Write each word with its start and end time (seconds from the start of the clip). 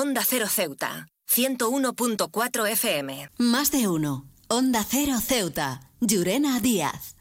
Onda 0.00 0.22
Cero 0.24 0.46
Ceuta, 0.46 1.08
101.4 1.28 2.68
FM. 2.68 3.30
Más 3.38 3.72
de 3.72 3.88
uno. 3.88 4.28
Onda 4.46 4.84
Cero 4.88 5.18
Ceuta. 5.20 5.80
Llurena 6.00 6.60
Díaz. 6.60 7.17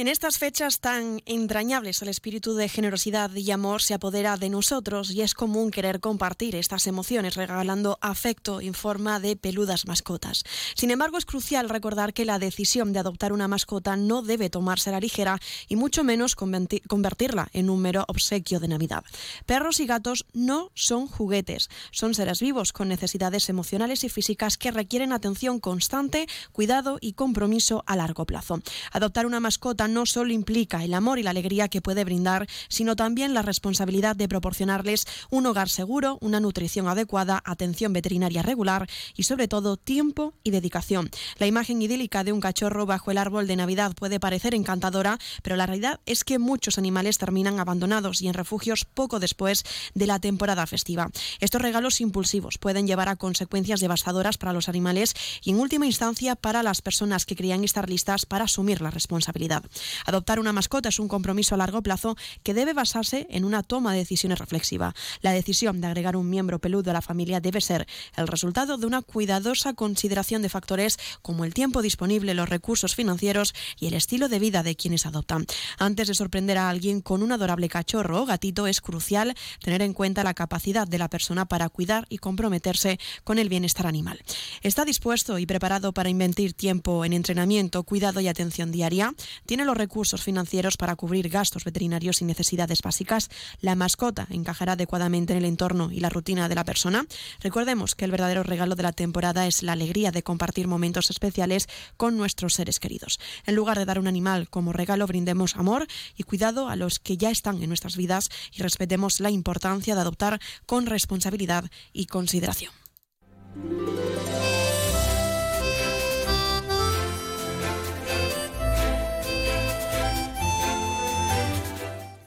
En 0.00 0.08
estas 0.08 0.38
fechas 0.38 0.80
tan 0.80 1.20
entrañables, 1.26 2.00
el 2.00 2.08
espíritu 2.08 2.54
de 2.54 2.70
generosidad 2.70 3.30
y 3.34 3.50
amor 3.50 3.82
se 3.82 3.92
apodera 3.92 4.38
de 4.38 4.48
nosotros 4.48 5.10
y 5.10 5.20
es 5.20 5.34
común 5.34 5.70
querer 5.70 6.00
compartir 6.00 6.56
estas 6.56 6.86
emociones 6.86 7.34
regalando 7.34 7.98
afecto 8.00 8.62
en 8.62 8.72
forma 8.72 9.20
de 9.20 9.36
peludas 9.36 9.86
mascotas. 9.86 10.44
Sin 10.74 10.90
embargo, 10.90 11.18
es 11.18 11.26
crucial 11.26 11.68
recordar 11.68 12.14
que 12.14 12.24
la 12.24 12.38
decisión 12.38 12.94
de 12.94 12.98
adoptar 12.98 13.34
una 13.34 13.46
mascota 13.46 13.94
no 13.98 14.22
debe 14.22 14.48
tomarse 14.48 14.88
a 14.88 14.94
la 14.94 15.00
ligera 15.00 15.38
y 15.68 15.76
mucho 15.76 16.02
menos 16.02 16.34
convertirla 16.34 17.50
en 17.52 17.68
un 17.68 17.82
mero 17.82 18.06
obsequio 18.08 18.58
de 18.58 18.68
Navidad. 18.68 19.04
Perros 19.44 19.80
y 19.80 19.86
gatos 19.86 20.24
no 20.32 20.70
son 20.72 21.08
juguetes, 21.08 21.68
son 21.90 22.14
seres 22.14 22.40
vivos 22.40 22.72
con 22.72 22.88
necesidades 22.88 23.50
emocionales 23.50 24.02
y 24.04 24.08
físicas 24.08 24.56
que 24.56 24.70
requieren 24.70 25.12
atención 25.12 25.60
constante, 25.60 26.26
cuidado 26.52 26.96
y 27.02 27.12
compromiso 27.12 27.84
a 27.86 27.96
largo 27.96 28.24
plazo. 28.24 28.62
Adoptar 28.92 29.26
una 29.26 29.40
mascota 29.40 29.89
no 29.92 30.06
solo 30.06 30.32
implica 30.32 30.84
el 30.84 30.94
amor 30.94 31.18
y 31.18 31.22
la 31.22 31.30
alegría 31.30 31.68
que 31.68 31.80
puede 31.80 32.04
brindar, 32.04 32.46
sino 32.68 32.96
también 32.96 33.34
la 33.34 33.42
responsabilidad 33.42 34.16
de 34.16 34.28
proporcionarles 34.28 35.06
un 35.30 35.46
hogar 35.46 35.68
seguro, 35.68 36.18
una 36.20 36.40
nutrición 36.40 36.88
adecuada, 36.88 37.42
atención 37.44 37.92
veterinaria 37.92 38.42
regular 38.42 38.88
y 39.16 39.24
sobre 39.24 39.48
todo 39.48 39.76
tiempo 39.76 40.34
y 40.42 40.50
dedicación. 40.50 41.10
La 41.38 41.46
imagen 41.46 41.82
idílica 41.82 42.24
de 42.24 42.32
un 42.32 42.40
cachorro 42.40 42.86
bajo 42.86 43.10
el 43.10 43.18
árbol 43.18 43.46
de 43.46 43.56
Navidad 43.56 43.94
puede 43.94 44.20
parecer 44.20 44.54
encantadora, 44.54 45.18
pero 45.42 45.56
la 45.56 45.66
realidad 45.66 46.00
es 46.06 46.24
que 46.24 46.38
muchos 46.38 46.78
animales 46.78 47.18
terminan 47.18 47.58
abandonados 47.60 48.22
y 48.22 48.28
en 48.28 48.34
refugios 48.34 48.84
poco 48.84 49.20
después 49.20 49.64
de 49.94 50.06
la 50.06 50.18
temporada 50.18 50.66
festiva. 50.66 51.10
Estos 51.40 51.62
regalos 51.62 52.00
impulsivos 52.00 52.58
pueden 52.58 52.86
llevar 52.86 53.08
a 53.08 53.16
consecuencias 53.16 53.80
devastadoras 53.80 54.38
para 54.38 54.52
los 54.52 54.68
animales 54.68 55.14
y 55.42 55.50
en 55.50 55.60
última 55.60 55.86
instancia 55.86 56.36
para 56.36 56.62
las 56.62 56.82
personas 56.82 57.26
que 57.26 57.36
creían 57.36 57.64
estar 57.64 57.88
listas 57.88 58.26
para 58.26 58.44
asumir 58.44 58.80
la 58.80 58.90
responsabilidad. 58.90 59.64
Adoptar 60.06 60.40
una 60.40 60.52
mascota 60.52 60.88
es 60.88 60.98
un 60.98 61.08
compromiso 61.08 61.54
a 61.54 61.58
largo 61.58 61.82
plazo 61.82 62.16
que 62.42 62.54
debe 62.54 62.72
basarse 62.72 63.26
en 63.30 63.44
una 63.44 63.62
toma 63.62 63.92
de 63.92 63.98
decisiones 63.98 64.38
reflexiva. 64.38 64.94
La 65.20 65.32
decisión 65.32 65.80
de 65.80 65.86
agregar 65.86 66.16
un 66.16 66.30
miembro 66.30 66.58
peludo 66.58 66.90
a 66.90 66.94
la 66.94 67.02
familia 67.02 67.40
debe 67.40 67.60
ser 67.60 67.86
el 68.16 68.28
resultado 68.28 68.78
de 68.78 68.86
una 68.86 69.02
cuidadosa 69.02 69.74
consideración 69.74 70.42
de 70.42 70.48
factores 70.48 70.98
como 71.22 71.44
el 71.44 71.54
tiempo 71.54 71.82
disponible, 71.82 72.34
los 72.34 72.48
recursos 72.48 72.94
financieros 72.94 73.54
y 73.78 73.86
el 73.86 73.94
estilo 73.94 74.28
de 74.28 74.38
vida 74.38 74.62
de 74.62 74.76
quienes 74.76 75.06
adoptan. 75.06 75.46
Antes 75.78 76.08
de 76.08 76.14
sorprender 76.14 76.58
a 76.58 76.68
alguien 76.68 77.00
con 77.00 77.22
un 77.22 77.32
adorable 77.32 77.68
cachorro 77.68 78.22
o 78.22 78.26
gatito, 78.26 78.66
es 78.66 78.80
crucial 78.80 79.34
tener 79.62 79.82
en 79.82 79.94
cuenta 79.94 80.24
la 80.24 80.34
capacidad 80.34 80.86
de 80.86 80.98
la 80.98 81.08
persona 81.08 81.46
para 81.46 81.68
cuidar 81.68 82.06
y 82.08 82.18
comprometerse 82.18 82.98
con 83.24 83.38
el 83.38 83.48
bienestar 83.48 83.86
animal. 83.86 84.20
¿Está 84.62 84.84
dispuesto 84.84 85.38
y 85.38 85.46
preparado 85.46 85.92
para 85.92 86.08
invertir 86.08 86.54
tiempo 86.54 87.04
en 87.04 87.12
entrenamiento, 87.12 87.82
cuidado 87.82 88.20
y 88.20 88.28
atención 88.28 88.72
diaria? 88.72 89.14
¿Tiene 89.46 89.59
los 89.66 89.76
recursos 89.76 90.22
financieros 90.22 90.76
para 90.76 90.96
cubrir 90.96 91.28
gastos 91.28 91.64
veterinarios 91.64 92.20
y 92.22 92.24
necesidades 92.24 92.82
básicas, 92.82 93.28
la 93.60 93.74
mascota 93.74 94.26
encajará 94.30 94.72
adecuadamente 94.72 95.32
en 95.32 95.38
el 95.38 95.44
entorno 95.44 95.90
y 95.90 96.00
la 96.00 96.08
rutina 96.08 96.48
de 96.48 96.54
la 96.54 96.64
persona. 96.64 97.06
Recordemos 97.40 97.94
que 97.94 98.04
el 98.04 98.10
verdadero 98.10 98.42
regalo 98.42 98.74
de 98.74 98.82
la 98.82 98.92
temporada 98.92 99.46
es 99.46 99.62
la 99.62 99.72
alegría 99.72 100.10
de 100.10 100.22
compartir 100.22 100.68
momentos 100.68 101.10
especiales 101.10 101.68
con 101.96 102.16
nuestros 102.16 102.54
seres 102.54 102.80
queridos. 102.80 103.18
En 103.46 103.54
lugar 103.54 103.78
de 103.78 103.84
dar 103.84 103.98
un 103.98 104.06
animal 104.06 104.48
como 104.48 104.72
regalo, 104.72 105.06
brindemos 105.06 105.56
amor 105.56 105.86
y 106.16 106.22
cuidado 106.22 106.68
a 106.68 106.76
los 106.76 106.98
que 106.98 107.16
ya 107.16 107.30
están 107.30 107.62
en 107.62 107.68
nuestras 107.68 107.96
vidas 107.96 108.28
y 108.52 108.62
respetemos 108.62 109.20
la 109.20 109.30
importancia 109.30 109.94
de 109.94 110.00
adoptar 110.00 110.40
con 110.66 110.86
responsabilidad 110.86 111.70
y 111.92 112.06
consideración. 112.06 112.72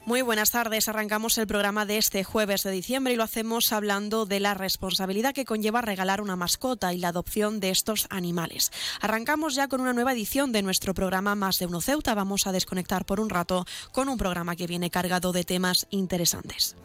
Muy 0.06 0.20
buenas 0.20 0.50
tardes. 0.50 0.88
Arrancamos 0.88 1.38
el 1.38 1.46
programa 1.46 1.86
de 1.86 1.96
este 1.96 2.24
jueves 2.24 2.62
de 2.62 2.70
diciembre 2.70 3.14
y 3.14 3.16
lo 3.16 3.22
hacemos 3.22 3.72
hablando 3.72 4.26
de 4.26 4.38
la 4.38 4.52
responsabilidad 4.52 5.32
que 5.32 5.46
conlleva 5.46 5.80
regalar 5.80 6.20
una 6.20 6.36
mascota 6.36 6.92
y 6.92 6.98
la 6.98 7.08
adopción 7.08 7.58
de 7.58 7.70
estos 7.70 8.06
animales. 8.10 8.70
Arrancamos 9.00 9.54
ya 9.54 9.66
con 9.66 9.80
una 9.80 9.94
nueva 9.94 10.12
edición 10.12 10.52
de 10.52 10.60
nuestro 10.60 10.92
programa 10.92 11.34
Más 11.34 11.58
de 11.58 11.66
Uno 11.66 11.80
Ceuta. 11.80 12.14
Vamos 12.14 12.46
a 12.46 12.52
desconectar 12.52 13.06
por 13.06 13.18
un 13.18 13.30
rato 13.30 13.64
con 13.92 14.10
un 14.10 14.18
programa 14.18 14.56
que 14.56 14.66
viene 14.66 14.90
cargado 14.90 15.32
de 15.32 15.44
temas 15.44 15.86
interesantes. 15.88 16.76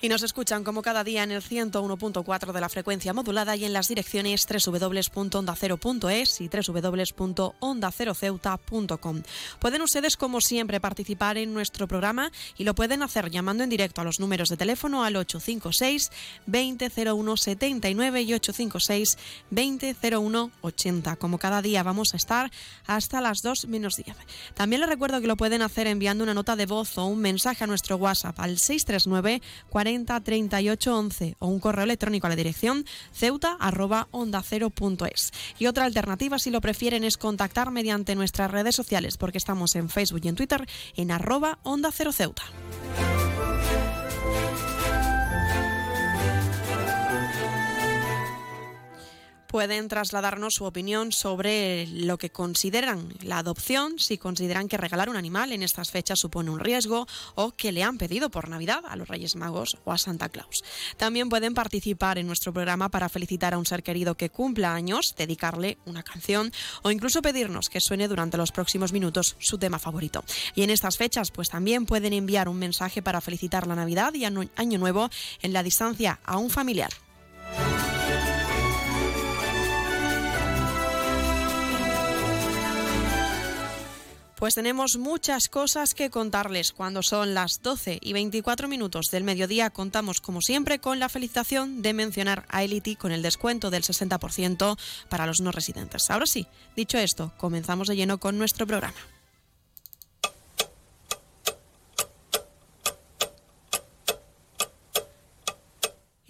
Y 0.00 0.08
nos 0.08 0.22
escuchan 0.22 0.62
como 0.62 0.80
cada 0.80 1.02
día 1.02 1.24
en 1.24 1.32
el 1.32 1.42
101.4 1.42 2.52
de 2.52 2.60
la 2.60 2.68
frecuencia 2.68 3.12
modulada 3.12 3.56
y 3.56 3.64
en 3.64 3.72
las 3.72 3.88
direcciones 3.88 4.46
www.ondacero.es 4.46 6.40
y 6.40 6.48
www.ondaceroceuta.com. 6.48 9.22
Pueden 9.58 9.82
ustedes, 9.82 10.16
como 10.16 10.40
siempre, 10.40 10.78
participar 10.78 11.36
en 11.36 11.52
nuestro 11.52 11.88
programa 11.88 12.30
y 12.56 12.62
lo 12.62 12.76
pueden 12.76 13.02
hacer 13.02 13.28
llamando 13.28 13.64
en 13.64 13.70
directo 13.70 14.00
a 14.00 14.04
los 14.04 14.20
números 14.20 14.50
de 14.50 14.56
teléfono 14.56 15.02
al 15.02 15.16
856 15.16 16.12
2001 16.46 17.36
79 17.36 18.22
y 18.22 18.34
856 18.34 19.18
2001 19.50 20.52
80. 20.60 21.16
Como 21.16 21.38
cada 21.38 21.60
día 21.60 21.82
vamos 21.82 22.14
a 22.14 22.18
estar 22.18 22.52
hasta 22.86 23.20
las 23.20 23.42
2 23.42 23.66
menos 23.66 23.96
10. 23.96 24.16
También 24.54 24.78
les 24.78 24.88
recuerdo 24.88 25.20
que 25.20 25.26
lo 25.26 25.36
pueden 25.36 25.62
hacer 25.62 25.88
enviando 25.88 26.22
una 26.22 26.34
nota 26.34 26.54
de 26.54 26.66
voz 26.66 26.96
o 26.98 27.06
un 27.06 27.18
mensaje 27.18 27.64
a 27.64 27.66
nuestro 27.66 27.96
WhatsApp 27.96 28.38
al 28.38 28.60
639 28.60 29.42
40 29.70 29.87
40 29.88 30.20
38 30.20 30.96
11 30.98 31.36
o 31.38 31.46
un 31.46 31.60
correo 31.60 31.84
electrónico 31.84 32.26
a 32.26 32.30
la 32.30 32.36
dirección 32.36 32.84
ceuta 33.12 33.56
arroba 33.58 34.08
onda. 34.10 34.42
Y 35.58 35.66
otra 35.66 35.86
alternativa, 35.86 36.38
si 36.38 36.50
lo 36.50 36.60
prefieren, 36.60 37.04
es 37.04 37.16
contactar 37.16 37.70
mediante 37.70 38.14
nuestras 38.14 38.50
redes 38.50 38.74
sociales, 38.74 39.16
porque 39.16 39.38
estamos 39.38 39.74
en 39.76 39.88
Facebook 39.88 40.20
y 40.24 40.28
en 40.28 40.34
Twitter 40.34 40.66
en 40.96 41.10
arroba 41.10 41.58
onda 41.62 41.90
cero 41.90 42.12
ceuta. 42.12 42.42
Pueden 49.58 49.88
trasladarnos 49.88 50.54
su 50.54 50.66
opinión 50.66 51.10
sobre 51.10 51.88
lo 51.88 52.16
que 52.16 52.30
consideran 52.30 53.12
la 53.22 53.38
adopción, 53.38 53.98
si 53.98 54.16
consideran 54.16 54.68
que 54.68 54.76
regalar 54.76 55.10
un 55.10 55.16
animal 55.16 55.50
en 55.50 55.64
estas 55.64 55.90
fechas 55.90 56.20
supone 56.20 56.50
un 56.50 56.60
riesgo 56.60 57.08
o 57.34 57.50
que 57.50 57.72
le 57.72 57.82
han 57.82 57.98
pedido 57.98 58.30
por 58.30 58.48
Navidad 58.48 58.84
a 58.88 58.94
los 58.94 59.08
Reyes 59.08 59.34
Magos 59.34 59.76
o 59.84 59.90
a 59.90 59.98
Santa 59.98 60.28
Claus. 60.28 60.62
También 60.96 61.28
pueden 61.28 61.54
participar 61.54 62.18
en 62.18 62.28
nuestro 62.28 62.52
programa 62.52 62.88
para 62.88 63.08
felicitar 63.08 63.52
a 63.52 63.58
un 63.58 63.66
ser 63.66 63.82
querido 63.82 64.14
que 64.14 64.30
cumpla 64.30 64.74
años, 64.74 65.16
dedicarle 65.18 65.78
una 65.86 66.04
canción 66.04 66.52
o 66.82 66.92
incluso 66.92 67.20
pedirnos 67.20 67.68
que 67.68 67.80
suene 67.80 68.06
durante 68.06 68.36
los 68.36 68.52
próximos 68.52 68.92
minutos 68.92 69.34
su 69.40 69.58
tema 69.58 69.80
favorito. 69.80 70.22
Y 70.54 70.62
en 70.62 70.70
estas 70.70 70.98
fechas 70.98 71.32
pues 71.32 71.50
también 71.50 71.84
pueden 71.84 72.12
enviar 72.12 72.48
un 72.48 72.60
mensaje 72.60 73.02
para 73.02 73.20
felicitar 73.20 73.66
la 73.66 73.74
Navidad 73.74 74.14
y 74.14 74.24
Año 74.24 74.78
Nuevo 74.78 75.10
en 75.42 75.52
la 75.52 75.64
distancia 75.64 76.20
a 76.24 76.36
un 76.36 76.48
familiar. 76.48 76.92
Pues 84.38 84.54
tenemos 84.54 84.98
muchas 84.98 85.48
cosas 85.48 85.94
que 85.94 86.10
contarles. 86.10 86.72
Cuando 86.72 87.02
son 87.02 87.34
las 87.34 87.60
12 87.60 87.98
y 88.00 88.12
24 88.12 88.68
minutos 88.68 89.10
del 89.10 89.24
mediodía 89.24 89.70
contamos 89.70 90.20
como 90.20 90.42
siempre 90.42 90.78
con 90.78 91.00
la 91.00 91.08
felicitación 91.08 91.82
de 91.82 91.92
mencionar 91.92 92.44
a 92.48 92.62
Elity 92.62 92.94
con 92.94 93.10
el 93.10 93.22
descuento 93.22 93.70
del 93.70 93.82
60% 93.82 94.78
para 95.08 95.26
los 95.26 95.40
no 95.40 95.50
residentes. 95.50 96.08
Ahora 96.08 96.26
sí, 96.26 96.46
dicho 96.76 96.98
esto, 96.98 97.32
comenzamos 97.36 97.88
de 97.88 97.96
lleno 97.96 98.18
con 98.18 98.38
nuestro 98.38 98.64
programa. 98.64 99.17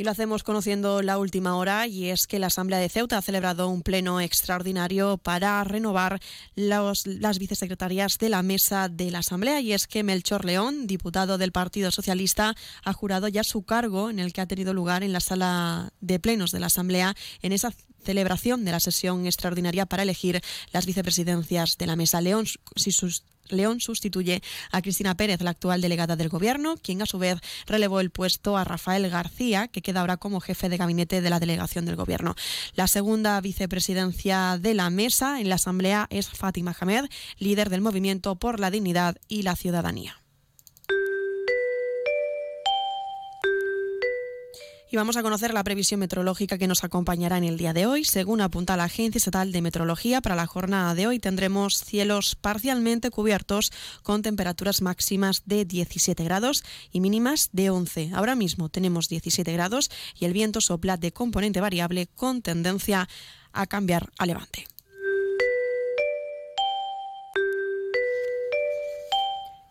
Y 0.00 0.04
lo 0.04 0.12
hacemos 0.12 0.44
conociendo 0.44 1.02
la 1.02 1.18
última 1.18 1.56
hora 1.56 1.88
y 1.88 2.10
es 2.10 2.28
que 2.28 2.38
la 2.38 2.46
Asamblea 2.46 2.78
de 2.78 2.88
Ceuta 2.88 3.18
ha 3.18 3.22
celebrado 3.22 3.68
un 3.68 3.82
pleno 3.82 4.20
extraordinario 4.20 5.18
para 5.18 5.64
renovar 5.64 6.20
las 6.54 7.38
vicesecretarias 7.40 8.16
de 8.18 8.28
la 8.28 8.44
mesa 8.44 8.88
de 8.88 9.10
la 9.10 9.18
Asamblea 9.18 9.60
y 9.60 9.72
es 9.72 9.88
que 9.88 10.04
Melchor 10.04 10.44
León, 10.44 10.86
diputado 10.86 11.36
del 11.36 11.50
Partido 11.50 11.90
Socialista, 11.90 12.54
ha 12.84 12.92
jurado 12.92 13.26
ya 13.26 13.42
su 13.42 13.64
cargo 13.64 14.08
en 14.08 14.20
el 14.20 14.32
que 14.32 14.40
ha 14.40 14.46
tenido 14.46 14.72
lugar 14.72 15.02
en 15.02 15.12
la 15.12 15.18
sala 15.18 15.92
de 16.00 16.20
plenos 16.20 16.52
de 16.52 16.60
la 16.60 16.66
Asamblea 16.66 17.16
en 17.42 17.50
esa 17.50 17.74
celebración 18.04 18.64
de 18.64 18.70
la 18.70 18.78
sesión 18.78 19.26
extraordinaria 19.26 19.84
para 19.84 20.04
elegir 20.04 20.40
las 20.72 20.86
vicepresidencias 20.86 21.76
de 21.76 21.86
la 21.88 21.96
mesa. 21.96 22.20
León, 22.20 22.46
si 22.76 22.92
sus 22.92 23.24
León 23.50 23.80
sustituye 23.80 24.42
a 24.70 24.82
Cristina 24.82 25.16
Pérez, 25.16 25.40
la 25.40 25.50
actual 25.50 25.80
delegada 25.80 26.16
del 26.16 26.28
Gobierno, 26.28 26.76
quien 26.76 27.02
a 27.02 27.06
su 27.06 27.18
vez 27.18 27.38
relevó 27.66 28.00
el 28.00 28.10
puesto 28.10 28.56
a 28.56 28.64
Rafael 28.64 29.08
García, 29.08 29.68
que 29.68 29.82
queda 29.82 30.00
ahora 30.00 30.16
como 30.16 30.40
jefe 30.40 30.68
de 30.68 30.76
gabinete 30.76 31.20
de 31.20 31.30
la 31.30 31.40
delegación 31.40 31.84
del 31.84 31.96
Gobierno. 31.96 32.34
La 32.74 32.88
segunda 32.88 33.40
vicepresidencia 33.40 34.58
de 34.60 34.74
la 34.74 34.90
mesa 34.90 35.40
en 35.40 35.48
la 35.48 35.56
Asamblea 35.56 36.06
es 36.10 36.28
Fátima 36.28 36.76
Hamed, 36.78 37.06
líder 37.38 37.70
del 37.70 37.80
Movimiento 37.80 38.36
por 38.36 38.60
la 38.60 38.70
Dignidad 38.70 39.16
y 39.28 39.42
la 39.42 39.56
Ciudadanía. 39.56 40.20
Y 44.90 44.96
vamos 44.96 45.18
a 45.18 45.22
conocer 45.22 45.52
la 45.52 45.62
previsión 45.64 46.00
meteorológica 46.00 46.56
que 46.56 46.66
nos 46.66 46.82
acompañará 46.82 47.36
en 47.36 47.44
el 47.44 47.58
día 47.58 47.74
de 47.74 47.84
hoy. 47.84 48.06
Según 48.06 48.40
apunta 48.40 48.74
la 48.74 48.84
Agencia 48.84 49.18
Estatal 49.18 49.52
de 49.52 49.60
Meteorología, 49.60 50.22
para 50.22 50.34
la 50.34 50.46
jornada 50.46 50.94
de 50.94 51.06
hoy 51.06 51.18
tendremos 51.18 51.84
cielos 51.84 52.36
parcialmente 52.36 53.10
cubiertos 53.10 53.70
con 54.02 54.22
temperaturas 54.22 54.80
máximas 54.80 55.42
de 55.44 55.66
17 55.66 56.24
grados 56.24 56.64
y 56.90 57.00
mínimas 57.00 57.50
de 57.52 57.68
11. 57.68 58.12
Ahora 58.14 58.34
mismo 58.34 58.70
tenemos 58.70 59.10
17 59.10 59.52
grados 59.52 59.90
y 60.18 60.24
el 60.24 60.32
viento 60.32 60.62
sopla 60.62 60.96
de 60.96 61.12
componente 61.12 61.60
variable 61.60 62.06
con 62.06 62.40
tendencia 62.40 63.10
a 63.52 63.66
cambiar 63.66 64.10
a 64.16 64.24
levante. 64.24 64.68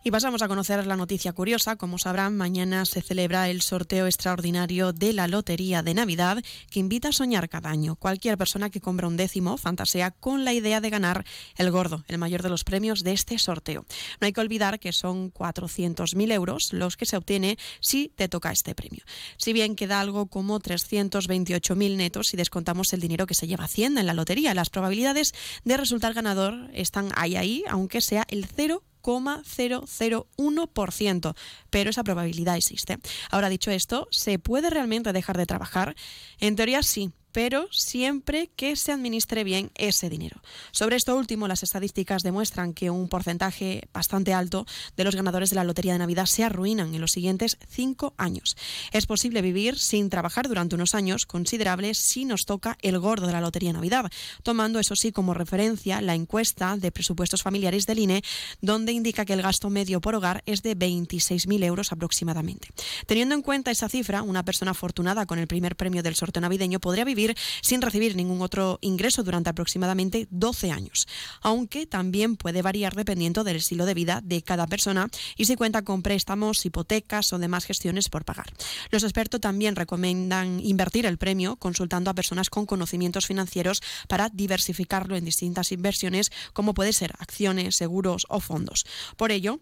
Y 0.08 0.12
pasamos 0.12 0.42
a 0.42 0.48
conocer 0.48 0.88
la 0.88 0.96
noticia 0.96 1.34
curiosa. 1.34 1.76
Como 1.76 1.98
sabrán, 1.98 2.38
mañana 2.38 2.86
se 2.86 3.02
celebra 3.02 3.50
el 3.50 3.62
sorteo 3.62 4.06
extraordinario 4.06 4.94
de 4.94 5.12
la 5.12 5.28
Lotería 5.28 5.84
de 5.84 5.94
Navidad 5.94 6.42
que 6.72 6.80
invita 6.80 7.10
a 7.10 7.12
soñar 7.12 7.50
cada 7.50 7.72
año. 7.72 7.98
Cualquier 7.98 8.38
persona 8.38 8.70
que 8.70 8.80
compra 8.80 9.10
un 9.10 9.18
décimo 9.18 9.58
fantasea 9.58 10.12
con 10.12 10.46
la 10.46 10.54
idea 10.54 10.80
de 10.80 10.90
ganar 10.90 11.26
el 11.58 11.72
gordo, 11.72 12.06
el 12.08 12.20
mayor 12.20 12.42
de 12.42 12.48
los 12.48 12.64
premios 12.64 13.04
de 13.04 13.12
este 13.12 13.38
sorteo. 13.38 13.86
No 14.22 14.28
hay 14.28 14.32
que 14.32 14.40
olvidar 14.40 14.80
que 14.80 14.94
son 14.94 15.30
400.000 15.34 16.32
euros 16.32 16.72
los 16.72 16.96
que 16.96 17.06
se 17.06 17.18
obtiene 17.18 17.58
si 17.82 18.08
te 18.08 18.30
toca 18.30 18.54
este 18.54 18.76
premio. 18.76 19.04
Si 19.36 19.52
bien 19.52 19.76
queda 19.76 20.00
algo 20.00 20.28
como 20.28 20.62
328.000 20.62 21.98
netos 21.98 22.30
si 22.30 22.38
descontamos 22.38 22.94
el 22.94 23.02
dinero 23.02 23.28
que 23.28 23.34
se 23.34 23.46
lleva 23.46 23.66
Hacienda 23.66 24.00
en 24.00 24.08
la 24.08 24.14
lotería, 24.14 24.54
las 24.54 24.70
probabilidades 24.70 25.34
de 25.66 25.76
resultar 25.76 26.14
ganador 26.14 26.70
están 26.74 27.10
ahí 27.18 27.36
ahí, 27.36 27.66
aunque 27.68 28.00
sea 28.00 28.26
el 28.30 28.46
0 28.46 28.84
0,001%, 29.08 31.36
pero 31.70 31.90
esa 31.90 32.04
probabilidad 32.04 32.58
existe. 32.58 32.98
Ahora 33.32 33.48
dicho 33.50 33.72
esto, 33.72 34.08
¿se 34.12 34.38
puede 34.40 34.70
realmente 34.70 35.14
dejar 35.14 35.38
de 35.38 35.46
trabajar? 35.46 35.96
En 36.40 36.56
teoría 36.56 36.84
sí, 36.84 37.12
pero 37.38 37.68
siempre 37.70 38.50
que 38.56 38.76
se 38.76 38.92
administre 38.92 39.44
bien 39.44 39.70
ese 39.76 40.10
dinero. 40.10 40.42
Sobre 40.72 40.96
esto 40.96 41.16
último, 41.16 41.48
las 41.48 41.62
estadísticas 41.62 42.24
demuestran 42.24 42.74
que 42.74 42.90
un 42.90 43.10
porcentaje 43.10 43.88
bastante 43.94 44.34
alto 44.34 44.66
de 44.96 45.04
los 45.04 45.16
ganadores 45.16 45.52
de 45.52 45.58
la 45.58 45.64
Lotería 45.64 45.94
de 45.94 46.00
Navidad 46.00 46.26
se 46.26 46.44
arruinan 46.44 46.96
en 46.96 47.00
los 47.00 47.12
siguientes 47.12 47.60
cinco 47.70 48.16
años. 48.18 48.58
Es 48.92 49.06
posible 49.06 49.44
vivir 49.44 49.78
sin 49.78 50.10
trabajar 50.10 50.48
durante 50.48 50.74
unos 50.74 50.96
años 50.96 51.28
considerables 51.28 52.00
si 52.00 52.26
nos 52.26 52.48
toca 52.48 52.76
el 52.82 52.98
gordo 52.98 53.28
de 53.28 53.34
la 53.34 53.42
Lotería 53.42 53.70
de 53.70 53.74
Navidad, 53.74 54.10
tomando 54.42 54.80
eso 54.80 54.96
sí 54.96 55.12
como 55.12 55.36
referencia 55.36 56.02
la 56.02 56.16
encuesta 56.16 56.76
de 56.76 56.92
presupuestos 56.92 57.44
familiares 57.44 57.86
del 57.86 58.00
INE, 58.00 58.24
donde 58.62 58.94
indica 58.94 59.26
que 59.26 59.34
el 59.34 59.44
gasto 59.44 59.70
medio 59.70 60.02
por 60.02 60.16
hogar 60.16 60.42
es 60.48 60.64
de 60.64 60.76
26.000 60.76 61.64
euros 61.66 61.92
aproximadamente. 61.92 62.70
Teniendo 63.06 63.36
en 63.36 63.44
cuenta 63.44 63.70
esa 63.70 63.90
cifra, 63.90 64.24
una 64.24 64.44
persona 64.44 64.72
afortunada 64.72 65.28
con 65.28 65.38
el 65.38 65.46
primer 65.46 65.76
premio 65.76 66.02
del 66.02 66.16
sorteo 66.16 66.42
navideño 66.42 66.80
podría 66.80 67.06
vivir 67.06 67.27
sin 67.62 67.82
recibir 67.82 68.16
ningún 68.16 68.42
otro 68.42 68.80
ingreso 68.82 69.24
durante 69.24 69.50
aproximadamente 69.50 70.28
12 70.32 70.72
años, 70.72 71.08
aunque 71.42 71.86
también 71.86 72.36
puede 72.38 72.62
variar 72.62 72.96
dependiendo 72.96 73.44
del 73.44 73.58
estilo 73.58 73.86
de 73.86 73.94
vida 73.94 74.22
de 74.24 74.42
cada 74.42 74.68
persona 74.68 75.08
y 75.36 75.46
si 75.46 75.56
cuenta 75.56 75.84
con 75.84 76.02
préstamos, 76.02 76.66
hipotecas 76.66 77.34
o 77.34 77.40
demás 77.40 77.66
gestiones 77.66 78.10
por 78.10 78.26
pagar. 78.26 78.54
Los 78.92 79.04
expertos 79.04 79.42
también 79.42 79.76
recomiendan 79.76 80.60
invertir 80.60 81.06
el 81.06 81.18
premio 81.18 81.56
consultando 81.56 82.10
a 82.10 82.16
personas 82.16 82.50
con 82.50 82.66
conocimientos 82.66 83.26
financieros 83.26 83.82
para 84.08 84.30
diversificarlo 84.30 85.16
en 85.16 85.26
distintas 85.26 85.72
inversiones 85.72 86.32
como 86.54 86.74
puede 86.74 86.94
ser 86.94 87.14
acciones, 87.20 87.76
seguros 87.76 88.26
o 88.30 88.40
fondos. 88.40 88.86
Por 89.16 89.32
ello, 89.32 89.60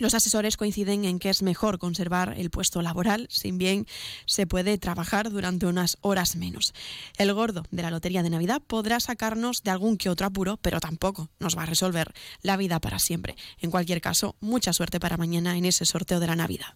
los 0.00 0.14
asesores 0.14 0.56
coinciden 0.56 1.04
en 1.04 1.18
que 1.18 1.30
es 1.30 1.42
mejor 1.42 1.78
conservar 1.78 2.34
el 2.36 2.50
puesto 2.50 2.82
laboral, 2.82 3.26
sin 3.30 3.58
bien 3.58 3.86
se 4.26 4.46
puede 4.46 4.78
trabajar 4.78 5.30
durante 5.30 5.66
unas 5.66 5.98
horas 6.00 6.36
menos. 6.36 6.74
El 7.16 7.32
gordo 7.32 7.64
de 7.70 7.82
la 7.82 7.90
Lotería 7.90 8.22
de 8.22 8.30
Navidad 8.30 8.62
podrá 8.66 8.98
sacarnos 8.98 9.62
de 9.62 9.70
algún 9.70 9.96
que 9.96 10.08
otro 10.08 10.26
apuro, 10.26 10.56
pero 10.56 10.80
tampoco 10.80 11.28
nos 11.38 11.56
va 11.56 11.62
a 11.62 11.66
resolver 11.66 12.12
la 12.42 12.56
vida 12.56 12.80
para 12.80 12.98
siempre. 12.98 13.36
En 13.60 13.70
cualquier 13.70 14.00
caso, 14.00 14.36
mucha 14.40 14.72
suerte 14.72 14.98
para 14.98 15.16
mañana 15.16 15.56
en 15.56 15.64
ese 15.66 15.84
sorteo 15.84 16.18
de 16.18 16.26
la 16.26 16.36
Navidad. 16.36 16.74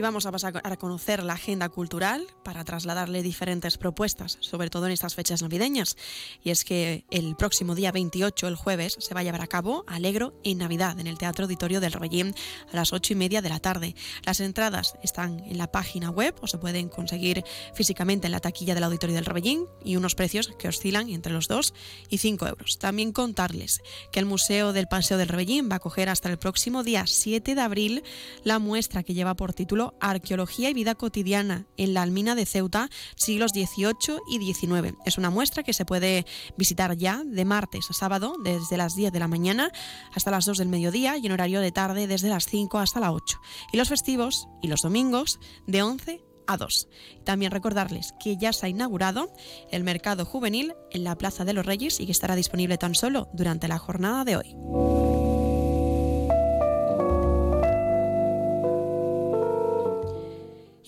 Y 0.00 0.02
vamos 0.02 0.24
a 0.24 0.32
pasar 0.32 0.62
a 0.64 0.76
conocer 0.78 1.22
la 1.22 1.34
agenda 1.34 1.68
cultural 1.68 2.26
para 2.42 2.64
trasladarle 2.64 3.22
diferentes 3.22 3.76
propuestas, 3.76 4.38
sobre 4.40 4.70
todo 4.70 4.86
en 4.86 4.92
estas 4.92 5.14
fechas 5.14 5.42
navideñas. 5.42 5.94
Y 6.42 6.48
es 6.48 6.64
que 6.64 7.04
el 7.10 7.36
próximo 7.36 7.74
día 7.74 7.92
28, 7.92 8.48
el 8.48 8.56
jueves, 8.56 8.96
se 8.98 9.12
va 9.12 9.20
a 9.20 9.24
llevar 9.24 9.42
a 9.42 9.46
cabo 9.46 9.84
Alegro 9.86 10.32
en 10.42 10.56
Navidad 10.56 10.98
en 10.98 11.06
el 11.06 11.18
Teatro 11.18 11.44
Auditorio 11.44 11.80
del 11.80 11.92
Rebellín 11.92 12.34
a 12.72 12.76
las 12.76 12.94
ocho 12.94 13.12
y 13.12 13.16
media 13.16 13.42
de 13.42 13.50
la 13.50 13.60
tarde. 13.60 13.94
Las 14.24 14.40
entradas 14.40 14.94
están 15.02 15.40
en 15.40 15.58
la 15.58 15.70
página 15.70 16.08
web 16.08 16.34
o 16.40 16.46
se 16.46 16.56
pueden 16.56 16.88
conseguir 16.88 17.44
físicamente 17.74 18.26
en 18.26 18.32
la 18.32 18.40
taquilla 18.40 18.74
del 18.74 18.84
Auditorio 18.84 19.16
del 19.16 19.26
Rebellín 19.26 19.66
y 19.84 19.96
unos 19.96 20.14
precios 20.14 20.48
que 20.58 20.68
oscilan 20.68 21.10
entre 21.10 21.34
los 21.34 21.46
2 21.46 21.74
y 22.08 22.16
5 22.16 22.46
euros. 22.46 22.78
También 22.78 23.12
contarles 23.12 23.82
que 24.12 24.18
el 24.20 24.24
Museo 24.24 24.72
del 24.72 24.88
Paseo 24.88 25.18
del 25.18 25.28
Rebellín 25.28 25.68
va 25.68 25.74
a 25.74 25.76
acoger 25.76 26.08
hasta 26.08 26.30
el 26.30 26.38
próximo 26.38 26.84
día 26.84 27.06
7 27.06 27.54
de 27.54 27.60
abril 27.60 28.02
la 28.44 28.58
muestra 28.58 29.02
que 29.02 29.12
lleva 29.12 29.34
por 29.34 29.52
título 29.52 29.89
Arqueología 30.00 30.70
y 30.70 30.74
vida 30.74 30.94
cotidiana 30.94 31.66
en 31.76 31.94
la 31.94 32.02
Almina 32.02 32.34
de 32.34 32.46
Ceuta, 32.46 32.88
siglos 33.16 33.52
XVIII 33.52 34.18
y 34.28 34.52
XIX. 34.52 34.96
Es 35.04 35.18
una 35.18 35.30
muestra 35.30 35.62
que 35.62 35.72
se 35.72 35.84
puede 35.84 36.26
visitar 36.56 36.96
ya 36.96 37.22
de 37.24 37.44
martes 37.44 37.86
a 37.90 37.92
sábado 37.92 38.34
desde 38.42 38.76
las 38.76 38.94
10 38.94 39.12
de 39.12 39.18
la 39.18 39.28
mañana 39.28 39.70
hasta 40.14 40.30
las 40.30 40.44
2 40.44 40.58
del 40.58 40.68
mediodía 40.68 41.16
y 41.16 41.26
en 41.26 41.32
horario 41.32 41.60
de 41.60 41.72
tarde 41.72 42.06
desde 42.06 42.28
las 42.28 42.46
5 42.46 42.78
hasta 42.78 43.00
las 43.00 43.10
8. 43.10 43.40
Y 43.72 43.76
los 43.76 43.88
festivos 43.88 44.48
y 44.62 44.68
los 44.68 44.82
domingos 44.82 45.38
de 45.66 45.82
11 45.82 46.20
a 46.46 46.56
2. 46.56 46.88
También 47.24 47.52
recordarles 47.52 48.12
que 48.18 48.36
ya 48.36 48.52
se 48.52 48.66
ha 48.66 48.68
inaugurado 48.68 49.32
el 49.70 49.84
mercado 49.84 50.24
juvenil 50.24 50.74
en 50.90 51.04
la 51.04 51.16
Plaza 51.16 51.44
de 51.44 51.52
los 51.52 51.66
Reyes 51.66 52.00
y 52.00 52.06
que 52.06 52.12
estará 52.12 52.34
disponible 52.34 52.78
tan 52.78 52.94
solo 52.94 53.28
durante 53.32 53.68
la 53.68 53.78
jornada 53.78 54.24
de 54.24 54.36
hoy. 54.36 54.99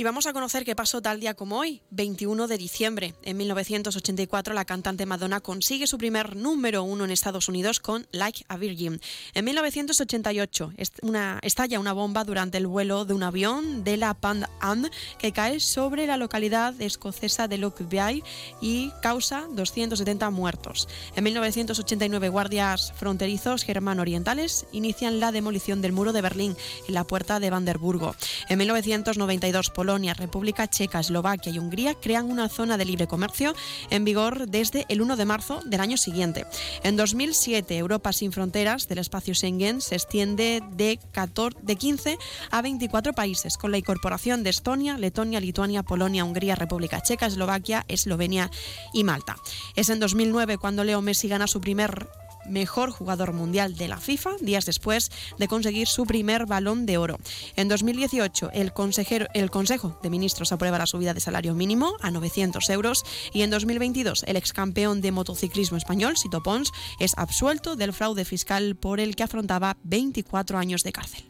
Y 0.03 0.05
vamos 0.05 0.27
a 0.27 0.33
conocer 0.33 0.65
qué 0.65 0.75
pasó 0.75 1.01
tal 1.01 1.21
día 1.21 1.35
como 1.35 1.61
hoy, 1.61 1.81
21 1.91 2.49
de 2.49 2.59
diciembre. 2.59 3.15
En 3.23 3.37
1984 3.37 4.53
la 4.53 4.65
cantante 4.65 5.07
Madonna 5.07 5.39
consigue 5.39 5.87
su 5.87 5.97
primer 5.97 6.35
número 6.35 6.83
uno 6.83 7.05
en 7.05 7.13
Estados 7.13 7.49
Unidos 7.49 7.79
con 7.79 8.09
Like 8.11 8.45
a 8.49 8.57
Virgin. 8.57 9.01
En 9.33 9.45
1988 9.45 10.73
una, 11.03 11.39
estalla 11.45 11.79
una 11.79 11.93
bomba 11.93 12.25
durante 12.25 12.59
el 12.59 12.67
vuelo 12.67 13.05
de 13.05 13.15
un 13.15 13.23
avión 13.23 13.85
de 13.85 13.97
la 13.97 14.15
Pan 14.15 14.45
Am 14.59 14.91
que 15.21 15.31
cae 15.31 15.61
sobre 15.61 16.09
la 16.09 16.17
localidad 16.17 16.75
escocesa 16.83 17.47
de 17.47 17.59
Lockby 17.59 18.25
y 18.61 18.91
causa 19.03 19.47
270 19.53 20.31
muertos. 20.31 20.89
En 21.15 21.23
1989 21.23 22.29
guardias 22.29 22.93
fronterizos 22.97 23.63
germano-orientales 23.63 24.67
inician 24.73 25.21
la 25.21 25.31
demolición 25.31 25.81
del 25.81 25.93
muro 25.93 26.13
de 26.13 26.23
Berlín 26.23 26.57
en 26.89 26.95
la 26.95 27.05
puerta 27.05 27.39
de 27.39 27.51
Vanderburgo. 27.51 28.17
En 28.49 28.59
1992 28.59 29.71
Polonia 29.71 29.92
Polonia, 29.93 30.15
República 30.15 30.71
Checa, 30.71 31.01
Eslovaquia 31.01 31.53
y 31.53 31.59
Hungría 31.59 31.95
crean 31.95 32.31
una 32.31 32.49
zona 32.49 32.79
de 32.79 32.87
libre 32.87 33.07
comercio 33.07 33.55
en 33.91 34.07
vigor 34.07 34.49
desde 34.49 34.87
el 34.89 35.03
1 35.03 35.17
de 35.17 35.27
marzo 35.27 35.61
del 35.67 35.83
año 35.83 35.99
siguiente. 35.99 36.47
En 36.83 36.97
2007, 36.97 37.77
Europa 37.77 38.15
sin 38.15 38.33
fronteras 38.33 38.89
del 38.89 38.97
espacio 38.97 39.35
Schengen 39.35 39.83
se 39.83 39.97
extiende 39.97 40.63
de, 40.73 40.99
14, 41.13 41.59
de 41.61 41.77
15 41.77 42.19
a 42.51 42.63
24 42.63 43.13
países, 43.13 43.59
con 43.59 43.71
la 43.71 43.77
incorporación 43.77 44.43
de 44.43 44.49
Estonia, 44.49 44.97
Letonia, 44.97 45.41
Lituania, 45.41 45.83
Polonia, 45.83 46.25
Hungría, 46.25 46.55
República 46.55 47.03
Checa, 47.03 47.27
Eslovaquia, 47.27 47.85
Eslovenia 47.89 48.51
y 48.95 49.05
Malta. 49.05 49.37
Es 49.77 49.91
en 49.91 50.01
2009 50.01 50.57
cuando 50.57 50.85
Leo 50.85 51.03
Messi 51.03 51.29
gana 51.29 51.47
su 51.47 51.61
primer 51.61 52.09
mejor 52.47 52.91
jugador 52.91 53.33
mundial 53.33 53.77
de 53.77 53.89
la 53.89 53.99
FIFA, 53.99 54.31
días 54.41 54.67
después 54.67 55.11
de 55.39 55.49
conseguir 55.49 55.87
su 55.87 56.05
primer 56.07 56.47
balón 56.47 56.87
de 56.87 56.99
oro. 56.99 57.19
En 57.57 57.69
2018, 57.69 58.51
el, 58.53 58.73
consejero, 58.73 59.27
el 59.35 59.51
Consejo 59.51 59.99
de 60.03 60.11
Ministros 60.11 60.53
aprueba 60.53 60.79
la 60.79 60.87
subida 60.87 61.15
de 61.15 61.21
salario 61.21 61.55
mínimo 61.55 61.97
a 62.01 62.11
900 62.11 62.69
euros 62.71 63.05
y 63.33 63.43
en 63.43 63.51
2022, 63.51 64.25
el 64.27 64.37
ex 64.37 64.53
campeón 64.53 65.01
de 65.01 65.13
motociclismo 65.13 65.77
español, 65.77 66.17
Sito 66.17 66.43
Pons, 66.43 66.73
es 66.99 67.13
absuelto 67.17 67.77
del 67.77 67.93
fraude 67.93 68.25
fiscal 68.25 68.77
por 68.77 69.01
el 69.01 69.17
que 69.17 69.23
afrontaba 69.23 69.77
24 69.85 70.59
años 70.59 70.83
de 70.83 70.93
cárcel. 70.93 71.25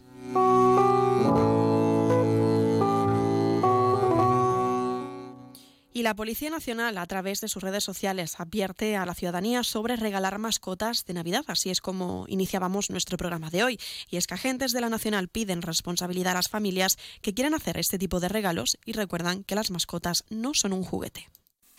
Y 5.94 6.02
la 6.02 6.14
Policía 6.14 6.48
Nacional, 6.48 6.96
a 6.96 7.06
través 7.06 7.42
de 7.42 7.48
sus 7.48 7.62
redes 7.62 7.84
sociales, 7.84 8.40
advierte 8.40 8.96
a 8.96 9.04
la 9.04 9.14
ciudadanía 9.14 9.62
sobre 9.62 9.96
regalar 9.96 10.38
mascotas 10.38 11.04
de 11.04 11.12
Navidad. 11.12 11.44
Así 11.48 11.68
es 11.68 11.82
como 11.82 12.24
iniciábamos 12.28 12.88
nuestro 12.88 13.18
programa 13.18 13.50
de 13.50 13.62
hoy. 13.62 13.80
Y 14.08 14.16
es 14.16 14.26
que 14.26 14.34
agentes 14.34 14.72
de 14.72 14.80
la 14.80 14.88
Nacional 14.88 15.28
piden 15.28 15.60
responsabilidad 15.60 16.32
a 16.32 16.36
las 16.36 16.48
familias 16.48 16.96
que 17.20 17.34
quieren 17.34 17.52
hacer 17.54 17.76
este 17.76 17.98
tipo 17.98 18.20
de 18.20 18.30
regalos 18.30 18.78
y 18.86 18.92
recuerdan 18.92 19.44
que 19.44 19.54
las 19.54 19.70
mascotas 19.70 20.24
no 20.30 20.54
son 20.54 20.72
un 20.72 20.82
juguete. 20.82 21.28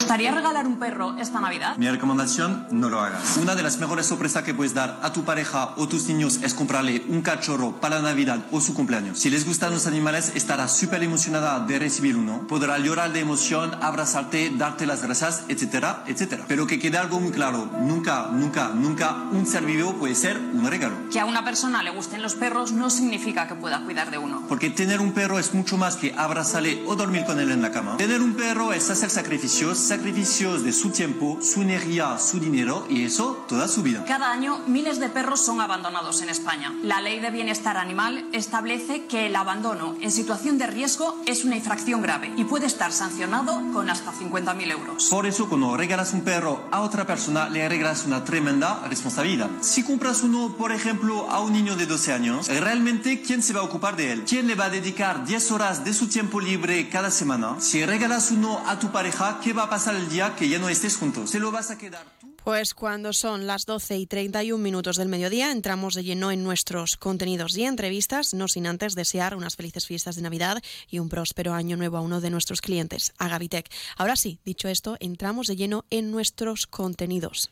¿Gustaría 0.03 0.31
regalar 0.31 0.67
un 0.67 0.79
perro 0.79 1.15
esta 1.17 1.39
Navidad? 1.39 1.77
Mi 1.77 1.89
recomendación, 1.89 2.67
no 2.71 2.89
lo 2.89 2.99
hagas. 2.99 3.37
Una 3.37 3.55
de 3.55 3.63
las 3.63 3.77
mejores 3.77 4.05
sorpresas 4.05 4.43
que 4.43 4.53
puedes 4.53 4.73
dar 4.73 4.99
a 5.01 5.13
tu 5.13 5.23
pareja 5.23 5.75
o 5.77 5.87
tus 5.87 6.09
niños 6.09 6.41
es 6.43 6.53
comprarle 6.53 7.05
un 7.07 7.21
cachorro 7.21 7.79
para 7.79 8.01
Navidad 8.01 8.39
o 8.51 8.59
su 8.59 8.73
cumpleaños. 8.73 9.17
Si 9.17 9.29
les 9.29 9.45
gustan 9.45 9.71
los 9.71 9.87
animales, 9.87 10.33
estará 10.35 10.67
súper 10.67 11.03
emocionada 11.03 11.61
de 11.61 11.79
recibir 11.79 12.17
uno. 12.17 12.45
Podrá 12.49 12.77
llorar 12.79 13.13
de 13.13 13.21
emoción, 13.21 13.77
abrazarte, 13.81 14.51
darte 14.53 14.85
las 14.85 15.03
gracias, 15.03 15.45
etcétera, 15.47 16.03
etcétera. 16.05 16.43
Pero 16.49 16.67
que 16.67 16.79
quede 16.79 16.97
algo 16.97 17.21
muy 17.21 17.31
claro, 17.31 17.69
nunca, 17.79 18.27
nunca, 18.29 18.71
nunca 18.75 19.15
un 19.31 19.45
ser 19.45 19.63
vivo 19.63 19.93
puede 19.93 20.15
ser 20.15 20.37
un 20.37 20.69
regalo. 20.69 20.95
Que 21.13 21.21
a 21.21 21.25
una 21.25 21.45
persona 21.45 21.81
le 21.81 21.91
gusten 21.91 22.21
los 22.21 22.35
perros 22.35 22.73
no 22.73 22.89
significa 22.89 23.47
que 23.47 23.55
pueda 23.55 23.85
cuidar 23.85 24.11
de 24.11 24.17
uno. 24.17 24.43
Porque 24.49 24.69
tener 24.69 24.99
un 24.99 25.13
perro 25.13 25.39
es 25.39 25.53
mucho 25.53 25.77
más 25.77 25.95
que 25.95 26.13
abrazarle 26.17 26.83
o 26.87 26.97
dormir 26.97 27.23
con 27.23 27.39
él 27.39 27.51
en 27.51 27.61
la 27.61 27.71
cama. 27.71 27.95
Tener 27.95 28.21
un 28.21 28.33
perro 28.33 28.73
es 28.73 28.89
hacer 28.89 29.09
sacrificios 29.09 29.92
sacrificios 29.93 30.63
de 30.63 30.73
su 30.73 30.89
tiempo, 30.89 31.37
su 31.39 31.61
energía, 31.61 32.17
su 32.17 32.39
dinero 32.39 32.87
y 32.89 33.03
eso 33.03 33.45
toda 33.47 33.67
su 33.67 33.83
vida. 33.83 34.03
Cada 34.05 34.31
año 34.31 34.59
miles 34.65 34.99
de 34.99 35.07
perros 35.07 35.39
son 35.45 35.61
abandonados 35.61 36.23
en 36.23 36.29
España. 36.29 36.73
La 36.81 36.99
ley 36.99 37.19
de 37.19 37.29
bienestar 37.29 37.77
animal 37.77 38.27
establece 38.31 39.05
que 39.05 39.27
el 39.27 39.35
abandono 39.35 39.95
en 40.01 40.11
situación 40.11 40.57
de 40.57 40.65
riesgo 40.65 41.21
es 41.27 41.43
una 41.45 41.57
infracción 41.57 42.01
grave 42.01 42.33
y 42.35 42.45
puede 42.45 42.65
estar 42.65 42.91
sancionado 42.91 43.61
con 43.71 43.87
hasta 43.91 44.11
50.000 44.11 44.71
euros. 44.71 45.09
Por 45.11 45.27
eso 45.27 45.47
cuando 45.47 45.77
regalas 45.77 46.13
un 46.13 46.21
perro 46.21 46.63
a 46.71 46.81
otra 46.81 47.05
persona 47.05 47.47
le 47.49 47.69
regalas 47.69 48.05
una 48.07 48.23
tremenda 48.23 48.81
responsabilidad. 48.89 49.51
Si 49.61 49.83
compras 49.83 50.23
uno, 50.23 50.55
por 50.57 50.71
ejemplo, 50.71 51.29
a 51.29 51.39
un 51.39 51.53
niño 51.53 51.75
de 51.75 51.85
12 51.85 52.13
años, 52.13 52.47
realmente 52.47 53.21
¿quién 53.21 53.43
se 53.43 53.53
va 53.53 53.59
a 53.59 53.63
ocupar 53.63 53.95
de 53.95 54.11
él? 54.11 54.23
¿Quién 54.27 54.47
le 54.47 54.55
va 54.55 54.65
a 54.65 54.69
dedicar 54.71 55.23
10 55.23 55.51
horas 55.51 55.83
de 55.83 55.93
su 55.93 56.07
tiempo 56.07 56.39
libre 56.39 56.89
cada 56.89 57.11
semana? 57.11 57.57
Si 57.59 57.85
regalas 57.85 58.31
uno 58.31 58.59
a 58.65 58.79
tu 58.79 58.91
pareja, 58.91 59.39
¿qué 59.43 59.53
va 59.53 59.63
a 59.63 59.69
pasar? 59.69 59.82
El 59.91 60.09
día 60.09 60.35
que 60.35 60.47
ya 60.47 60.59
no 60.59 60.69
estés 60.69 60.97
juntos. 60.97 61.29
¿Se 61.29 61.39
lo 61.39 61.51
vas 61.51 61.71
a 61.71 61.77
quedar 61.77 62.05
tú? 62.19 62.33
Pues 62.43 62.73
cuando 62.73 63.13
son 63.13 63.47
las 63.47 63.65
12 63.65 63.97
y 63.97 64.05
31 64.05 64.61
minutos 64.61 64.97
del 64.97 65.07
mediodía, 65.07 65.51
entramos 65.51 65.93
de 65.93 66.03
lleno 66.03 66.31
en 66.31 66.43
nuestros 66.43 66.97
contenidos 66.97 67.57
y 67.57 67.63
entrevistas, 67.63 68.33
no 68.33 68.47
sin 68.47 68.67
antes 68.67 68.95
desear 68.95 69.35
unas 69.35 69.55
felices 69.55 69.85
fiestas 69.85 70.15
de 70.15 70.21
Navidad 70.21 70.61
y 70.89 70.99
un 70.99 71.09
próspero 71.09 71.53
año 71.53 71.77
nuevo 71.77 71.97
a 71.97 72.01
uno 72.01 72.21
de 72.21 72.29
nuestros 72.29 72.61
clientes, 72.61 73.13
a 73.17 73.29
Gavitec. 73.29 73.69
Ahora 73.97 74.15
sí, 74.15 74.39
dicho 74.43 74.67
esto, 74.67 74.97
entramos 74.99 75.47
de 75.47 75.55
lleno 75.55 75.85
en 75.89 76.11
nuestros 76.11 76.67
contenidos. 76.67 77.51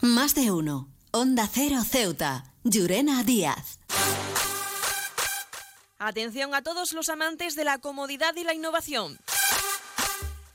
Más 0.00 0.34
de 0.34 0.50
uno. 0.50 0.88
Onda 1.10 1.48
Cero 1.52 1.82
Ceuta. 1.86 2.54
Llurena 2.64 3.22
Díaz. 3.24 3.78
Atención 5.98 6.54
a 6.54 6.62
todos 6.62 6.94
los 6.94 7.08
amantes 7.10 7.54
de 7.54 7.64
la 7.64 7.78
comodidad 7.78 8.34
y 8.36 8.44
la 8.44 8.54
innovación. 8.54 9.18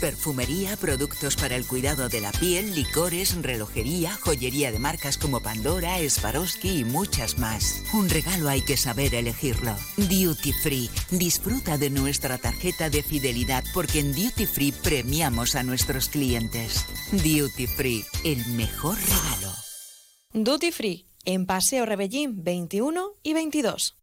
Perfumería, 0.00 0.76
productos 0.76 1.36
para 1.36 1.56
el 1.56 1.66
cuidado 1.66 2.08
de 2.08 2.20
la 2.20 2.30
piel, 2.30 2.74
licores, 2.74 3.34
relojería, 3.42 4.12
joyería 4.20 4.70
de 4.70 4.78
marcas 4.78 5.18
como 5.18 5.40
Pandora, 5.40 5.96
Swarovski 6.08 6.80
y 6.80 6.84
muchas 6.84 7.38
más. 7.38 7.82
Un 7.92 8.08
regalo 8.08 8.48
hay 8.48 8.62
que 8.62 8.76
saber 8.76 9.14
elegirlo. 9.14 9.74
Duty 9.96 10.52
Free. 10.52 10.88
Disfruta 11.10 11.78
de 11.78 11.90
nuestra 11.90 12.38
tarjeta 12.38 12.90
de 12.90 13.02
fidelidad 13.02 13.64
porque 13.74 14.00
en 14.00 14.14
Duty 14.14 14.46
Free 14.46 14.72
premiamos 14.72 15.56
a 15.56 15.64
nuestros 15.64 16.08
clientes. 16.08 16.86
Duty 17.10 17.66
Free, 17.66 18.04
el 18.24 18.46
mejor 18.52 18.96
regalo. 18.98 19.52
Duty 20.32 20.70
Free, 20.70 21.06
en 21.24 21.46
Paseo 21.46 21.84
Rebellín 21.86 22.44
21 22.44 23.14
y 23.22 23.32
22. 23.34 23.97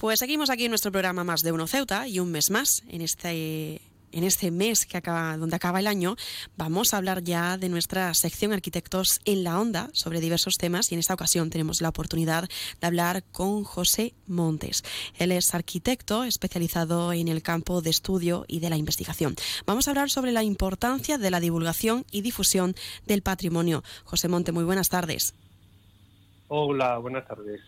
Pues 0.00 0.18
seguimos 0.18 0.48
aquí 0.48 0.64
en 0.64 0.70
nuestro 0.70 0.90
programa 0.90 1.24
Más 1.24 1.42
de 1.42 1.52
Uno 1.52 1.66
Ceuta 1.66 2.08
y 2.08 2.20
un 2.20 2.32
mes 2.32 2.50
más 2.50 2.82
en 2.88 3.02
este 3.02 3.82
en 4.12 4.24
este 4.24 4.50
mes 4.50 4.86
que 4.86 4.96
acaba, 4.96 5.36
donde 5.36 5.54
acaba 5.54 5.78
el 5.78 5.86
año, 5.86 6.16
vamos 6.56 6.94
a 6.94 6.96
hablar 6.96 7.22
ya 7.22 7.58
de 7.58 7.68
nuestra 7.68 8.12
sección 8.14 8.54
Arquitectos 8.54 9.20
en 9.26 9.44
la 9.44 9.60
Onda 9.60 9.90
sobre 9.92 10.20
diversos 10.20 10.54
temas 10.56 10.90
y 10.90 10.94
en 10.94 11.00
esta 11.00 11.12
ocasión 11.12 11.50
tenemos 11.50 11.82
la 11.82 11.90
oportunidad 11.90 12.48
de 12.80 12.86
hablar 12.86 13.24
con 13.30 13.62
José 13.62 14.14
Montes. 14.26 14.84
Él 15.18 15.32
es 15.32 15.54
arquitecto 15.54 16.24
especializado 16.24 17.12
en 17.12 17.28
el 17.28 17.42
campo 17.42 17.82
de 17.82 17.90
estudio 17.90 18.46
y 18.48 18.60
de 18.60 18.70
la 18.70 18.78
investigación. 18.78 19.34
Vamos 19.66 19.86
a 19.86 19.90
hablar 19.90 20.08
sobre 20.08 20.32
la 20.32 20.42
importancia 20.42 21.18
de 21.18 21.30
la 21.30 21.40
divulgación 21.40 22.06
y 22.10 22.22
difusión 22.22 22.74
del 23.06 23.20
patrimonio. 23.20 23.84
José 24.04 24.28
Monte, 24.28 24.50
muy 24.50 24.64
buenas 24.64 24.88
tardes. 24.88 25.34
Hola, 26.48 26.96
buenas 26.96 27.28
tardes. 27.28 27.60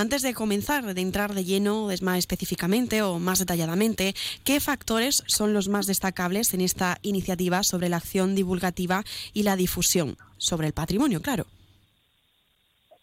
Antes 0.00 0.22
de 0.22 0.32
comenzar, 0.32 0.94
de 0.94 1.00
entrar 1.02 1.34
de 1.34 1.44
lleno 1.44 1.88
más 2.00 2.16
específicamente 2.16 3.02
o 3.02 3.18
más 3.18 3.38
detalladamente, 3.38 4.14
¿qué 4.46 4.58
factores 4.58 5.22
son 5.26 5.52
los 5.52 5.68
más 5.68 5.86
destacables 5.86 6.54
en 6.54 6.62
esta 6.62 6.96
iniciativa 7.02 7.62
sobre 7.62 7.90
la 7.90 7.98
acción 7.98 8.34
divulgativa 8.34 9.02
y 9.34 9.42
la 9.42 9.56
difusión 9.56 10.16
sobre 10.38 10.68
el 10.68 10.72
patrimonio, 10.72 11.20
claro? 11.20 11.44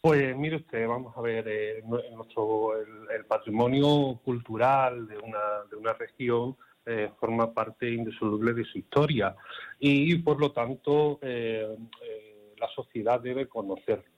Pues 0.02 0.36
mire 0.36 0.56
usted, 0.56 0.88
vamos 0.88 1.16
a 1.16 1.22
ver, 1.22 1.48
eh, 1.48 1.84
nuestro, 1.86 2.72
el, 2.82 3.26
patrimonio 3.26 4.20
cultural 4.26 5.08
de 5.08 5.20
una, 5.20 5.66
de 5.70 5.76
una 5.76 5.94
región 5.94 6.58
eh, 6.84 7.12
forma 7.20 7.54
parte 7.54 7.92
indisoluble 7.92 8.54
de 8.54 8.66
su 8.66 8.80
historia 8.80 9.36
y 9.80 10.16
por 10.16 10.40
lo 10.40 10.52
tanto 10.52 11.20
eh, 11.22 11.78
la 12.58 12.68
sociedad 12.70 13.22
debe 13.22 13.48
conocerlo. 13.48 14.17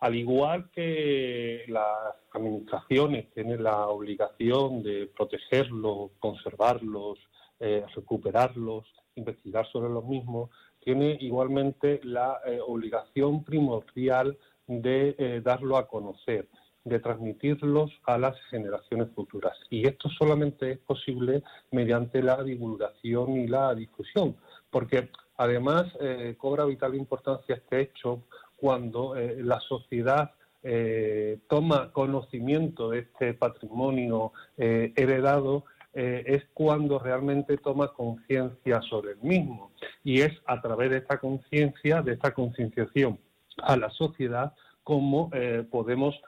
Al 0.00 0.14
igual 0.14 0.70
que 0.70 1.64
las 1.68 2.14
administraciones 2.32 3.30
tienen 3.32 3.62
la 3.62 3.88
obligación 3.88 4.82
de 4.82 5.06
protegerlos, 5.06 6.10
conservarlos, 6.18 7.18
eh, 7.58 7.84
recuperarlos, 7.94 8.84
investigar 9.14 9.66
sobre 9.72 9.88
los 9.88 10.04
mismos, 10.04 10.50
tiene 10.84 11.16
igualmente 11.20 12.00
la 12.04 12.40
eh, 12.46 12.58
obligación 12.64 13.42
primordial 13.44 14.36
de 14.66 15.16
eh, 15.18 15.40
darlo 15.42 15.78
a 15.78 15.88
conocer, 15.88 16.46
de 16.84 16.98
transmitirlos 16.98 17.90
a 18.04 18.18
las 18.18 18.38
generaciones 18.50 19.08
futuras. 19.14 19.56
Y 19.70 19.88
esto 19.88 20.10
solamente 20.10 20.72
es 20.72 20.78
posible 20.80 21.42
mediante 21.70 22.22
la 22.22 22.42
divulgación 22.42 23.38
y 23.38 23.46
la 23.46 23.74
difusión, 23.74 24.36
porque 24.70 25.08
además 25.38 25.86
cobra 26.38 26.64
vital 26.64 26.94
importancia 26.94 27.56
este 27.56 27.80
hecho 27.80 28.22
cuando 28.56 29.16
eh, 29.16 29.36
la 29.42 29.60
sociedad 29.60 30.32
eh, 30.62 31.38
toma 31.48 31.92
conocimiento 31.92 32.90
de 32.90 33.00
este 33.00 33.34
patrimonio 33.34 34.32
eh, 34.56 34.92
heredado, 34.96 35.64
es 35.98 36.44
cuando 36.52 36.98
realmente 36.98 37.56
toma 37.56 37.94
conciencia 37.94 38.82
sobre 38.82 39.12
el 39.12 39.18
mismo. 39.22 39.72
Y 40.04 40.20
es 40.20 40.32
a 40.44 40.60
través 40.60 40.90
de 40.90 40.98
esta 40.98 41.16
conciencia, 41.16 42.02
de 42.02 42.12
esta 42.12 42.34
concienciación 42.34 43.18
a 43.62 43.78
la 43.78 43.88
sociedad, 43.88 44.52
cómo 44.84 45.30
podemos 45.70 46.20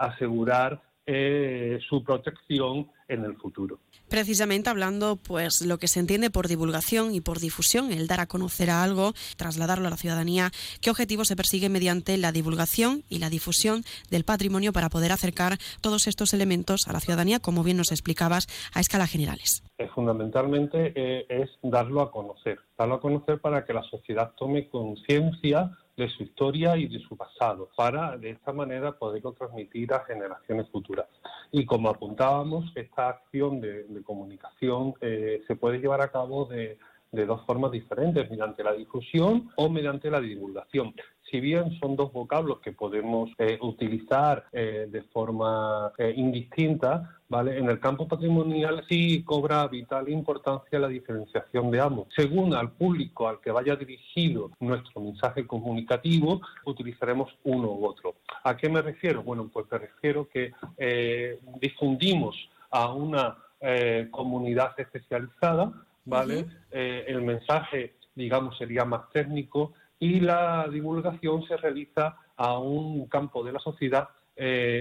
asegurar 0.00 0.82
su 1.06 2.02
protección 2.04 2.90
en 3.08 3.24
el 3.24 3.36
futuro. 3.36 3.78
Precisamente 4.08 4.70
hablando, 4.70 5.16
pues 5.16 5.64
lo 5.66 5.78
que 5.78 5.88
se 5.88 6.00
entiende 6.00 6.30
por 6.30 6.48
divulgación 6.48 7.14
y 7.14 7.20
por 7.20 7.40
difusión, 7.40 7.92
el 7.92 8.06
dar 8.06 8.20
a 8.20 8.26
conocer 8.26 8.70
a 8.70 8.82
algo, 8.82 9.14
trasladarlo 9.36 9.88
a 9.88 9.90
la 9.90 9.96
ciudadanía, 9.96 10.50
qué 10.80 10.90
objetivo 10.90 11.24
se 11.24 11.36
persigue 11.36 11.68
mediante 11.68 12.16
la 12.16 12.32
divulgación 12.32 13.02
y 13.08 13.18
la 13.18 13.30
difusión 13.30 13.82
del 14.10 14.24
patrimonio 14.24 14.72
para 14.72 14.90
poder 14.90 15.12
acercar 15.12 15.58
todos 15.80 16.06
estos 16.06 16.34
elementos 16.34 16.86
a 16.86 16.92
la 16.92 17.00
ciudadanía, 17.00 17.40
como 17.40 17.64
bien 17.64 17.76
nos 17.76 17.90
explicabas, 17.90 18.46
a 18.74 18.80
escala 18.80 19.06
generales. 19.06 19.64
fundamentalmente 19.94 20.92
eh, 20.94 21.26
es 21.28 21.50
darlo 21.62 22.00
a 22.00 22.10
conocer, 22.10 22.58
darlo 22.78 22.96
a 22.96 23.00
conocer 23.00 23.40
para 23.40 23.64
que 23.64 23.72
la 23.72 23.82
sociedad 23.84 24.32
tome 24.36 24.68
conciencia 24.68 25.76
de 25.96 26.08
su 26.10 26.22
historia 26.22 26.76
y 26.76 26.88
de 26.88 26.98
su 27.00 27.16
pasado, 27.16 27.70
para 27.76 28.16
de 28.18 28.30
esta 28.30 28.52
manera 28.52 28.92
poderlo 28.92 29.32
transmitir 29.32 29.92
a 29.94 30.04
generaciones 30.04 30.68
futuras. 30.68 31.06
Y 31.52 31.64
como 31.64 31.88
apuntábamos, 31.88 32.70
esta 32.74 33.08
acción 33.08 33.60
de, 33.60 33.86
comunicación 34.04 34.94
eh, 35.00 35.42
se 35.46 35.56
puede 35.56 35.78
llevar 35.78 36.02
a 36.02 36.08
cabo 36.08 36.44
de, 36.44 36.78
dos 37.12 37.46
formas 37.46 37.72
diferentes, 37.72 38.30
mediante 38.30 38.62
la 38.62 38.74
difusión 38.74 39.50
o 39.56 39.70
mediante 39.70 40.10
la 40.10 40.20
divulgación. 40.20 40.94
Si 41.30 41.40
bien 41.40 41.78
son 41.80 41.96
dos 41.96 42.12
vocablos 42.12 42.60
que 42.60 42.72
podemos 42.72 43.30
eh, 43.38 43.58
utilizar 43.60 44.46
eh, 44.52 44.86
de 44.90 45.02
forma 45.02 45.92
indistinta, 46.14 47.16
¿vale? 47.28 47.58
En 47.58 47.68
el 47.68 47.80
campo 47.80 48.06
patrimonial 48.06 48.84
sí 48.88 49.22
cobra 49.24 49.66
vital 49.66 50.08
importancia 50.08 50.78
la 50.78 50.88
diferenciación 50.88 51.70
de 51.70 51.80
ambos. 51.80 52.08
Según 52.14 52.54
al 52.54 52.70
público 52.72 53.28
al 53.28 53.40
que 53.40 53.50
vaya 53.50 53.76
dirigido 53.76 54.50
nuestro 54.60 55.00
mensaje 55.00 55.46
comunicativo, 55.46 56.40
utilizaremos 56.64 57.30
uno 57.44 57.68
u 57.72 57.86
otro. 57.86 58.14
¿A 58.44 58.56
qué 58.56 58.68
me 58.68 58.82
refiero? 58.82 59.22
Bueno, 59.22 59.50
pues 59.52 59.66
me 59.70 59.78
refiero 59.78 60.28
que 60.28 60.52
eh, 60.76 61.40
difundimos 61.60 62.36
a 62.70 62.92
una 62.92 63.36
eh, 63.60 64.08
comunidad 64.10 64.78
especializada, 64.78 65.72
¿vale? 66.04 66.46
Eh, 66.70 67.04
el 67.08 67.22
mensaje, 67.22 67.94
digamos, 68.14 68.56
sería 68.58 68.84
más 68.84 69.10
técnico 69.10 69.72
y 69.98 70.20
la 70.20 70.68
divulgación 70.68 71.46
se 71.46 71.56
realiza 71.56 72.16
a 72.36 72.58
un 72.58 73.06
campo 73.06 73.42
de 73.42 73.52
la 73.52 73.58
sociedad 73.58 74.08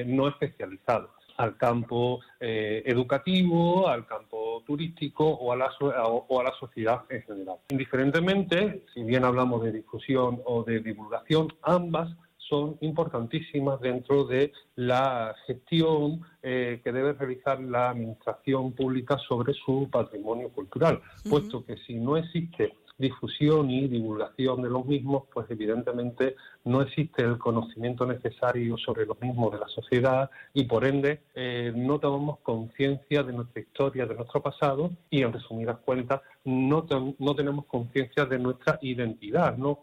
no 0.05 0.27
especializado 0.27 1.15
al 1.37 1.57
campo 1.57 2.21
eh, 2.39 2.83
educativo, 2.85 3.87
al 3.87 4.05
campo 4.05 4.63
turístico 4.65 5.27
o 5.27 5.51
a, 5.51 5.55
la, 5.55 5.69
o 5.79 6.39
a 6.39 6.43
la 6.43 6.53
sociedad 6.59 7.03
en 7.09 7.21
general. 7.23 7.57
Indiferentemente, 7.69 8.85
si 8.93 9.03
bien 9.03 9.25
hablamos 9.25 9.63
de 9.63 9.71
difusión 9.71 10.41
o 10.45 10.63
de 10.63 10.79
divulgación, 10.79 11.53
ambas 11.61 12.09
son 12.37 12.77
importantísimas 12.81 13.81
dentro 13.81 14.25
de 14.25 14.53
la 14.75 15.35
gestión 15.47 16.21
eh, 16.43 16.79
que 16.83 16.91
debe 16.91 17.13
realizar 17.13 17.59
la 17.59 17.89
administración 17.89 18.73
pública 18.73 19.17
sobre 19.27 19.53
su 19.53 19.89
patrimonio 19.91 20.49
cultural, 20.49 21.01
puesto 21.27 21.65
que 21.65 21.77
si 21.77 21.95
no 21.95 22.17
existe 22.17 22.73
difusión 22.97 23.69
y 23.69 23.87
divulgación 23.87 24.61
de 24.61 24.69
los 24.69 24.85
mismos, 24.85 25.23
pues 25.33 25.49
evidentemente 25.49 26.35
no 26.63 26.81
existe 26.81 27.23
el 27.23 27.37
conocimiento 27.37 28.05
necesario 28.05 28.77
sobre 28.77 29.05
los 29.05 29.19
mismos 29.19 29.51
de 29.51 29.59
la 29.59 29.67
sociedad 29.67 30.29
y 30.53 30.63
por 30.63 30.85
ende 30.85 31.21
eh, 31.33 31.73
no 31.75 31.99
tomamos 31.99 32.39
conciencia 32.39 33.23
de 33.23 33.33
nuestra 33.33 33.61
historia, 33.61 34.05
de 34.05 34.15
nuestro 34.15 34.41
pasado 34.41 34.91
y 35.09 35.21
en 35.21 35.33
resumidas 35.33 35.77
cuentas 35.79 36.21
no, 36.43 36.85
no 37.19 37.35
tenemos 37.35 37.65
conciencia 37.65 38.25
de 38.25 38.39
nuestra 38.39 38.79
identidad, 38.81 39.57
¿no? 39.57 39.79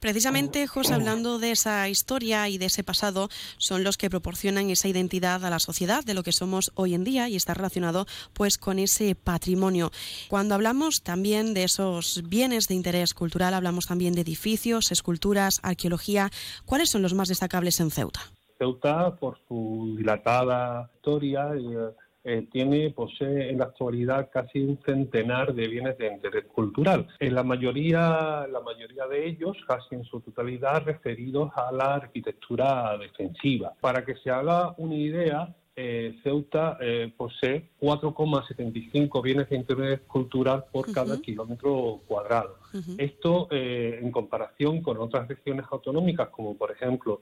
Precisamente, 0.00 0.66
José, 0.66 0.94
hablando 0.94 1.38
de 1.38 1.52
esa 1.52 1.88
historia 1.88 2.48
y 2.48 2.58
de 2.58 2.66
ese 2.66 2.84
pasado, 2.84 3.28
son 3.58 3.84
los 3.84 3.96
que 3.96 4.10
proporcionan 4.10 4.70
esa 4.70 4.88
identidad 4.88 5.44
a 5.44 5.50
la 5.50 5.58
sociedad 5.58 6.04
de 6.04 6.14
lo 6.14 6.22
que 6.22 6.32
somos 6.32 6.72
hoy 6.74 6.94
en 6.94 7.04
día 7.04 7.28
y 7.28 7.36
está 7.36 7.54
relacionado 7.54 8.06
pues 8.32 8.58
con 8.58 8.78
ese 8.78 9.14
patrimonio. 9.14 9.90
Cuando 10.28 10.54
hablamos 10.54 11.02
también 11.02 11.54
de 11.54 11.64
esos 11.64 12.22
bienes 12.28 12.68
de 12.68 12.74
interés 12.74 13.14
cultural, 13.14 13.54
hablamos 13.54 13.86
también 13.86 14.14
de 14.14 14.20
edificios, 14.22 14.92
esculturas, 14.92 15.60
arqueología. 15.62 16.30
¿Cuáles 16.64 16.90
son 16.90 17.02
los 17.02 17.14
más 17.14 17.28
destacables 17.28 17.80
en 17.80 17.90
Ceuta? 17.90 18.20
Ceuta, 18.58 19.14
por 19.16 19.38
su 19.48 19.94
dilatada 19.98 20.90
historia, 20.94 21.50
eh, 21.54 21.92
eh, 22.28 22.48
tiene, 22.50 22.90
posee 22.90 23.50
en 23.50 23.58
la 23.58 23.66
actualidad 23.66 24.30
casi 24.32 24.58
un 24.58 24.80
centenar 24.84 25.54
de 25.54 25.68
bienes 25.68 25.96
de 25.96 26.12
interés 26.12 26.44
cultural. 26.46 27.06
En 27.20 27.36
la 27.36 27.44
mayoría, 27.44 28.48
la 28.50 28.60
mayoría 28.64 29.06
de 29.06 29.28
ellos, 29.28 29.56
casi 29.68 29.94
en 29.94 30.02
su 30.02 30.18
totalidad, 30.18 30.82
referidos 30.82 31.52
a 31.54 31.70
la 31.70 31.94
arquitectura 31.94 32.98
defensiva. 32.98 33.74
Para 33.80 34.04
que 34.04 34.16
se 34.16 34.30
haga 34.30 34.74
una 34.76 34.96
idea, 34.96 35.54
eh, 35.76 36.16
Ceuta 36.24 36.78
eh, 36.80 37.12
posee 37.16 37.70
4,75 37.80 39.22
bienes 39.22 39.48
de 39.48 39.56
interés 39.58 40.00
cultural 40.08 40.64
por 40.72 40.92
cada 40.92 41.20
kilómetro 41.20 42.00
cuadrado. 42.08 42.56
Esto, 42.98 43.46
en 43.52 44.10
comparación 44.10 44.82
con 44.82 44.98
otras 44.98 45.28
regiones 45.28 45.64
autonómicas, 45.70 46.28
como 46.30 46.58
por 46.58 46.72
ejemplo 46.72 47.20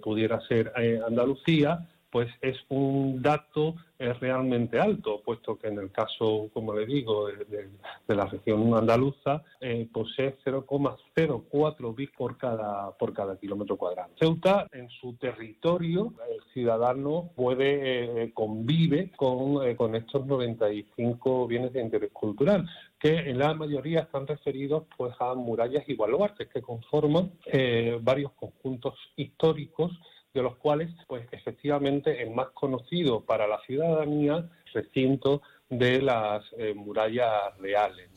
pudiera 0.00 0.40
ser 0.46 0.72
Andalucía, 1.06 1.86
pues 2.14 2.30
es 2.42 2.56
un 2.68 3.20
dato 3.22 3.74
es 3.98 4.20
realmente 4.20 4.78
alto, 4.78 5.20
puesto 5.24 5.58
que 5.58 5.66
en 5.66 5.80
el 5.80 5.90
caso, 5.90 6.48
como 6.52 6.72
le 6.72 6.86
digo, 6.86 7.26
de, 7.26 7.68
la 8.14 8.26
región 8.26 8.72
andaluza, 8.72 9.42
eh, 9.60 9.88
posee 9.92 10.36
0,04 10.44 11.94
bits 11.94 12.12
por 12.16 12.36
cada, 12.38 12.96
por 12.96 13.12
cada 13.12 13.36
kilómetro 13.36 13.76
cuadrado. 13.76 14.10
Ceuta, 14.16 14.68
en 14.70 14.88
su 14.90 15.14
territorio, 15.14 16.14
el 16.32 16.40
ciudadano 16.52 17.30
puede, 17.34 18.22
eh, 18.22 18.32
convive 18.32 19.10
con, 19.16 19.66
eh, 19.66 19.76
estos 19.94 20.24
95 20.24 21.48
bienes 21.48 21.72
de 21.72 21.82
interés 21.82 22.12
cultural, 22.12 22.68
que 23.00 23.28
en 23.28 23.38
la 23.38 23.54
mayoría 23.54 24.00
están 24.02 24.28
referidos 24.28 24.84
pues, 24.96 25.14
a 25.18 25.34
murallas 25.34 25.82
y 25.88 25.94
baluartes 25.94 26.48
que 26.48 26.62
conforman 26.62 27.32
varios 28.02 28.30
conjuntos 28.32 28.94
históricos 29.16 29.90
de 30.34 30.42
los 30.42 30.56
cuales, 30.56 30.90
pues 31.06 31.26
efectivamente, 31.30 32.20
el 32.22 32.30
más 32.30 32.48
conocido 32.48 33.20
para 33.20 33.46
la 33.46 33.60
ciudadanía, 33.60 34.50
recinto 34.72 35.42
de 35.70 36.02
las 36.02 36.44
eh, 36.58 36.74
murallas 36.74 37.56
reales. 37.58 38.10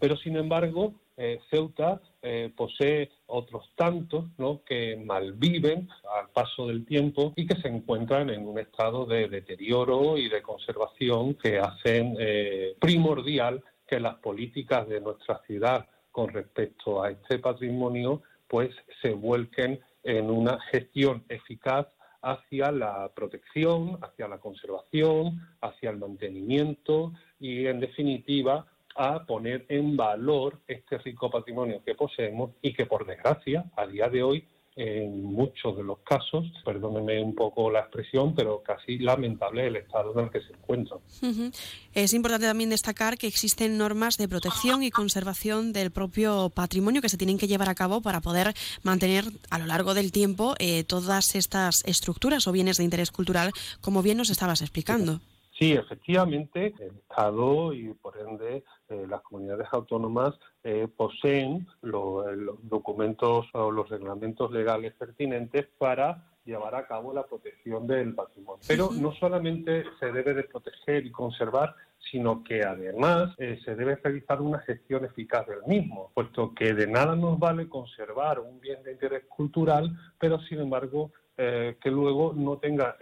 Pero, 0.00 0.16
sin 0.16 0.36
embargo, 0.36 0.94
eh, 1.18 1.38
Ceuta 1.50 2.00
eh, 2.22 2.50
posee 2.56 3.10
otros 3.26 3.70
tantos 3.76 4.26
¿no? 4.38 4.62
que 4.64 4.96
malviven 4.96 5.88
al 6.18 6.30
paso 6.30 6.66
del 6.66 6.86
tiempo 6.86 7.34
y 7.36 7.46
que 7.46 7.60
se 7.60 7.68
encuentran 7.68 8.30
en 8.30 8.48
un 8.48 8.58
estado 8.58 9.04
de 9.04 9.28
deterioro 9.28 10.16
y 10.16 10.28
de 10.28 10.40
conservación 10.42 11.34
que 11.34 11.58
hacen 11.58 12.16
primordial 12.80 13.62
que 13.86 14.00
las 14.00 14.16
políticas 14.16 14.88
de 14.88 15.00
nuestra 15.00 15.40
ciudad 15.46 15.86
con 16.10 16.28
respecto 16.28 17.02
a 17.02 17.10
este 17.10 17.38
patrimonio 17.38 18.22
pues 18.48 18.70
se 19.02 19.12
vuelquen 19.12 19.80
en 20.02 20.30
una 20.30 20.60
gestión 20.70 21.24
eficaz 21.28 21.86
hacia 22.22 22.70
la 22.72 23.10
protección, 23.14 23.98
hacia 24.02 24.28
la 24.28 24.38
conservación, 24.38 25.40
hacia 25.60 25.90
el 25.90 25.98
mantenimiento 25.98 27.12
y, 27.38 27.66
en 27.66 27.80
definitiva, 27.80 28.66
a 28.96 29.24
poner 29.24 29.64
en 29.68 29.96
valor 29.96 30.58
este 30.66 30.98
rico 30.98 31.30
patrimonio 31.30 31.82
que 31.84 31.94
poseemos 31.94 32.50
y 32.62 32.72
que, 32.72 32.86
por 32.86 33.06
desgracia, 33.06 33.64
a 33.76 33.86
día 33.86 34.08
de 34.08 34.22
hoy 34.22 34.44
en 34.78 35.24
muchos 35.24 35.76
de 35.76 35.82
los 35.82 35.98
casos, 35.98 36.46
perdóneme 36.64 37.20
un 37.20 37.34
poco 37.34 37.68
la 37.68 37.80
expresión, 37.80 38.32
pero 38.32 38.62
casi 38.62 38.96
lamentable 39.00 39.66
el 39.66 39.74
estado 39.74 40.12
en 40.16 40.26
el 40.26 40.30
que 40.30 40.40
se 40.40 40.52
encuentran. 40.52 41.00
Es 41.92 42.14
importante 42.14 42.46
también 42.46 42.70
destacar 42.70 43.18
que 43.18 43.26
existen 43.26 43.76
normas 43.76 44.18
de 44.18 44.28
protección 44.28 44.84
y 44.84 44.92
conservación 44.92 45.72
del 45.72 45.90
propio 45.90 46.50
patrimonio 46.50 47.02
que 47.02 47.08
se 47.08 47.16
tienen 47.16 47.38
que 47.38 47.48
llevar 47.48 47.68
a 47.68 47.74
cabo 47.74 48.02
para 48.02 48.20
poder 48.20 48.54
mantener 48.84 49.24
a 49.50 49.58
lo 49.58 49.66
largo 49.66 49.94
del 49.94 50.12
tiempo 50.12 50.54
eh, 50.60 50.84
todas 50.84 51.34
estas 51.34 51.82
estructuras 51.84 52.46
o 52.46 52.52
bienes 52.52 52.76
de 52.76 52.84
interés 52.84 53.10
cultural, 53.10 53.50
como 53.80 54.02
bien 54.02 54.18
nos 54.18 54.30
estabas 54.30 54.62
explicando. 54.62 55.20
Sí, 55.58 55.72
efectivamente, 55.72 56.72
el 56.78 56.96
Estado 56.98 57.72
y 57.72 57.92
por 57.94 58.16
ende 58.16 58.62
eh, 58.90 59.06
las 59.06 59.20
comunidades 59.20 59.68
autónomas 59.72 60.38
eh, 60.64 60.88
poseen 60.96 61.66
los 61.82 62.24
documentos 62.62 63.46
o 63.52 63.70
los 63.70 63.88
reglamentos 63.90 64.50
legales 64.50 64.94
pertinentes 64.94 65.66
para 65.76 66.24
llevar 66.44 66.74
a 66.74 66.86
cabo 66.86 67.12
la 67.12 67.26
protección 67.26 67.86
del 67.86 68.14
patrimonio. 68.14 68.62
Pero 68.66 68.88
no 68.92 69.12
solamente 69.12 69.84
se 70.00 70.10
debe 70.10 70.32
de 70.32 70.44
proteger 70.44 71.04
y 71.04 71.12
conservar, 71.12 71.74
sino 72.10 72.42
que 72.42 72.62
además 72.62 73.34
eh, 73.36 73.60
se 73.62 73.74
debe 73.74 73.96
realizar 73.96 74.40
una 74.40 74.60
gestión 74.60 75.04
eficaz 75.04 75.46
del 75.46 75.62
mismo, 75.66 76.10
puesto 76.14 76.54
que 76.54 76.72
de 76.72 76.86
nada 76.86 77.14
nos 77.14 77.38
vale 77.38 77.68
conservar 77.68 78.40
un 78.40 78.58
bien 78.58 78.82
de 78.82 78.92
interés 78.92 79.24
cultural, 79.28 79.94
pero 80.18 80.40
sin 80.40 80.60
embargo 80.60 81.12
que 81.36 81.90
luego 81.92 82.32
no 82.34 82.58
tenga 82.58 82.96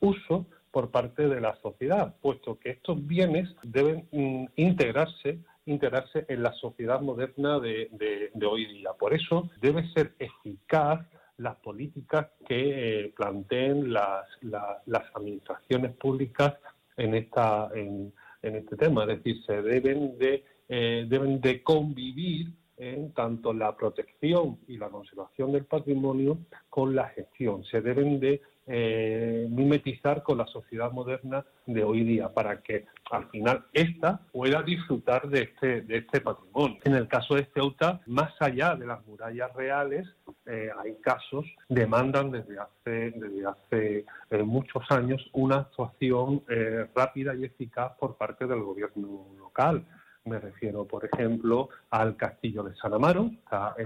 uso 0.00 0.46
por 0.76 0.90
parte 0.90 1.26
de 1.26 1.40
la 1.40 1.56
sociedad, 1.62 2.14
puesto 2.20 2.58
que 2.58 2.68
estos 2.68 3.06
bienes 3.06 3.48
deben 3.62 4.06
mm, 4.12 4.44
integrarse 4.56 5.38
integrarse 5.64 6.26
en 6.28 6.42
la 6.42 6.52
sociedad 6.52 7.00
moderna 7.00 7.58
de, 7.58 8.30
hoy 8.46 8.66
día. 8.66 8.90
Por 8.92 9.14
eso 9.14 9.48
debe 9.58 9.90
ser 9.94 10.12
eficaz 10.18 11.00
las 11.38 11.56
políticas 11.60 12.26
que 12.46 12.60
eh, 13.04 13.14
planteen 13.16 13.90
las, 13.90 14.26
las 14.42 15.04
administraciones 15.14 15.92
públicas 15.96 16.56
en 16.98 17.14
esta 17.14 17.70
en, 17.74 18.12
este 18.42 18.76
tema, 18.76 19.04
es 19.04 19.08
decir, 19.16 19.42
se 19.46 19.62
deben 19.62 20.18
de 20.18 20.44
eh, 20.68 21.06
deben 21.08 21.40
de 21.40 21.62
convivir 21.62 22.52
en 22.76 23.14
tanto 23.14 23.54
la 23.54 23.74
protección 23.74 24.58
y 24.68 24.76
la 24.76 24.90
conservación 24.90 25.52
del 25.52 25.64
patrimonio 25.64 26.36
con 26.68 26.94
la 26.94 27.08
gestión. 27.08 27.64
Se 27.64 27.80
deben 27.80 28.20
de 28.20 28.42
eh, 28.66 29.46
mimetizar 29.48 30.22
con 30.22 30.38
la 30.38 30.46
sociedad 30.46 30.90
moderna 30.90 31.44
de 31.66 31.84
hoy 31.84 32.02
día 32.02 32.32
para 32.32 32.60
que 32.62 32.86
al 33.10 33.28
final 33.30 33.64
ésta 33.72 34.20
pueda 34.32 34.62
disfrutar 34.62 35.28
de 35.28 35.42
este, 35.42 35.82
de 35.82 35.98
este 35.98 36.20
patrimonio. 36.20 36.78
En 36.84 36.94
el 36.94 37.06
caso 37.06 37.34
de 37.36 37.46
Ceuta, 37.54 38.00
más 38.06 38.32
allá 38.40 38.74
de 38.74 38.86
las 38.86 39.06
murallas 39.06 39.52
reales, 39.54 40.06
eh, 40.46 40.70
hay 40.82 40.96
casos, 40.96 41.46
demandan 41.68 42.30
desde 42.30 42.58
hace, 42.58 43.12
desde 43.12 43.46
hace 43.46 44.04
eh, 44.30 44.42
muchos 44.42 44.82
años 44.90 45.24
una 45.32 45.58
actuación 45.58 46.42
rápida 46.94 47.34
y 47.34 47.44
eficaz 47.44 47.92
por 47.98 48.16
parte 48.16 48.46
del 48.46 48.60
gobierno 48.60 49.26
local. 49.38 49.84
Me 50.26 50.40
refiero, 50.40 50.84
por 50.84 51.04
ejemplo, 51.04 51.68
al 51.90 52.16
castillo 52.16 52.64
de 52.64 52.74
San 52.74 52.92
Amaro, 52.92 53.30
está 53.32 53.76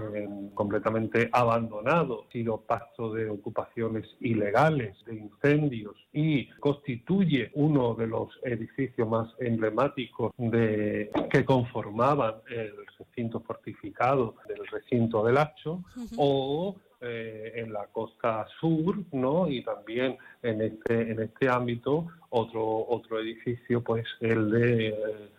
completamente 0.55 1.29
abandonado, 1.31 2.25
ha 2.27 2.31
sido 2.31 2.61
pasto 2.61 3.13
de 3.13 3.29
ocupaciones 3.29 4.07
ilegales, 4.19 4.97
de 5.05 5.17
incendios 5.17 5.95
y 6.11 6.47
constituye 6.59 7.51
uno 7.53 7.93
de 7.93 8.07
los 8.07 8.29
edificios 8.43 9.07
más 9.07 9.29
emblemáticos 9.39 10.31
de, 10.37 11.11
que 11.29 11.45
conformaban 11.45 12.35
el 12.49 12.73
recinto 12.97 13.39
fortificado 13.41 14.35
del 14.47 14.65
recinto 14.65 15.23
del 15.23 15.37
Hacho, 15.37 15.83
o 16.17 16.75
eh, 17.01 17.53
en 17.55 17.73
la 17.73 17.85
costa 17.87 18.47
sur, 18.59 18.95
¿no? 19.11 19.47
Y 19.47 19.63
también 19.63 20.17
en 20.43 20.61
este 20.61 21.11
en 21.11 21.19
este 21.19 21.49
ámbito 21.49 22.07
otro 22.29 22.63
otro 22.89 23.19
edificio, 23.19 23.81
pues 23.81 24.05
el 24.19 24.51
de 24.51 24.87
eh, 24.89 25.29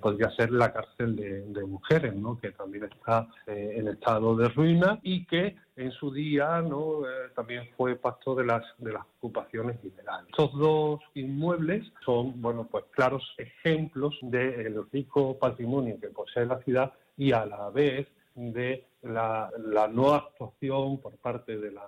podría 0.00 0.30
ser 0.30 0.50
la 0.50 0.72
cárcel 0.72 1.16
de, 1.16 1.64
mujeres, 1.64 2.14
¿no? 2.14 2.38
que 2.38 2.50
también 2.52 2.84
está 2.84 3.28
eh, 3.46 3.74
en 3.76 3.88
estado 3.88 4.36
de 4.36 4.48
ruina 4.48 4.98
y 5.02 5.24
que 5.26 5.56
en 5.76 5.90
su 5.92 6.12
día 6.12 6.60
¿no? 6.60 7.06
Eh, 7.06 7.30
también 7.34 7.68
fue 7.76 7.96
pasto 7.96 8.34
de 8.34 8.44
las, 8.44 8.62
de 8.78 8.92
las 8.92 9.04
ocupaciones 9.18 9.78
ilegales. 9.82 10.28
Estos 10.28 10.52
dos 10.58 11.00
inmuebles 11.14 11.84
son 12.04 12.40
bueno, 12.40 12.68
pues 12.70 12.84
claros 12.90 13.22
ejemplos 13.38 14.16
del 14.22 14.84
rico 14.92 15.38
patrimonio 15.38 15.98
que 16.00 16.08
posee 16.08 16.46
la 16.46 16.60
ciudad 16.62 16.92
y 17.16 17.32
a 17.32 17.46
la 17.46 17.70
vez 17.70 18.06
de 18.34 18.86
la, 19.02 19.50
la 19.58 19.88
no 19.88 20.14
actuación 20.14 20.98
por 20.98 21.16
parte 21.16 21.56
de 21.56 21.70
la 21.70 21.86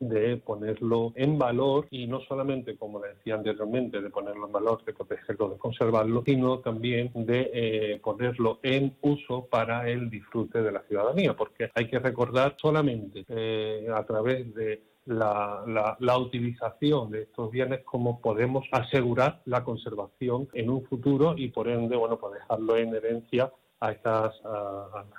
de 0.00 0.36
ponerlo 0.36 1.12
en 1.16 1.36
valor 1.36 1.86
y 1.90 2.06
no 2.06 2.20
solamente, 2.20 2.76
como 2.76 3.00
le 3.02 3.14
decía 3.14 3.34
anteriormente, 3.34 4.00
de 4.00 4.10
ponerlo 4.10 4.46
en 4.46 4.52
valor, 4.52 4.84
de 4.84 4.92
protegerlo, 4.92 5.48
de 5.48 5.58
conservarlo, 5.58 6.22
sino 6.24 6.60
también 6.60 7.10
de 7.14 7.50
eh, 7.52 8.00
ponerlo 8.02 8.60
en 8.62 8.96
uso 9.00 9.46
para 9.46 9.88
el 9.88 10.10
disfrute 10.10 10.62
de 10.62 10.72
la 10.72 10.82
ciudadanía, 10.82 11.34
porque 11.34 11.70
hay 11.74 11.88
que 11.88 11.98
recordar 11.98 12.54
solamente 12.60 13.24
eh, 13.28 13.88
a 13.92 14.04
través 14.04 14.54
de 14.54 14.82
la, 15.06 15.64
la, 15.66 15.96
la, 15.98 16.18
utilización 16.18 17.10
de 17.10 17.22
estos 17.22 17.50
bienes, 17.50 17.80
cómo 17.84 18.20
podemos 18.20 18.66
asegurar 18.70 19.40
la 19.46 19.64
conservación 19.64 20.48
en 20.52 20.70
un 20.70 20.84
futuro 20.84 21.34
y 21.36 21.48
por 21.48 21.68
ende, 21.68 21.96
bueno, 21.96 22.18
pues 22.18 22.34
dejarlo 22.34 22.76
en 22.76 22.94
herencia 22.94 23.50
a 23.80 23.92
estas 23.92 24.34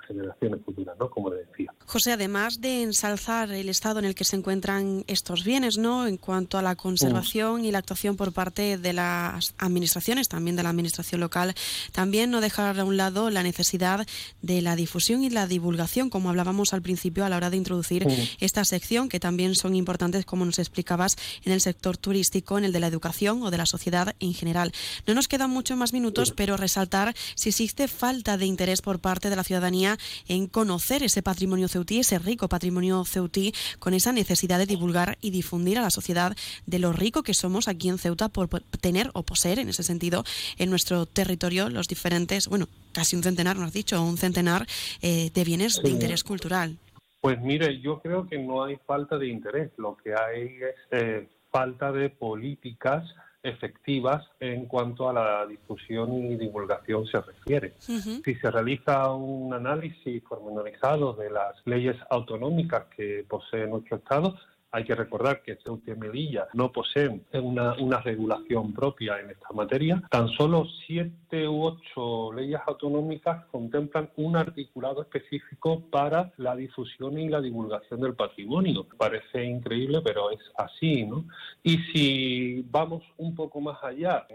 generaciones 0.06 0.60
futuras, 0.64 0.94
¿no? 0.98 1.08
Como 1.08 1.30
le 1.30 1.44
decía. 1.46 1.72
José, 1.86 2.12
además 2.12 2.60
de 2.60 2.82
ensalzar 2.82 3.50
el 3.52 3.70
estado 3.70 4.00
en 4.00 4.04
el 4.04 4.14
que 4.14 4.24
se 4.24 4.36
encuentran 4.36 5.02
estos 5.06 5.44
bienes, 5.44 5.78
¿no? 5.78 6.06
En 6.06 6.18
cuanto 6.18 6.58
a 6.58 6.62
la 6.62 6.76
conservación 6.76 7.64
y 7.64 7.72
la 7.72 7.78
actuación 7.78 8.16
por 8.16 8.32
parte 8.32 8.76
de 8.76 8.92
las 8.92 9.54
administraciones, 9.58 10.28
también 10.28 10.56
de 10.56 10.62
la 10.62 10.68
administración 10.68 11.20
local, 11.22 11.54
también 11.92 12.30
no 12.30 12.42
dejar 12.42 12.78
a 12.78 12.84
un 12.84 12.98
lado 12.98 13.30
la 13.30 13.42
necesidad 13.42 14.06
de 14.42 14.60
la 14.60 14.76
difusión 14.76 15.24
y 15.24 15.30
la 15.30 15.46
divulgación, 15.46 16.10
como 16.10 16.28
hablábamos 16.28 16.74
al 16.74 16.82
principio 16.82 17.24
a 17.24 17.30
la 17.30 17.36
hora 17.36 17.50
de 17.50 17.56
introducir 17.56 18.06
esta 18.40 18.64
sección, 18.66 19.08
que 19.08 19.20
también 19.20 19.54
son 19.54 19.74
importantes, 19.74 20.26
como 20.26 20.44
nos 20.44 20.58
explicabas, 20.58 21.16
en 21.44 21.52
el 21.52 21.62
sector 21.62 21.96
turístico, 21.96 22.58
en 22.58 22.64
el 22.64 22.72
de 22.72 22.80
la 22.80 22.88
educación 22.88 23.42
o 23.42 23.50
de 23.50 23.58
la 23.58 23.66
sociedad 23.66 24.14
en 24.20 24.34
general. 24.34 24.72
No 25.06 25.14
nos 25.14 25.28
quedan 25.28 25.50
muchos 25.50 25.78
más 25.78 25.94
minutos, 25.94 26.32
pero 26.32 26.58
resaltar 26.58 27.14
si 27.34 27.48
existe 27.48 27.88
falta 27.88 28.36
de 28.36 28.49
interés 28.50 28.82
por 28.82 28.98
parte 28.98 29.30
de 29.30 29.36
la 29.36 29.44
ciudadanía 29.44 29.96
en 30.28 30.46
conocer 30.46 31.02
ese 31.02 31.22
patrimonio 31.22 31.68
ceutí, 31.68 32.00
ese 32.00 32.18
rico 32.18 32.48
patrimonio 32.48 33.04
ceutí, 33.04 33.54
con 33.78 33.94
esa 33.94 34.12
necesidad 34.12 34.58
de 34.58 34.66
divulgar 34.66 35.16
y 35.22 35.30
difundir 35.30 35.78
a 35.78 35.82
la 35.82 35.90
sociedad 35.90 36.36
de 36.66 36.78
lo 36.78 36.92
rico 36.92 37.22
que 37.22 37.34
somos 37.34 37.68
aquí 37.68 37.88
en 37.88 37.98
Ceuta 37.98 38.28
por 38.28 38.48
tener 38.80 39.10
o 39.14 39.22
poseer, 39.22 39.58
en 39.58 39.68
ese 39.68 39.82
sentido, 39.82 40.24
en 40.58 40.68
nuestro 40.70 41.06
territorio 41.06 41.70
los 41.70 41.88
diferentes, 41.88 42.48
bueno, 42.48 42.68
casi 42.92 43.16
un 43.16 43.22
centenar, 43.22 43.56
nos 43.56 43.68
has 43.68 43.72
dicho, 43.72 44.02
un 44.02 44.18
centenar 44.18 44.66
eh, 45.00 45.30
de 45.32 45.44
bienes 45.44 45.80
de 45.82 45.90
interés 45.90 46.24
cultural. 46.24 46.76
Pues 47.20 47.40
mire, 47.40 47.80
yo 47.80 48.00
creo 48.00 48.26
que 48.26 48.38
no 48.38 48.64
hay 48.64 48.76
falta 48.86 49.18
de 49.18 49.28
interés, 49.28 49.70
lo 49.76 49.96
que 49.96 50.14
hay 50.14 50.44
es 50.56 50.76
eh, 50.90 51.28
falta 51.50 51.92
de 51.92 52.08
políticas 52.08 53.04
efectivas 53.42 54.26
en 54.38 54.66
cuanto 54.66 55.08
a 55.08 55.12
la 55.12 55.46
difusión 55.46 56.12
y 56.12 56.36
divulgación 56.36 57.06
se 57.06 57.20
refiere. 57.20 57.74
Si 57.78 58.34
se 58.34 58.50
realiza 58.50 59.12
un 59.12 59.54
análisis 59.54 60.22
pormenorizado 60.22 61.14
de 61.14 61.30
las 61.30 61.54
leyes 61.64 61.96
autonómicas 62.10 62.84
que 62.96 63.24
posee 63.28 63.66
nuestro 63.66 63.96
Estado, 63.96 64.38
hay 64.72 64.84
que 64.84 64.94
recordar 64.94 65.42
que 65.42 65.56
Ceuta 65.56 65.92
y 65.92 65.96
Melilla 65.96 66.48
no 66.54 66.70
poseen 66.70 67.24
una, 67.32 68.00
regulación 68.00 68.72
propia 68.72 69.20
en 69.20 69.30
esta 69.30 69.52
materia. 69.52 70.02
Tan 70.10 70.28
solo 70.28 70.66
siete 70.86 71.48
u 71.48 71.64
ocho 71.64 72.32
leyes 72.32 72.60
autonómicas 72.66 73.44
contemplan 73.46 74.10
un 74.16 74.36
articulado 74.36 75.02
específico 75.02 75.82
para 75.90 76.32
la 76.36 76.54
difusión 76.56 77.18
y 77.18 77.28
la 77.28 77.40
divulgación 77.40 78.00
del 78.00 78.14
patrimonio. 78.14 78.86
Parece 78.96 79.44
increíble, 79.44 80.00
pero 80.02 80.30
es 80.30 80.40
así, 80.56 81.04
¿no? 81.04 81.24
Y 81.62 81.78
si 81.92 82.64
vamos 82.70 83.02
un 83.16 83.34
poco 83.34 83.60
más 83.60 83.82
allá, 83.82 84.26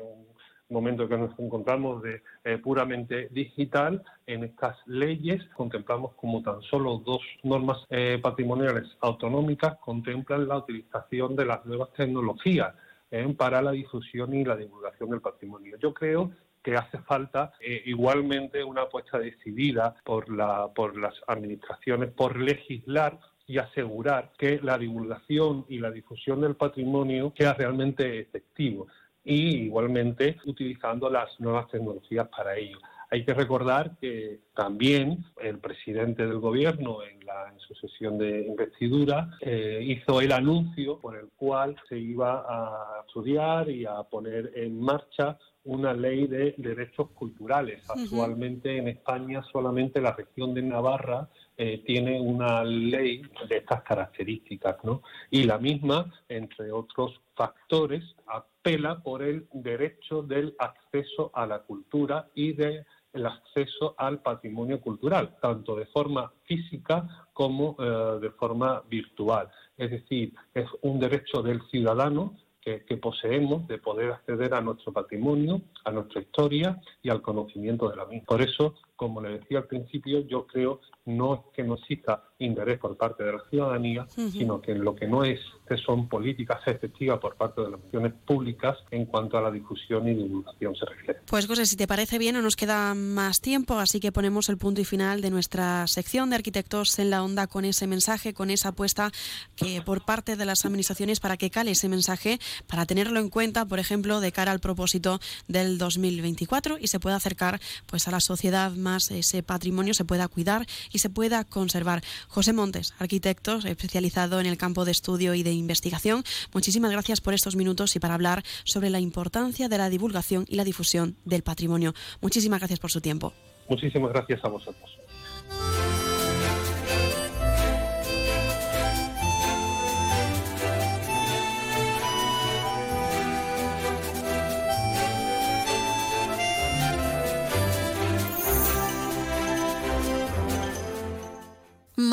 momento 0.69 1.07
que 1.07 1.17
nos 1.17 1.37
encontramos 1.39 2.01
de 2.01 2.21
eh, 2.43 2.57
puramente 2.57 3.29
digital, 3.31 4.03
en 4.25 4.43
estas 4.43 4.77
leyes 4.87 5.43
contemplamos 5.55 6.13
como 6.15 6.41
tan 6.41 6.61
solo 6.63 7.01
dos 7.05 7.21
normas 7.43 7.85
eh, 7.89 8.19
patrimoniales 8.21 8.85
autonómicas 9.01 9.77
contemplan 9.79 10.47
la 10.47 10.57
utilización 10.57 11.35
de 11.35 11.45
las 11.45 11.65
nuevas 11.65 11.91
tecnologías 11.93 12.73
eh, 13.11 13.33
para 13.37 13.61
la 13.61 13.71
difusión 13.71 14.33
y 14.33 14.43
la 14.43 14.55
divulgación 14.55 15.11
del 15.11 15.21
patrimonio. 15.21 15.77
Yo 15.81 15.93
creo 15.93 16.31
que 16.63 16.75
hace 16.75 16.97
falta 16.97 17.53
igualmente 17.85 18.63
una 18.63 18.81
apuesta 18.81 19.19
decidida 19.19 19.95
por, 20.03 20.35
la, 20.35 20.67
por 20.73 20.97
las 20.97 21.13
administraciones 21.27 22.09
por 22.09 22.39
legislar 22.39 23.19
y 23.45 23.59
asegurar 23.59 24.31
que 24.35 24.59
la 24.63 24.75
divulgación 24.79 25.67
y 25.69 25.77
la 25.77 25.91
difusión 25.91 26.41
del 26.41 26.55
patrimonio 26.55 27.31
sea 27.37 27.53
realmente 27.53 28.19
efectivo 28.19 28.87
y 29.25 29.65
igualmente 29.65 30.37
utilizando 30.45 31.09
las 31.09 31.37
nuevas 31.39 31.67
tecnologías 31.69 32.27
para 32.29 32.55
ello. 32.55 32.77
Hay 33.11 33.23
que 33.23 33.33
recordar 33.33 33.97
que 33.99 34.39
también 34.55 35.23
el 35.41 35.59
presidente 35.59 36.25
del 36.25 36.39
gobierno 36.39 37.03
en, 37.03 37.25
la, 37.25 37.49
en 37.51 37.59
su 37.59 37.73
sesión 37.75 38.17
de 38.17 38.45
investidura 38.45 39.29
eh, 39.41 39.79
hizo 39.83 40.21
el 40.21 40.31
anuncio 40.31 40.99
por 40.99 41.15
el 41.15 41.27
cual 41.35 41.75
se 41.87 41.97
iba 41.97 42.43
a 42.47 43.01
estudiar 43.05 43.69
y 43.69 43.85
a 43.85 44.03
poner 44.03 44.51
en 44.55 44.79
marcha 44.79 45.37
una 45.65 45.93
ley 45.93 46.27
de 46.27 46.55
derechos 46.57 47.09
culturales. 47.11 47.83
Actualmente 47.89 48.77
en 48.77 48.87
España 48.87 49.43
solamente 49.51 49.99
la 49.99 50.13
región 50.13 50.53
de 50.53 50.61
Navarra 50.61 51.27
eh, 51.57 51.81
tiene 51.85 52.19
una 52.19 52.63
ley 52.63 53.21
de 53.49 53.57
estas 53.57 53.81
características, 53.83 54.77
¿no? 54.83 55.01
Y 55.31 55.43
la 55.43 55.57
misma, 55.57 56.11
entre 56.27 56.71
otros 56.71 57.21
factores, 57.35 58.03
apela 58.27 59.01
por 59.03 59.21
el 59.21 59.47
derecho 59.53 60.21
del 60.21 60.55
acceso 60.59 61.31
a 61.33 61.45
la 61.45 61.59
cultura 61.59 62.29
y 62.33 62.53
del 62.53 62.85
acceso 63.13 63.95
al 63.97 64.21
patrimonio 64.21 64.81
cultural, 64.81 65.37
tanto 65.41 65.75
de 65.75 65.85
forma 65.87 66.31
física 66.43 67.27
como 67.33 67.75
eh, 67.79 68.19
de 68.21 68.31
forma 68.31 68.81
virtual. 68.89 69.49
Es 69.77 69.91
decir, 69.91 70.33
es 70.53 70.67
un 70.81 70.99
derecho 70.99 71.41
del 71.41 71.61
ciudadano 71.69 72.35
que, 72.65 72.97
poseemos 72.97 73.67
de 73.67 73.77
poder 73.77 74.11
acceder 74.11 74.53
a 74.55 74.61
nuestro 74.61 74.91
patrimonio, 74.91 75.61
a 75.83 75.91
nuestra 75.91 76.21
historia 76.21 76.81
y 77.03 77.09
al 77.09 77.21
conocimiento 77.21 77.89
de 77.89 77.95
la 77.95 78.05
misma. 78.05 78.25
Por 78.25 78.41
eso 78.41 78.73
como 78.95 79.21
le 79.21 79.39
decía 79.39 79.59
al 79.59 79.65
principio, 79.65 80.21
yo 80.21 80.45
creo 80.45 80.81
no 81.05 81.35
es 81.35 81.41
que 81.55 81.63
no 81.63 81.75
exista 81.75 82.23
interés 82.39 82.79
por 82.79 82.97
parte 82.97 83.23
de 83.23 83.33
la 83.33 83.43
ciudadanía, 83.49 84.07
sino 84.31 84.59
que 84.59 84.73
lo 84.73 84.95
que 84.95 85.07
no 85.07 85.23
es 85.23 85.39
que 85.67 85.77
son 85.77 86.09
políticas 86.09 86.59
efectivas 86.65 87.19
por 87.19 87.35
parte 87.35 87.61
de 87.61 87.69
las 87.69 87.79
instituciones 87.79 88.13
públicas 88.25 88.77
en 88.91 89.05
cuanto 89.05 89.37
a 89.37 89.41
la 89.41 89.51
difusión 89.51 90.07
y 90.07 90.15
divulgación 90.15 90.75
se 90.75 90.85
refiere. 90.85 91.19
Pues 91.27 91.47
José, 91.47 91.65
si 91.65 91.75
te 91.75 91.87
parece 91.87 92.17
bien, 92.17 92.35
no 92.35 92.41
nos 92.41 92.55
queda 92.55 92.93
más 92.95 93.39
tiempo, 93.41 93.77
así 93.77 93.99
que 93.99 94.11
ponemos 94.11 94.49
el 94.49 94.57
punto 94.57 94.81
y 94.81 94.85
final 94.85 95.21
de 95.21 95.29
nuestra 95.29 95.85
sección 95.87 96.29
de 96.29 96.37
arquitectos 96.37 96.97
en 96.99 97.09
la 97.09 97.23
onda 97.23 97.47
con 97.47 97.65
ese 97.65 97.87
mensaje, 97.87 98.33
con 98.33 98.49
esa 98.49 98.69
apuesta 98.69 99.11
que 99.55 99.81
por 99.81 100.05
parte 100.05 100.35
de 100.35 100.45
las 100.45 100.65
administraciones 100.65 101.19
para 101.19 101.37
que 101.37 101.51
cale 101.51 101.71
ese 101.71 101.89
mensaje, 101.89 102.39
para 102.67 102.85
tenerlo 102.85 103.19
en 103.19 103.29
cuenta, 103.29 103.65
por 103.65 103.79
ejemplo, 103.79 104.19
de 104.19 104.31
cara 104.31 104.51
al 104.51 104.59
propósito 104.59 105.19
del 105.47 105.77
2024 105.77 106.77
y 106.79 106.87
se 106.87 106.99
pueda 106.99 107.17
acercar 107.17 107.59
pues 107.85 108.07
a 108.07 108.11
la 108.11 108.19
sociedad 108.19 108.71
más 108.71 108.84
ese 108.85 109.43
patrimonio 109.43 109.93
se 109.93 110.05
pueda 110.05 110.27
cuidar 110.27 110.65
y 110.91 110.99
se 110.99 111.09
pueda 111.09 111.43
conservar. 111.43 112.03
José 112.27 112.53
Montes, 112.53 112.93
arquitecto 112.99 113.57
especializado 113.57 114.39
en 114.39 114.45
el 114.45 114.57
campo 114.57 114.85
de 114.85 114.91
estudio 114.91 115.33
y 115.33 115.43
de 115.43 115.51
investigación, 115.51 116.23
muchísimas 116.53 116.91
gracias 116.91 117.21
por 117.21 117.33
estos 117.33 117.55
minutos 117.55 117.95
y 117.95 117.99
para 117.99 118.13
hablar 118.13 118.43
sobre 118.63 118.89
la 118.89 118.99
importancia 118.99 119.69
de 119.69 119.77
la 119.77 119.89
divulgación 119.89 120.45
y 120.47 120.55
la 120.55 120.63
difusión 120.63 121.17
del 121.25 121.43
patrimonio. 121.43 121.93
Muchísimas 122.21 122.59
gracias 122.59 122.79
por 122.79 122.91
su 122.91 123.01
tiempo. 123.01 123.33
Muchísimas 123.69 124.11
gracias 124.11 124.43
a 124.43 124.49
vosotros. 124.49 124.89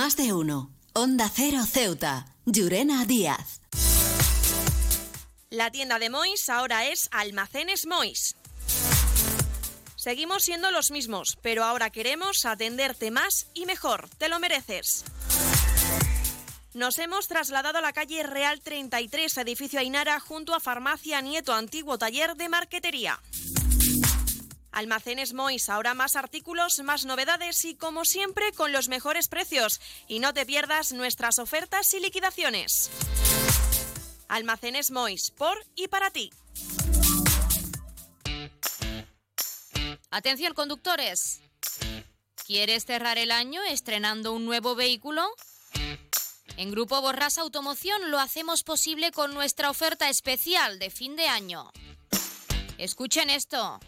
Más 0.03 0.17
de 0.17 0.33
uno. 0.33 0.73
Onda 0.95 1.31
Cero 1.33 1.61
Ceuta. 1.65 2.27
Llurena 2.45 3.05
Díaz. 3.05 3.61
La 5.49 5.71
tienda 5.71 6.01
de 6.01 6.11
Mois 6.11 6.49
ahora 6.49 6.89
es 6.89 7.09
Almacenes 7.13 7.87
Mois. 7.87 8.35
Seguimos 9.95 10.43
siendo 10.43 10.73
los 10.73 10.91
mismos, 10.91 11.39
pero 11.41 11.63
ahora 11.63 11.91
queremos 11.91 12.45
atenderte 12.47 13.13
más 13.13 13.47
y 13.55 13.65
mejor. 13.65 14.09
Te 14.19 14.29
lo 14.29 14.41
mereces. 14.41 15.05
Nos 16.75 16.99
hemos 16.99 17.29
trasladado 17.29 17.79
a 17.79 17.83
la 17.83 17.93
calle 17.93 18.25
Real 18.25 18.61
33, 18.61 19.37
edificio 19.37 19.79
Ainara, 19.79 20.19
junto 20.19 20.53
a 20.53 20.59
Farmacia 20.59 21.21
Nieto, 21.21 21.55
antiguo 21.55 21.97
taller 21.97 22.35
de 22.35 22.49
marquetería. 22.49 23.21
Almacenes 24.73 25.35
Mois, 25.35 25.69
ahora 25.69 25.95
más 25.95 26.17
artículos, 26.17 26.81
más 26.83 27.05
novedades 27.05 27.65
y 27.65 27.75
como 27.77 28.05
siempre 28.05 28.53
con 28.53 28.73
los 28.73 28.89
mejores 28.89 29.29
precios. 29.29 29.81
Y 30.09 30.19
no 30.19 30.33
te 30.33 30.47
pierdas 30.47 30.93
nuestras 30.93 31.39
ofertas 31.39 31.93
y 31.95 32.01
liquidaciones. 32.01 32.91
Almacenes 34.29 34.91
Mois, 34.91 35.31
por 35.31 35.63
y 35.77 35.89
para 35.89 36.11
ti. 36.11 36.31
Atención 40.11 40.55
conductores. 40.55 41.41
¿Quieres 42.47 42.85
cerrar 42.85 43.19
el 43.19 43.31
año 43.31 43.63
estrenando 43.63 44.33
un 44.33 44.45
nuevo 44.45 44.75
vehículo? 44.75 45.23
En 46.57 46.71
Grupo 46.71 47.01
Borras 47.01 47.39
Automoción 47.39 48.11
lo 48.11 48.19
hacemos 48.19 48.63
posible 48.63 49.11
con 49.11 49.33
nuestra 49.33 49.71
oferta 49.71 50.09
especial 50.09 50.79
de 50.79 50.91
fin 50.91 51.17
de 51.17 51.27
año. 51.29 51.71
Escuchen 52.79 53.31
esto. 53.31 53.81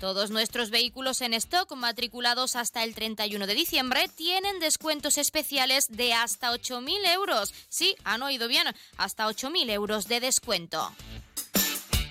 Todos 0.00 0.30
nuestros 0.30 0.70
vehículos 0.70 1.20
en 1.20 1.34
stock 1.34 1.76
matriculados 1.76 2.56
hasta 2.56 2.84
el 2.84 2.94
31 2.94 3.46
de 3.46 3.54
diciembre 3.54 4.08
tienen 4.08 4.58
descuentos 4.58 5.18
especiales 5.18 5.88
de 5.90 6.14
hasta 6.14 6.52
8.000 6.52 7.06
euros. 7.12 7.52
Sí, 7.68 7.94
han 8.02 8.22
oído 8.22 8.48
bien, 8.48 8.64
hasta 8.96 9.28
8.000 9.28 9.70
euros 9.70 10.08
de 10.08 10.20
descuento. 10.20 10.90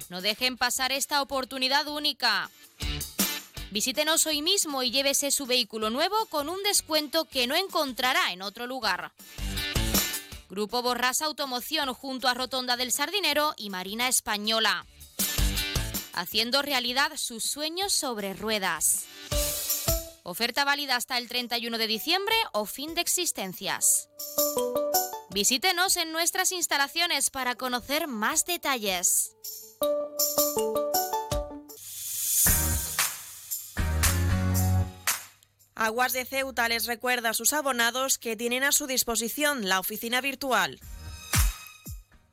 No 0.10 0.21
dejen 0.21 0.56
pasar 0.56 0.91
esta 0.91 1.23
oportunidad 1.23 1.88
única. 1.88 2.52
Visítenos 3.71 4.28
hoy 4.28 4.43
mismo 4.43 4.84
y 4.84 4.91
llévese 4.91 5.32
su 5.32 5.47
vehículo 5.47 5.89
nuevo 5.89 6.15
con 6.28 6.47
un 6.47 6.62
descuento 6.62 7.25
que 7.25 7.47
no 7.47 7.56
encontrará 7.56 8.32
en 8.32 8.43
otro 8.43 8.67
lugar. 8.67 9.12
Grupo 10.47 10.84
Borras 10.84 11.23
Automoción 11.23 11.91
junto 11.95 12.28
a 12.28 12.36
Rotonda 12.36 12.78
del 12.78 12.91
Sardinero 12.91 13.56
y 13.58 13.71
Marina 13.71 14.08
Española 14.08 14.86
haciendo 16.19 16.62
realidad 16.62 17.12
sus 17.15 17.43
sueños 17.43 17.93
sobre 17.93 18.34
ruedas. 18.34 19.05
Oferta 20.23 20.65
válida 20.65 20.95
hasta 20.95 21.17
el 21.17 21.27
31 21.27 21.77
de 21.77 21.88
diciembre 21.88 22.36
o 22.51 22.65
fin 22.65 22.93
de 22.93 23.01
existencias. 23.01 24.10
Visítenos 25.32 25.95
en 25.95 26.12
nuestras 26.12 26.51
instalaciones 26.51 27.29
para 27.29 27.55
conocer 27.55 28.08
más 28.08 28.45
detalles. 28.45 29.36
Aguas 35.75 36.12
de 36.12 36.25
Ceuta 36.25 36.67
les 36.67 36.86
recuerda 36.86 37.29
a 37.29 37.34
sus 37.34 37.53
abonados 37.53 38.17
que 38.17 38.36
tienen 38.36 38.63
a 38.63 38.73
su 38.73 38.86
disposición 38.86 39.69
la 39.69 39.79
oficina 39.79 40.19
virtual 40.19 40.79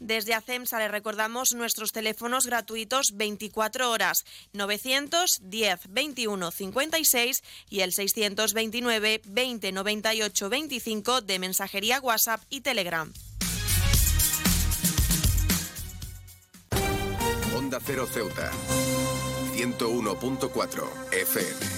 Desde 0.00 0.34
ACEMSA 0.34 0.78
le 0.78 0.88
recordamos 0.88 1.54
nuestros 1.54 1.92
teléfonos 1.92 2.46
gratuitos 2.46 3.12
24 3.14 3.90
horas 3.90 4.24
910 4.52 5.80
21 5.88 6.50
56 6.50 7.42
y 7.68 7.80
el 7.80 7.92
629 7.92 9.22
20 9.24 9.72
98 9.72 10.48
25 10.48 11.20
de 11.22 11.38
mensajería 11.38 12.00
WhatsApp 12.00 12.42
y 12.48 12.60
Telegram. 12.60 13.12
Onda 17.56 17.80
Cero 17.84 18.06
Ceuta 18.06 18.50
101.4 19.56 21.12
FM. 21.12 21.77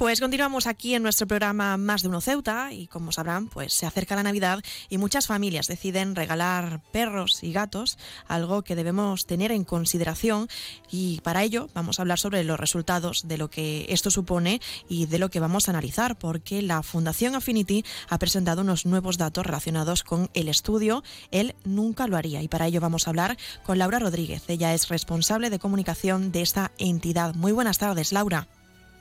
Pues 0.00 0.18
continuamos 0.18 0.66
aquí 0.66 0.94
en 0.94 1.02
nuestro 1.02 1.26
programa 1.26 1.76
Más 1.76 2.00
de 2.00 2.08
Uno 2.08 2.22
Ceuta 2.22 2.72
y 2.72 2.86
como 2.86 3.12
sabrán, 3.12 3.48
pues 3.48 3.74
se 3.74 3.84
acerca 3.84 4.16
la 4.16 4.22
Navidad 4.22 4.62
y 4.88 4.96
muchas 4.96 5.26
familias 5.26 5.66
deciden 5.66 6.16
regalar 6.16 6.80
perros 6.90 7.44
y 7.44 7.52
gatos, 7.52 7.98
algo 8.26 8.62
que 8.62 8.76
debemos 8.76 9.26
tener 9.26 9.52
en 9.52 9.64
consideración 9.64 10.48
y 10.90 11.20
para 11.20 11.42
ello 11.42 11.68
vamos 11.74 11.98
a 11.98 12.02
hablar 12.02 12.18
sobre 12.18 12.44
los 12.44 12.58
resultados 12.58 13.28
de 13.28 13.36
lo 13.36 13.50
que 13.50 13.84
esto 13.90 14.10
supone 14.10 14.62
y 14.88 15.04
de 15.04 15.18
lo 15.18 15.28
que 15.28 15.38
vamos 15.38 15.68
a 15.68 15.72
analizar, 15.72 16.16
porque 16.18 16.62
la 16.62 16.82
Fundación 16.82 17.34
Affinity 17.34 17.84
ha 18.08 18.18
presentado 18.18 18.62
unos 18.62 18.86
nuevos 18.86 19.18
datos 19.18 19.44
relacionados 19.44 20.02
con 20.02 20.30
el 20.32 20.48
estudio 20.48 21.04
Él 21.30 21.54
nunca 21.66 22.06
lo 22.06 22.16
haría 22.16 22.40
y 22.40 22.48
para 22.48 22.68
ello 22.68 22.80
vamos 22.80 23.06
a 23.06 23.10
hablar 23.10 23.36
con 23.64 23.76
Laura 23.76 23.98
Rodríguez. 23.98 24.44
Ella 24.48 24.72
es 24.72 24.88
responsable 24.88 25.50
de 25.50 25.58
comunicación 25.58 26.32
de 26.32 26.40
esta 26.40 26.72
entidad. 26.78 27.34
Muy 27.34 27.52
buenas 27.52 27.76
tardes, 27.76 28.12
Laura. 28.12 28.48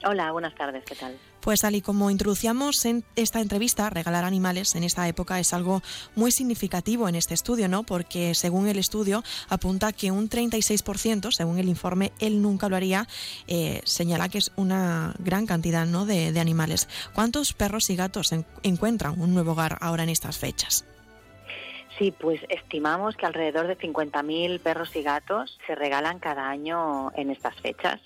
Hola, 0.06 0.32
buenas 0.32 0.56
tardes, 0.56 0.86
¿qué 0.86 0.96
tal? 0.96 1.18
Pues 1.42 1.62
tal 1.62 1.76
y 1.76 1.82
como 1.82 2.10
introducíamos 2.10 2.86
en 2.86 3.04
esta 3.18 3.42
entrevista, 3.42 3.90
regalar 3.90 4.24
animales 4.24 4.76
en 4.76 4.84
esta 4.84 5.08
época 5.08 5.40
es 5.40 5.54
algo 5.54 5.82
muy 6.16 6.32
significativo 6.32 7.10
en 7.10 7.16
este 7.16 7.34
estudio, 7.34 7.68
¿no? 7.68 7.84
Porque 7.84 8.34
según 8.34 8.68
el 8.68 8.78
estudio 8.78 9.24
apunta 9.50 9.92
que 9.92 10.12
un 10.12 10.30
36%, 10.30 11.32
según 11.32 11.60
el 11.60 11.68
informe 11.68 12.14
Él 12.20 12.42
nunca 12.42 12.70
lo 12.70 12.78
haría, 12.78 13.08
eh, 13.48 13.82
señala 13.84 14.30
que 14.30 14.38
es 14.38 14.52
una 14.56 15.14
gran 15.20 15.46
cantidad 15.46 15.86
¿no? 15.86 16.06
de, 16.06 16.32
de 16.32 16.40
animales. 16.40 16.88
¿Cuántos 17.14 17.54
perros 17.54 17.90
y 17.90 17.98
gatos 17.98 18.34
encuentran 18.64 19.20
un 19.20 19.34
nuevo 19.34 19.52
hogar 19.52 19.78
ahora 19.82 20.04
en 20.04 20.10
estas 20.10 20.38
fechas? 20.38 20.86
Sí, 21.98 22.14
pues 22.18 22.40
estimamos 22.48 23.18
que 23.18 23.26
alrededor 23.26 23.68
de 23.68 23.78
50.000 23.78 24.62
perros 24.62 24.96
y 24.96 25.04
gatos 25.04 25.60
se 25.68 25.76
regalan 25.76 26.20
cada 26.20 26.50
año 26.50 27.12
en 27.16 27.30
estas 27.30 27.56
fechas 27.60 28.00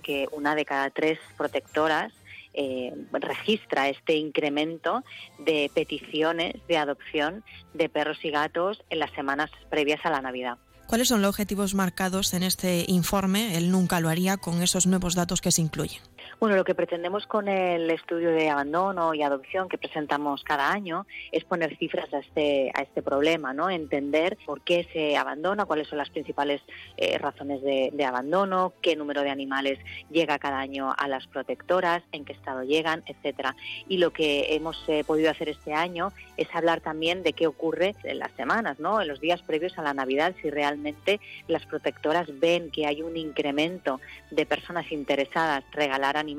que 0.00 0.28
una 0.32 0.54
de 0.54 0.64
cada 0.64 0.90
tres 0.90 1.18
protectoras 1.36 2.12
eh, 2.52 2.92
registra 3.12 3.88
este 3.88 4.16
incremento 4.16 5.04
de 5.38 5.70
peticiones 5.72 6.54
de 6.66 6.78
adopción 6.78 7.44
de 7.74 7.88
perros 7.88 8.18
y 8.24 8.30
gatos 8.30 8.82
en 8.90 8.98
las 8.98 9.12
semanas 9.12 9.50
previas 9.70 10.00
a 10.04 10.10
la 10.10 10.20
Navidad. 10.20 10.58
¿Cuáles 10.88 11.06
son 11.06 11.22
los 11.22 11.28
objetivos 11.28 11.74
marcados 11.74 12.34
en 12.34 12.42
este 12.42 12.84
informe? 12.88 13.56
Él 13.56 13.70
nunca 13.70 14.00
lo 14.00 14.08
haría 14.08 14.36
con 14.38 14.60
esos 14.60 14.88
nuevos 14.88 15.14
datos 15.14 15.40
que 15.40 15.52
se 15.52 15.62
incluyen. 15.62 16.02
Bueno, 16.40 16.56
lo 16.56 16.64
que 16.64 16.74
pretendemos 16.74 17.26
con 17.26 17.48
el 17.48 17.90
estudio 17.90 18.30
de 18.30 18.48
abandono 18.48 19.12
y 19.12 19.22
adopción 19.22 19.68
que 19.68 19.76
presentamos 19.76 20.42
cada 20.42 20.72
año 20.72 21.06
es 21.32 21.44
poner 21.44 21.76
cifras 21.76 22.10
a 22.14 22.20
este, 22.20 22.72
a 22.72 22.80
este 22.80 23.02
problema, 23.02 23.52
¿no? 23.52 23.68
Entender 23.68 24.38
por 24.46 24.62
qué 24.62 24.88
se 24.90 25.18
abandona, 25.18 25.66
cuáles 25.66 25.88
son 25.88 25.98
las 25.98 26.08
principales 26.08 26.62
eh, 26.96 27.18
razones 27.18 27.60
de, 27.60 28.04
abandono, 28.06 28.72
qué 28.80 28.96
número 28.96 29.20
de 29.20 29.28
animales 29.28 29.78
llega 30.10 30.38
cada 30.38 30.58
año 30.60 30.94
a 30.96 31.08
las 31.08 31.26
protectoras, 31.26 32.02
en 32.10 32.24
qué 32.24 32.32
estado 32.32 32.62
llegan, 32.62 33.02
etcétera. 33.04 33.54
Y 33.86 33.98
lo 33.98 34.14
que 34.14 34.54
hemos 34.54 34.82
eh, 34.88 35.04
podido 35.06 35.30
hacer 35.30 35.50
este 35.50 35.74
año 35.74 36.10
es 36.38 36.48
hablar 36.54 36.80
también 36.80 37.22
de 37.22 37.34
qué 37.34 37.48
ocurre 37.48 37.94
en 38.02 38.18
las 38.18 38.32
semanas, 38.32 38.80
¿no? 38.80 39.02
En 39.02 39.08
los 39.08 39.20
días 39.20 39.42
previos 39.42 39.76
a 39.76 39.82
la 39.82 39.92
Navidad, 39.92 40.34
si 40.40 40.48
realmente 40.48 41.20
las 41.48 41.66
protectoras 41.66 42.28
ven 42.40 42.70
que 42.70 42.86
hay 42.86 43.02
un 43.02 43.18
incremento 43.18 44.00
de 44.30 44.46
personas 44.46 44.90
interesadas 44.90 45.64
regalar 45.72 46.16
animales 46.16 46.29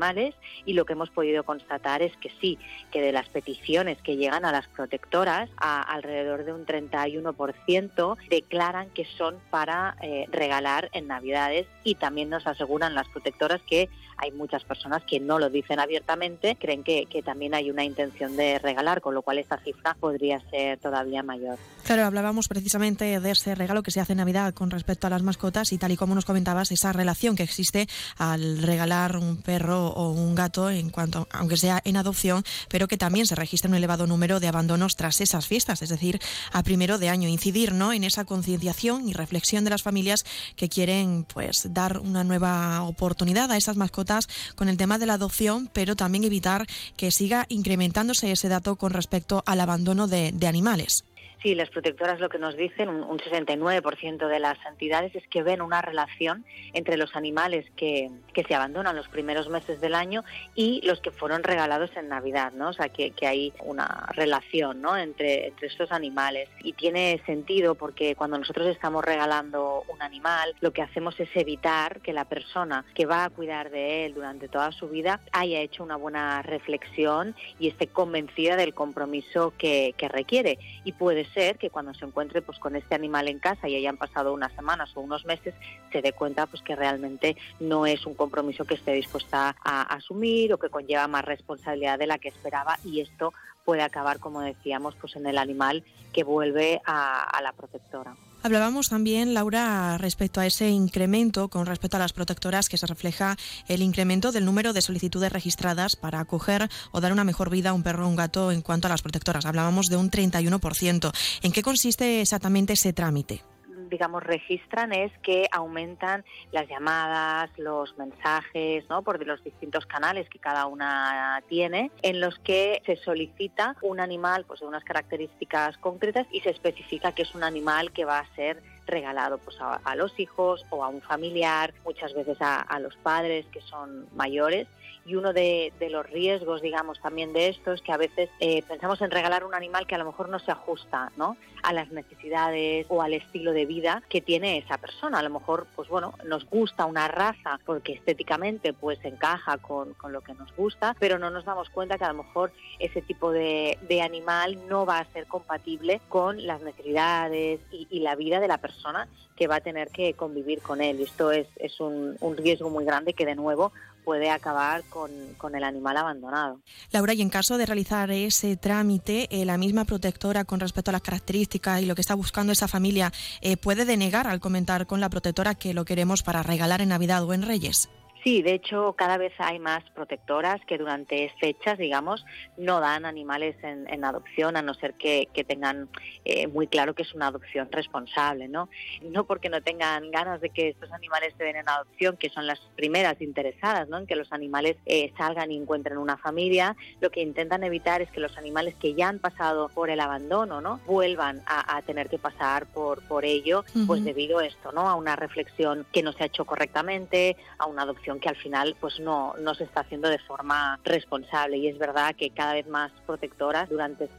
y 0.66 0.74
lo 0.74 0.86
que 0.86 0.94
hemos 0.94 1.10
podido 1.10 1.44
constatar 1.44 2.02
es 2.02 2.16
que 2.18 2.32
sí, 2.42 2.58
que 2.92 3.02
de 3.02 3.12
las 3.12 3.28
peticiones 3.30 4.02
que 4.02 4.18
llegan 4.18 4.46
a 4.46 4.52
las 4.52 4.68
protectoras, 4.68 5.50
a 5.58 5.82
alrededor 5.82 6.46
de 6.46 6.54
un 6.54 6.66
31% 6.66 8.18
declaran 8.30 8.90
que 8.92 9.06
son 9.06 9.38
para 9.50 9.96
eh, 10.02 10.26
regalar 10.32 10.90
en 10.94 11.08
Navidades 11.08 11.68
y 11.84 11.96
también 11.96 12.30
nos 12.30 12.48
aseguran 12.48 12.96
las 12.96 13.08
protectoras 13.10 13.62
que 13.64 13.90
hay 14.22 14.32
muchas 14.32 14.64
personas 14.64 15.02
que 15.04 15.20
no 15.20 15.40
lo 15.40 15.50
dicen 15.50 15.80
abiertamente, 15.80 16.56
creen 16.56 16.84
que, 16.84 17.08
que 17.08 17.24
también 17.24 17.56
hay 17.56 17.72
una 17.72 17.84
intención 17.84 18.38
de 18.38 18.60
regalar, 18.60 19.02
con 19.02 19.16
lo 19.16 19.24
cual 19.24 19.40
esta 19.40 19.58
cifra 19.58 19.96
podría 20.00 20.40
ser 20.52 20.78
todavía 20.78 21.24
mayor. 21.24 21.58
Claro, 21.84 22.06
hablábamos 22.06 22.48
precisamente 22.48 23.20
de 23.20 23.32
ese 23.32 23.56
regalo 23.56 23.82
que 23.82 23.90
se 23.90 24.00
hace 24.00 24.14
en 24.14 24.18
Navidad 24.18 24.54
con 24.54 24.70
respecto 24.70 25.08
a 25.08 25.10
las 25.10 25.24
mascotas 25.24 25.74
y 25.74 25.80
tal 25.80 25.92
y 25.92 25.98
como 25.98 26.14
nos 26.14 26.26
comentabas, 26.26 26.72
esa 26.72 26.94
relación 26.94 27.36
que 27.36 27.42
existe 27.42 27.88
al 28.18 28.60
regalar 28.60 29.18
un 29.18 29.42
perro 29.42 29.88
o 29.88 30.12
un 30.12 30.36
gato 30.36 30.70
en 30.70 30.92
cuanto, 30.92 31.28
aunque 31.32 31.58
sea 31.58 31.82
en 31.84 31.98
adopción, 31.98 32.44
pero 32.70 32.88
que 32.88 32.98
también 32.98 33.26
se 33.26 33.36
registra 33.36 33.70
un 33.70 33.76
elevado 33.76 34.06
número 34.06 34.40
de 34.40 34.48
abandonos 34.48 34.96
tras 34.96 35.20
esas 35.20 35.48
fiestas, 35.48 35.82
es 35.82 35.90
decir, 35.90 36.20
a 36.54 36.62
primero 36.62 37.00
de 37.00 37.10
año. 37.10 37.28
Incidir 37.28 37.74
¿no? 37.74 37.92
en 37.92 38.04
esa 38.04 38.26
concienciación 38.26 39.10
y 39.10 39.14
reflexión 39.14 39.64
de 39.64 39.72
las 39.72 39.82
familias 39.82 40.26
que 40.56 40.70
quieren 40.70 41.26
pues 41.34 41.74
dar 41.74 41.98
una 41.98 42.24
nueva 42.24 42.84
oportunidad 42.84 43.52
a 43.52 43.58
esas 43.58 43.78
mascotas 43.78 44.11
con 44.56 44.70
el 44.70 44.78
tema 44.78 44.98
de 44.98 45.06
la 45.06 45.14
adopción, 45.14 45.70
pero 45.74 45.96
también 45.96 46.24
evitar 46.24 46.68
que 46.98 47.12
siga 47.12 47.46
incrementándose 47.50 48.32
ese 48.32 48.50
dato 48.50 48.76
con 48.76 48.92
respecto 48.92 49.44
al 49.46 49.62
abandono 49.62 50.08
de 50.08 50.48
animales. 50.48 51.04
Sí, 51.42 51.56
las 51.56 51.72
protectoras 51.72 52.20
lo 52.20 52.30
que 52.30 52.38
nos 52.38 52.56
dicen, 52.56 52.88
un, 52.90 53.18
69% 53.18 54.28
de 54.28 54.40
las 54.40 54.60
entidades, 54.68 55.16
es 55.16 55.28
que 55.28 55.42
ven 55.42 55.62
una 55.62 55.82
relación 55.82 56.46
entre 56.74 56.98
los 56.98 57.16
animales 57.16 57.66
que, 57.76 58.12
que, 58.34 58.44
se 58.44 58.54
abandonan 58.54 58.96
los 58.96 59.08
primeros 59.08 59.50
meses 59.50 59.82
del 59.82 59.96
año 59.96 60.24
y 60.54 60.82
los 60.86 61.02
que 61.02 61.10
fueron 61.10 61.42
regalados 61.42 61.90
en 61.96 62.10
Navidad, 62.10 62.52
¿no? 62.54 62.70
O 62.70 62.74
sea, 62.74 62.90
que, 62.90 63.12
que 63.12 63.26
hay 63.26 63.54
una 63.64 64.08
relación, 64.12 64.82
¿no? 64.82 64.96
Entre, 64.96 65.48
entre 65.48 65.68
estos 65.68 65.92
animales. 65.92 66.48
Y 66.64 66.74
tiene 66.74 67.20
sentido 67.26 67.74
porque 67.74 68.16
cuando 68.16 68.38
nosotros 68.38 68.68
estamos 68.68 69.04
regalando 69.04 69.84
un 69.88 70.02
animal, 70.04 70.54
lo 70.62 70.72
que 70.72 70.84
hacemos 70.84 71.20
es 71.20 71.30
evitar 71.34 72.02
que 72.02 72.14
la 72.14 72.26
persona 72.26 72.86
que 72.94 73.08
va 73.08 73.26
a 73.26 73.30
cuidar 73.32 73.72
de 73.72 74.06
él 74.06 74.14
durante 74.14 74.48
toda 74.48 74.72
su 74.72 74.90
vida 74.90 75.22
haya 75.32 75.60
hecho 75.60 75.84
una 75.84 75.96
buena 75.96 76.44
reflexión 76.44 77.36
y 77.60 77.68
esté 77.68 77.88
convencida 77.88 78.58
del 78.58 78.76
compromiso 78.76 79.54
que, 79.58 79.96
que 79.98 80.08
requiere. 80.08 80.60
Y 80.84 80.92
puede 80.92 81.31
ser 81.34 81.58
que 81.58 81.70
cuando 81.70 81.94
se 81.94 82.06
encuentre 82.06 82.42
pues 82.42 82.60
con 82.60 82.76
este 82.76 82.96
animal 82.96 83.28
en 83.28 83.40
casa 83.40 83.68
y 83.68 83.76
hayan 83.76 83.98
pasado 83.98 84.34
unas 84.34 84.54
semanas 84.54 84.92
o 84.96 85.02
unos 85.02 85.26
meses 85.26 85.54
se 85.92 86.02
dé 86.02 86.14
cuenta 86.14 86.48
pues 86.48 86.62
que 86.64 86.76
realmente 86.76 87.36
no 87.60 87.86
es 87.86 88.06
un 88.06 88.16
compromiso 88.16 88.66
que 88.66 88.76
esté 88.76 88.94
dispuesta 88.94 89.56
a 89.64 89.82
asumir 89.82 90.54
o 90.54 90.58
que 90.58 90.70
conlleva 90.70 91.08
más 91.08 91.26
responsabilidad 91.26 92.00
de 92.00 92.08
la 92.08 92.18
que 92.18 92.30
esperaba 92.30 92.80
y 92.84 93.02
esto 93.02 93.34
puede 93.66 93.82
acabar 93.82 94.20
como 94.20 94.42
decíamos 94.42 94.96
pues 95.00 95.16
en 95.16 95.26
el 95.26 95.38
animal 95.38 95.84
que 96.14 96.24
vuelve 96.24 96.82
a 96.86 97.40
la 97.42 97.54
protectora. 97.54 98.16
Hablábamos 98.44 98.90
también, 98.90 99.36
Laura, 99.36 100.00
respecto 100.00 100.40
a 100.40 100.48
ese 100.48 100.70
incremento 100.70 101.50
con 101.50 101.68
respecto 101.68 101.98
a 101.98 102.00
las 102.00 102.12
protectoras 102.12 102.70
que 102.70 102.78
se 102.78 102.88
refleja 102.88 103.38
el 103.68 103.84
incremento 103.84 104.32
del 104.32 104.46
número 104.46 104.74
de 104.74 104.82
solicitudes 104.82 105.32
registradas 105.32 105.96
para 105.96 106.20
acoger 106.20 106.68
o 106.92 107.02
dar 107.02 107.12
una 107.12 107.24
mejor 107.24 107.52
vida 107.52 107.70
a 107.70 107.74
un 107.74 107.84
perro 107.84 108.06
o 108.06 108.10
un 108.10 108.16
gato 108.16 108.52
en 108.52 108.64
cuanto 108.64 108.88
a 108.88 108.90
las 108.90 109.04
protectoras. 109.04 109.46
Hablábamos 109.46 109.90
de 109.90 109.98
un 109.98 110.10
31%. 110.10 111.12
¿En 111.44 111.52
qué 111.52 111.62
consiste 111.62 112.22
exactamente 112.22 112.74
ese 112.74 112.94
trámite? 112.94 113.44
Digamos, 113.92 114.24
registran 114.24 114.94
es 114.94 115.12
que 115.20 115.48
aumentan 115.52 116.26
las 116.52 116.68
llamadas, 116.68 117.52
los 117.58 117.96
mensajes, 117.98 118.90
¿no? 118.90 119.04
Por 119.04 119.24
los 119.28 119.44
distintos 119.44 119.86
canales 119.86 120.28
que 120.30 120.40
cada 120.40 120.66
una 120.66 121.44
tiene, 121.48 121.92
en 122.02 122.20
los 122.20 122.40
que 122.40 122.82
se 122.86 122.96
solicita 122.96 123.76
un 123.84 124.00
animal, 124.00 124.46
pues 124.48 124.62
de 124.62 124.66
unas 124.66 124.84
características 124.84 125.78
concretas 125.78 126.26
y 126.32 126.40
se 126.40 126.50
especifica 126.50 127.12
que 127.12 127.22
es 127.22 127.36
un 127.36 127.44
animal 127.44 127.92
que 127.92 128.06
va 128.06 128.20
a 128.20 128.36
ser 128.36 128.64
regalado 128.88 129.38
pues 129.38 129.58
a, 129.60 129.96
los 129.96 130.20
hijos 130.20 130.66
o 130.70 130.84
a 130.84 130.88
un 130.88 131.02
familiar, 131.02 131.74
muchas 131.84 132.14
veces 132.14 132.38
a, 132.42 132.80
los 132.80 132.96
padres 132.98 133.46
que 133.52 133.62
son 133.62 134.08
mayores. 134.16 134.68
Y 135.06 135.16
uno 135.16 135.34
de, 135.34 135.74
los 135.90 136.10
riesgos, 136.10 136.62
digamos, 136.62 137.00
también 137.02 137.34
de 137.34 137.50
esto 137.50 137.72
es 137.72 137.82
que 137.82 137.92
a 137.92 137.98
veces 137.98 138.30
eh, 138.40 138.64
pensamos 138.68 139.02
en 139.02 139.12
regalar 139.12 139.44
un 139.44 139.54
animal 139.54 139.88
que 139.88 139.96
a 139.96 139.98
lo 139.98 140.06
mejor 140.06 140.30
no 140.30 140.40
se 140.40 140.52
ajusta 140.52 141.12
¿no? 141.18 141.38
a 141.64 141.74
las 141.74 141.92
necesidades 141.92 142.86
o 142.90 143.02
al 143.02 143.14
estilo 143.14 143.52
de 143.52 143.66
vida 143.66 144.04
que 144.10 144.22
tiene 144.22 144.58
esa 144.58 144.78
persona. 144.78 145.20
A 145.20 145.24
lo 145.24 145.30
mejor, 145.30 145.68
pues 145.76 145.90
bueno, 145.90 146.14
nos 146.26 146.46
gusta 146.46 146.86
una 146.86 147.08
raza 147.08 147.60
porque 147.66 147.94
estéticamente 147.94 148.74
pues 148.74 149.04
encaja 149.04 149.58
con, 149.58 149.94
con 149.96 150.12
lo 150.12 150.22
que 150.22 150.34
nos 150.34 150.56
gusta, 150.56 150.96
pero 151.00 151.18
no 151.18 151.30
nos 151.30 151.46
damos 151.46 151.70
cuenta 151.70 151.98
que 151.98 152.06
a 152.06 152.14
lo 152.14 152.24
mejor 152.24 152.52
ese 152.80 153.02
tipo 153.02 153.32
de, 153.32 153.78
de 153.88 154.02
animal 154.02 154.68
no 154.68 154.86
va 154.86 155.00
a 155.00 155.06
ser 155.14 155.26
compatible 155.28 156.02
con 156.10 156.46
las 156.46 156.62
necesidades 156.62 157.60
y, 157.72 157.88
y 157.90 158.00
la 158.00 158.16
vida 158.16 158.40
de 158.40 158.48
la 158.48 158.60
persona 158.60 159.08
que 159.42 159.48
va 159.48 159.56
a 159.56 159.62
tener 159.62 159.90
que 159.90 160.14
convivir 160.14 160.62
con 160.62 160.82
él. 160.82 161.00
Y 161.00 161.04
esto 161.04 161.32
es, 161.32 161.48
es 161.56 161.80
un, 161.80 162.16
riesgo 162.38 162.70
muy 162.70 162.86
grande 162.86 163.14
que 163.14 163.26
de 163.26 163.34
nuevo 163.34 163.72
puede 164.04 164.30
acabar 164.30 164.84
con, 164.86 165.12
con, 165.38 165.56
el 165.56 165.64
animal 165.64 165.98
abandonado. 165.98 166.60
Laura, 166.92 167.14
y 167.14 167.22
en 167.22 167.30
caso 167.30 167.58
de 167.58 167.66
realizar 167.66 168.12
ese 168.12 168.58
trámite, 168.58 169.28
eh, 169.32 169.46
la 169.46 169.58
misma 169.58 169.86
protectora 169.86 170.44
con 170.46 170.60
respecto 170.60 170.92
a 170.92 170.94
las 170.94 171.02
características 171.02 171.82
y 171.82 171.86
lo 171.86 171.96
que 171.96 172.02
está 172.02 172.16
buscando 172.16 172.52
esa 172.54 172.68
familia, 172.68 173.12
eh, 173.42 173.58
¿puede 173.58 173.86
denegar 173.86 174.28
al 174.28 174.40
comentar 174.40 174.88
con 174.88 175.00
la 175.00 175.10
protectora 175.10 175.56
que 175.56 175.74
lo 175.74 175.86
queremos 175.86 176.24
para 176.24 176.44
regalar 176.44 176.82
en 176.82 176.90
Navidad 176.90 177.24
o 177.24 177.34
en 177.34 177.44
Reyes? 177.44 177.90
Sí, 178.24 178.44
de 178.44 178.54
hecho 178.54 178.94
cada 178.94 179.18
vez 179.18 179.34
hay 179.40 179.58
más 179.58 179.84
protectoras 179.96 180.62
que 180.68 180.78
durante 180.78 181.34
fechas, 181.40 181.80
digamos, 181.80 182.24
no 182.56 182.80
dan 182.80 183.06
animales 183.06 183.56
en, 183.64 184.06
adopción 184.06 184.58
a 184.58 184.62
no 184.62 184.74
ser 184.76 184.94
que, 184.94 185.28
tengan 185.48 185.90
eh, 186.24 186.48
muy 186.48 186.68
claro 186.68 186.94
que 186.94 187.02
es 187.02 187.14
una 187.14 187.28
adopción 187.28 187.68
responsable, 187.72 188.48
¿no? 188.48 188.70
No 189.02 189.26
porque 189.26 189.50
no 189.50 189.62
tengan 189.62 190.12
ganas 190.12 190.40
de 190.40 190.50
que 190.50 190.70
estos 190.70 190.92
animales 190.92 191.34
se 191.38 191.44
den 191.44 191.56
en 191.56 191.68
adopción, 191.68 192.16
que 192.18 192.30
son 192.30 192.46
las 192.46 192.60
primeras 192.76 193.20
interesadas, 193.22 193.90
¿no? 193.90 193.98
En 193.98 194.06
que 194.06 194.16
los 194.16 194.32
animales 194.32 194.78
eh, 194.86 195.12
salgan 195.18 195.52
y 195.52 195.58
encuentren 195.58 195.98
una 195.98 196.18
familia, 196.18 196.76
lo 197.00 197.10
que 197.10 197.22
intentan 197.22 197.64
evitar 197.64 198.02
es 198.02 198.12
que 198.12 198.20
los 198.20 198.38
animales 198.38 198.76
que 198.76 198.94
ya 198.94 199.10
han 199.10 199.20
pasado 199.20 199.70
por 199.70 199.90
el 199.90 200.00
abandono, 200.00 200.62
¿no? 200.62 200.80
Vuelvan 200.86 201.42
a, 201.48 201.82
tener 201.82 202.10
que 202.10 202.20
pasar 202.20 202.68
por, 202.68 203.02
por 203.08 203.26
ello, 203.26 203.66
pues 203.88 204.04
debido 204.04 204.40
a 204.40 204.46
esto, 204.46 204.72
¿no? 204.72 204.88
A 204.88 204.96
una 204.96 205.16
reflexión 205.16 205.86
que 205.92 206.04
no 206.04 206.12
se 206.14 206.24
ha 206.24 206.28
hecho 206.28 206.46
correctamente, 206.46 207.36
a 207.58 207.66
una 207.66 207.82
adopción 207.82 208.11
que 208.20 208.30
al 208.30 208.36
final 208.36 208.76
pues 208.80 209.00
no, 209.00 209.34
no 209.40 209.54
se 209.56 209.64
está 209.64 209.82
haciendo 209.82 210.10
de 210.10 210.20
forma 210.20 210.80
responsable 210.84 211.58
y 211.58 211.68
es 211.68 211.78
verdad 211.78 212.16
que 212.16 212.30
cada 212.30 212.54
vez 212.54 212.68
más 212.68 212.92
protectoras 213.06 213.70
durante 213.70 214.10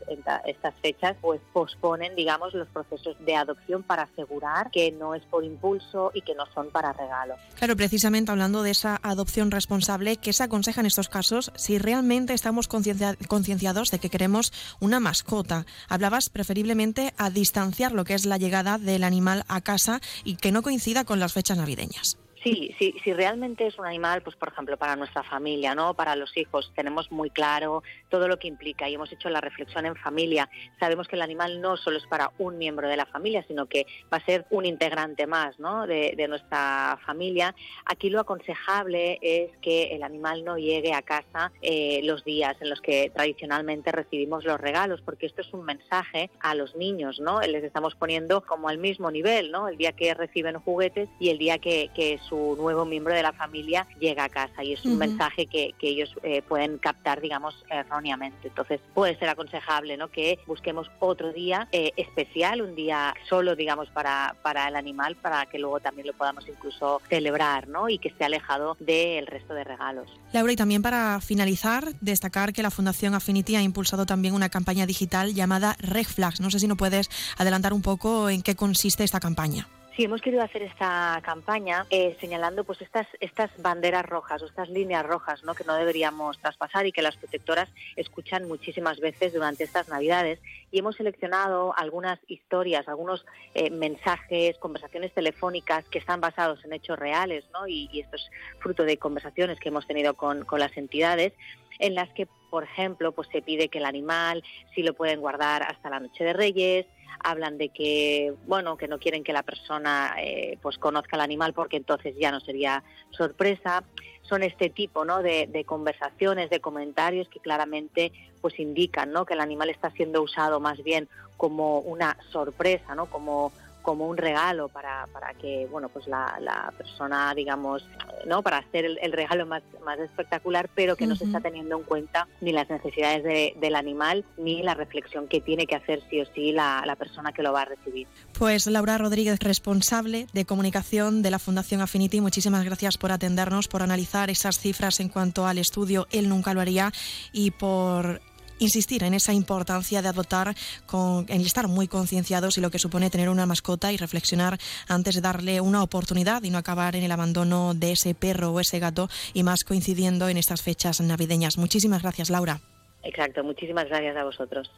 estas 0.46 0.74
fechas 0.80 1.16
pues 1.20 1.40
posponen 1.52 2.14
digamos 2.14 2.54
los 2.54 2.68
procesos 2.68 3.16
de 3.24 3.36
adopción 3.36 3.82
para 3.82 4.02
asegurar 4.02 4.70
que 4.70 4.90
no 4.92 5.14
es 5.14 5.22
por 5.24 5.44
impulso 5.44 6.10
y 6.14 6.22
que 6.22 6.34
no 6.34 6.44
son 6.54 6.70
para 6.70 6.92
regalo. 6.92 7.34
Claro, 7.56 7.76
precisamente 7.76 8.30
hablando 8.30 8.62
de 8.62 8.70
esa 8.70 8.98
adopción 9.02 9.50
responsable, 9.50 10.16
¿qué 10.16 10.32
se 10.32 10.44
aconseja 10.44 10.80
en 10.80 10.86
estos 10.86 11.08
casos 11.08 11.52
si 11.56 11.78
realmente 11.78 12.34
estamos 12.34 12.68
concienciados 12.68 13.90
de 13.90 13.98
que 13.98 14.10
queremos 14.10 14.52
una 14.80 15.00
mascota? 15.00 15.66
Hablabas 15.88 16.28
preferiblemente 16.30 17.14
a 17.18 17.30
distanciar 17.30 17.92
lo 17.92 18.04
que 18.04 18.14
es 18.14 18.26
la 18.26 18.38
llegada 18.38 18.78
del 18.78 19.04
animal 19.04 19.44
a 19.48 19.60
casa 19.60 20.00
y 20.24 20.36
que 20.36 20.52
no 20.52 20.62
coincida 20.62 21.04
con 21.04 21.20
las 21.20 21.32
fechas 21.32 21.58
navideñas. 21.58 22.21
Sí, 22.42 22.74
sí, 22.76 22.94
si 23.04 23.12
realmente 23.12 23.66
es 23.68 23.78
un 23.78 23.86
animal, 23.86 24.22
pues 24.22 24.34
por 24.34 24.48
ejemplo, 24.48 24.76
para 24.76 24.96
nuestra 24.96 25.22
familia, 25.22 25.76
¿no? 25.76 25.94
Para 25.94 26.16
los 26.16 26.36
hijos, 26.36 26.72
tenemos 26.74 27.12
muy 27.12 27.30
claro 27.30 27.84
todo 28.08 28.26
lo 28.26 28.38
que 28.40 28.48
implica 28.48 28.88
y 28.88 28.94
hemos 28.94 29.12
hecho 29.12 29.28
la 29.28 29.40
reflexión 29.40 29.86
en 29.86 29.94
familia. 29.94 30.50
Sabemos 30.80 31.06
que 31.06 31.14
el 31.14 31.22
animal 31.22 31.60
no 31.60 31.76
solo 31.76 31.98
es 31.98 32.06
para 32.06 32.32
un 32.38 32.58
miembro 32.58 32.88
de 32.88 32.96
la 32.96 33.06
familia, 33.06 33.44
sino 33.46 33.66
que 33.66 33.86
va 34.12 34.16
a 34.16 34.24
ser 34.24 34.44
un 34.50 34.66
integrante 34.66 35.26
más, 35.26 35.58
¿no? 35.60 35.86
De, 35.86 36.22
nuestra 36.22 36.98
familia. 37.04 37.54
Aquí 37.84 38.08
lo 38.08 38.20
aconsejable 38.20 39.18
es 39.20 39.50
que 39.60 39.94
el 39.94 40.04
animal 40.04 40.44
no 40.44 40.56
llegue 40.56 40.94
a 40.94 41.02
casa 41.02 41.52
eh, 41.60 42.00
los 42.04 42.24
días 42.24 42.56
en 42.60 42.70
los 42.70 42.80
que 42.80 43.10
tradicionalmente 43.14 43.90
recibimos 43.90 44.44
los 44.44 44.60
regalos, 44.60 45.02
porque 45.02 45.26
esto 45.26 45.42
es 45.42 45.52
un 45.52 45.64
mensaje 45.64 46.30
a 46.40 46.54
los 46.54 46.76
niños, 46.76 47.20
¿no? 47.20 47.40
Les 47.40 47.64
estamos 47.64 47.96
poniendo 47.96 48.42
como 48.42 48.68
al 48.68 48.78
mismo 48.78 49.10
nivel, 49.10 49.50
¿no? 49.50 49.68
El 49.68 49.76
día 49.76 49.92
que 49.92 50.14
reciben 50.14 50.58
juguetes 50.60 51.08
y 51.18 51.30
el 51.30 51.38
día 51.38 51.58
que, 51.58 51.90
que 51.94 52.18
su 52.32 52.56
nuevo 52.56 52.86
miembro 52.86 53.12
de 53.12 53.22
la 53.22 53.32
familia 53.32 53.86
llega 54.00 54.24
a 54.24 54.28
casa 54.30 54.64
y 54.64 54.72
es 54.72 54.82
un 54.86 54.96
mensaje 54.96 55.44
que, 55.46 55.74
ellos 55.82 56.14
eh, 56.22 56.40
pueden 56.40 56.78
captar, 56.78 57.20
digamos, 57.20 57.54
erróneamente. 57.68 58.48
Entonces 58.48 58.80
puede 58.94 59.18
ser 59.18 59.28
aconsejable 59.28 59.98
¿no? 59.98 60.08
que 60.08 60.38
busquemos 60.46 60.90
otro 60.98 61.30
día 61.34 61.68
eh, 61.72 61.92
especial, 61.96 62.62
un 62.62 62.74
día 62.74 63.12
solo, 63.28 63.54
digamos, 63.54 63.90
para, 63.90 64.34
para 64.40 64.68
el 64.68 64.76
animal, 64.76 65.16
para 65.16 65.44
que 65.44 65.58
luego 65.58 65.80
también 65.80 66.06
lo 66.06 66.14
podamos 66.14 66.48
incluso 66.48 67.02
celebrar 67.10 67.68
¿no? 67.68 67.90
y 67.90 67.98
que 67.98 68.08
esté 68.08 68.24
alejado 68.24 68.78
del 68.80 69.26
resto 69.26 69.52
de 69.52 69.64
regalos. 69.64 70.08
Laura, 70.32 70.52
y 70.52 70.56
también 70.56 70.80
para 70.80 71.20
finalizar, 71.20 71.92
destacar 72.00 72.54
que 72.54 72.62
la 72.62 72.70
Fundación 72.70 73.14
Affinity 73.14 73.56
ha 73.56 73.62
impulsado 73.62 74.06
también 74.06 74.32
una 74.32 74.48
campaña 74.48 74.86
digital 74.86 75.34
llamada 75.34 75.76
Red 75.80 76.06
Flags. 76.06 76.40
No 76.40 76.50
sé 76.50 76.60
si 76.60 76.66
no 76.66 76.78
puedes 76.78 77.10
adelantar 77.36 77.74
un 77.74 77.82
poco 77.82 78.30
en 78.30 78.40
qué 78.40 78.56
consiste 78.56 79.04
esta 79.04 79.20
campaña. 79.20 79.68
Sí, 79.94 80.04
hemos 80.04 80.22
querido 80.22 80.42
hacer 80.42 80.62
esta 80.62 81.20
campaña 81.22 81.84
eh, 81.90 82.16
señalando 82.18 82.64
pues 82.64 82.80
estas, 82.80 83.06
estas 83.20 83.50
banderas 83.60 84.06
rojas 84.06 84.40
o 84.40 84.46
estas 84.46 84.70
líneas 84.70 85.04
rojas 85.04 85.44
¿no? 85.44 85.54
que 85.54 85.64
no 85.64 85.74
deberíamos 85.74 86.38
traspasar 86.38 86.86
y 86.86 86.92
que 86.92 87.02
las 87.02 87.18
protectoras 87.18 87.68
escuchan 87.94 88.48
muchísimas 88.48 89.00
veces 89.00 89.34
durante 89.34 89.64
estas 89.64 89.88
Navidades. 89.88 90.38
Y 90.70 90.78
hemos 90.78 90.96
seleccionado 90.96 91.74
algunas 91.76 92.18
historias, 92.26 92.88
algunos 92.88 93.26
eh, 93.54 93.68
mensajes, 93.68 94.56
conversaciones 94.56 95.12
telefónicas 95.12 95.84
que 95.84 95.98
están 95.98 96.22
basados 96.22 96.64
en 96.64 96.72
hechos 96.72 96.98
reales 96.98 97.44
¿no? 97.52 97.68
y, 97.68 98.00
esto 98.00 98.16
es 98.16 98.30
fruto 98.60 98.84
de 98.84 98.96
conversaciones 98.96 99.60
que 99.60 99.68
hemos 99.68 99.86
tenido 99.86 100.14
con, 100.14 100.46
con 100.46 100.58
las 100.58 100.74
entidades 100.78 101.34
en 101.78 101.94
las 101.94 102.08
que, 102.10 102.26
por 102.50 102.64
ejemplo, 102.64 103.12
pues 103.12 103.28
se 103.32 103.42
pide 103.42 103.68
que 103.68 103.78
el 103.78 103.84
animal 103.84 104.42
sí 104.74 104.82
lo 104.82 104.94
pueden 104.94 105.20
guardar 105.20 105.62
hasta 105.62 105.90
la 105.90 106.00
noche 106.00 106.24
de 106.24 106.32
Reyes, 106.32 106.86
hablan 107.22 107.58
de 107.58 107.68
que 107.68 108.34
bueno 108.46 108.76
que 108.76 108.88
no 108.88 108.98
quieren 108.98 109.24
que 109.24 109.32
la 109.32 109.42
persona 109.42 110.14
eh, 110.18 110.58
pues 110.60 110.78
conozca 110.78 111.16
el 111.16 111.22
animal 111.22 111.52
porque 111.52 111.76
entonces 111.76 112.14
ya 112.18 112.30
no 112.30 112.40
sería 112.40 112.82
sorpresa 113.10 113.84
son 114.22 114.42
este 114.42 114.70
tipo 114.70 115.04
¿no? 115.04 115.22
de, 115.22 115.46
de, 115.46 115.64
conversaciones 115.64 116.48
de 116.50 116.60
comentarios 116.60 117.28
que 117.28 117.40
claramente 117.40 118.12
pues 118.40 118.58
indican 118.58 119.12
¿no? 119.12 119.26
que 119.26 119.34
el 119.34 119.40
animal 119.40 119.70
está 119.70 119.90
siendo 119.90 120.22
usado 120.22 120.60
más 120.60 120.82
bien 120.82 121.08
como 121.36 121.80
una 121.80 122.16
sorpresa 122.30 122.94
no 122.94 123.06
como 123.06 123.52
como 123.82 124.08
un 124.08 124.16
regalo 124.16 124.68
para, 124.68 125.06
para 125.12 125.34
que 125.34 125.66
bueno 125.70 125.88
pues 125.88 126.06
la, 126.06 126.38
la 126.40 126.72
persona 126.76 127.34
digamos 127.34 127.86
no 128.26 128.42
para 128.42 128.58
hacer 128.58 128.84
el, 128.84 129.12
regalo 129.12 129.46
más, 129.46 129.62
más 129.84 129.98
espectacular 129.98 130.70
pero 130.74 130.96
que 130.96 131.06
no 131.06 131.16
se 131.16 131.24
está 131.24 131.40
teniendo 131.40 131.76
en 131.76 131.82
cuenta 131.84 132.28
ni 132.40 132.52
las 132.52 132.70
necesidades 132.70 133.22
del 133.60 133.74
animal 133.74 134.24
ni 134.36 134.62
la 134.62 134.74
reflexión 134.74 135.28
que 135.28 135.40
tiene 135.40 135.66
que 135.66 135.74
hacer 135.74 136.02
sí 136.08 136.20
o 136.20 136.26
sí 136.34 136.52
la, 136.52 136.82
la 136.86 136.96
persona 136.96 137.32
que 137.32 137.42
lo 137.42 137.52
va 137.52 137.62
a 137.62 137.64
recibir. 137.66 138.06
Pues 138.38 138.66
Laura 138.66 138.98
Rodríguez 138.98 139.38
responsable 139.40 140.26
de 140.32 140.44
comunicación 140.44 141.22
de 141.22 141.30
la 141.30 141.38
Fundación 141.38 141.80
Affinity 141.80 142.20
muchísimas 142.20 142.64
gracias 142.64 142.98
por 142.98 143.12
atendernos 143.12 143.68
por 143.68 143.82
analizar 143.82 144.30
esas 144.30 144.58
cifras 144.58 145.00
en 145.00 145.08
cuanto 145.08 145.46
al 145.46 145.58
estudio. 145.58 146.06
Él 146.10 146.28
nunca 146.28 146.54
lo 146.54 146.60
haría 146.60 146.92
y 147.32 147.50
por 147.50 148.20
insistir 148.62 149.02
en 149.04 149.14
esa 149.14 149.32
importancia 149.32 150.02
de 150.02 150.08
adoptar, 150.08 150.54
con, 150.86 151.26
en 151.28 151.40
estar 151.42 151.68
muy 151.68 151.88
concienciados 151.88 152.58
y 152.58 152.60
lo 152.60 152.70
que 152.70 152.78
supone 152.78 153.10
tener 153.10 153.28
una 153.28 153.46
mascota 153.46 153.92
y 153.92 153.96
reflexionar 153.96 154.58
antes 154.88 155.14
de 155.14 155.20
darle 155.20 155.60
una 155.60 155.82
oportunidad 155.82 156.42
y 156.42 156.50
no 156.50 156.58
acabar 156.58 156.96
en 156.96 157.02
el 157.02 157.12
abandono 157.12 157.74
de 157.74 157.92
ese 157.92 158.14
perro 158.14 158.52
o 158.52 158.60
ese 158.60 158.78
gato 158.78 159.08
y 159.34 159.42
más 159.42 159.64
coincidiendo 159.64 160.28
en 160.28 160.36
estas 160.36 160.62
fechas 160.62 161.00
navideñas. 161.00 161.58
Muchísimas 161.58 162.02
gracias, 162.02 162.30
Laura. 162.30 162.60
Exacto, 163.02 163.42
muchísimas 163.42 163.86
gracias 163.86 164.16
a 164.16 164.24
vosotros. 164.24 164.70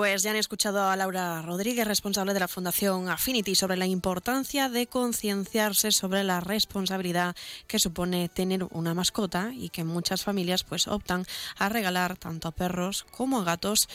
Pues 0.00 0.22
ya 0.22 0.30
han 0.30 0.36
escuchado 0.36 0.88
a 0.88 0.96
Laura 0.96 1.42
Rodríguez, 1.42 1.86
responsable 1.86 2.32
de 2.32 2.40
la 2.40 2.48
Fundación 2.48 3.10
Affinity, 3.10 3.54
sobre 3.54 3.76
la 3.76 3.84
importancia 3.84 4.70
de 4.70 4.86
concienciarse 4.86 5.92
sobre 5.92 6.24
la 6.24 6.40
responsabilidad 6.40 7.36
que 7.66 7.78
supone 7.78 8.30
tener 8.30 8.64
una 8.70 8.94
mascota 8.94 9.52
y 9.54 9.68
que 9.68 9.84
muchas 9.84 10.24
familias 10.24 10.64
pues 10.64 10.88
optan 10.88 11.26
a 11.58 11.68
regalar 11.68 12.16
tanto 12.16 12.48
a 12.48 12.52
perros 12.52 13.04
como 13.10 13.40
a 13.40 13.44
gatos 13.44 13.90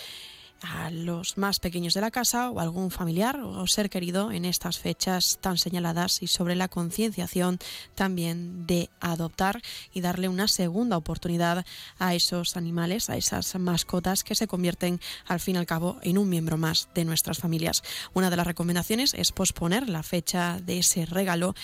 a 0.62 0.89
los 0.89 1.38
más 1.38 1.60
pequeños 1.60 1.93
de 1.93 2.01
la 2.01 2.12
casa 2.12 2.49
o 2.49 2.60
algún 2.60 2.91
familiar 2.91 3.39
o 3.39 3.68
ser 3.68 3.89
querido 3.89 4.32
en 4.32 4.45
estas 4.45 4.80
fechas 4.80 5.38
tan 5.41 5.58
señaladas 5.58 6.22
y 6.22 6.28
sobre 6.28 6.56
la 6.56 6.68
concienciación 6.68 7.60
también 7.93 8.66
de 8.66 8.89
adoptar 8.99 9.62
y 9.93 10.01
darle 10.01 10.30
una 10.30 10.47
segunda 10.47 10.97
oportunidad 10.97 11.66
a 11.99 12.16
esos 12.16 12.58
animales, 12.58 13.10
a 13.10 13.18
esas 13.18 13.56
mascotas 13.56 14.24
que 14.24 14.36
se 14.36 14.47
convierten 14.47 14.99
al 15.28 15.39
fin 15.39 15.56
y 15.56 15.60
al 15.60 15.66
cabo 15.66 15.97
en 16.01 16.18
un 16.18 16.30
miembro 16.30 16.58
más 16.58 16.89
de 16.95 17.06
nuestras 17.06 17.38
familias. 17.38 17.84
Una 18.14 18.30
de 18.30 18.38
las 18.38 18.47
recomendaciones 18.47 19.14
es 19.14 19.32
posponer 19.32 19.89
la 19.89 20.03
fecha 20.03 20.60
de 20.62 20.80
ese 20.80 21.06
regalo 21.06 21.56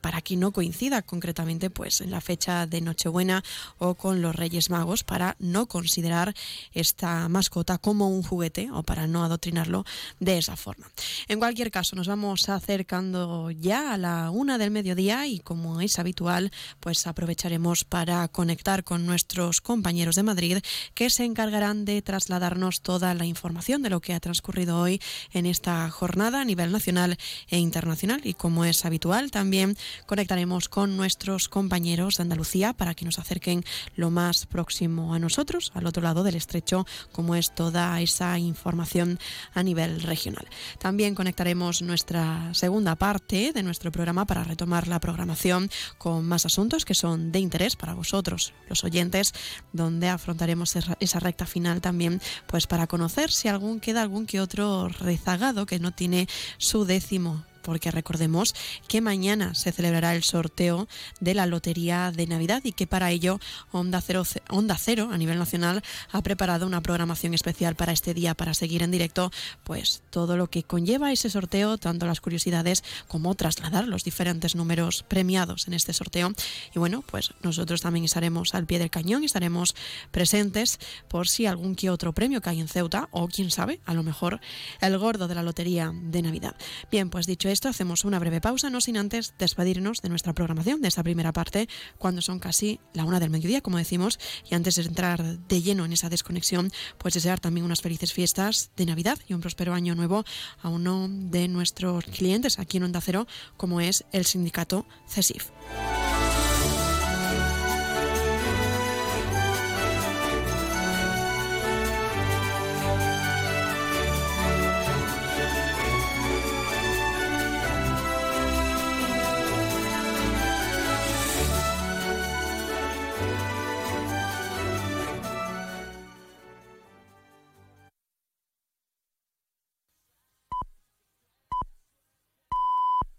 para 0.00 0.20
que 0.20 0.36
no 0.36 0.52
coincida 0.52 1.02
concretamente 1.02 1.70
pues 1.70 2.00
en 2.00 2.10
la 2.10 2.20
fecha 2.20 2.66
de 2.66 2.80
Nochebuena 2.80 3.42
o 3.78 3.94
con 3.94 4.22
los 4.22 4.34
Reyes 4.34 4.70
Magos 4.70 5.04
para 5.04 5.36
no 5.38 5.66
considerar 5.66 6.34
esta 6.72 7.28
mascota 7.28 7.78
como 7.78 8.08
un 8.08 8.15
juguete 8.22 8.70
o 8.72 8.82
para 8.82 9.06
no 9.06 9.24
adoctrinarlo 9.24 9.84
de 10.20 10.38
esa 10.38 10.56
forma. 10.56 10.86
En 11.28 11.38
cualquier 11.38 11.70
caso, 11.70 11.96
nos 11.96 12.08
vamos 12.08 12.48
acercando 12.48 13.50
ya 13.50 13.92
a 13.92 13.98
la 13.98 14.30
una 14.30 14.58
del 14.58 14.70
mediodía 14.70 15.26
y 15.26 15.40
como 15.40 15.80
es 15.80 15.98
habitual, 15.98 16.50
pues 16.80 17.06
aprovecharemos 17.06 17.84
para 17.84 18.26
conectar 18.28 18.84
con 18.84 19.06
nuestros 19.06 19.60
compañeros 19.60 20.16
de 20.16 20.22
Madrid 20.22 20.58
que 20.94 21.10
se 21.10 21.24
encargarán 21.24 21.84
de 21.84 22.02
trasladarnos 22.02 22.80
toda 22.80 23.14
la 23.14 23.26
información 23.26 23.82
de 23.82 23.90
lo 23.90 24.00
que 24.00 24.14
ha 24.14 24.20
transcurrido 24.20 24.80
hoy 24.80 25.00
en 25.32 25.46
esta 25.46 25.88
jornada 25.90 26.40
a 26.40 26.44
nivel 26.44 26.72
nacional 26.72 27.16
e 27.48 27.58
internacional 27.58 28.20
y 28.24 28.34
como 28.34 28.64
es 28.64 28.84
habitual 28.84 29.30
también 29.30 29.76
conectaremos 30.06 30.68
con 30.68 30.96
nuestros 30.96 31.48
compañeros 31.48 32.16
de 32.16 32.22
Andalucía 32.22 32.72
para 32.72 32.94
que 32.94 33.04
nos 33.04 33.18
acerquen 33.18 33.64
lo 33.94 34.10
más 34.10 34.46
próximo 34.46 35.14
a 35.14 35.18
nosotros, 35.18 35.72
al 35.74 35.86
otro 35.86 36.02
lado 36.02 36.22
del 36.22 36.36
estrecho, 36.36 36.86
como 37.12 37.34
es 37.34 37.54
toda 37.54 38.00
esa 38.06 38.38
información 38.38 39.18
a 39.52 39.62
nivel 39.62 40.00
regional. 40.02 40.46
También 40.78 41.14
conectaremos 41.14 41.82
nuestra 41.82 42.54
segunda 42.54 42.96
parte 42.96 43.52
de 43.52 43.62
nuestro 43.62 43.92
programa 43.92 44.24
para 44.24 44.44
retomar 44.44 44.88
la 44.88 45.00
programación 45.00 45.68
con 45.98 46.24
más 46.26 46.46
asuntos 46.46 46.84
que 46.84 46.94
son 46.94 47.32
de 47.32 47.40
interés 47.40 47.76
para 47.76 47.94
vosotros, 47.94 48.54
los 48.68 48.84
oyentes, 48.84 49.34
donde 49.72 50.08
afrontaremos 50.08 50.74
esa 51.00 51.20
recta 51.20 51.46
final 51.46 51.80
también, 51.80 52.20
pues 52.46 52.66
para 52.66 52.86
conocer 52.86 53.30
si 53.30 53.48
algún 53.48 53.80
queda 53.80 54.02
algún 54.02 54.26
que 54.26 54.40
otro 54.40 54.88
rezagado 54.88 55.66
que 55.66 55.78
no 55.78 55.92
tiene 55.92 56.28
su 56.58 56.84
décimo 56.84 57.44
porque 57.66 57.90
recordemos 57.90 58.54
que 58.86 59.00
mañana 59.00 59.56
se 59.56 59.72
celebrará 59.72 60.14
el 60.14 60.22
sorteo 60.22 60.86
de 61.18 61.34
la 61.34 61.46
Lotería 61.46 62.12
de 62.12 62.28
Navidad 62.28 62.62
y 62.62 62.70
que 62.70 62.86
para 62.86 63.10
ello 63.10 63.40
Onda 63.72 64.00
Cero, 64.00 64.22
Onda 64.50 64.78
Cero 64.78 65.08
a 65.12 65.18
nivel 65.18 65.36
nacional 65.36 65.82
ha 66.12 66.22
preparado 66.22 66.64
una 66.64 66.80
programación 66.80 67.34
especial 67.34 67.74
para 67.74 67.92
este 67.92 68.14
día 68.14 68.34
para 68.34 68.54
seguir 68.54 68.84
en 68.84 68.92
directo 68.92 69.32
pues 69.64 70.02
todo 70.10 70.36
lo 70.36 70.46
que 70.48 70.62
conlleva 70.62 71.10
ese 71.10 71.28
sorteo, 71.28 71.76
tanto 71.76 72.06
las 72.06 72.20
curiosidades 72.20 72.84
como 73.08 73.34
trasladar 73.34 73.88
los 73.88 74.04
diferentes 74.04 74.54
números 74.54 75.02
premiados 75.02 75.66
en 75.66 75.74
este 75.74 75.92
sorteo. 75.92 76.32
Y 76.72 76.78
bueno, 76.78 77.02
pues 77.02 77.34
nosotros 77.42 77.80
también 77.80 78.04
estaremos 78.04 78.54
al 78.54 78.66
pie 78.66 78.78
del 78.78 78.90
cañón, 78.90 79.24
estaremos 79.24 79.74
presentes 80.12 80.78
por 81.08 81.26
si 81.26 81.46
algún 81.46 81.74
que 81.74 81.90
otro 81.90 82.12
premio 82.12 82.40
cae 82.40 82.60
en 82.60 82.68
Ceuta 82.68 83.08
o 83.10 83.26
quién 83.26 83.50
sabe, 83.50 83.80
a 83.86 83.94
lo 83.94 84.04
mejor 84.04 84.38
el 84.80 84.96
gordo 84.98 85.26
de 85.26 85.34
la 85.34 85.42
Lotería 85.42 85.92
de 85.92 86.22
Navidad. 86.22 86.54
Bien, 86.92 87.10
pues 87.10 87.26
dicho 87.26 87.48
esto 87.48 87.55
hacemos 87.64 88.04
una 88.04 88.18
breve 88.18 88.40
pausa, 88.40 88.70
no 88.70 88.80
sin 88.80 88.96
antes 88.96 89.34
despedirnos 89.38 90.02
de 90.02 90.08
nuestra 90.08 90.34
programación, 90.34 90.82
de 90.82 90.88
esta 90.88 91.02
primera 91.02 91.32
parte, 91.32 91.68
cuando 91.98 92.20
son 92.20 92.38
casi 92.38 92.80
la 92.92 93.04
una 93.04 93.20
del 93.20 93.30
mediodía, 93.30 93.62
como 93.62 93.78
decimos, 93.78 94.18
y 94.48 94.54
antes 94.54 94.76
de 94.76 94.82
entrar 94.82 95.22
de 95.22 95.62
lleno 95.62 95.84
en 95.84 95.92
esa 95.92 96.08
desconexión, 96.08 96.70
pues 96.98 97.14
desear 97.14 97.40
también 97.40 97.64
unas 97.64 97.80
felices 97.80 98.12
fiestas 98.12 98.70
de 98.76 98.86
Navidad 98.86 99.18
y 99.26 99.34
un 99.34 99.40
próspero 99.40 99.74
año 99.74 99.94
nuevo 99.94 100.24
a 100.60 100.68
uno 100.68 101.08
de 101.08 101.48
nuestros 101.48 102.04
clientes 102.04 102.58
aquí 102.58 102.76
en 102.76 102.84
Onda 102.84 103.00
Cero, 103.00 103.26
como 103.56 103.80
es 103.80 104.04
el 104.12 104.26
sindicato 104.26 104.86
CESIF. 105.08 105.50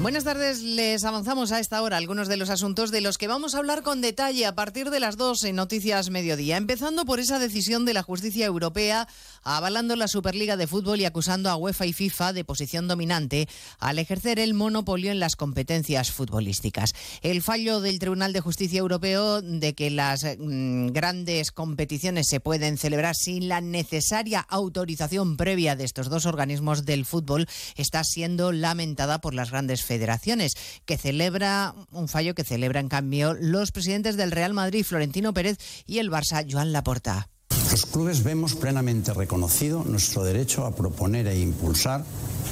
Buenas 0.00 0.22
tardes, 0.22 0.62
les 0.62 1.04
avanzamos 1.04 1.50
a 1.50 1.58
esta 1.58 1.82
hora 1.82 1.96
algunos 1.96 2.28
de 2.28 2.36
los 2.36 2.50
asuntos 2.50 2.92
de 2.92 3.00
los 3.00 3.18
que 3.18 3.26
vamos 3.26 3.54
a 3.54 3.58
hablar 3.58 3.82
con 3.82 4.00
detalle 4.00 4.46
a 4.46 4.54
partir 4.54 4.90
de 4.90 5.00
las 5.00 5.16
dos 5.16 5.42
en 5.42 5.56
Noticias 5.56 6.08
Mediodía, 6.10 6.56
empezando 6.56 7.04
por 7.04 7.18
esa 7.18 7.40
decisión 7.40 7.84
de 7.84 7.94
la 7.94 8.04
justicia 8.04 8.46
europea 8.46 9.08
avalando 9.42 9.96
la 9.96 10.08
Superliga 10.08 10.56
de 10.56 10.66
Fútbol 10.66 11.00
y 11.00 11.04
acusando 11.04 11.50
a 11.50 11.56
UEFA 11.56 11.86
y 11.86 11.92
FIFA 11.92 12.32
de 12.32 12.44
posición 12.44 12.86
dominante 12.86 13.48
al 13.80 13.98
ejercer 13.98 14.38
el 14.38 14.54
monopolio 14.54 15.10
en 15.10 15.20
las 15.20 15.34
competencias 15.34 16.12
futbolísticas. 16.12 16.94
El 17.22 17.42
fallo 17.42 17.80
del 17.80 17.98
Tribunal 17.98 18.32
de 18.32 18.40
Justicia 18.40 18.78
Europeo 18.78 19.42
de 19.42 19.74
que 19.74 19.90
las 19.90 20.24
mm, 20.38 20.88
grandes 20.88 21.50
competiciones 21.50 22.28
se 22.28 22.40
pueden 22.40 22.78
celebrar 22.78 23.16
sin 23.16 23.48
la 23.48 23.60
necesaria 23.60 24.40
autorización 24.40 25.36
previa 25.36 25.74
de 25.74 25.84
estos 25.84 26.08
dos 26.08 26.26
organismos 26.26 26.84
del 26.84 27.04
fútbol 27.04 27.46
está 27.76 28.04
siendo 28.04 28.52
lamentada 28.52 29.20
por 29.20 29.34
las 29.34 29.50
grandes 29.50 29.87
federaciones, 29.88 30.52
que 30.84 30.98
celebra 30.98 31.74
un 31.90 32.08
fallo 32.08 32.34
que 32.34 32.44
celebra 32.44 32.80
en 32.80 32.88
cambio 32.88 33.34
los 33.34 33.72
presidentes 33.72 34.16
del 34.16 34.30
Real 34.30 34.52
Madrid, 34.52 34.84
Florentino 34.84 35.32
Pérez, 35.32 35.58
y 35.86 35.98
el 35.98 36.10
Barça, 36.10 36.46
Joan 36.48 36.72
Laporta. 36.72 37.28
Los 37.70 37.86
clubes 37.86 38.22
vemos 38.22 38.54
plenamente 38.54 39.12
reconocido 39.12 39.84
nuestro 39.84 40.24
derecho 40.24 40.64
a 40.64 40.74
proponer 40.74 41.26
e 41.26 41.38
impulsar 41.38 42.04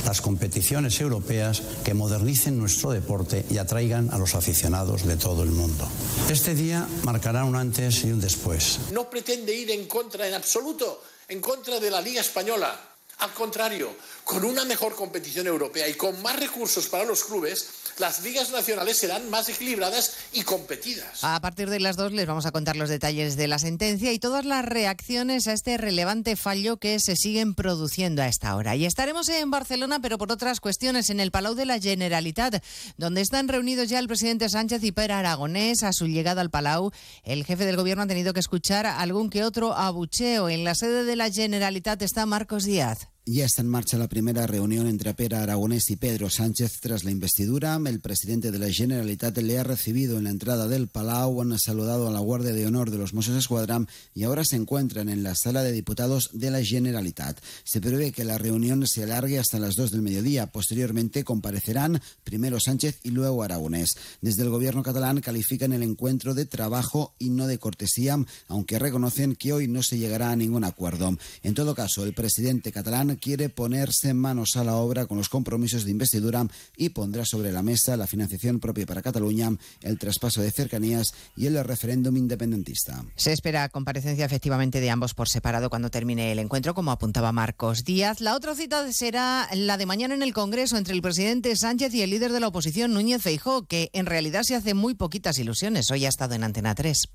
las 0.04 0.20
competiciones 0.20 1.00
europeas 1.00 1.62
que 1.84 1.94
modernicen 1.94 2.58
nuestro 2.58 2.90
deporte 2.90 3.44
y 3.50 3.58
atraigan 3.58 4.12
a 4.12 4.18
los 4.18 4.34
aficionados 4.34 5.06
de 5.06 5.16
todo 5.16 5.42
el 5.42 5.50
mundo. 5.50 5.88
Este 6.30 6.54
día 6.54 6.86
marcará 7.02 7.44
un 7.44 7.56
antes 7.56 8.04
y 8.04 8.12
un 8.12 8.20
después. 8.20 8.92
No 8.92 9.08
pretende 9.08 9.54
ir 9.54 9.70
en 9.70 9.86
contra 9.86 10.28
en 10.28 10.34
absoluto, 10.34 11.02
en 11.28 11.40
contra 11.40 11.80
de 11.80 11.90
la 11.90 12.00
Liga 12.00 12.20
Española. 12.20 12.78
Al 13.18 13.32
contrario, 13.32 13.96
con 14.26 14.44
una 14.44 14.64
mejor 14.64 14.96
competición 14.96 15.46
europea 15.46 15.88
y 15.88 15.94
con 15.94 16.20
más 16.20 16.34
recursos 16.34 16.88
para 16.88 17.04
los 17.04 17.22
clubes, 17.22 17.68
las 17.98 18.24
ligas 18.24 18.50
nacionales 18.50 18.98
serán 18.98 19.30
más 19.30 19.48
equilibradas 19.48 20.16
y 20.32 20.42
competidas. 20.42 21.22
A 21.22 21.40
partir 21.40 21.70
de 21.70 21.78
las 21.78 21.94
dos 21.94 22.10
les 22.10 22.26
vamos 22.26 22.44
a 22.44 22.50
contar 22.50 22.74
los 22.74 22.88
detalles 22.88 23.36
de 23.36 23.46
la 23.46 23.60
sentencia 23.60 24.12
y 24.12 24.18
todas 24.18 24.44
las 24.44 24.64
reacciones 24.64 25.46
a 25.46 25.52
este 25.52 25.78
relevante 25.78 26.34
fallo 26.34 26.76
que 26.78 26.98
se 26.98 27.14
siguen 27.14 27.54
produciendo 27.54 28.20
a 28.20 28.26
esta 28.26 28.56
hora. 28.56 28.74
Y 28.74 28.84
estaremos 28.84 29.28
en 29.28 29.48
Barcelona, 29.52 30.00
pero 30.00 30.18
por 30.18 30.32
otras 30.32 30.58
cuestiones, 30.58 31.08
en 31.08 31.20
el 31.20 31.30
Palau 31.30 31.54
de 31.54 31.64
la 31.64 31.78
Generalitat, 31.78 32.64
donde 32.96 33.20
están 33.20 33.46
reunidos 33.46 33.88
ya 33.88 34.00
el 34.00 34.08
presidente 34.08 34.48
Sánchez 34.48 34.82
y 34.82 34.90
Pere 34.90 35.14
Aragonés. 35.14 35.84
A 35.84 35.92
su 35.92 36.08
llegada 36.08 36.40
al 36.40 36.50
Palau, 36.50 36.90
el 37.22 37.44
jefe 37.44 37.64
del 37.64 37.76
gobierno 37.76 38.02
ha 38.02 38.08
tenido 38.08 38.32
que 38.32 38.40
escuchar 38.40 38.86
algún 38.86 39.30
que 39.30 39.44
otro 39.44 39.72
abucheo. 39.72 40.48
En 40.48 40.64
la 40.64 40.74
sede 40.74 41.04
de 41.04 41.14
la 41.14 41.30
Generalitat 41.30 42.02
está 42.02 42.26
Marcos 42.26 42.64
Díaz. 42.64 43.06
Ya 43.28 43.44
está 43.44 43.60
en 43.60 43.66
marcha 43.66 43.98
la 43.98 44.06
primera 44.06 44.46
reunión 44.46 44.86
entre 44.86 45.12
Pera 45.12 45.42
Aragonés 45.42 45.90
y 45.90 45.96
Pedro 45.96 46.30
Sánchez 46.30 46.78
tras 46.80 47.02
la 47.02 47.10
investidura. 47.10 47.76
El 47.84 47.98
presidente 47.98 48.52
de 48.52 48.60
la 48.60 48.70
Generalitat 48.70 49.36
le 49.38 49.58
ha 49.58 49.64
recibido 49.64 50.16
en 50.16 50.24
la 50.24 50.30
entrada 50.30 50.68
del 50.68 50.86
Palau, 50.86 51.42
han 51.42 51.58
saludado 51.58 52.06
a 52.06 52.12
la 52.12 52.20
Guardia 52.20 52.52
de 52.52 52.64
Honor 52.68 52.92
de 52.92 52.98
los 52.98 53.14
Mossos 53.14 53.34
Escuadrán 53.34 53.88
y 54.14 54.22
ahora 54.22 54.44
se 54.44 54.54
encuentran 54.54 55.08
en 55.08 55.24
la 55.24 55.34
sala 55.34 55.64
de 55.64 55.72
diputados 55.72 56.30
de 56.34 56.52
la 56.52 56.62
Generalitat. 56.62 57.40
Se 57.64 57.80
prevé 57.80 58.12
que 58.12 58.24
la 58.24 58.38
reunión 58.38 58.86
se 58.86 59.02
alargue 59.02 59.40
hasta 59.40 59.58
las 59.58 59.74
2 59.74 59.90
del 59.90 60.02
mediodía. 60.02 60.46
Posteriormente 60.46 61.24
comparecerán 61.24 62.00
primero 62.22 62.60
Sánchez 62.60 63.00
y 63.02 63.10
luego 63.10 63.42
Aragonés. 63.42 63.96
Desde 64.20 64.44
el 64.44 64.50
gobierno 64.50 64.84
catalán 64.84 65.20
califican 65.20 65.72
el 65.72 65.82
encuentro 65.82 66.32
de 66.32 66.46
trabajo 66.46 67.12
y 67.18 67.30
no 67.30 67.48
de 67.48 67.58
cortesía, 67.58 68.24
aunque 68.46 68.78
reconocen 68.78 69.34
que 69.34 69.52
hoy 69.52 69.66
no 69.66 69.82
se 69.82 69.98
llegará 69.98 70.30
a 70.30 70.36
ningún 70.36 70.62
acuerdo. 70.62 71.18
En 71.42 71.54
todo 71.54 71.74
caso, 71.74 72.04
el 72.04 72.14
presidente 72.14 72.70
catalán 72.70 73.15
quiere 73.16 73.48
ponerse 73.48 74.14
manos 74.14 74.56
a 74.56 74.64
la 74.64 74.76
obra 74.76 75.06
con 75.06 75.18
los 75.18 75.28
compromisos 75.28 75.84
de 75.84 75.90
investidura 75.90 76.46
y 76.76 76.90
pondrá 76.90 77.24
sobre 77.24 77.52
la 77.52 77.62
mesa 77.62 77.96
la 77.96 78.06
financiación 78.06 78.60
propia 78.60 78.86
para 78.86 79.02
Cataluña, 79.02 79.50
el 79.82 79.98
traspaso 79.98 80.42
de 80.42 80.50
cercanías 80.50 81.14
y 81.36 81.46
el 81.46 81.62
referéndum 81.62 82.16
independentista. 82.16 83.04
Se 83.16 83.32
espera 83.32 83.68
comparecencia 83.68 84.24
efectivamente 84.24 84.80
de 84.80 84.90
ambos 84.90 85.14
por 85.14 85.28
separado 85.28 85.70
cuando 85.70 85.90
termine 85.90 86.32
el 86.32 86.38
encuentro, 86.38 86.74
como 86.74 86.90
apuntaba 86.90 87.32
Marcos 87.32 87.84
Díaz. 87.84 88.20
La 88.20 88.34
otra 88.34 88.54
cita 88.54 88.92
será 88.92 89.48
la 89.54 89.76
de 89.76 89.86
mañana 89.86 90.14
en 90.14 90.22
el 90.22 90.32
Congreso 90.32 90.76
entre 90.76 90.94
el 90.94 91.02
presidente 91.02 91.54
Sánchez 91.56 91.94
y 91.94 92.02
el 92.02 92.10
líder 92.10 92.32
de 92.32 92.40
la 92.40 92.48
oposición, 92.48 92.92
Núñez 92.92 93.22
Feijó, 93.22 93.66
que 93.66 93.90
en 93.92 94.06
realidad 94.06 94.42
se 94.42 94.54
hace 94.54 94.74
muy 94.74 94.94
poquitas 94.94 95.38
ilusiones. 95.38 95.90
Hoy 95.90 96.04
ha 96.04 96.08
estado 96.08 96.34
en 96.34 96.44
Antena 96.44 96.74
3. 96.74 97.08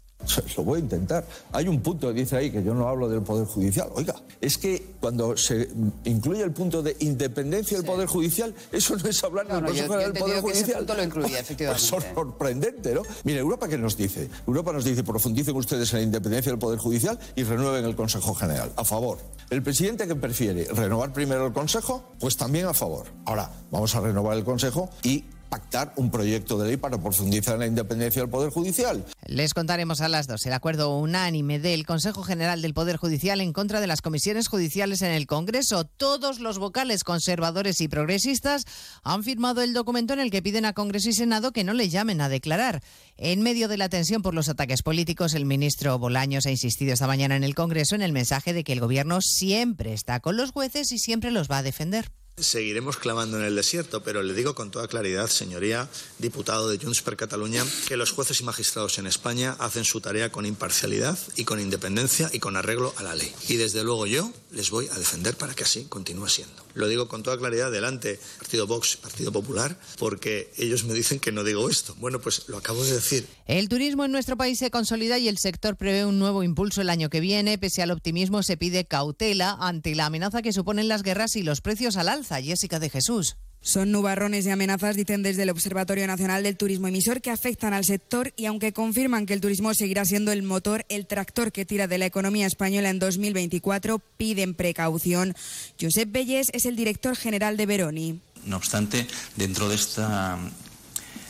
Lo 0.58 0.64
voy 0.64 0.78
a 0.78 0.84
intentar. 0.84 1.26
Hay 1.52 1.68
un 1.68 1.82
punto 1.82 2.08
que 2.08 2.22
dice 2.22 2.38
ahí 2.38 2.52
que 2.52 2.64
yo 2.64 2.74
no 2.74 2.88
hablo 2.88 3.10
del 3.10 3.22
Poder 3.22 3.46
Judicial. 3.46 3.90
Oiga, 3.96 4.16
es 4.40 4.58
que 4.58 4.94
cuando 5.00 5.36
se 5.36 5.70
incluye 6.06 6.44
el 6.44 6.52
punto 6.52 6.82
de 6.82 6.96
independencia 7.00 7.78
del 7.78 7.86
Poder 7.86 8.08
Judicial, 8.08 8.54
eso 8.72 8.96
no 8.96 9.10
es 9.10 9.24
hablar 9.24 9.48
del 9.48 9.64
Consejo 9.64 9.94
General 9.94 10.14
del 10.14 10.22
Poder 10.22 10.42
Judicial. 10.42 10.70
Ese 10.70 10.78
punto 10.78 10.96
lo 10.96 11.04
incluye, 11.04 11.30
pues 11.30 11.42
efectivamente. 11.42 11.88
Pues 11.90 12.04
es 12.04 12.14
sorprendente, 12.14 12.94
¿no? 12.94 13.02
Mire, 13.24 13.40
Europa, 13.40 13.68
¿qué 13.68 13.78
nos 13.78 13.98
dice? 13.98 14.30
Europa 14.48 14.74
nos 14.74 14.84
dice, 14.84 15.04
profundicen 15.04 15.56
ustedes 15.56 15.92
en 15.94 16.00
la 16.00 16.04
independencia 16.04 16.52
del 16.52 16.60
Poder 16.60 16.80
Judicial 16.80 17.20
y 17.36 17.44
renueven 17.44 17.86
el 17.86 17.96
Consejo 17.96 18.34
General. 18.34 18.72
A 18.76 18.86
favor. 18.86 19.20
El 19.50 19.64
presidente 19.64 20.08
que 20.08 20.16
prefiere 20.16 20.66
renovar 20.74 21.14
primero 21.14 21.46
el 21.46 21.54
Consejo, 21.54 22.14
pues 22.20 22.38
también 22.38 22.66
a 22.68 22.74
favor. 22.74 23.08
Ahora, 23.26 23.52
vamos 23.70 23.94
a 23.96 24.02
renovar 24.02 24.38
el 24.38 24.44
Consejo 24.44 24.90
y 25.04 25.26
pactar 25.52 25.92
un 25.98 26.10
proyecto 26.10 26.58
de 26.58 26.70
ley 26.70 26.78
para 26.78 26.98
profundizar 26.98 27.56
en 27.56 27.60
la 27.60 27.68
independencia 27.68 28.22
del 28.22 28.32
Poder 28.32 28.52
Judicial. 28.52 29.04
Les 29.28 29.54
contaremos 29.54 30.00
a 30.00 30.08
las 30.08 30.26
dos 30.26 30.46
el 30.46 30.54
acuerdo 30.54 30.98
unánime 30.98 31.60
del 31.60 31.86
Consejo 31.86 32.24
General 32.24 32.62
del 32.62 32.74
Poder 32.74 32.96
Judicial 32.96 33.42
en 33.42 33.52
contra 33.52 33.82
de 33.82 33.88
las 33.88 34.02
comisiones 34.02 34.48
judiciales 34.48 35.02
en 35.02 35.12
el 35.12 35.28
Congreso. 35.28 35.84
Todos 35.84 36.40
los 36.40 36.58
vocales 36.58 37.04
conservadores 37.04 37.82
y 37.82 37.90
progresistas 37.90 38.64
han 39.04 39.24
firmado 39.24 39.62
el 39.62 39.74
documento 39.74 40.14
en 40.14 40.22
el 40.22 40.32
que 40.32 40.42
piden 40.42 40.64
a 40.64 40.72
Congreso 40.72 41.10
y 41.10 41.14
Senado 41.14 41.52
que 41.52 41.66
no 41.66 41.74
le 41.74 41.90
llamen 41.90 42.22
a 42.22 42.30
declarar. 42.30 42.82
En 43.18 43.42
medio 43.42 43.68
de 43.68 43.76
la 43.76 43.90
tensión 43.90 44.22
por 44.22 44.34
los 44.34 44.48
ataques 44.48 44.84
políticos, 44.84 45.34
el 45.34 45.46
ministro 45.46 46.00
Bolaños 46.00 46.46
ha 46.46 46.52
insistido 46.52 46.94
esta 46.94 47.08
mañana 47.08 47.36
en 47.36 47.44
el 47.44 47.56
Congreso 47.56 47.96
en 47.96 48.04
el 48.04 48.14
mensaje 48.14 48.54
de 48.54 48.64
que 48.64 48.72
el 48.72 48.80
Gobierno 48.80 49.20
siempre 49.20 49.92
está 49.92 50.22
con 50.22 50.38
los 50.38 50.52
jueces 50.52 50.94
y 50.94 50.98
siempre 50.98 51.30
los 51.30 51.52
va 51.52 51.58
a 51.58 51.64
defender. 51.64 52.10
Seguiremos 52.42 52.98
clamando 52.98 53.38
en 53.38 53.46
el 53.46 53.56
desierto, 53.56 54.02
pero 54.02 54.24
le 54.24 54.34
digo 54.34 54.56
con 54.56 54.72
toda 54.72 54.88
claridad, 54.88 55.28
señoría, 55.28 55.88
diputado 56.18 56.70
de 56.70 56.78
Junts 56.78 57.04
per 57.04 57.16
Cataluña, 57.16 57.64
que 57.88 57.98
los 57.98 58.12
jueces 58.12 58.42
y 58.42 58.44
magistrados 58.44 58.98
en 58.98 59.06
España 59.06 59.56
hacen 59.60 59.86
su 59.86 60.02
tarea 60.02 60.32
con 60.32 60.46
imparcialidad 60.46 61.18
y 61.36 61.46
con 61.46 61.60
independencia 61.60 62.30
y 62.34 62.40
con 62.40 62.58
arreglo 62.58 62.94
a 62.98 63.04
la 63.04 63.16
ley. 63.16 63.32
Y 63.48 63.58
desde 63.58 63.84
luego 63.84 64.08
yo 64.08 64.34
les 64.52 64.72
voy 64.72 64.88
a 64.88 64.98
defender 64.98 65.36
para 65.36 65.54
que 65.54 65.64
así 65.64 65.86
continúe 65.86 66.28
siendo. 66.30 66.66
Lo 66.74 66.88
digo 66.88 67.08
con 67.08 67.22
toda 67.22 67.38
claridad 67.38 67.72
delante 67.72 68.20
Partido 68.38 68.66
Vox, 68.66 68.98
Partido 68.98 69.32
Popular, 69.32 69.78
porque 70.00 70.52
ellos 70.58 70.86
me 70.86 70.94
dicen 70.94 71.20
que 71.20 71.32
no 71.32 71.44
digo 71.44 71.70
esto. 71.70 71.96
Bueno, 72.00 72.20
pues 72.20 72.48
lo 72.48 72.58
acabo 72.58 72.84
de 72.84 72.94
decir. 72.94 73.28
El 73.46 73.68
turismo 73.68 74.06
en 74.06 74.12
nuestro 74.12 74.38
país 74.38 74.60
se 74.60 74.72
consolida 74.72 75.20
y 75.20 75.28
el 75.28 75.38
sector 75.38 75.76
prevé 75.76 76.06
un 76.06 76.20
nuevo 76.20 76.44
impulso 76.44 76.82
el 76.82 76.90
año 76.90 77.10
que 77.10 77.20
viene. 77.20 77.58
Pese 77.58 77.82
al 77.82 77.92
optimismo, 77.92 78.44
se 78.44 78.56
pide 78.56 78.86
cautela 78.86 79.58
ante 79.60 79.94
la 79.96 80.06
amenaza 80.06 80.42
que 80.42 80.54
suponen 80.54 80.88
las 80.88 81.04
guerras 81.04 81.36
y 81.36 81.44
los 81.44 81.60
precios 81.60 81.98
al 81.98 82.08
alza. 82.08 82.31
Jessica 82.40 82.80
de 82.80 82.92
Jesús. 82.92 83.38
Son 83.64 83.92
nubarrones 83.92 84.46
y 84.46 84.50
amenazas, 84.50 84.96
dicen 84.96 85.22
desde 85.22 85.44
el 85.44 85.50
Observatorio 85.50 86.08
Nacional 86.08 86.42
del 86.44 86.58
Turismo 86.58 86.88
Emisor, 86.88 87.22
que 87.22 87.30
afectan 87.30 87.74
al 87.74 87.86
sector 87.86 88.34
y 88.36 88.46
aunque 88.46 88.74
confirman 88.74 89.26
que 89.26 89.34
el 89.34 89.42
turismo 89.42 89.74
seguirá 89.74 90.04
siendo 90.06 90.32
el 90.32 90.42
motor, 90.42 90.86
el 90.90 91.06
tractor 91.06 91.52
que 91.52 91.66
tira 91.66 91.88
de 91.88 92.00
la 92.00 92.08
economía 92.08 92.48
española 92.48 92.90
en 92.90 92.98
2024, 92.98 94.00
piden 94.18 94.56
precaución. 94.56 95.36
Josep 95.80 96.12
Belles 96.12 96.48
es 96.54 96.66
el 96.66 96.76
director 96.76 97.16
general 97.16 97.56
de 97.56 97.66
Veroni. 97.68 98.20
No 98.46 98.58
obstante, 98.58 99.06
dentro 99.36 99.70
de 99.70 99.76
esta 99.76 100.40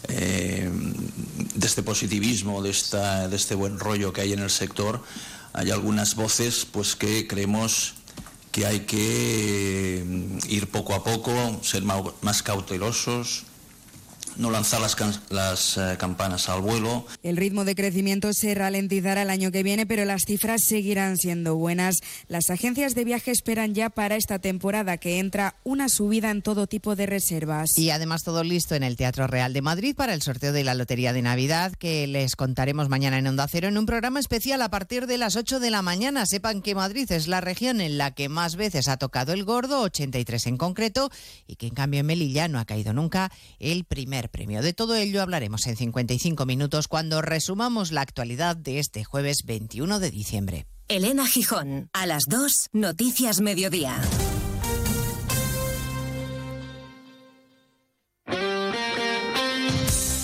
eh, 0.08 0.70
de 1.56 1.68
este 1.68 1.84
positivismo, 1.84 2.62
de, 2.62 2.70
esta, 2.70 3.28
de 3.28 3.36
este 3.36 3.56
buen 3.56 3.78
rollo 3.78 4.14
que 4.14 4.22
hay 4.22 4.34
en 4.34 4.40
el 4.40 4.50
sector, 4.50 5.04
hay 5.54 5.70
algunas 5.70 6.16
voces 6.16 6.66
pues 6.70 6.96
que 6.96 7.28
creemos 7.28 7.96
que 8.52 8.66
hay 8.66 8.82
que 8.82 10.04
ir 10.48 10.68
poco 10.70 10.94
a 10.94 11.04
poco, 11.04 11.32
ser 11.64 11.84
más 11.84 12.44
cautelosos, 12.44 13.46
no 14.38 14.52
lanzar 14.52 14.82
las, 14.82 14.96
las 15.30 15.78
eh, 15.78 15.96
campanas 15.98 16.50
al 16.50 16.62
vuelo. 16.62 17.06
El 17.24 17.38
ritmo 17.38 17.66
de 17.66 17.76
crecimiento 17.76 18.34
se 18.34 18.54
ralentizará 18.56 19.24
el 19.24 19.30
año 19.30 19.52
que 19.52 19.64
viene, 19.64 19.86
pero 19.86 20.06
las 20.06 20.24
cifras 20.26 20.64
seguirán 20.64 21.18
siendo 21.18 21.56
buenas. 21.56 22.00
Las 22.28 22.50
agencias 22.50 22.96
de 22.96 23.06
viaje 23.06 23.32
esperan 23.32 23.74
ya 23.74 23.90
para 23.90 24.16
esta 24.16 24.40
temporada 24.40 24.98
que 24.98 25.20
entra 25.20 25.56
una 25.64 25.90
subida 25.90 26.32
en 26.32 26.42
todo 26.42 26.68
tipo 26.68 26.96
de 26.96 27.06
reservas. 27.06 27.78
Y 27.78 27.90
además 27.90 28.24
todo 28.24 28.44
listo 28.44 28.76
en 28.76 28.84
el 28.84 28.96
Teatro 28.96 29.28
Real 29.28 29.54
de 29.54 29.62
Madrid 29.62 29.96
para 29.96 30.14
el 30.14 30.22
sorteo 30.22 30.54
de 30.54 30.64
la 30.64 30.74
Lotería 30.74 31.14
de 31.14 31.22
Navidad 31.22 31.74
que 31.74 32.08
les 32.08 32.36
contaremos 32.36 32.90
mañana 32.90 33.18
en 33.18 33.28
Onda 33.28 33.48
Cero 33.48 33.68
en 33.68 33.78
un 33.78 33.86
programa 33.86 34.20
especial 34.20 34.62
a 34.62 34.70
partir 34.70 35.08
de 35.08 35.18
las 35.18 35.36
8 35.36 35.60
de 35.60 35.72
la 35.72 35.82
mañana. 35.82 36.26
Sepan 36.26 36.62
que 36.62 36.76
Madrid 36.76 37.12
es 37.12 37.28
la 37.28 37.42
región 37.42 37.82
en 37.82 37.98
la 37.98 38.12
que 38.12 38.30
más 38.30 38.56
veces 38.56 38.88
ha 38.88 38.98
tocado 38.98 39.34
el 39.34 39.44
gordo, 39.44 39.82
83 39.82 40.48
en 40.48 40.58
concreto, 40.58 41.12
y 41.48 41.56
que 41.56 41.68
en 41.68 41.76
cambio 41.76 42.00
en 42.00 42.06
Melilla 42.06 42.48
no 42.48 42.60
ha 42.60 42.66
caído 42.66 42.94
nunca 42.94 43.32
el 43.60 43.84
primer 43.84 44.30
premio. 44.32 44.62
De 44.62 44.74
todo 44.74 44.96
ello 44.96 45.22
hablaremos 45.22 45.68
en 45.68 45.76
55 45.76 46.46
minutos 46.46 46.88
cuando 46.88 47.22
resumamos 47.22 47.92
la 47.92 48.02
actualidad 48.02 48.56
de 48.56 48.80
este 48.80 49.04
jueves 49.04 49.44
21 49.46 50.00
de 50.00 50.12
diciembre. 50.12 50.66
Elena 50.88 51.28
Gijón, 51.28 51.90
a 51.94 52.06
las 52.06 52.24
2, 52.28 52.70
Noticias 52.74 53.40
Mediodía. 53.42 54.02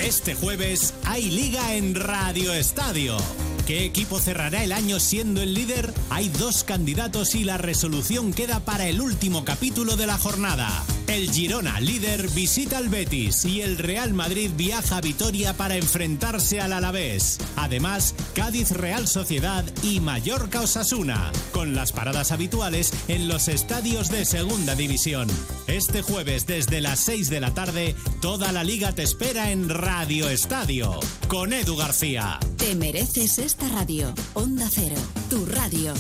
Este 0.08 0.36
jueves 0.36 0.94
hay 1.06 1.30
liga 1.30 1.76
en 1.76 1.94
Radio 1.94 2.54
Estadio. 2.54 3.18
¿Qué 3.66 3.84
equipo 3.84 4.20
cerrará 4.20 4.64
el 4.64 4.72
año 4.72 5.02
siendo 5.02 5.42
el 5.42 5.54
líder? 5.54 5.94
Hay 6.10 6.30
dos 6.30 6.64
candidatos 6.64 7.36
y 7.36 7.44
la 7.44 7.58
resolución 7.58 8.34
queda 8.34 8.62
para 8.62 8.88
el 8.88 9.02
último 9.02 9.44
capítulo 9.44 9.98
de 9.98 10.08
la 10.08 10.18
jornada. 10.18 10.86
El 11.08 11.32
Girona, 11.32 11.80
líder, 11.80 12.30
visita 12.32 12.78
al 12.78 12.90
Betis 12.90 13.46
y 13.46 13.62
el 13.62 13.78
Real 13.78 14.14
Madrid 14.14 14.52
viaja 14.56 14.98
a 14.98 15.02
Vitoria 15.02 15.56
para 15.56 15.78
enfrentarse 15.78 16.60
al 16.60 16.74
Alavés. 16.74 17.40
Además, 17.56 18.14
Cádiz 18.36 18.72
Real 18.72 19.08
Sociedad 19.08 19.64
y 19.84 20.02
Mallorca 20.02 20.62
Osasuna, 20.62 21.32
con 21.54 21.76
las 21.76 21.94
paradas 21.94 22.32
habituales 22.34 22.92
en 23.08 23.30
los 23.30 23.48
estadios 23.48 24.10
de 24.10 24.26
Segunda 24.26 24.76
División. 24.76 25.30
Este 25.68 26.02
jueves 26.02 26.46
desde 26.46 26.82
las 26.82 27.00
6 27.00 27.30
de 27.30 27.40
la 27.40 27.54
tarde, 27.54 27.96
toda 28.22 28.52
la 28.52 28.66
liga 28.66 28.92
te 28.92 29.04
espera 29.04 29.52
en 29.52 29.70
Radio 29.70 30.30
Estadio, 30.30 31.00
con 31.30 31.54
Edu 31.54 31.78
García. 31.78 32.38
Te 32.58 32.76
mereces 32.76 33.40
esta 33.40 33.70
radio. 33.70 34.14
Onda 34.34 34.68
Cero, 34.70 34.98
tu 35.30 35.46
radio. 35.46 35.94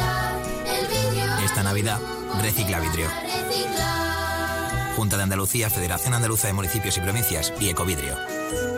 Tirar 0.00 0.46
el 0.68 0.86
vidrio. 0.86 1.44
Esta 1.44 1.62
Navidad, 1.62 2.00
recicla 2.42 2.80
vidrio. 2.80 3.08
Junta 4.94 5.16
de 5.16 5.22
Andalucía, 5.22 5.70
Federación 5.70 6.12
Andaluza 6.12 6.48
de 6.48 6.52
Municipios 6.52 6.98
y 6.98 7.00
Provincias 7.00 7.52
y 7.58 7.70
Ecovidrio. 7.70 8.77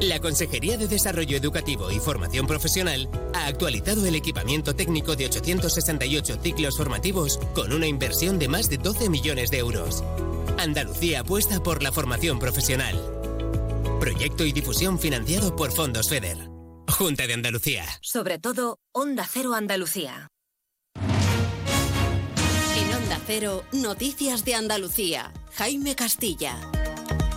La 0.00 0.20
Consejería 0.20 0.76
de 0.76 0.88
Desarrollo 0.88 1.38
Educativo 1.38 1.90
y 1.90 2.00
Formación 2.00 2.46
Profesional 2.46 3.08
ha 3.32 3.46
actualizado 3.46 4.04
el 4.04 4.14
equipamiento 4.14 4.76
técnico 4.76 5.16
de 5.16 5.24
868 5.26 6.38
ciclos 6.42 6.76
formativos 6.76 7.38
con 7.54 7.72
una 7.72 7.86
inversión 7.86 8.38
de 8.38 8.48
más 8.48 8.68
de 8.68 8.76
12 8.76 9.08
millones 9.08 9.50
de 9.50 9.58
euros. 9.58 10.04
Andalucía 10.58 11.20
apuesta 11.20 11.62
por 11.62 11.82
la 11.82 11.92
formación 11.92 12.38
profesional. 12.38 12.94
Proyecto 13.98 14.44
y 14.44 14.52
difusión 14.52 14.98
financiado 14.98 15.56
por 15.56 15.72
Fondos 15.72 16.10
FEDER. 16.10 16.50
Junta 16.88 17.26
de 17.26 17.32
Andalucía. 17.32 17.86
Sobre 18.02 18.38
todo, 18.38 18.78
Onda 18.92 19.26
Cero 19.30 19.54
Andalucía. 19.54 20.28
En 22.76 22.94
Onda 22.94 23.18
Cero, 23.26 23.64
Noticias 23.72 24.44
de 24.44 24.54
Andalucía. 24.54 25.32
Jaime 25.54 25.96
Castilla. 25.96 26.58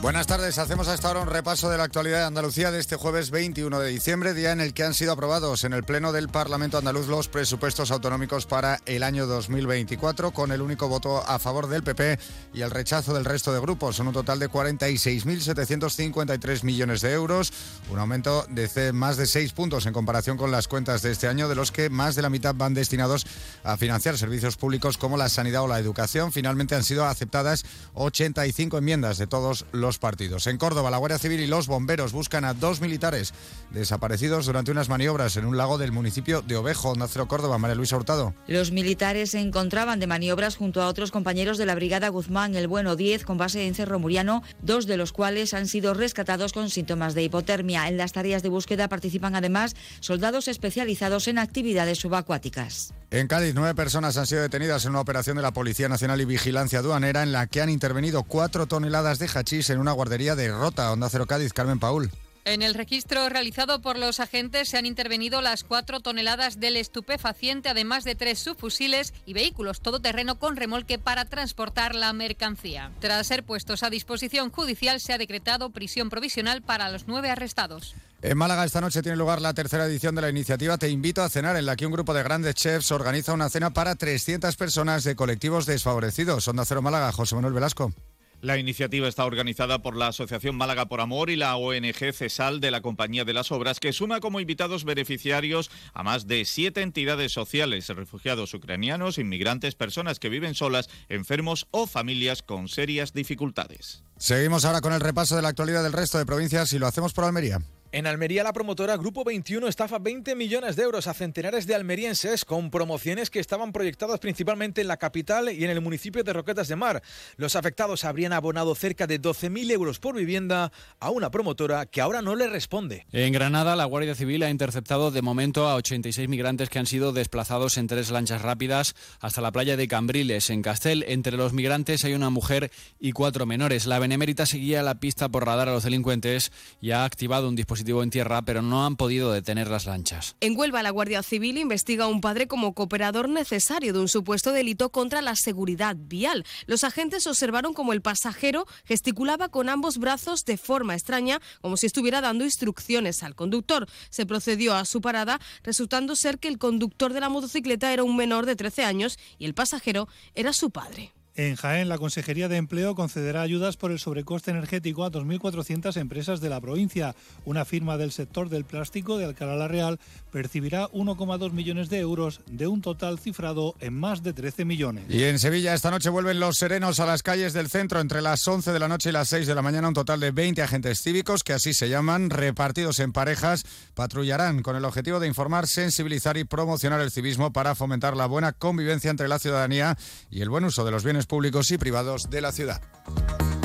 Buenas 0.01 0.27
tardes, 0.27 0.57
hacemos 0.59 0.87
a 0.87 0.93
esta 0.93 1.09
hora 1.09 1.19
un 1.19 1.27
repaso 1.27 1.69
de 1.69 1.77
la 1.77 1.83
actualidad 1.83 2.19
de 2.19 2.25
Andalucía 2.25 2.71
de 2.71 2.79
este 2.79 2.95
jueves 2.95 3.31
21 3.31 3.81
de 3.81 3.89
diciembre, 3.89 4.33
día 4.33 4.53
en 4.53 4.61
el 4.61 4.73
que 4.73 4.85
han 4.85 4.93
sido 4.93 5.11
aprobados 5.11 5.65
en 5.65 5.73
el 5.73 5.83
Pleno 5.83 6.13
del 6.13 6.29
Parlamento 6.29 6.77
andaluz 6.77 7.09
los 7.09 7.27
presupuestos 7.27 7.91
autonómicos 7.91 8.45
para 8.45 8.79
el 8.85 9.03
año 9.03 9.27
2024, 9.27 10.31
con 10.31 10.53
el 10.53 10.61
único 10.61 10.87
voto 10.87 11.17
a 11.17 11.37
favor 11.37 11.67
del 11.67 11.83
PP 11.83 12.17
y 12.53 12.61
el 12.61 12.71
rechazo 12.71 13.13
del 13.13 13.25
resto 13.25 13.51
de 13.51 13.59
grupos. 13.59 13.97
Son 13.97 14.07
un 14.07 14.13
total 14.13 14.39
de 14.39 14.49
46.753 14.49 16.63
millones 16.63 17.01
de 17.01 17.11
euros, 17.11 17.51
un 17.91 17.99
aumento 17.99 18.45
de 18.49 18.93
más 18.93 19.17
de 19.17 19.27
6 19.27 19.51
puntos 19.51 19.85
en 19.85 19.91
comparación 19.91 20.37
con 20.37 20.49
las 20.49 20.69
cuentas 20.69 21.01
de 21.01 21.11
este 21.11 21.27
año, 21.27 21.49
de 21.49 21.55
los 21.55 21.73
que 21.73 21.89
más 21.89 22.15
de 22.15 22.21
la 22.21 22.29
mitad 22.29 22.55
van 22.55 22.73
destinados 22.73 23.27
a 23.65 23.75
financiar 23.75 24.17
servicios 24.17 24.55
públicos 24.55 24.97
como 24.97 25.17
la 25.17 25.27
sanidad 25.27 25.63
o 25.63 25.67
la 25.67 25.77
educación. 25.77 26.31
Finalmente 26.31 26.75
han 26.75 26.85
sido 26.85 27.05
aceptadas 27.05 27.65
85 27.95 28.77
enmiendas 28.77 29.17
de 29.17 29.27
todos 29.27 29.65
los 29.73 29.88
partidos. 29.97 30.45
En 30.47 30.57
Córdoba, 30.57 30.91
la 30.91 30.97
Guardia 30.97 31.17
Civil 31.17 31.39
y 31.39 31.47
los 31.47 31.67
bomberos 31.67 32.11
buscan 32.11 32.45
a 32.45 32.53
dos 32.53 32.81
militares 32.81 33.33
desaparecidos 33.71 34.45
durante 34.45 34.71
unas 34.71 34.89
maniobras 34.89 35.37
en 35.37 35.45
un 35.45 35.57
lago 35.57 35.77
del 35.77 35.91
municipio 35.91 36.41
de 36.41 36.57
Ovejo, 36.57 36.95
Nacero, 36.95 37.27
Córdoba. 37.27 37.57
María 37.57 37.75
Luisa 37.75 37.97
Hurtado. 37.97 38.33
Los 38.47 38.71
militares 38.71 39.31
se 39.31 39.39
encontraban 39.39 39.99
de 39.99 40.07
maniobras 40.07 40.55
junto 40.55 40.81
a 40.81 40.87
otros 40.87 41.11
compañeros 41.11 41.57
de 41.57 41.65
la 41.65 41.75
Brigada 41.75 42.09
Guzmán, 42.09 42.55
el 42.55 42.67
Bueno 42.67 42.95
10, 42.95 43.25
con 43.25 43.37
base 43.37 43.65
en 43.65 43.75
Cerro 43.75 43.99
Muriano, 43.99 44.43
dos 44.61 44.87
de 44.87 44.97
los 44.97 45.13
cuales 45.13 45.53
han 45.53 45.67
sido 45.67 45.93
rescatados 45.93 46.53
con 46.53 46.69
síntomas 46.69 47.13
de 47.13 47.23
hipotermia. 47.23 47.87
En 47.87 47.97
las 47.97 48.11
tareas 48.11 48.43
de 48.43 48.49
búsqueda 48.49 48.89
participan 48.89 49.35
además 49.35 49.75
soldados 49.99 50.47
especializados 50.47 51.27
en 51.27 51.39
actividades 51.39 51.99
subacuáticas. 51.99 52.93
En 53.11 53.27
Cádiz, 53.27 53.53
nueve 53.55 53.73
personas 53.73 54.17
han 54.17 54.27
sido 54.27 54.43
detenidas 54.43 54.85
en 54.85 54.91
una 54.91 55.01
operación 55.01 55.35
de 55.35 55.41
la 55.41 55.51
Policía 55.51 55.89
Nacional 55.89 56.21
y 56.21 56.25
Vigilancia 56.25 56.79
Aduanera 56.79 57.23
en 57.23 57.31
la 57.31 57.47
que 57.47 57.59
han 57.59 57.69
intervenido 57.69 58.21
cuatro 58.21 58.67
toneladas 58.67 59.17
de 59.17 59.27
hachís 59.27 59.71
en 59.71 59.78
una 59.79 59.91
guardería 59.91 60.35
de 60.35 60.51
Rota, 60.51 60.91
Onda 60.91 61.09
Cero 61.09 61.25
Cádiz, 61.25 61.53
Carmen 61.53 61.79
Paul. 61.79 62.11
En 62.45 62.63
el 62.63 62.73
registro 62.73 63.29
realizado 63.29 63.79
por 63.81 63.97
los 63.99 64.19
agentes 64.19 64.69
se 64.69 64.77
han 64.77 64.87
intervenido 64.87 65.41
las 65.41 65.63
cuatro 65.63 65.99
toneladas 65.99 66.59
del 66.59 66.77
estupefaciente, 66.77 67.69
además 67.69 68.03
de 68.03 68.15
tres 68.15 68.39
subfusiles 68.39 69.13
y 69.25 69.33
vehículos 69.33 69.81
todoterreno 69.81 70.39
con 70.39 70.55
remolque 70.55 70.97
para 70.97 71.25
transportar 71.25 71.93
la 71.93 72.11
mercancía. 72.11 72.91
Tras 73.01 73.27
ser 73.27 73.43
puestos 73.43 73.83
a 73.83 73.91
disposición 73.91 74.49
judicial, 74.49 74.99
se 74.99 75.13
ha 75.13 75.19
decretado 75.19 75.69
prisión 75.69 76.09
provisional 76.09 76.63
para 76.63 76.89
los 76.89 77.07
nueve 77.07 77.29
arrestados. 77.29 77.93
En 78.21 78.37
Málaga 78.37 78.65
esta 78.65 78.81
noche 78.81 79.01
tiene 79.01 79.17
lugar 79.17 79.41
la 79.41 79.53
tercera 79.53 79.85
edición 79.85 80.13
de 80.15 80.21
la 80.21 80.29
iniciativa 80.29 80.77
Te 80.77 80.89
invito 80.89 81.21
a 81.21 81.29
cenar, 81.29 81.55
en 81.55 81.65
la 81.65 81.75
que 81.75 81.85
un 81.85 81.93
grupo 81.93 82.13
de 82.13 82.23
grandes 82.23 82.55
chefs 82.55 82.91
organiza 82.91 83.33
una 83.33 83.49
cena 83.49 83.69
para 83.69 83.95
300 83.95 84.55
personas 84.55 85.03
de 85.03 85.15
colectivos 85.15 85.65
desfavorecidos. 85.65 86.47
Onda 86.47 86.65
Cero 86.65 86.81
Málaga, 86.81 87.11
José 87.11 87.35
Manuel 87.35 87.53
Velasco. 87.53 87.93
La 88.41 88.57
iniciativa 88.57 89.07
está 89.07 89.25
organizada 89.25 89.81
por 89.81 89.97
la 89.97 90.07
Asociación 90.07 90.55
Málaga 90.55 90.85
por 90.85 91.01
Amor 91.01 91.29
y 91.29 91.35
la 91.35 91.57
ONG 91.57 92.13
CESAL 92.13 92.61
de 92.61 92.71
la 92.71 92.81
Compañía 92.81 93.25
de 93.25 93.33
las 93.33 93.51
Obras, 93.51 93.81
que 93.81 93.91
suma 93.91 94.21
como 94.21 94.39
invitados 94.39 94.85
beneficiarios 94.85 95.69
a 95.93 96.03
más 96.03 96.25
de 96.25 96.45
siete 96.45 96.81
entidades 96.81 97.33
sociales, 97.33 97.89
refugiados 97.89 98.53
ucranianos, 98.53 99.17
inmigrantes, 99.17 99.75
personas 99.75 100.19
que 100.19 100.29
viven 100.29 100.55
solas, 100.55 100.89
enfermos 101.09 101.67
o 101.71 101.85
familias 101.85 102.41
con 102.41 102.69
serias 102.69 103.11
dificultades. 103.11 104.03
Seguimos 104.17 104.63
ahora 104.63 104.79
con 104.79 104.93
el 104.93 105.01
repaso 105.01 105.35
de 105.35 105.41
la 105.41 105.49
actualidad 105.49 105.83
del 105.83 105.93
resto 105.93 106.17
de 106.17 106.25
provincias 106.25 106.71
y 106.71 106.79
lo 106.79 106.87
hacemos 106.87 107.13
por 107.13 107.25
Almería. 107.25 107.59
En 107.91 108.05
Almería, 108.05 108.43
la 108.43 108.53
promotora 108.53 108.97
Grupo 108.97 109.23
21 109.23 109.67
estafa 109.67 109.97
20 109.97 110.35
millones 110.35 110.75
de 110.75 110.83
euros 110.83 111.07
a 111.07 111.15
centenares 111.15 111.65
de 111.65 111.73
almerienses 111.73 112.45
con 112.45 112.69
promociones 112.69 113.31
que 113.31 113.39
estaban 113.39 113.71
proyectadas 113.71 114.19
principalmente 114.19 114.81
en 114.81 114.87
la 114.87 114.97
capital 114.97 115.51
y 115.51 115.63
en 115.65 115.71
el 115.71 115.81
municipio 115.81 116.23
de 116.23 116.31
Roquetas 116.31 116.67
de 116.67 116.75
Mar. 116.75 117.01
Los 117.37 117.55
afectados 117.55 118.05
habrían 118.05 118.31
abonado 118.31 118.75
cerca 118.75 119.07
de 119.07 119.19
12.000 119.19 119.71
euros 119.71 119.97
por 119.97 120.15
vivienda 120.15 120.71
a 120.99 121.09
una 121.09 121.31
promotora 121.31 121.87
que 121.87 121.99
ahora 121.99 122.21
no 122.21 122.35
le 122.35 122.47
responde. 122.47 123.07
En 123.11 123.33
Granada, 123.33 123.75
la 123.75 123.85
Guardia 123.85 124.13
Civil 124.13 124.43
ha 124.43 124.51
interceptado 124.51 125.09
de 125.09 125.23
momento 125.23 125.67
a 125.67 125.73
86 125.73 126.29
migrantes 126.29 126.69
que 126.69 126.77
han 126.77 126.85
sido 126.85 127.11
desplazados 127.11 127.79
en 127.79 127.87
tres 127.87 128.11
lanchas 128.11 128.43
rápidas 128.43 128.95
hasta 129.19 129.41
la 129.41 129.51
playa 129.51 129.77
de 129.77 129.87
Cambriles, 129.87 130.51
en 130.51 130.61
Castel. 130.61 131.05
Entre 131.07 131.35
los 131.35 131.53
migrantes 131.53 132.05
hay 132.05 132.13
una 132.13 132.29
mujer 132.29 132.69
y 132.99 133.13
cuatro 133.13 133.47
menores. 133.47 133.87
La 133.87 133.97
Benemérita 133.97 134.45
seguía 134.45 134.83
la 134.83 134.99
pista 134.99 135.27
por 135.27 135.47
radar 135.47 135.69
a 135.69 135.73
los 135.73 135.85
delincuentes 135.85 136.51
y 136.81 136.91
ha 136.91 137.03
activado 137.03 137.49
un 137.49 137.55
dispositivo 137.55 137.78
en 137.79 138.09
tierra, 138.09 138.41
pero 138.43 138.61
no 138.61 138.85
han 138.85 138.95
podido 138.95 139.31
detener 139.31 139.69
las 139.69 139.85
lanchas. 139.85 140.35
En 140.41 140.57
Huelva, 140.57 140.83
la 140.83 140.91
Guardia 140.91 141.23
Civil 141.23 141.57
investiga 141.57 142.05
a 142.05 142.07
un 142.07 142.21
padre 142.21 142.47
como 142.47 142.73
cooperador 142.73 143.29
necesario 143.29 143.93
de 143.93 143.99
un 143.99 144.07
supuesto 144.07 144.51
delito 144.51 144.91
contra 144.91 145.21
la 145.21 145.35
seguridad 145.35 145.95
vial. 145.97 146.45
Los 146.67 146.83
agentes 146.83 147.25
observaron 147.27 147.73
como 147.73 147.93
el 147.93 148.01
pasajero 148.01 148.65
gesticulaba 148.85 149.49
con 149.49 149.69
ambos 149.69 149.97
brazos 149.97 150.45
de 150.45 150.57
forma 150.57 150.93
extraña, 150.93 151.39
como 151.61 151.77
si 151.77 151.87
estuviera 151.87 152.21
dando 152.21 152.45
instrucciones 152.45 153.23
al 153.23 153.35
conductor. 153.35 153.87
Se 154.09 154.25
procedió 154.25 154.75
a 154.75 154.85
su 154.85 155.01
parada, 155.01 155.39
resultando 155.63 156.15
ser 156.15 156.39
que 156.39 156.47
el 156.47 156.57
conductor 156.57 157.13
de 157.13 157.21
la 157.21 157.29
motocicleta 157.29 157.91
era 157.91 158.03
un 158.03 158.15
menor 158.15 158.45
de 158.45 158.55
13 158.55 158.83
años 158.83 159.17
y 159.37 159.45
el 159.45 159.53
pasajero 159.53 160.07
era 160.35 160.53
su 160.53 160.69
padre. 160.69 161.13
En 161.39 161.55
Jaén, 161.55 161.87
la 161.87 161.97
Consejería 161.97 162.49
de 162.49 162.57
Empleo 162.57 162.95
concederá 162.95 163.41
ayudas 163.41 163.77
por 163.77 163.91
el 163.91 163.99
sobrecoste 163.99 164.51
energético 164.51 165.05
a 165.05 165.09
2.400 165.09 165.95
empresas 165.95 166.41
de 166.41 166.49
la 166.49 166.59
provincia. 166.59 167.15
Una 167.45 167.63
firma 167.63 167.95
del 167.95 168.11
sector 168.11 168.49
del 168.49 168.65
plástico 168.65 169.17
de 169.17 169.23
Alcalá 169.23 169.55
la 169.55 169.69
Real 169.69 170.01
percibirá 170.33 170.89
1,2 170.89 171.53
millones 171.53 171.89
de 171.89 171.99
euros 171.99 172.41
de 172.45 172.67
un 172.67 172.81
total 172.81 173.19
cifrado 173.19 173.73
en 173.79 173.93
más 173.93 174.21
de 174.21 174.33
13 174.33 174.65
millones. 174.65 175.05
Y 175.07 175.23
en 175.23 175.39
Sevilla 175.39 175.73
esta 175.73 175.91
noche 175.91 176.09
vuelven 176.09 176.41
los 176.41 176.57
serenos 176.57 176.99
a 176.99 177.05
las 177.05 177.23
calles 177.23 177.53
del 177.53 177.69
centro 177.69 178.01
entre 178.01 178.21
las 178.21 178.45
11 178.45 178.73
de 178.73 178.79
la 178.79 178.89
noche 178.89 179.07
y 179.07 179.13
las 179.13 179.29
6 179.29 179.47
de 179.47 179.55
la 179.55 179.61
mañana. 179.61 179.87
Un 179.87 179.93
total 179.93 180.19
de 180.19 180.31
20 180.31 180.61
agentes 180.61 181.01
cívicos, 181.01 181.45
que 181.45 181.53
así 181.53 181.73
se 181.73 181.87
llaman, 181.87 182.31
repartidos 182.31 182.99
en 182.99 183.13
parejas, 183.13 183.63
patrullarán 183.93 184.61
con 184.61 184.75
el 184.75 184.83
objetivo 184.83 185.21
de 185.21 185.27
informar, 185.27 185.67
sensibilizar 185.67 186.35
y 186.35 186.43
promocionar 186.43 186.99
el 186.99 187.11
civismo 187.11 187.53
para 187.53 187.75
fomentar 187.75 188.17
la 188.17 188.25
buena 188.25 188.51
convivencia 188.51 189.09
entre 189.09 189.29
la 189.29 189.39
ciudadanía 189.39 189.97
y 190.29 190.41
el 190.41 190.49
buen 190.49 190.65
uso 190.65 190.83
de 190.83 190.91
los 190.91 191.05
bienes 191.05 191.28
públicos 191.29 191.71
y 191.71 191.77
privados 191.77 192.29
de 192.29 192.41
la 192.41 192.51
ciudad. 192.51 192.81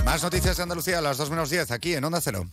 Más 0.04 0.22
noticias 0.22 0.58
de 0.58 0.62
Andalucía 0.62 0.98
a 0.98 1.02
las 1.02 1.16
2 1.16 1.30
menos 1.30 1.50
10 1.50 1.72
aquí 1.72 1.94
en 1.94 2.04
Onda 2.04 2.20
Cero. 2.20 2.44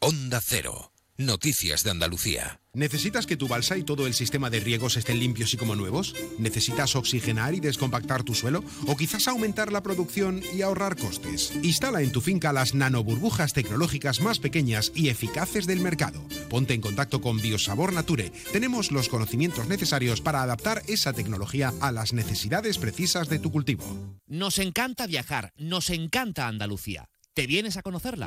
Onda 0.00 0.40
Cero. 0.42 0.89
Noticias 1.20 1.84
de 1.84 1.90
Andalucía. 1.90 2.62
¿Necesitas 2.72 3.26
que 3.26 3.36
tu 3.36 3.46
balsa 3.46 3.76
y 3.76 3.82
todo 3.82 4.06
el 4.06 4.14
sistema 4.14 4.48
de 4.48 4.58
riegos 4.58 4.96
estén 4.96 5.18
limpios 5.18 5.52
y 5.52 5.58
como 5.58 5.76
nuevos? 5.76 6.14
¿Necesitas 6.38 6.96
oxigenar 6.96 7.52
y 7.52 7.60
descompactar 7.60 8.22
tu 8.22 8.34
suelo? 8.34 8.64
¿O 8.86 8.96
quizás 8.96 9.28
aumentar 9.28 9.70
la 9.70 9.82
producción 9.82 10.42
y 10.54 10.62
ahorrar 10.62 10.96
costes? 10.96 11.52
Instala 11.62 12.00
en 12.00 12.10
tu 12.10 12.22
finca 12.22 12.54
las 12.54 12.74
nanoburbujas 12.74 13.52
tecnológicas 13.52 14.22
más 14.22 14.38
pequeñas 14.38 14.92
y 14.94 15.10
eficaces 15.10 15.66
del 15.66 15.80
mercado. 15.80 16.26
Ponte 16.48 16.72
en 16.72 16.80
contacto 16.80 17.20
con 17.20 17.36
Biosabor 17.36 17.92
Nature. 17.92 18.32
Tenemos 18.50 18.90
los 18.90 19.10
conocimientos 19.10 19.68
necesarios 19.68 20.22
para 20.22 20.40
adaptar 20.40 20.82
esa 20.86 21.12
tecnología 21.12 21.74
a 21.82 21.92
las 21.92 22.14
necesidades 22.14 22.78
precisas 22.78 23.28
de 23.28 23.40
tu 23.40 23.52
cultivo. 23.52 23.84
Nos 24.26 24.58
encanta 24.58 25.06
viajar, 25.06 25.52
nos 25.58 25.90
encanta 25.90 26.48
Andalucía. 26.48 27.10
¿Te 27.34 27.46
vienes 27.46 27.76
a 27.76 27.82
conocerla? 27.82 28.26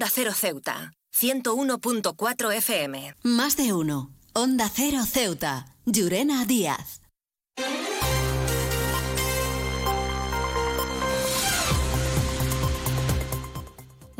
Onda 0.00 0.10
Cero 0.14 0.32
Ceuta, 0.32 0.94
101.4 1.14 2.54
FM. 2.54 3.14
Más 3.22 3.58
de 3.58 3.74
uno. 3.74 4.10
Onda 4.32 4.70
Cero 4.74 5.04
Ceuta. 5.04 5.76
Llurena 5.84 6.46
Díaz. 6.46 7.02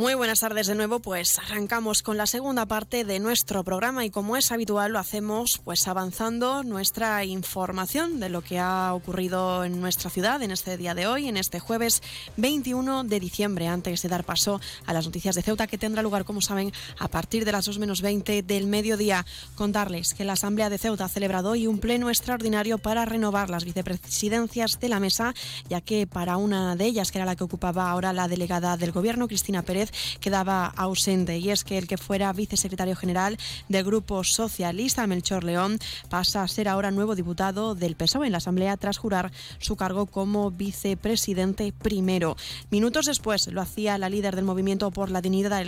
Muy 0.00 0.14
buenas 0.14 0.40
tardes 0.40 0.66
de 0.66 0.74
nuevo, 0.74 1.00
pues 1.00 1.38
arrancamos 1.38 2.02
con 2.02 2.16
la 2.16 2.24
segunda 2.24 2.64
parte 2.64 3.04
de 3.04 3.18
nuestro 3.18 3.64
programa 3.64 4.02
y 4.06 4.08
como 4.08 4.38
es 4.38 4.50
habitual 4.50 4.92
lo 4.92 4.98
hacemos 4.98 5.60
pues 5.62 5.86
avanzando 5.88 6.62
nuestra 6.62 7.22
información 7.26 8.18
de 8.18 8.30
lo 8.30 8.40
que 8.40 8.58
ha 8.58 8.94
ocurrido 8.94 9.62
en 9.62 9.78
nuestra 9.78 10.08
ciudad 10.08 10.42
en 10.42 10.52
este 10.52 10.78
día 10.78 10.94
de 10.94 11.06
hoy, 11.06 11.28
en 11.28 11.36
este 11.36 11.60
jueves 11.60 12.02
21 12.38 13.04
de 13.04 13.20
diciembre, 13.20 13.68
antes 13.68 14.00
de 14.00 14.08
dar 14.08 14.24
paso 14.24 14.58
a 14.86 14.94
las 14.94 15.04
noticias 15.04 15.34
de 15.34 15.42
Ceuta 15.42 15.66
que 15.66 15.76
tendrá 15.76 16.00
lugar, 16.00 16.24
como 16.24 16.40
saben, 16.40 16.72
a 16.98 17.08
partir 17.08 17.44
de 17.44 17.52
las 17.52 17.66
2 17.66 17.78
menos 17.78 18.00
20 18.00 18.42
del 18.42 18.68
mediodía. 18.68 19.26
Contarles 19.54 20.14
que 20.14 20.24
la 20.24 20.32
Asamblea 20.32 20.70
de 20.70 20.78
Ceuta 20.78 21.04
ha 21.04 21.08
celebrado 21.10 21.50
hoy 21.50 21.66
un 21.66 21.78
pleno 21.78 22.08
extraordinario 22.08 22.78
para 22.78 23.04
renovar 23.04 23.50
las 23.50 23.66
vicepresidencias 23.66 24.80
de 24.80 24.88
la 24.88 24.98
mesa, 24.98 25.34
ya 25.68 25.82
que 25.82 26.06
para 26.06 26.38
una 26.38 26.74
de 26.74 26.86
ellas, 26.86 27.12
que 27.12 27.18
era 27.18 27.26
la 27.26 27.36
que 27.36 27.44
ocupaba 27.44 27.90
ahora 27.90 28.14
la 28.14 28.28
delegada 28.28 28.78
del 28.78 28.92
Gobierno, 28.92 29.28
Cristina 29.28 29.60
Pérez, 29.60 29.89
quedaba 30.20 30.66
ausente 30.66 31.38
y 31.38 31.50
es 31.50 31.64
que 31.64 31.78
el 31.78 31.86
que 31.86 31.98
fuera 31.98 32.32
vicesecretario 32.32 32.96
general 32.96 33.38
del 33.68 33.84
Grupo 33.84 34.24
Socialista, 34.24 35.06
Melchor 35.06 35.44
León, 35.44 35.78
pasa 36.08 36.42
a 36.42 36.48
ser 36.48 36.68
ahora 36.68 36.90
nuevo 36.90 37.14
diputado 37.14 37.74
del 37.74 37.96
PSOE 37.96 38.26
en 38.26 38.32
la 38.32 38.38
Asamblea 38.38 38.76
tras 38.76 38.98
jurar 38.98 39.32
su 39.58 39.76
cargo 39.76 40.06
como 40.06 40.50
vicepresidente 40.50 41.72
primero. 41.72 42.36
Minutos 42.70 43.06
después 43.06 43.48
lo 43.48 43.60
hacía 43.60 43.98
la 43.98 44.08
líder 44.08 44.36
del 44.36 44.44
Movimiento 44.44 44.90
por 44.90 45.10
la 45.10 45.20
Dignidad 45.20 45.60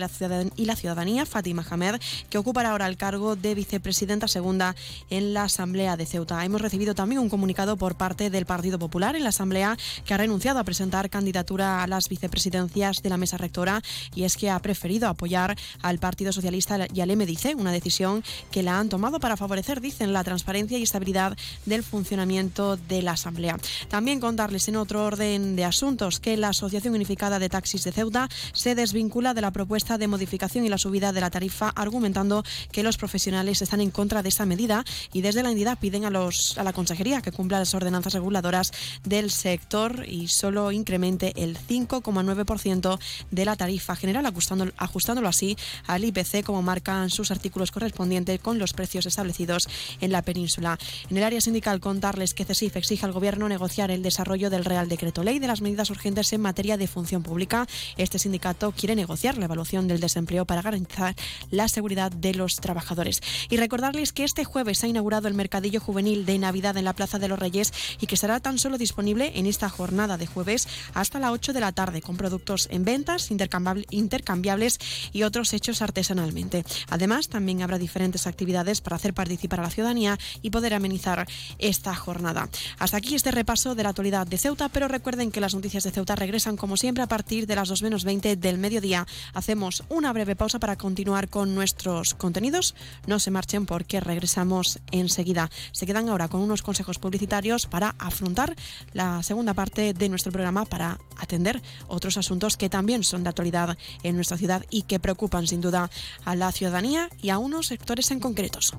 y 0.56 0.64
la 0.64 0.76
Ciudadanía, 0.76 1.26
Fátima 1.26 1.64
Hamed, 1.68 2.00
que 2.30 2.38
ocupará 2.38 2.70
ahora 2.70 2.86
el 2.86 2.96
cargo 2.96 3.36
de 3.36 3.54
vicepresidenta 3.54 4.28
segunda 4.28 4.74
en 5.10 5.34
la 5.34 5.44
Asamblea 5.44 5.96
de 5.96 6.06
Ceuta. 6.06 6.44
Hemos 6.44 6.60
recibido 6.60 6.94
también 6.94 7.20
un 7.20 7.28
comunicado 7.28 7.76
por 7.76 7.96
parte 7.96 8.30
del 8.30 8.46
Partido 8.46 8.78
Popular 8.78 9.16
en 9.16 9.22
la 9.22 9.30
Asamblea 9.30 9.76
que 10.04 10.14
ha 10.14 10.18
renunciado 10.18 10.58
a 10.58 10.64
presentar 10.64 11.10
candidatura 11.10 11.82
a 11.82 11.86
las 11.86 12.08
vicepresidencias 12.08 13.02
de 13.02 13.10
la 13.10 13.16
mesa 13.16 13.36
rectora 13.36 13.82
y 14.14 14.24
es 14.24 14.36
que 14.36 14.50
ha 14.50 14.58
preferido 14.58 15.08
apoyar 15.08 15.56
al 15.82 15.98
Partido 15.98 16.32
Socialista 16.32 16.86
y 16.92 17.00
al 17.00 17.16
MDC, 17.16 17.54
una 17.56 17.72
decisión 17.72 18.22
que 18.50 18.62
la 18.62 18.78
han 18.78 18.88
tomado 18.88 19.20
para 19.20 19.36
favorecer, 19.36 19.80
dicen, 19.80 20.12
la 20.12 20.24
transparencia 20.24 20.78
y 20.78 20.82
estabilidad 20.82 21.36
del 21.66 21.82
funcionamiento 21.82 22.76
de 22.76 23.02
la 23.02 23.12
Asamblea. 23.12 23.58
También 23.88 24.20
contarles 24.20 24.68
en 24.68 24.76
otro 24.76 25.04
orden 25.04 25.56
de 25.56 25.64
asuntos 25.64 26.20
que 26.20 26.36
la 26.36 26.48
Asociación 26.48 26.94
Unificada 26.94 27.38
de 27.38 27.48
Taxis 27.48 27.84
de 27.84 27.92
Ceuta 27.92 28.28
se 28.52 28.74
desvincula 28.74 29.34
de 29.34 29.40
la 29.40 29.50
propuesta 29.50 29.98
de 29.98 30.08
modificación 30.08 30.64
y 30.64 30.68
la 30.68 30.78
subida 30.78 31.12
de 31.12 31.20
la 31.20 31.30
tarifa, 31.30 31.70
argumentando 31.70 32.44
que 32.70 32.82
los 32.82 32.96
profesionales 32.96 33.62
están 33.62 33.80
en 33.80 33.90
contra 33.90 34.22
de 34.22 34.28
esa 34.28 34.46
medida 34.46 34.84
y 35.12 35.22
desde 35.22 35.42
la 35.42 35.50
entidad 35.50 35.78
piden 35.78 36.04
a, 36.04 36.10
los, 36.10 36.58
a 36.58 36.64
la 36.64 36.72
Consejería 36.72 37.22
que 37.22 37.32
cumpla 37.32 37.58
las 37.58 37.74
ordenanzas 37.74 38.14
reguladoras 38.14 38.72
del 39.04 39.30
sector 39.30 40.06
y 40.08 40.28
solo 40.28 40.72
incremente 40.72 41.32
el 41.36 41.58
5,9% 41.58 42.98
de 43.30 43.44
la 43.44 43.56
tarifa 43.56 43.91
general, 43.96 44.26
ajustándolo, 44.26 44.72
ajustándolo 44.76 45.28
así 45.28 45.56
al 45.86 46.04
IPC 46.04 46.44
como 46.44 46.62
marcan 46.62 47.10
sus 47.10 47.30
artículos 47.30 47.70
correspondientes 47.70 48.40
con 48.40 48.58
los 48.58 48.72
precios 48.72 49.06
establecidos 49.06 49.68
en 50.00 50.12
la 50.12 50.22
península. 50.22 50.78
En 51.10 51.16
el 51.16 51.24
área 51.24 51.40
sindical 51.40 51.80
contarles 51.80 52.34
que 52.34 52.44
CESIF 52.44 52.76
exige 52.76 53.06
al 53.06 53.12
Gobierno 53.12 53.48
negociar 53.48 53.90
el 53.90 54.02
desarrollo 54.02 54.50
del 54.50 54.64
Real 54.64 54.88
Decreto 54.88 55.22
Ley 55.22 55.38
de 55.38 55.46
las 55.46 55.60
medidas 55.60 55.90
urgentes 55.90 56.32
en 56.32 56.40
materia 56.40 56.76
de 56.76 56.86
función 56.86 57.22
pública. 57.22 57.66
Este 57.96 58.18
sindicato 58.18 58.72
quiere 58.72 58.96
negociar 58.96 59.38
la 59.38 59.46
evaluación 59.46 59.88
del 59.88 60.00
desempleo 60.00 60.44
para 60.44 60.62
garantizar 60.62 61.14
la 61.50 61.68
seguridad 61.68 62.10
de 62.12 62.34
los 62.34 62.56
trabajadores. 62.56 63.20
Y 63.50 63.56
recordarles 63.56 64.12
que 64.12 64.24
este 64.24 64.44
jueves 64.44 64.78
se 64.78 64.86
ha 64.86 64.88
inaugurado 64.88 65.28
el 65.28 65.34
Mercadillo 65.34 65.80
Juvenil 65.80 66.26
de 66.26 66.38
Navidad 66.38 66.76
en 66.76 66.84
la 66.84 66.92
Plaza 66.92 67.18
de 67.18 67.28
los 67.28 67.38
Reyes 67.38 67.72
y 68.00 68.06
que 68.06 68.14
estará 68.14 68.40
tan 68.40 68.58
solo 68.58 68.78
disponible 68.78 69.32
en 69.34 69.46
esta 69.46 69.68
jornada 69.68 70.16
de 70.16 70.26
jueves 70.26 70.68
hasta 70.94 71.18
las 71.18 71.32
8 71.32 71.52
de 71.52 71.60
la 71.60 71.72
tarde 71.72 72.02
con 72.02 72.16
productos 72.16 72.68
en 72.70 72.84
ventas 72.84 73.30
intercambiables 73.30 73.81
intercambiables 73.90 74.78
y 75.12 75.22
otros 75.22 75.52
hechos 75.52 75.82
artesanalmente. 75.82 76.64
Además, 76.88 77.28
también 77.28 77.62
habrá 77.62 77.78
diferentes 77.78 78.26
actividades 78.26 78.80
para 78.80 78.96
hacer 78.96 79.14
participar 79.14 79.60
a 79.60 79.64
la 79.64 79.70
ciudadanía 79.70 80.18
y 80.42 80.50
poder 80.50 80.74
amenizar 80.74 81.26
esta 81.58 81.94
jornada. 81.94 82.48
Hasta 82.78 82.96
aquí 82.96 83.14
este 83.14 83.30
repaso 83.30 83.74
de 83.74 83.82
la 83.82 83.90
actualidad 83.90 84.26
de 84.26 84.38
Ceuta, 84.38 84.68
pero 84.68 84.88
recuerden 84.88 85.30
que 85.30 85.40
las 85.40 85.54
noticias 85.54 85.84
de 85.84 85.90
Ceuta 85.90 86.16
regresan 86.16 86.56
como 86.56 86.76
siempre 86.76 87.02
a 87.02 87.08
partir 87.08 87.46
de 87.46 87.56
las 87.56 87.68
2 87.68 87.82
menos 87.82 88.04
20 88.04 88.36
del 88.36 88.58
mediodía. 88.58 89.06
Hacemos 89.34 89.84
una 89.88 90.12
breve 90.12 90.36
pausa 90.36 90.58
para 90.58 90.76
continuar 90.76 91.28
con 91.28 91.54
nuestros 91.54 92.14
contenidos. 92.14 92.74
No 93.06 93.18
se 93.18 93.30
marchen 93.30 93.66
porque 93.66 94.00
regresamos 94.00 94.80
enseguida. 94.90 95.50
Se 95.72 95.86
quedan 95.86 96.08
ahora 96.08 96.28
con 96.28 96.40
unos 96.40 96.62
consejos 96.62 96.98
publicitarios 96.98 97.66
para 97.66 97.94
afrontar 97.98 98.54
la 98.92 99.22
segunda 99.22 99.54
parte 99.54 99.94
de 99.94 100.08
nuestro 100.08 100.32
programa 100.32 100.64
para 100.64 100.98
atender 101.16 101.62
otros 101.88 102.16
asuntos 102.16 102.56
que 102.56 102.68
también 102.68 103.04
son 103.04 103.22
de 103.22 103.28
actualidad 103.30 103.71
en 104.02 104.16
nuestra 104.16 104.36
ciudad 104.36 104.64
y 104.70 104.82
que 104.82 105.00
preocupan 105.00 105.46
sin 105.46 105.60
duda 105.60 105.90
a 106.24 106.34
la 106.34 106.52
ciudadanía 106.52 107.08
y 107.20 107.30
a 107.30 107.38
unos 107.38 107.66
sectores 107.66 108.10
en 108.10 108.20
concretos. 108.20 108.74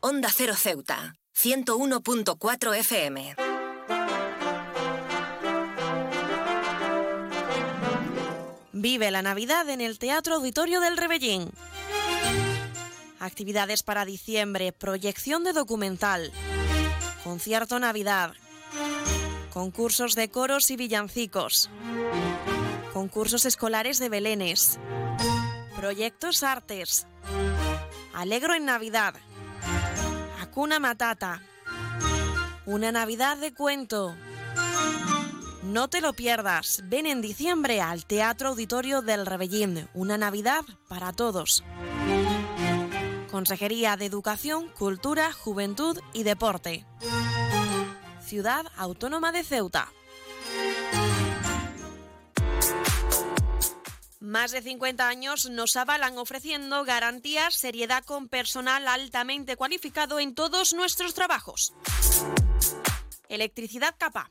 Onda 0.00 0.30
Cero 0.34 0.54
Ceuta, 0.56 1.14
101.4 1.34 2.76
FM. 2.76 3.36
Vive 8.72 9.10
la 9.12 9.22
Navidad 9.22 9.68
en 9.70 9.80
el 9.80 10.00
Teatro 10.00 10.34
Auditorio 10.34 10.80
del 10.80 10.96
Rebellín. 10.96 11.50
Actividades 13.20 13.84
para 13.84 14.04
diciembre, 14.04 14.72
proyección 14.72 15.44
de 15.44 15.52
documental, 15.52 16.32
concierto 17.22 17.78
Navidad, 17.78 18.32
concursos 19.52 20.14
de 20.14 20.28
coros 20.30 20.70
y 20.70 20.76
villancicos, 20.76 21.70
concursos 22.92 23.44
escolares 23.44 23.98
de 23.98 24.08
belenes, 24.08 24.78
proyectos 25.76 26.42
artes, 26.42 27.06
alegro 28.12 28.54
en 28.54 28.64
Navidad, 28.64 29.14
Hakuna 30.40 30.80
Matata, 30.80 31.42
una 32.66 32.92
Navidad 32.92 33.36
de 33.36 33.54
cuento. 33.54 34.14
No 35.62 35.88
te 35.88 36.00
lo 36.00 36.12
pierdas, 36.12 36.82
ven 36.84 37.06
en 37.06 37.22
diciembre 37.22 37.80
al 37.80 38.04
Teatro 38.04 38.48
Auditorio 38.50 39.00
del 39.00 39.26
Rebellín, 39.26 39.88
una 39.94 40.18
Navidad 40.18 40.62
para 40.88 41.12
todos. 41.12 41.62
Consejería 43.32 43.96
de 43.96 44.04
Educación, 44.04 44.68
Cultura, 44.68 45.32
Juventud 45.32 45.98
y 46.12 46.22
Deporte. 46.22 46.84
Ciudad 48.22 48.66
Autónoma 48.76 49.32
de 49.32 49.42
Ceuta. 49.42 49.90
Más 54.20 54.50
de 54.50 54.60
50 54.60 55.08
años 55.08 55.48
nos 55.50 55.76
avalan 55.76 56.18
ofreciendo 56.18 56.84
garantías, 56.84 57.54
seriedad 57.54 58.04
con 58.04 58.28
personal 58.28 58.86
altamente 58.86 59.56
cualificado 59.56 60.20
en 60.20 60.34
todos 60.34 60.74
nuestros 60.74 61.14
trabajos. 61.14 61.72
Electricidad 63.30 63.94
capa. 63.96 64.30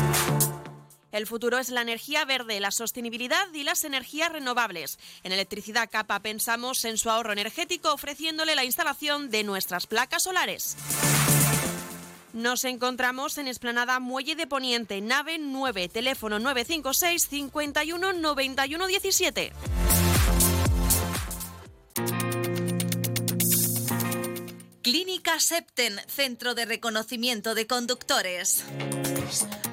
El 1.11 1.27
futuro 1.27 1.57
es 1.57 1.69
la 1.69 1.81
energía 1.81 2.25
verde, 2.25 2.59
la 2.59 2.71
sostenibilidad 2.71 3.51
y 3.53 3.63
las 3.63 3.83
energías 3.83 4.31
renovables. 4.31 4.97
En 5.23 5.31
Electricidad 5.31 5.89
Capa 5.91 6.19
pensamos 6.21 6.85
en 6.85 6.97
su 6.97 7.09
ahorro 7.09 7.33
energético 7.33 7.93
ofreciéndole 7.93 8.55
la 8.55 8.65
instalación 8.65 9.29
de 9.29 9.43
nuestras 9.43 9.87
placas 9.87 10.23
solares. 10.23 10.77
Nos 12.33 12.63
encontramos 12.63 13.37
en 13.37 13.49
Esplanada 13.49 13.99
Muelle 13.99 14.35
de 14.35 14.47
Poniente, 14.47 15.01
nave 15.01 15.37
9, 15.37 15.89
teléfono 15.89 16.39
956 16.39 17.27
51 17.27 18.13
91 18.13 18.87
17. 18.87 19.51
Clínica 24.81 25.39
Septen, 25.39 25.99
Centro 26.07 26.55
de 26.55 26.65
Reconocimiento 26.65 27.53
de 27.53 27.67
Conductores. 27.67 28.63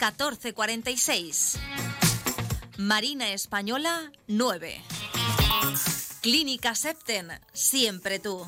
14 0.00 0.54
46. 0.54 1.58
Marina 2.78 3.32
Española 3.32 4.10
9. 4.28 4.82
Clínica 6.22 6.74
Septen, 6.74 7.28
siempre 7.52 8.18
tú. 8.18 8.46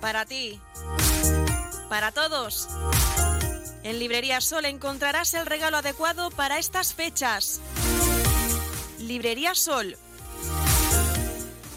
Para 0.00 0.24
ti. 0.24 0.58
Para 1.90 2.10
todos. 2.10 2.70
En 3.82 3.98
Librería 3.98 4.40
Sol 4.40 4.64
encontrarás 4.64 5.34
el 5.34 5.44
regalo 5.44 5.76
adecuado 5.76 6.30
para 6.30 6.58
estas 6.58 6.94
fechas. 6.94 7.60
Librería 8.98 9.54
Sol. 9.54 9.98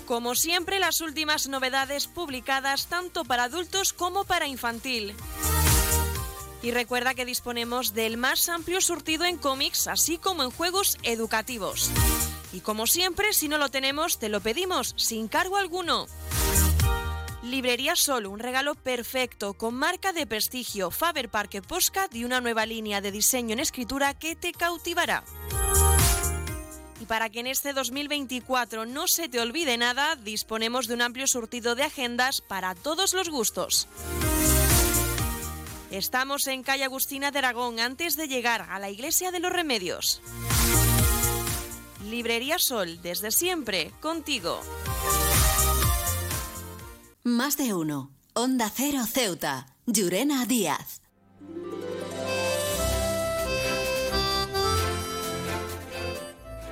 Como 0.08 0.36
siempre, 0.36 0.80
las 0.80 1.02
últimas 1.02 1.50
novedades 1.50 2.08
publicadas 2.08 2.88
tanto 2.88 3.26
para 3.26 3.44
adultos 3.44 3.92
como 3.92 4.24
para 4.24 4.48
infantil. 4.48 5.14
Y 6.64 6.72
recuerda 6.72 7.14
que 7.14 7.26
disponemos 7.26 7.94
del 7.94 8.16
más 8.16 8.48
amplio 8.48 8.80
surtido 8.80 9.26
en 9.26 9.38
cómics, 9.38 9.88
así 9.88 10.18
como 10.18 10.44
en 10.44 10.52
juegos 10.52 10.98
educativos. 11.04 11.92
Y 12.54 12.62
como 12.62 12.88
siempre, 12.88 13.34
si 13.34 13.50
no 13.50 13.58
lo 13.58 13.68
tenemos, 13.68 14.18
te 14.18 14.30
lo 14.30 14.40
pedimos 14.40 14.94
sin 14.96 15.28
cargo 15.28 15.58
alguno. 15.58 16.08
Librería 17.44 17.98
Sol, 17.98 18.28
un 18.28 18.40
regalo 18.40 18.76
perfecto 18.76 19.56
con 19.56 19.76
marca 19.76 20.14
de 20.14 20.26
prestigio 20.26 20.90
Faber 20.90 21.28
Parque 21.28 21.62
Postcard 21.62 22.16
y 22.16 22.24
una 22.24 22.40
nueva 22.40 22.66
línea 22.66 23.02
de 23.02 23.12
diseño 23.12 23.52
en 23.52 23.60
escritura 23.60 24.14
que 24.14 24.38
te 24.38 24.54
cautivará. 24.54 25.26
Para 27.08 27.30
que 27.30 27.40
en 27.40 27.48
este 27.48 27.74
2024 27.74 28.86
no 28.86 29.08
se 29.08 29.30
te 29.30 29.40
olvide 29.40 29.78
nada, 29.78 30.16
disponemos 30.18 30.88
de 30.88 30.96
un 30.96 31.02
amplio 31.02 31.28
surtido 31.28 31.76
de 31.76 31.84
agendas 31.84 32.42
para 32.42 32.76
todos 32.76 33.14
los 33.14 33.30
gustos. 33.30 33.88
Estamos 35.90 36.48
en 36.48 36.64
calle 36.64 36.84
Agustina 36.84 37.32
de 37.32 37.40
Aragón 37.40 37.80
antes 37.80 38.18
de 38.18 38.28
llegar 38.28 38.68
a 38.70 38.78
la 38.78 38.90
Iglesia 38.90 39.32
de 39.32 39.40
los 39.40 39.54
Remedios. 39.54 40.22
Librería 42.10 42.60
Sol, 42.60 43.02
desde 43.02 43.32
siempre, 43.32 43.92
contigo. 44.02 44.62
Más 47.24 47.58
de 47.58 47.74
uno. 47.74 48.12
Onda 48.34 48.70
Cero 48.74 49.06
Ceuta. 49.06 49.68
Llurena 49.86 50.46
Díaz. 50.46 51.02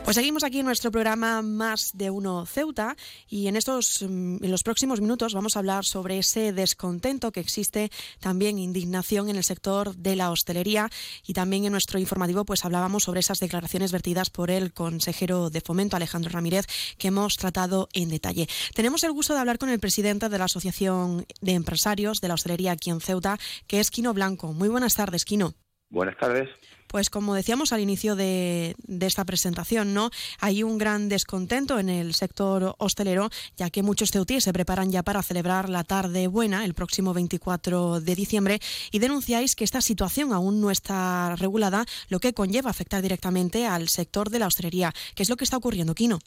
Pues 0.06 0.18
seguimos 0.18 0.44
aquí 0.44 0.60
en 0.60 0.68
nuestro 0.68 0.92
programa 0.92 1.42
Más 1.42 1.98
de 1.98 2.12
Uno 2.12 2.46
Ceuta 2.46 2.96
y 3.28 3.48
en 3.48 3.56
estos 3.56 4.06
mm, 4.08 4.38
los 4.46 4.62
próximos 4.62 5.02
minutos 5.02 5.34
vamos 5.34 5.56
a 5.56 5.60
hablar 5.60 5.84
sobre 5.84 6.20
ese 6.20 6.54
descontento 6.54 7.32
que 7.32 7.40
existe, 7.40 7.90
también 8.20 8.60
indignación 8.60 9.30
en 9.30 9.36
el 9.36 9.44
sector 9.44 9.96
de 9.96 10.16
la 10.16 10.30
hostelería 10.30 10.92
y 11.26 11.34
también 11.34 11.66
en 11.66 11.72
nuestro 11.72 11.98
informativo 11.98 12.46
pues 12.46 12.66
hablábamos 12.66 13.02
sobre 13.02 13.22
esas 13.22 13.40
declaraciones 13.40 13.92
vertidas 13.92 14.30
por 14.30 14.52
el 14.52 14.74
consejero 14.74 15.50
de 15.50 15.62
Fomento 15.62 15.96
Alejandro 15.96 16.30
Ramírez 16.30 16.68
que 17.00 17.08
hemos 17.08 17.36
tratado 17.38 17.90
en 17.94 18.10
detalle. 18.10 18.48
Tenemos 18.76 19.04
el 19.04 19.12
gusto 19.12 19.34
de 19.34 19.40
hablar 19.40 19.58
con 19.58 19.70
el 19.70 19.80
presidente 19.80 20.30
de 20.30 20.38
la 20.38 20.46
Asociación 20.46 21.26
de 21.42 21.54
Empresarios 21.54 22.22
de 22.22 22.28
la 22.28 22.36
Hostelería 22.36 22.74
aquí 22.74 22.92
en 22.92 23.02
Ceuta, 23.02 23.40
que 23.66 23.80
es 23.80 23.90
Quino 23.90 24.14
Blanco. 24.14 24.54
Muy 24.54 24.70
buenas 24.70 24.94
tardes, 24.94 25.26
Quino. 25.26 25.56
Buenas 25.90 26.18
tardes. 26.18 26.50
Pues 26.96 27.10
como 27.10 27.36
decíamos 27.36 27.74
al 27.74 27.82
inicio 27.82 28.16
de, 28.16 28.74
de 28.88 29.06
esta 29.06 29.26
presentación, 29.26 29.94
¿no? 29.94 30.12
Hay 30.40 30.64
un 30.64 30.78
gran 30.78 31.10
descontento 31.10 31.78
en 31.78 31.90
el 31.90 32.14
sector 32.14 32.74
hostelero, 32.78 33.28
ya 33.58 33.70
que 33.70 33.84
muchos 33.84 34.12
ceutíes 34.12 34.46
se 34.46 34.54
preparan 34.54 34.94
ya 34.94 35.04
para 35.04 35.22
celebrar 35.22 35.68
la 35.68 35.84
tarde 35.84 36.28
buena 36.28 36.64
el 36.64 36.74
próximo 36.74 37.14
24 37.14 38.00
de 38.00 38.16
diciembre 38.16 38.60
y 38.94 39.00
denunciáis 39.00 39.58
que 39.58 39.66
esta 39.66 39.82
situación 39.82 40.32
aún 40.32 40.62
no 40.62 40.72
está 40.72 41.36
regulada, 41.36 41.84
lo 42.08 42.20
que 42.22 42.32
conlleva 42.32 42.70
afectar 42.70 43.02
directamente 43.02 43.68
al 43.68 43.90
sector 43.90 44.30
de 44.30 44.40
la 44.40 44.48
hostelería. 44.48 44.94
¿Qué 45.18 45.24
es 45.24 45.30
lo 45.30 45.36
que 45.36 45.44
está 45.44 45.58
ocurriendo, 45.58 45.96
Quino? 45.96 46.20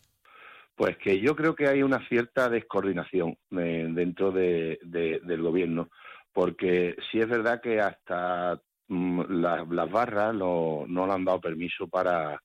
Pues 0.76 0.98
que 0.98 1.18
yo 1.18 1.34
creo 1.34 1.54
que 1.54 1.66
hay 1.66 1.82
una 1.82 2.06
cierta 2.10 2.50
descoordinación 2.50 3.38
eh, 3.58 3.86
dentro 3.88 4.32
de, 4.32 4.78
de- 4.82 5.20
del 5.24 5.40
gobierno, 5.40 5.88
porque 6.34 6.94
sí 7.10 7.20
es 7.20 7.26
verdad 7.26 7.62
que 7.62 7.80
hasta 7.80 8.60
mm, 8.88 9.22
las, 9.40 9.68
las 9.68 9.90
barras 9.90 10.34
no, 10.34 10.84
no 10.88 11.06
le 11.06 11.12
han 11.12 11.24
dado 11.24 11.40
permiso 11.40 11.88
para, 11.88 12.42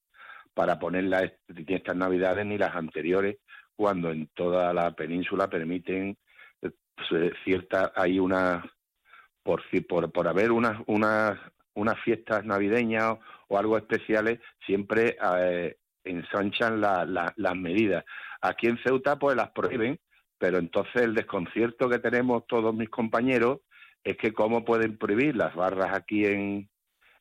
para 0.54 0.78
ponerlas 0.80 1.32
ni 1.48 1.66
estas 1.76 1.96
navidades 1.96 2.46
ni 2.46 2.58
las 2.58 2.76
anteriores, 2.76 3.38
cuando 3.76 4.12
en 4.12 4.28
toda 4.36 4.74
la 4.74 4.92
península 4.96 5.50
permiten 5.50 6.18
eh, 6.62 6.70
pues, 6.96 7.12
eh, 7.24 7.34
cierta, 7.44 7.92
hay 7.96 8.20
una, 8.20 8.64
por, 9.44 9.62
por, 9.88 10.12
por 10.12 10.28
haber 10.28 10.52
unas, 10.52 10.80
unas, 10.88 11.40
unas 11.74 12.00
fiestas 12.02 12.46
navideñas 12.46 13.18
o 13.48 13.58
algo 13.58 13.78
especiales, 13.78 14.40
siempre 14.66 15.18
eh, 15.40 15.76
ensanchan 16.04 16.80
la- 16.82 17.06
la- 17.06 17.34
las 17.38 17.56
medidas. 17.56 18.04
Aquí 18.42 18.68
en 18.68 18.78
Ceuta 18.84 19.18
pues 19.18 19.36
las 19.36 19.52
prohíben, 19.52 20.00
pero 20.38 20.58
entonces 20.58 21.02
el 21.02 21.14
desconcierto 21.16 21.90
que 21.90 22.00
tenemos 22.00 22.46
todos 22.48 22.76
mis 22.76 22.90
compañeros 22.90 23.60
es 24.04 24.18
que 24.18 24.34
cómo 24.34 24.66
pueden 24.66 24.98
prohibir 24.98 25.36
las 25.36 25.56
barras 25.56 25.94
aquí 25.94 26.26
en, 26.26 26.70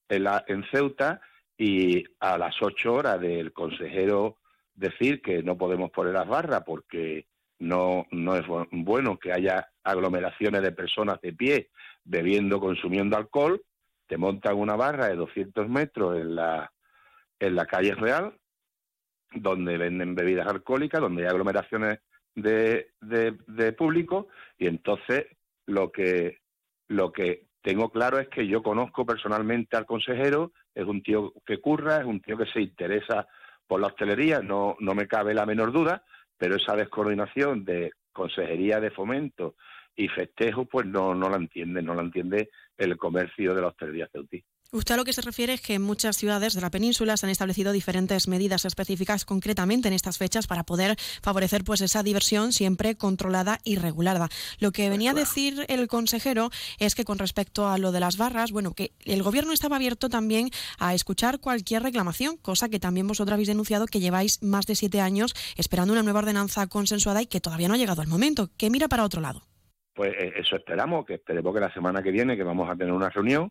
en, 0.09 0.25
la- 0.25 0.45
en 0.49 0.65
Ceuta 0.71 1.21
y 1.57 2.05
a 2.21 2.39
las 2.39 2.61
ocho 2.63 2.95
horas 2.95 3.21
del 3.21 3.53
consejero 3.53 4.39
decir 4.75 5.21
que 5.23 5.43
no 5.43 5.57
podemos 5.57 5.91
poner 5.91 6.15
las 6.15 6.27
barras 6.27 6.63
porque 6.65 7.27
no, 7.59 8.07
no 8.11 8.35
es 8.37 8.45
bu- 8.47 8.67
bueno 8.73 9.19
que 9.19 9.33
haya 9.33 9.69
aglomeraciones 9.85 10.63
de 10.63 10.73
personas 10.73 11.21
de 11.21 11.33
pie 11.33 11.71
bebiendo, 12.05 12.59
consumiendo 12.59 13.17
alcohol, 13.17 13.63
te 14.09 14.17
montan 14.17 14.57
una 14.57 14.75
barra 14.75 15.07
de 15.09 15.15
200 15.17 15.69
metros 15.69 16.17
en 16.17 16.35
la, 16.35 16.73
en 17.39 17.55
la 17.55 17.67
calle 17.67 17.95
Real, 17.95 18.35
donde 19.35 19.79
venden 19.79 20.15
bebidas 20.15 20.47
alcohólicas, 20.49 21.01
donde 21.01 21.23
hay 21.23 21.29
aglomeraciones 21.29 22.01
de, 22.35 22.91
de, 23.01 23.37
de 23.47 23.73
público, 23.73 24.29
y 24.59 24.67
entonces 24.67 25.27
lo 25.67 25.93
que, 25.93 26.41
lo 26.89 27.13
que 27.13 27.47
tengo 27.63 27.91
claro 27.91 28.19
es 28.19 28.29
que 28.29 28.47
yo 28.47 28.63
conozco 28.63 29.07
personalmente 29.07 29.77
al 29.77 29.87
consejero, 29.87 30.53
es 30.75 30.85
un 30.85 31.03
tío 31.03 31.33
que 31.47 31.59
curra, 31.59 31.99
es 31.99 32.05
un 32.05 32.21
tío 32.21 32.37
que 32.37 32.47
se 32.47 32.61
interesa 32.61 33.27
por 33.67 33.81
la 33.81 33.87
hostelería, 33.87 34.41
no, 34.41 34.77
no 34.81 34.95
me 34.95 35.07
cabe 35.07 35.33
la 35.33 35.47
menor 35.47 35.73
duda, 35.73 36.05
pero 36.37 36.57
esa 36.57 36.75
descoordinación 36.75 37.65
de 37.65 37.93
consejería 38.13 38.81
de 38.81 38.91
fomento 38.91 39.55
y 39.95 40.09
festejo, 40.09 40.65
pues 40.65 40.87
no, 40.87 41.15
no 41.15 41.29
la 41.29 41.37
entiende, 41.37 41.83
no 41.83 41.95
la 41.95 42.03
entiende 42.03 42.51
el 42.77 42.97
comercio 42.97 43.55
de 43.55 43.61
la 43.61 43.69
hostelería 43.69 44.09
ceutí. 44.09 44.45
Usted 44.75 44.95
a 44.95 44.97
lo 44.97 45.05
que 45.05 45.13
se 45.13 45.21
refiere 45.21 45.53
es 45.53 45.61
que 45.61 45.75
en 45.75 45.83
muchas 45.83 46.17
ciudades 46.17 46.55
de 46.55 46.63
la 46.63 46.71
península 46.71 47.19
se 47.19 47.27
han 47.27 47.31
establecido 47.31 47.73
diferentes 47.73 48.27
medidas 48.27 48.65
específicas 48.65 49.27
concretamente 49.27 49.89
en 49.89 49.93
estas 49.93 50.17
fechas 50.17 50.47
para 50.47 50.65
poder 50.65 50.97
favorecer 51.21 51.63
pues 51.63 51.83
esa 51.83 52.03
diversión 52.03 52.55
siempre 52.55 52.97
controlada 52.97 53.59
y 53.65 53.77
regulada. 53.77 54.31
Lo 54.61 54.73
que 54.73 54.89
venía 54.89 55.11
a 55.11 55.15
decir 55.15 55.67
el 55.69 55.89
consejero 55.89 56.49
es 56.79 56.95
que 56.95 57.05
con 57.05 57.19
respecto 57.19 57.69
a 57.69 57.77
lo 57.77 57.93
de 57.93 58.01
las 58.01 58.17
barras, 58.17 58.51
bueno, 58.51 58.73
que 58.73 58.93
el 59.05 59.23
gobierno 59.23 59.53
estaba 59.53 59.77
abierto 59.77 60.09
también 60.09 60.49
a 60.79 60.95
escuchar 60.95 61.39
cualquier 61.39 61.83
reclamación, 61.83 62.39
cosa 62.39 62.71
que 62.71 62.81
también 62.81 63.07
vosotros 63.07 63.35
habéis 63.35 63.49
denunciado 63.49 63.85
que 63.85 64.01
lleváis 64.01 64.43
más 64.43 64.65
de 64.65 64.75
siete 64.75 65.03
años 65.03 65.35
esperando 65.59 65.93
una 65.93 66.03
nueva 66.03 66.21
ordenanza 66.21 66.67
consensuada 66.67 67.21
y 67.21 67.27
que 67.27 67.43
todavía 67.43 67.69
no 67.69 67.75
ha 67.75 67.77
llegado 67.77 68.01
al 68.01 68.09
momento, 68.09 68.49
que 68.57 68.71
mira 68.71 68.89
para 68.89 69.05
otro 69.05 69.21
lado. 69.21 69.43
Pues 69.95 70.15
eh, 70.19 70.33
eso 70.35 70.57
esperamos, 70.57 71.05
que 71.05 71.17
esperemos 71.17 71.53
que 71.53 71.61
la 71.61 71.75
semana 71.75 72.03
que 72.03 72.11
viene, 72.11 72.39
que 72.39 72.43
vamos 72.43 72.71
a 72.71 72.75
tener 72.75 72.95
una 72.95 73.11
reunión, 73.11 73.51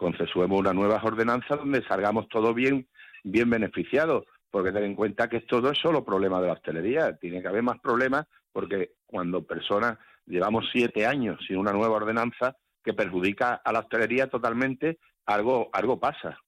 consensuemos 0.00 0.58
una 0.58 0.72
nueva 0.72 0.98
ordenanza 1.04 1.56
donde 1.56 1.84
salgamos 1.84 2.26
todos 2.28 2.54
bien, 2.54 2.88
bien 3.22 3.50
beneficiados, 3.50 4.24
porque 4.50 4.72
ten 4.72 4.84
en 4.84 4.94
cuenta 4.94 5.28
que 5.28 5.36
esto 5.36 5.60
no 5.60 5.70
es 5.70 5.78
solo 5.78 6.02
problema 6.02 6.40
de 6.40 6.46
la 6.46 6.54
hostelería, 6.54 7.18
tiene 7.18 7.42
que 7.42 7.48
haber 7.48 7.62
más 7.62 7.78
problemas 7.80 8.26
porque 8.50 8.92
cuando 9.04 9.46
personas 9.46 9.98
llevamos 10.24 10.70
siete 10.72 11.04
años 11.04 11.38
sin 11.46 11.58
una 11.58 11.72
nueva 11.72 11.96
ordenanza 11.96 12.56
que 12.82 12.94
perjudica 12.94 13.60
a 13.62 13.72
la 13.72 13.80
hostelería 13.80 14.28
totalmente, 14.28 14.98
algo, 15.26 15.68
algo 15.70 16.00
pasa. 16.00 16.38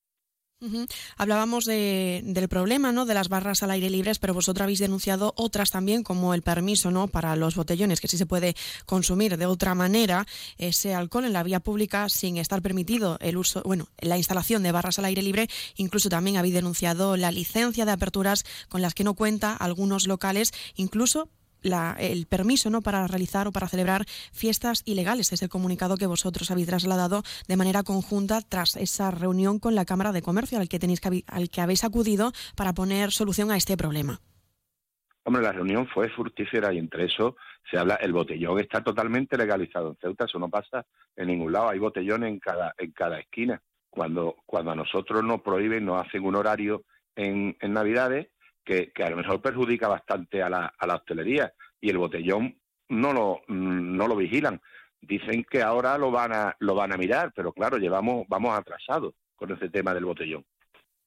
Hablábamos 1.17 1.65
de- 1.65 2.23
del 2.25 2.49
problema 2.49 2.93
¿no? 2.93 3.05
de 3.05 3.15
las 3.15 3.29
barras 3.29 3.63
al 3.63 3.71
aire 3.71 3.91
libres, 3.91 4.19
pero 4.19 4.35
vosotros 4.35 4.63
habéis 4.63 4.79
denunciado 4.79 5.35
otras 5.37 5.71
también, 5.71 6.03
como 6.03 6.35
el 6.35 6.43
permiso 6.43 6.91
¿no? 6.91 7.09
para 7.09 7.35
los 7.37 7.57
botellones, 7.57 8.01
que 8.01 8.09
sí 8.09 8.17
se 8.17 8.27
puede 8.27 8.55
consumir 8.87 9.37
de 9.37 9.47
otra 9.47 9.75
manera 9.75 10.27
ese 10.59 10.95
alcohol 10.95 11.25
en 11.25 11.33
la 11.33 11.43
vía 11.43 11.61
pública 11.61 12.09
sin 12.09 12.37
estar 12.37 12.63
permitido 12.63 13.19
el 13.21 13.37
uso, 13.37 13.63
bueno, 13.65 13.89
la 13.99 14.17
instalación 14.17 14.63
de 14.63 14.73
barras 14.73 14.99
al 14.99 15.05
aire 15.07 15.23
libre. 15.23 15.49
Incluso 15.77 16.09
también 16.09 16.37
habéis 16.37 16.55
denunciado 16.55 17.17
la 17.17 17.31
licencia 17.33 17.85
de 17.85 17.93
aperturas 17.93 18.45
con 18.69 18.83
las 18.83 18.95
que 18.95 19.05
no 19.05 19.15
cuenta 19.15 19.55
algunos 19.57 20.07
locales, 20.07 20.53
incluso 20.77 21.29
la- 21.63 21.97
el 21.99 22.27
permiso 22.27 22.71
¿no? 22.71 22.83
para 22.83 23.07
realizar 23.07 23.49
o 23.49 23.53
para 23.53 23.69
celebrar 23.69 24.05
fiestas 24.33 24.83
ilegales. 24.85 25.33
Es 25.33 25.43
el 25.43 25.49
comunicado 25.49 25.97
que 25.97 26.07
vosotros 26.07 26.51
habéis 26.51 26.67
trasladado 26.69 27.23
de 27.49 27.57
manera 27.57 27.83
conjunta 27.83 28.41
tras 28.41 28.77
esa 28.77 29.11
reunión 29.11 29.59
con 29.59 29.75
la 29.75 29.85
Cámara 29.85 30.13
de 30.13 30.23
Comercio 30.23 30.59
al 30.59 30.69
que, 30.69 30.79
tenéis 30.79 31.01
que, 31.01 31.25
al 31.27 31.49
que 31.51 31.61
habéis 31.61 31.85
acudido 31.85 32.33
para 32.57 32.73
poner 32.73 33.11
solución 33.13 33.51
a 33.51 33.57
este 33.57 33.77
problema. 33.77 34.21
Hombre, 35.25 35.43
la 35.43 35.53
reunión 35.53 35.87
fue 35.87 36.09
fructífera 36.09 36.73
y 36.73 36.79
entre 36.79 37.05
eso 37.05 37.37
se 37.71 37.79
habla, 37.79 37.95
el 37.97 38.13
botellón 38.13 38.59
está 38.59 38.83
totalmente 38.83 39.37
legalizado 39.37 39.91
en 39.91 39.97
Ceuta, 40.01 40.25
eso 40.25 40.39
no 40.41 40.49
pasa 40.49 40.85
en 41.15 41.29
ningún 41.29 41.53
lado, 41.53 41.69
hay 41.69 41.79
botellones 41.79 42.29
en 42.29 42.41
cada, 42.41 42.75
en 42.77 42.91
cada 42.91 43.21
esquina. 43.21 43.63
Cuando, 43.89 44.37
cuando 44.47 44.73
a 44.73 44.75
nosotros 44.75 45.23
nos 45.23 45.43
prohíben, 45.43 45.85
nos 45.85 46.05
hacen 46.05 46.25
un 46.25 46.35
horario 46.35 46.83
en, 47.15 47.57
en 47.61 47.73
Navidades 47.73 48.29
que, 48.65 48.93
que 48.93 49.05
a 49.05 49.11
lo 49.11 49.17
mejor 49.17 49.41
perjudica 49.41 49.89
bastante 49.89 50.43
a 50.43 50.49
la, 50.49 50.73
a 50.79 50.87
la 50.87 50.97
hostelería 50.97 51.53
y 51.81 51.91
el 51.91 51.99
botellón 51.99 52.59
no 52.89 53.13
lo, 53.13 53.41
mm, 53.49 53.97
no 53.97 54.07
lo 54.07 54.17
vigilan. 54.17 54.61
Dicen 55.01 55.45
que 55.51 55.63
ahora 55.63 55.99
lo 55.99 56.11
van 56.11 56.33
a, 56.33 56.57
lo 56.61 56.75
van 56.75 56.93
a 56.93 56.97
mirar, 56.97 57.33
pero 57.35 57.53
claro, 57.53 57.77
llevamos, 57.77 58.25
vamos 58.29 58.57
atrasados 58.57 59.15
con 59.35 59.51
ese 59.51 59.69
tema 59.69 59.93
del 59.93 60.05
botellón. 60.05 60.45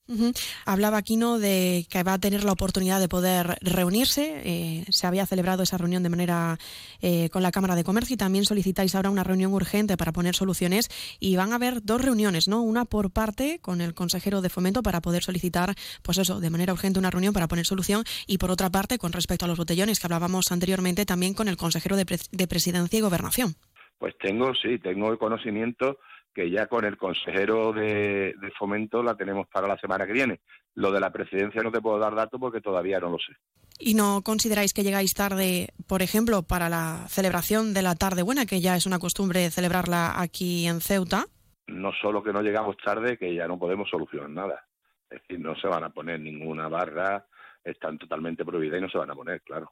Ujú. 0.07 0.33
Hablaba 0.65 0.97
Aquino 0.97 1.39
de 1.39 1.87
que 1.89 2.03
va 2.03 2.13
a 2.13 2.19
tener 2.19 2.43
la 2.43 2.51
oportunidad 2.51 2.99
de 2.99 3.07
poder 3.07 3.57
reunirse. 3.61 4.41
eh, 4.45 4.85
se 4.89 5.07
había 5.07 5.25
celebrado 5.25 5.63
esa 5.63 5.77
reunión 5.77 6.03
de 6.03 6.09
manera 6.09 6.59
eh, 7.01 7.29
con 7.29 7.41
la 7.41 7.51
Cámara 7.51 7.75
de 7.75 7.83
Comercio 7.83 8.13
y 8.13 8.17
también 8.17 8.45
solicitáis 8.45 8.93
ahora 8.93 9.09
una 9.09 9.23
reunión 9.23 9.51
urgente 9.53 9.97
para 9.97 10.11
poner 10.11 10.35
soluciones. 10.35 10.89
Y 11.19 11.35
van 11.35 11.53
a 11.53 11.55
haber 11.55 11.83
dos 11.83 12.01
reuniones, 12.01 12.47
¿no? 12.47 12.61
Una 12.61 12.85
por 12.85 13.09
parte 13.09 13.59
con 13.59 13.81
el 13.81 13.95
consejero 13.95 14.41
de 14.41 14.49
fomento 14.49 14.83
para 14.83 15.01
poder 15.01 15.23
solicitar, 15.23 15.73
pues 16.03 16.19
eso, 16.19 16.39
de 16.39 16.49
manera 16.51 16.73
urgente 16.73 16.99
una 16.99 17.09
reunión 17.09 17.33
para 17.33 17.47
poner 17.47 17.65
solución. 17.65 18.03
Y 18.27 18.37
por 18.37 18.51
otra 18.51 18.69
parte, 18.69 18.99
con 18.99 19.11
respecto 19.11 19.45
a 19.45 19.47
los 19.47 19.57
botellones 19.57 19.99
que 19.99 20.05
hablábamos 20.05 20.51
anteriormente, 20.51 21.05
también 21.05 21.33
con 21.33 21.47
el 21.47 21.57
consejero 21.57 21.95
de 21.95 22.47
Presidencia 22.47 22.99
y 22.99 23.01
Gobernación. 23.01 23.55
Pues 23.97 24.13
tengo, 24.19 24.53
sí, 24.53 24.77
tengo 24.77 25.11
el 25.11 25.17
conocimiento 25.17 25.97
que 26.35 26.51
ya 26.51 26.67
con 26.67 26.83
el 26.83 26.97
consejero 26.97 27.71
de, 27.71 28.35
de 28.39 28.51
fomento 28.51 29.01
la 29.01 29.15
tenemos 29.15 29.47
para 29.47 29.69
la 29.69 29.77
semana 29.77 30.05
que 30.05 30.11
viene. 30.11 30.41
Lo 30.75 30.91
de 30.91 30.99
la 30.99 31.11
presidencia 31.11 31.63
no 31.63 31.71
te 31.71 31.79
puedo 31.79 31.97
dar 31.97 32.13
datos 32.13 32.39
porque 32.39 32.59
todavía 32.59 32.99
no 32.99 33.09
lo 33.09 33.17
sé. 33.17 33.33
¿Y 33.79 33.93
no 33.93 34.21
consideráis 34.21 34.73
que 34.73 34.83
llegáis 34.83 35.13
tarde, 35.13 35.69
por 35.87 36.01
ejemplo, 36.01 36.43
para 36.43 36.67
la 36.67 37.05
celebración 37.07 37.73
de 37.73 37.81
la 37.81 37.95
tarde 37.95 38.21
buena, 38.21 38.45
que 38.45 38.59
ya 38.59 38.75
es 38.75 38.85
una 38.85 38.99
costumbre 38.99 39.49
celebrarla 39.49 40.19
aquí 40.19 40.67
en 40.67 40.81
Ceuta? 40.81 41.25
No 41.67 41.91
solo 41.93 42.21
que 42.21 42.33
no 42.33 42.41
llegamos 42.41 42.75
tarde, 42.83 43.17
que 43.17 43.33
ya 43.33 43.47
no 43.47 43.57
podemos 43.57 43.89
solucionar 43.89 44.29
nada. 44.29 44.65
Es 45.09 45.21
decir, 45.21 45.39
no 45.39 45.55
se 45.55 45.67
van 45.67 45.85
a 45.85 45.89
poner 45.89 46.19
ninguna 46.19 46.67
barra, 46.67 47.25
están 47.63 47.97
totalmente 47.97 48.43
prohibidas 48.43 48.79
y 48.79 48.81
no 48.81 48.89
se 48.89 48.97
van 48.97 49.11
a 49.11 49.15
poner, 49.15 49.41
claro. 49.41 49.71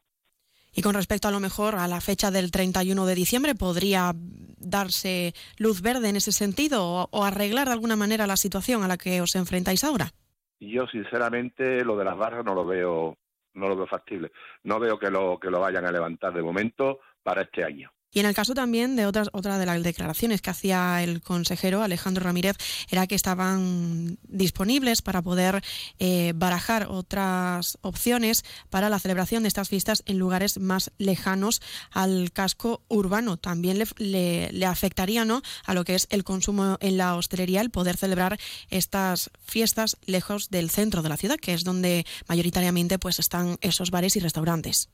Y 0.76 0.82
con 0.82 0.95
respecto 0.95 1.28
a 1.28 1.32
lo 1.32 1.39
mejor 1.39 1.76
a 1.76 1.88
la 1.88 2.01
fecha 2.01 2.32
del 2.32 2.51
31 2.51 3.05
de 3.05 3.15
diciembre, 3.15 3.55
¿podría 3.55 4.13
darse 4.15 5.34
luz 5.57 5.82
verde 5.82 6.09
en 6.09 6.15
ese 6.15 6.32
sentido 6.32 7.07
o, 7.09 7.24
arreglar 7.24 7.67
de 7.67 7.74
alguna 7.74 7.95
manera 7.95 8.28
la 8.28 8.38
situación 8.38 8.84
a 8.84 8.88
la 8.88 8.97
que 8.97 9.21
os 9.21 9.36
enfrentáis 9.36 9.84
ahora? 9.84 10.11
Yo 10.59 10.88
sinceramente 10.88 11.84
lo 11.84 11.95
de 11.97 12.05
las 12.05 12.17
barras 12.17 12.43
no 12.43 12.55
lo 12.55 12.65
veo, 12.65 13.17
no 13.53 13.67
lo 13.67 13.76
veo 13.76 13.88
factible. 13.88 14.32
No 14.63 14.80
veo 14.80 14.97
que 14.97 15.11
lo 15.11 15.38
que 15.39 15.51
lo 15.51 15.59
vayan 15.59 15.86
a 15.86 15.91
levantar 15.91 16.34
de 16.34 16.41
momento 16.41 16.99
para 17.21 17.43
este 17.43 17.63
año. 17.63 17.91
Y 18.14 18.20
en 18.20 18.28
el 18.28 18.36
caso 18.36 18.53
también 18.53 18.95
de 18.95 19.07
otras, 19.07 19.30
otra 19.34 19.57
de 19.57 19.66
las 19.66 19.82
declaraciones 19.82 20.41
que 20.41 20.51
hacía 20.51 21.01
el 21.03 21.22
consejero 21.22 21.82
Alejandro 21.82 22.24
Ramírez 22.24 22.55
era 22.89 23.07
que 23.07 23.16
estaban 23.16 24.20
disponibles 24.28 25.01
para 25.01 25.24
poder 25.24 25.64
eh, 25.99 26.34
barajar 26.36 26.88
otras 26.89 27.80
opciones 27.82 28.45
para 28.70 28.89
la 28.89 28.99
celebración 28.99 29.41
de 29.43 29.47
estas 29.47 29.70
fiestas 29.70 30.03
en 30.05 30.20
lugares 30.20 30.59
más 30.59 30.91
lejanos 30.99 31.59
al 31.91 32.32
casco 32.32 32.84
urbano. 32.88 33.38
También 33.38 33.80
le, 33.80 34.51
le- 34.51 34.66
afectaría 34.66 35.26
¿no? 35.26 35.41
a 35.66 35.74
lo 35.74 35.84
que 35.84 35.95
es 35.95 36.07
el 36.11 36.24
consumo 36.24 36.78
en 36.82 36.97
la 36.97 37.16
hostelería 37.16 37.61
el 37.61 37.72
poder 37.72 37.97
celebrar 37.97 38.39
estas 38.70 39.32
fiestas 39.43 39.97
lejos 40.05 40.49
del 40.51 40.70
centro 40.70 41.01
de 41.01 41.09
la 41.09 41.18
ciudad, 41.18 41.38
que 41.38 41.53
es 41.53 41.64
donde 41.64 42.05
mayoritariamente 42.28 42.99
pues 42.99 43.18
están 43.20 43.57
esos 43.61 43.89
bares 43.89 44.16
y 44.16 44.20
restaurantes. 44.20 44.89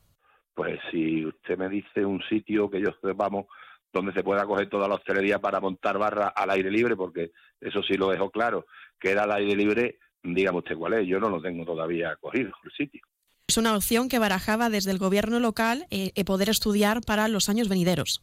Pues 0.60 0.78
si 0.90 1.24
usted 1.24 1.56
me 1.56 1.70
dice 1.70 2.04
un 2.04 2.20
sitio 2.28 2.68
que 2.68 2.82
yo 2.82 2.90
sepamos 3.00 3.46
donde 3.90 4.12
se 4.12 4.22
pueda 4.22 4.44
coger 4.44 4.68
toda 4.68 4.86
la 4.88 4.96
hostelería 4.96 5.38
para 5.38 5.58
montar 5.58 5.96
barra 5.96 6.28
al 6.28 6.50
aire 6.50 6.70
libre, 6.70 6.96
porque 6.96 7.30
eso 7.62 7.82
sí 7.82 7.94
lo 7.94 8.10
dejo 8.10 8.28
claro, 8.30 8.66
que 9.00 9.10
era 9.10 9.22
al 9.22 9.32
aire 9.32 9.56
libre, 9.56 9.98
dígame 10.22 10.58
usted 10.58 10.76
cuál 10.76 10.92
es, 10.92 11.08
yo 11.08 11.18
no 11.18 11.30
lo 11.30 11.40
tengo 11.40 11.64
todavía 11.64 12.14
cogido 12.16 12.52
el 12.62 12.72
sitio. 12.72 13.00
Es 13.48 13.56
una 13.56 13.74
opción 13.74 14.10
que 14.10 14.18
barajaba 14.18 14.68
desde 14.68 14.90
el 14.90 14.98
gobierno 14.98 15.40
local 15.40 15.86
eh, 15.90 16.12
eh, 16.14 16.24
poder 16.26 16.50
estudiar 16.50 17.00
para 17.06 17.26
los 17.28 17.48
años 17.48 17.70
venideros. 17.70 18.22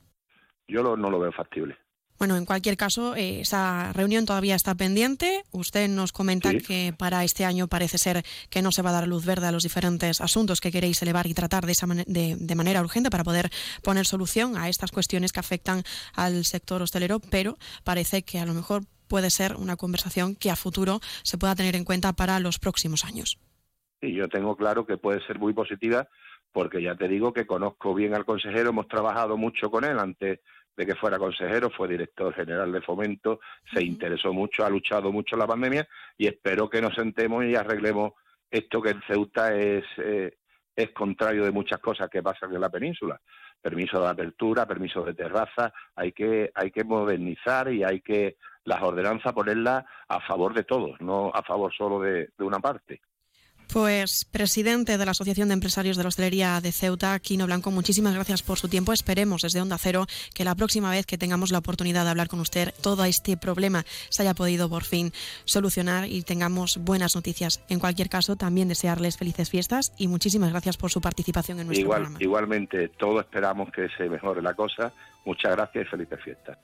Yo 0.68 0.84
lo- 0.84 0.96
no 0.96 1.10
lo 1.10 1.18
veo 1.18 1.32
factible. 1.32 1.76
Bueno, 2.18 2.36
en 2.36 2.46
cualquier 2.46 2.78
caso, 2.78 3.16
eh, 3.16 3.42
esa 3.42 3.94
reunión 3.94 4.26
todavía 4.26 4.56
está 4.56 4.74
pendiente. 4.74 5.44
Usted 5.52 5.88
nos 5.88 6.12
comenta 6.12 6.50
Sí. 6.52 6.58
que 6.60 6.94
para 6.98 7.24
este 7.24 7.46
año 7.46 7.68
parece 7.68 7.98
ser 8.00 8.24
que 8.50 8.62
no 8.62 8.72
se 8.72 8.82
va 8.82 8.90
a 8.90 8.94
dar 8.94 9.08
luz 9.08 9.26
verde 9.26 9.46
a 9.48 9.52
los 9.52 9.64
diferentes 9.64 10.20
asuntos 10.20 10.60
que 10.60 10.72
queréis 10.72 11.02
elevar 11.04 11.28
y 11.28 11.34
tratar 11.36 11.66
de, 11.66 11.74
esa 11.74 11.86
mane- 11.86 12.06
de, 12.08 12.36
de 12.40 12.56
manera 12.56 12.82
urgente 12.82 13.10
para 13.12 13.24
poder 13.24 13.52
poner 13.84 14.06
solución 14.08 14.58
a 14.58 14.68
estas 14.68 14.92
cuestiones 14.92 15.32
que 15.32 15.40
afectan 15.40 15.84
al 16.16 16.44
sector 16.46 16.82
hostelero, 16.82 17.20
pero 17.20 17.58
parece 17.84 18.24
que 18.24 18.40
a 18.40 18.46
lo 18.46 18.54
mejor 18.54 18.84
puede 19.08 19.30
ser 19.30 19.56
una 19.56 19.76
conversación 19.78 20.36
que 20.36 20.50
a 20.52 20.56
futuro 20.56 21.00
se 21.24 21.38
pueda 21.38 21.56
tener 21.56 21.76
en 21.76 21.86
cuenta 21.86 22.14
para 22.14 22.40
los 22.40 22.58
próximos 22.60 23.06
años. 23.06 23.38
Y 24.02 24.14
yo 24.16 24.28
tengo 24.28 24.56
claro 24.58 24.86
que 24.86 24.98
puede 24.98 25.26
ser 25.26 25.40
muy 25.40 25.54
positiva, 25.54 26.08
porque 26.52 26.82
ya 26.82 26.96
te 26.96 27.08
digo 27.08 27.32
que 27.32 27.46
conozco 27.46 27.94
bien 27.94 28.14
al 28.16 28.26
consejero, 28.26 28.70
hemos 28.72 28.88
trabajado 28.88 29.38
mucho 29.38 29.70
con 29.70 29.86
él 29.86 30.00
antes 30.00 30.40
de 30.78 30.86
que 30.86 30.96
fuera 30.96 31.18
consejero, 31.18 31.72
fue 31.72 31.88
director 31.88 32.34
general 32.34 32.72
de 32.72 32.82
fomento, 32.82 33.40
se 33.74 33.84
interesó 33.84 34.32
mucho, 34.32 34.64
ha 34.64 34.70
luchado 34.70 35.12
mucho 35.12 35.36
en 35.36 35.40
la 35.40 35.48
pandemia 35.48 35.88
y 36.18 36.28
espero 36.28 36.70
que 36.70 36.82
nos 36.82 36.94
sentemos 36.94 37.44
y 37.44 37.56
arreglemos 37.56 38.14
esto 38.50 38.82
que 38.82 38.92
en 38.92 39.02
Ceuta 39.02 39.54
es, 39.56 39.84
eh, 39.98 40.38
es 40.76 40.92
contrario 40.92 41.44
de 41.44 41.52
muchas 41.52 41.80
cosas 41.80 42.10
que 42.10 42.22
pasan 42.22 42.54
en 42.54 42.62
la 42.62 42.70
península. 42.70 43.20
Permiso 43.60 44.00
de 44.00 44.08
apertura, 44.08 44.68
permiso 44.68 45.04
de 45.04 45.16
terraza, 45.16 45.74
hay 45.96 46.12
que, 46.12 46.52
hay 46.54 46.70
que 46.70 46.84
modernizar 46.84 47.74
y 47.74 47.84
hay 47.84 48.02
que 48.02 48.38
las 48.64 48.82
ordenanzas 48.84 49.34
ponerlas 49.34 49.84
a 50.08 50.22
favor 50.22 50.54
de 50.54 50.64
todos, 50.64 51.02
no 51.02 51.32
a 51.34 51.42
favor 51.42 51.74
solo 51.74 52.00
de, 52.00 52.30
de 52.38 52.44
una 52.44 52.60
parte. 52.60 53.02
Pues, 53.72 54.26
presidente 54.26 54.98
de 54.98 55.06
la 55.06 55.12
Asociación 55.12 55.50
de 55.50 55.54
Empresarios 55.54 55.98
de 55.98 56.04
la 56.04 56.10
Hostelería 56.10 56.60
de 56.62 56.72
Ceuta, 56.72 57.20
Quino 57.20 57.46
Blanco, 57.46 57.70
muchísimas 57.70 58.14
gracias 58.14 58.42
por 58.42 58.58
su 58.58 58.70
tiempo. 58.70 58.94
Esperemos 58.94 59.42
desde 59.42 59.62
Onda 59.62 59.78
Cero 59.78 60.08
que 60.34 60.46
la 60.46 60.56
próxima 60.56 60.90
vez 60.90 61.06
que 61.06 61.18
tengamos 61.18 61.52
la 61.52 61.60
oportunidad 61.60 62.06
de 62.06 62.10
hablar 62.12 62.30
con 62.30 62.40
usted, 62.40 62.74
todo 62.82 63.04
este 63.04 63.36
problema 63.36 63.86
se 64.10 64.22
haya 64.24 64.34
podido 64.34 64.70
por 64.70 64.84
fin 64.86 65.12
solucionar 65.46 66.08
y 66.10 66.22
tengamos 66.24 66.78
buenas 66.78 67.16
noticias. 67.16 67.62
En 67.68 67.80
cualquier 67.80 68.10
caso, 68.10 68.36
también 68.38 68.70
desearles 68.70 69.18
felices 69.18 69.50
fiestas 69.50 69.92
y 69.98 70.08
muchísimas 70.08 70.52
gracias 70.52 70.78
por 70.78 70.90
su 70.90 71.02
participación 71.02 71.60
en 71.60 71.68
nuestro 71.68 71.84
Igual, 71.84 72.02
programa. 72.04 72.24
igualmente, 72.24 72.90
todos 72.90 73.22
esperamos 73.26 73.70
que 73.72 73.90
se 73.98 74.10
mejore 74.10 74.42
la 74.42 74.54
cosa. 74.54 74.94
Muchas 75.26 75.52
gracias 75.52 75.86
y 75.86 75.90
felices 75.90 76.20
fiestas. 76.24 76.58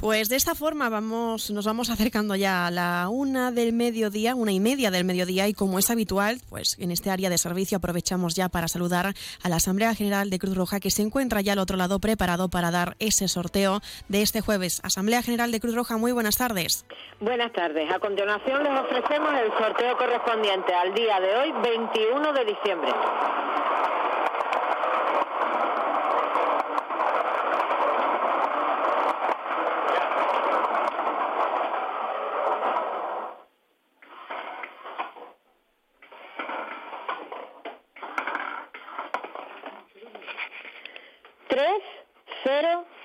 Pues 0.00 0.28
de 0.28 0.36
esta 0.36 0.54
forma 0.54 0.88
vamos, 0.88 1.50
nos 1.50 1.66
vamos 1.66 1.90
acercando 1.90 2.36
ya 2.36 2.68
a 2.68 2.70
la 2.70 3.08
una 3.10 3.50
del 3.50 3.72
mediodía, 3.72 4.36
una 4.36 4.52
y 4.52 4.60
media 4.60 4.92
del 4.92 5.04
mediodía, 5.04 5.48
y 5.48 5.54
como 5.54 5.76
es 5.80 5.90
habitual, 5.90 6.38
pues 6.48 6.78
en 6.78 6.92
este 6.92 7.10
área 7.10 7.28
de 7.30 7.36
servicio 7.36 7.78
aprovechamos 7.78 8.36
ya 8.36 8.48
para 8.48 8.68
saludar 8.68 9.12
a 9.42 9.48
la 9.48 9.56
Asamblea 9.56 9.96
General 9.96 10.30
de 10.30 10.38
Cruz 10.38 10.56
Roja 10.56 10.78
que 10.78 10.92
se 10.92 11.02
encuentra 11.02 11.40
ya 11.40 11.54
al 11.54 11.58
otro 11.58 11.76
lado 11.76 11.98
preparado 11.98 12.48
para 12.48 12.70
dar 12.70 12.94
ese 13.00 13.26
sorteo 13.26 13.80
de 14.08 14.22
este 14.22 14.40
jueves. 14.40 14.80
Asamblea 14.84 15.20
General 15.20 15.50
de 15.50 15.58
Cruz 15.58 15.74
Roja, 15.74 15.96
muy 15.96 16.12
buenas 16.12 16.36
tardes. 16.36 16.86
Buenas 17.18 17.52
tardes. 17.52 17.90
A 17.90 17.98
continuación 17.98 18.62
les 18.62 18.80
ofrecemos 18.80 19.32
el 19.34 19.50
sorteo 19.58 19.98
correspondiente 19.98 20.74
al 20.74 20.94
día 20.94 21.18
de 21.18 21.36
hoy, 21.38 21.52
21 21.60 22.32
de 22.34 22.44
diciembre. 22.44 22.92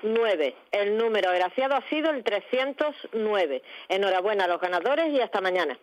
9. 0.04 0.54
El 0.70 0.96
número 0.96 1.30
agraciado 1.30 1.74
ha 1.74 1.88
sido 1.88 2.10
el 2.10 2.22
309. 2.22 3.62
Enhorabuena 3.88 4.44
a 4.44 4.48
los 4.48 4.60
ganadores 4.60 5.12
y 5.12 5.20
hasta 5.20 5.40
mañana. 5.40 5.78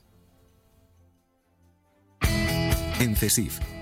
En 3.00 3.16
CESIF, 3.16 3.60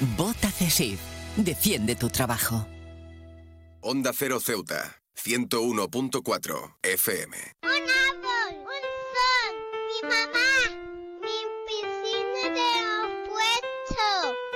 Vota 0.00 0.50
CESIF. 0.50 1.00
Defiende 1.36 1.96
tu 1.96 2.08
trabajo. 2.08 2.66
Onda 3.80 4.12
Cero 4.12 4.38
Ceuta, 4.40 4.96
101.4 5.16 6.76
FM. 6.82 7.36
Un 7.62 8.17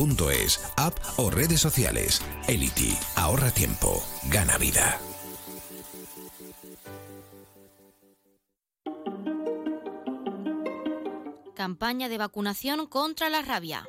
elity.es, 0.00 0.60
app 0.76 0.98
o 1.18 1.30
redes 1.30 1.60
sociales. 1.60 2.22
Elity, 2.48 2.96
ahorra 3.16 3.50
tiempo, 3.50 4.02
gana 4.30 4.56
vida. 4.56 4.98
Campaña 11.54 12.08
de 12.08 12.16
vacunación 12.16 12.86
contra 12.86 13.28
la 13.28 13.42
rabia. 13.42 13.86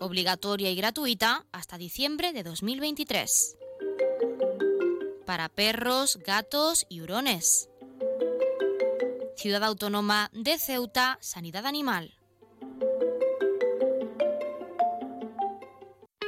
Obligatoria 0.00 0.70
y 0.70 0.76
gratuita 0.76 1.44
hasta 1.52 1.76
diciembre 1.76 2.32
de 2.32 2.42
2023. 2.42 3.56
Para 5.26 5.48
perros, 5.50 6.18
gatos 6.24 6.86
y 6.88 7.02
hurones. 7.02 7.68
Ciudad 9.36 9.64
Autónoma 9.64 10.30
de 10.32 10.58
Ceuta, 10.58 11.18
Sanidad 11.20 11.66
Animal. 11.66 12.14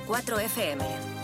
101.4 0.00 0.44
FM. 0.48 1.15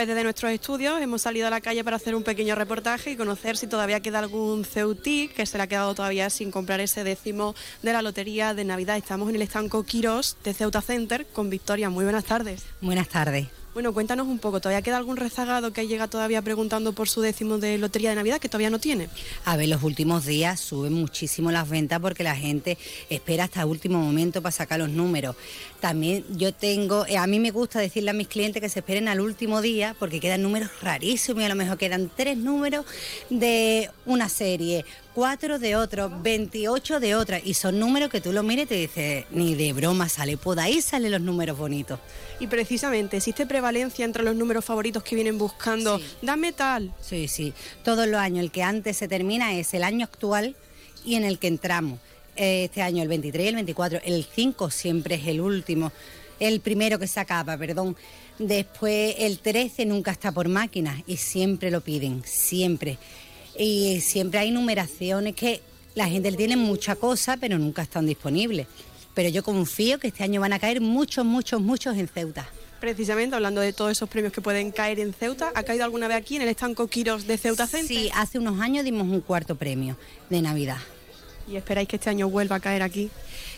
Pues 0.00 0.08
desde 0.08 0.24
nuestros 0.24 0.50
estudios 0.50 0.98
hemos 1.02 1.20
salido 1.20 1.46
a 1.46 1.50
la 1.50 1.60
calle 1.60 1.84
para 1.84 1.96
hacer 1.96 2.14
un 2.14 2.22
pequeño 2.22 2.54
reportaje 2.54 3.10
y 3.10 3.16
conocer 3.16 3.58
si 3.58 3.66
todavía 3.66 4.00
queda 4.00 4.20
algún 4.20 4.64
ceutí 4.64 5.28
que 5.28 5.44
se 5.44 5.58
le 5.58 5.64
ha 5.64 5.66
quedado 5.66 5.94
todavía 5.94 6.30
sin 6.30 6.50
comprar 6.50 6.80
ese 6.80 7.04
décimo 7.04 7.54
de 7.82 7.92
la 7.92 8.00
lotería 8.00 8.54
de 8.54 8.64
Navidad. 8.64 8.96
Estamos 8.96 9.28
en 9.28 9.34
el 9.34 9.42
estanco 9.42 9.82
Quirós 9.82 10.38
de 10.42 10.54
Ceuta 10.54 10.80
Center 10.80 11.26
con 11.26 11.50
Victoria. 11.50 11.90
Muy 11.90 12.04
buenas 12.04 12.24
tardes. 12.24 12.62
Buenas 12.80 13.08
tardes. 13.08 13.48
Bueno, 13.72 13.92
cuéntanos 13.92 14.26
un 14.26 14.40
poco, 14.40 14.60
¿todavía 14.60 14.82
queda 14.82 14.96
algún 14.96 15.16
rezagado 15.16 15.72
que 15.72 15.86
llega 15.86 16.08
todavía 16.08 16.42
preguntando 16.42 16.92
por 16.92 17.08
su 17.08 17.20
décimo 17.20 17.58
de 17.58 17.78
lotería 17.78 18.10
de 18.10 18.16
Navidad 18.16 18.40
que 18.40 18.48
todavía 18.48 18.68
no 18.68 18.80
tiene? 18.80 19.08
A 19.44 19.56
ver, 19.56 19.68
los 19.68 19.84
últimos 19.84 20.26
días 20.26 20.58
suben 20.58 20.92
muchísimo 20.92 21.52
las 21.52 21.68
ventas 21.68 22.00
porque 22.00 22.24
la 22.24 22.34
gente 22.34 22.78
espera 23.10 23.44
hasta 23.44 23.64
último 23.66 24.00
momento 24.00 24.42
para 24.42 24.50
sacar 24.50 24.80
los 24.80 24.88
números. 24.88 25.36
También 25.80 26.24
yo 26.36 26.52
tengo, 26.52 27.06
eh, 27.06 27.16
a 27.16 27.26
mí 27.26 27.40
me 27.40 27.50
gusta 27.50 27.78
decirle 27.78 28.10
a 28.10 28.12
mis 28.12 28.28
clientes 28.28 28.60
que 28.60 28.68
se 28.68 28.80
esperen 28.80 29.08
al 29.08 29.20
último 29.20 29.62
día 29.62 29.96
porque 29.98 30.20
quedan 30.20 30.42
números 30.42 30.70
rarísimos 30.82 31.42
y 31.42 31.46
a 31.46 31.48
lo 31.48 31.54
mejor 31.54 31.78
quedan 31.78 32.10
tres 32.14 32.36
números 32.36 32.84
de 33.30 33.90
una 34.04 34.28
serie, 34.28 34.84
cuatro 35.14 35.58
de 35.58 35.76
otro, 35.76 36.10
28 36.22 37.00
de 37.00 37.14
otra 37.14 37.40
y 37.42 37.54
son 37.54 37.78
números 37.78 38.10
que 38.10 38.20
tú 38.20 38.30
los 38.30 38.44
mires 38.44 38.66
y 38.66 38.68
te 38.68 38.74
dices, 38.74 39.24
ni 39.30 39.54
de 39.54 39.72
broma 39.72 40.10
sale, 40.10 40.36
por 40.36 40.60
ahí 40.60 40.82
salen 40.82 41.12
los 41.12 41.22
números 41.22 41.56
bonitos. 41.56 41.98
Y 42.40 42.46
precisamente, 42.46 43.16
¿existe 43.16 43.46
prevalencia 43.46 44.04
entre 44.04 44.22
los 44.22 44.36
números 44.36 44.64
favoritos 44.64 45.02
que 45.02 45.14
vienen 45.14 45.38
buscando? 45.38 45.98
Sí. 45.98 46.04
Dame 46.20 46.52
tal. 46.52 46.92
Sí, 47.00 47.26
sí, 47.26 47.54
todos 47.84 48.06
los 48.06 48.20
años, 48.20 48.40
el 48.40 48.50
que 48.50 48.62
antes 48.62 48.98
se 48.98 49.08
termina 49.08 49.54
es 49.54 49.72
el 49.72 49.82
año 49.82 50.04
actual 50.04 50.56
y 51.06 51.14
en 51.14 51.24
el 51.24 51.38
que 51.38 51.46
entramos. 51.46 52.00
Este 52.42 52.80
año 52.80 53.02
el 53.02 53.08
23 53.08 53.44
y 53.44 53.48
el 53.48 53.54
24, 53.56 54.00
el 54.02 54.24
5 54.24 54.70
siempre 54.70 55.16
es 55.16 55.26
el 55.26 55.42
último, 55.42 55.92
el 56.38 56.60
primero 56.60 56.98
que 56.98 57.06
se 57.06 57.20
acaba, 57.20 57.54
perdón. 57.58 57.94
Después 58.38 59.14
el 59.18 59.40
13 59.40 59.84
nunca 59.84 60.10
está 60.10 60.32
por 60.32 60.48
máquinas 60.48 61.02
y 61.06 61.18
siempre 61.18 61.70
lo 61.70 61.82
piden, 61.82 62.22
siempre. 62.24 62.96
Y 63.58 64.00
siempre 64.00 64.40
hay 64.40 64.52
numeraciones 64.52 65.34
que 65.34 65.60
la 65.94 66.08
gente 66.08 66.30
le 66.30 66.38
tiene 66.38 66.56
mucha 66.56 66.96
cosa, 66.96 67.36
pero 67.36 67.58
nunca 67.58 67.82
están 67.82 68.06
disponibles. 68.06 68.66
Pero 69.12 69.28
yo 69.28 69.42
confío 69.42 69.98
que 69.98 70.08
este 70.08 70.24
año 70.24 70.40
van 70.40 70.54
a 70.54 70.58
caer 70.58 70.80
muchos, 70.80 71.26
muchos, 71.26 71.60
muchos 71.60 71.98
en 71.98 72.08
Ceuta. 72.08 72.48
Precisamente, 72.80 73.36
hablando 73.36 73.60
de 73.60 73.74
todos 73.74 73.92
esos 73.92 74.08
premios 74.08 74.32
que 74.32 74.40
pueden 74.40 74.70
caer 74.70 74.98
en 74.98 75.12
Ceuta, 75.12 75.52
¿ha 75.54 75.62
caído 75.62 75.84
alguna 75.84 76.08
vez 76.08 76.16
aquí 76.16 76.36
en 76.36 76.42
el 76.42 76.48
estanco 76.48 76.86
Quiros 76.86 77.26
de 77.26 77.36
Ceuta 77.36 77.66
Center? 77.66 77.94
Sí, 77.94 78.10
hace 78.14 78.38
unos 78.38 78.58
años 78.60 78.86
dimos 78.86 79.06
un 79.06 79.20
cuarto 79.20 79.56
premio 79.56 79.98
de 80.30 80.40
Navidad. 80.40 80.78
¿Y 81.48 81.56
esperáis 81.56 81.88
que 81.88 81.96
este 81.96 82.10
año 82.10 82.28
vuelva 82.28 82.56
a 82.56 82.60
caer 82.60 82.82
aquí? 82.82 83.10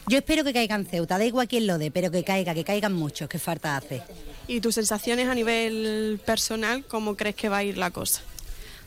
Yo 0.09 0.19
espero 0.19 0.45
que 0.45 0.53
caiga 0.53 0.75
en 0.75 0.87
Ceuta, 0.87 1.19
da 1.19 1.25
igual 1.25 1.47
quién 1.47 1.67
lo 1.67 1.79
dé, 1.79 1.91
pero 1.91 2.11
que 2.11 2.25
caiga, 2.25 2.55
que 2.55 2.65
caigan 2.65 2.93
muchos, 2.93 3.29
que 3.29 3.39
falta 3.39 3.77
hace. 3.77 4.03
¿Y 4.49 4.61
tus 4.61 4.75
sensaciones 4.75 5.29
a 5.29 5.35
nivel 5.35 6.21
personal, 6.25 6.85
cómo 6.87 7.17
crees 7.17 7.37
que 7.37 7.49
va 7.49 7.59
a 7.59 7.65
ir 7.65 7.79
la 7.79 7.91
cosa? 7.91 8.23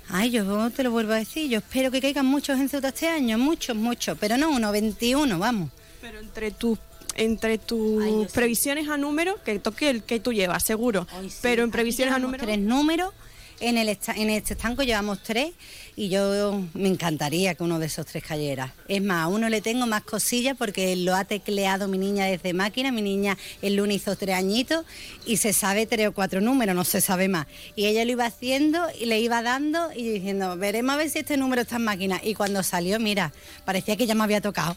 Ay, 0.09 0.31
yo 0.31 0.69
te 0.71 0.83
lo 0.83 0.91
vuelvo 0.91 1.13
a 1.13 1.15
decir, 1.15 1.49
yo 1.49 1.59
espero 1.59 1.89
que 1.89 2.01
caigan 2.01 2.25
muchos 2.25 2.59
en 2.59 2.69
Ceuta 2.69 2.89
este 2.89 3.07
año, 3.07 3.37
muchos, 3.37 3.75
muchos, 3.75 4.17
pero 4.19 4.37
no 4.37 4.49
uno, 4.49 4.71
21, 4.71 5.39
vamos. 5.39 5.69
Pero 6.01 6.19
entre 6.19 6.51
tus 6.51 6.77
entre 7.15 7.57
tus 7.57 8.29
previsiones 8.33 8.89
a 8.89 8.97
número, 8.97 9.41
que 9.43 9.57
toque 9.59 9.89
el 9.89 10.03
que 10.03 10.19
tú 10.19 10.33
llevas, 10.33 10.63
seguro. 10.63 11.07
pero 11.41 11.63
en 11.63 11.71
previsiones 11.71 12.13
a 12.13 12.19
número. 12.19 12.43
Tres 12.43 12.59
números. 12.59 13.13
En, 13.59 13.77
el 13.77 13.89
en 13.89 14.29
este 14.29 14.53
estanco 14.53 14.83
llevamos 14.83 15.23
tres 15.23 15.53
y 15.95 16.09
yo 16.09 16.61
me 16.73 16.89
encantaría 16.89 17.55
que 17.55 17.63
uno 17.63 17.79
de 17.79 17.85
esos 17.85 18.05
tres 18.05 18.23
cayera. 18.23 18.73
Es 18.87 19.01
más, 19.01 19.23
a 19.23 19.27
uno 19.27 19.47
le 19.47 19.61
tengo 19.61 19.87
más 19.87 20.03
cosillas 20.03 20.57
porque 20.57 20.95
lo 20.97 21.15
ha 21.15 21.23
tecleado 21.23 21.87
mi 21.87 21.97
niña 21.97 22.25
desde 22.25 22.53
máquina. 22.53 22.91
Mi 22.91 23.01
niña 23.01 23.37
el 23.61 23.75
lunes 23.75 23.97
hizo 23.97 24.15
tres 24.17 24.35
añitos 24.35 24.85
y 25.25 25.37
se 25.37 25.53
sabe 25.53 25.85
tres 25.85 26.09
o 26.09 26.11
cuatro 26.11 26.41
números, 26.41 26.75
no 26.75 26.83
se 26.83 26.99
sabe 26.99 27.29
más. 27.29 27.47
Y 27.75 27.85
ella 27.85 28.03
lo 28.03 28.11
iba 28.11 28.25
haciendo 28.25 28.87
y 28.99 29.05
le 29.05 29.19
iba 29.19 29.41
dando 29.41 29.89
y 29.95 30.03
diciendo, 30.03 30.57
veremos 30.57 30.95
a 30.95 30.97
ver 30.97 31.09
si 31.09 31.19
este 31.19 31.37
número 31.37 31.61
está 31.61 31.77
en 31.77 31.85
máquina. 31.85 32.19
Y 32.23 32.33
cuando 32.33 32.61
salió, 32.61 32.99
mira, 32.99 33.31
parecía 33.63 33.95
que 33.95 34.05
ya 34.05 34.15
me 34.15 34.23
había 34.23 34.41
tocado. 34.41 34.75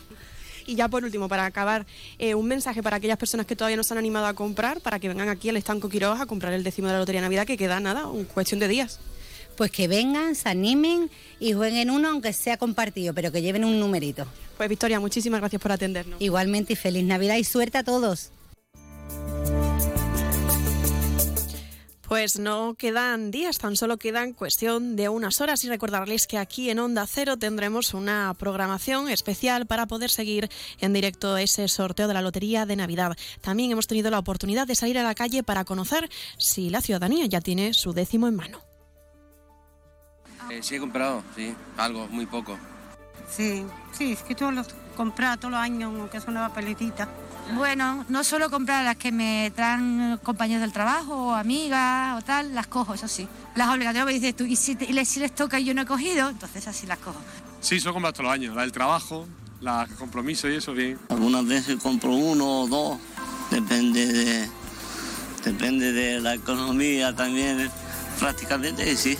Y 0.69 0.75
ya 0.75 0.87
por 0.87 1.03
último, 1.03 1.29
para 1.29 1.47
acabar, 1.47 1.87
eh, 2.19 2.35
un 2.35 2.47
mensaje 2.47 2.83
para 2.83 2.99
aquellas 2.99 3.17
personas 3.17 3.47
que 3.47 3.57
todavía 3.57 3.79
no 3.79 3.83
se 3.83 3.95
han 3.95 3.99
animado 3.99 4.27
a 4.27 4.35
comprar, 4.35 4.83
para 4.83 4.99
que 4.99 5.09
vengan 5.09 5.31
aquí 5.31 5.49
al 5.49 5.57
estanco 5.57 5.89
Quiroga 5.89 6.21
a 6.21 6.27
comprar 6.27 6.53
el 6.53 6.63
décimo 6.63 6.89
de 6.89 6.93
la 6.93 6.99
Lotería 6.99 7.23
Navidad, 7.23 7.47
que 7.47 7.57
queda 7.57 7.81
nada, 7.81 8.07
un 8.07 8.25
cuestión 8.25 8.61
de 8.61 8.69
días. 8.69 9.01
pues 9.57 9.73
que 9.73 9.89
vengan, 9.89 10.37
se 10.37 10.49
animen 10.49 11.11
y 11.41 11.53
jueguen 11.55 11.91
uno, 11.91 12.11
aunque 12.11 12.33
sea 12.33 12.59
compartido, 12.59 13.13
pero 13.15 13.33
que 13.33 13.43
lleven 13.43 13.65
un 13.65 13.81
numerito. 13.81 14.25
Pues 14.57 14.69
Victoria, 14.69 15.01
muchísimas 15.01 15.41
gracias 15.41 15.61
por 15.61 15.73
atendernos. 15.73 16.21
Igualmente 16.21 16.75
y 16.75 16.77
feliz 16.77 17.03
Navidad 17.03 17.37
y 17.37 17.45
suerte 17.45 17.79
a 17.79 17.83
todos. 17.83 18.31
Pues 22.09 22.39
no 22.39 22.75
quedan 22.75 23.31
días, 23.31 23.59
tan 23.59 23.77
solo 23.77 23.99
quedan 23.99 24.33
cuestión 24.33 24.97
de 24.97 25.11
unas 25.11 25.43
horas 25.43 25.63
y 25.65 25.69
recordarles 25.69 26.27
que 26.27 26.39
aquí 26.39 26.71
en 26.71 26.79
Onda 26.79 27.07
Cero 27.07 27.37
tendremos 27.37 27.93
una 27.93 28.33
programación 28.39 29.11
especial 29.11 29.67
para 29.67 29.85
poder 29.85 30.09
seguir 30.09 30.49
en 30.81 30.95
directo 30.95 31.37
ese 31.37 31.69
sorteo 31.69 32.09
de 32.09 32.15
la 32.15 32.23
Lotería 32.23 32.65
de 32.65 32.77
Navidad. 32.77 33.15
También 33.43 33.73
hemos 33.73 33.87
tenido 33.87 34.11
la 34.11 34.19
oportunidad 34.19 34.67
de 34.67 34.75
salir 34.75 34.97
a 34.97 35.03
la 35.03 35.15
calle 35.15 35.43
para 35.43 35.67
conocer 35.67 36.09
si 36.39 36.71
la 36.71 36.81
ciudadanía 36.81 37.27
ya 37.27 37.43
tiene 37.43 37.75
su 37.75 37.93
décimo 37.93 38.27
en 38.27 38.37
mano. 38.37 38.63
Eh, 40.51 40.63
sí 40.63 40.77
he 40.77 40.81
comprado, 40.81 41.23
sí, 41.37 41.55
algo, 41.77 42.09
muy 42.09 42.25
poco. 42.25 42.59
Sí, 43.29 43.67
sí, 43.93 44.13
es 44.13 44.23
que 44.23 44.35
todos 44.35 44.55
los 44.55 44.69
comprar 44.97 45.39
todos 45.39 45.53
los 45.53 45.61
años, 45.61 45.93
aunque 45.95 46.17
es 46.17 46.27
una 46.27 46.53
paletita. 46.55 47.07
Bueno, 47.55 48.05
no 48.09 48.25
solo 48.25 48.51
comprar 48.51 48.85
las 48.85 48.97
que 48.97 49.11
me 49.11 49.51
traen 49.57 50.19
compañeros 50.23 50.61
del 50.61 50.73
trabajo, 50.73 51.15
o 51.29 51.35
amigas 51.35 52.19
o 52.19 52.23
tal, 52.25 52.55
las 52.55 52.67
cojo, 52.67 52.95
eso 52.95 53.09
sí. 53.09 53.27
Las 53.55 53.69
obligatorias 53.69 54.07
me 54.07 54.13
dices 54.13 54.37
tú, 54.37 54.45
y 54.45 54.55
si, 54.55 54.77
te- 54.77 54.85
y 54.85 54.93
les, 54.93 55.09
si 55.09 55.19
les 55.21 55.35
toca 55.35 55.59
y 55.59 55.65
yo 55.65 55.75
no 55.75 55.83
he 55.83 55.87
cogido, 55.87 56.29
entonces 56.29 56.67
así 56.69 56.87
las 56.87 56.99
cojo. 56.99 57.19
Sí, 57.61 57.81
suelo 57.81 57.95
comprar 57.95 58.13
todos 58.13 58.25
los 58.27 58.33
años. 58.35 58.55
La 58.55 58.63
del 58.63 58.73
trabajo, 58.73 59.27
la 59.61 59.89
compromiso 59.99 60.49
y 60.49 60.57
eso, 60.57 60.73
bien. 60.73 60.99
Algunas 61.09 61.47
veces 61.47 61.77
compro 61.83 62.11
uno 62.13 62.61
o 62.63 62.67
dos, 62.69 62.99
depende 63.51 64.07
de, 64.07 64.49
depende 65.45 65.93
de 65.93 66.21
la 66.21 66.35
economía 66.35 67.17
también, 67.17 67.71
prácticamente 68.19 68.95
sí. 68.97 69.17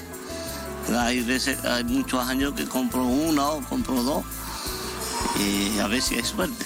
Hay 0.97 1.23
veces, 1.23 1.65
hay 1.65 1.85
muchos 1.85 2.27
años 2.27 2.53
que 2.55 2.67
compro 2.67 3.05
una 3.05 3.47
o 3.49 3.61
compro 3.63 4.03
dos 4.03 4.25
y 5.39 5.79
a 5.79 5.87
ver 5.87 6.01
si 6.03 6.15
hay 6.17 6.25
suerte. 6.25 6.65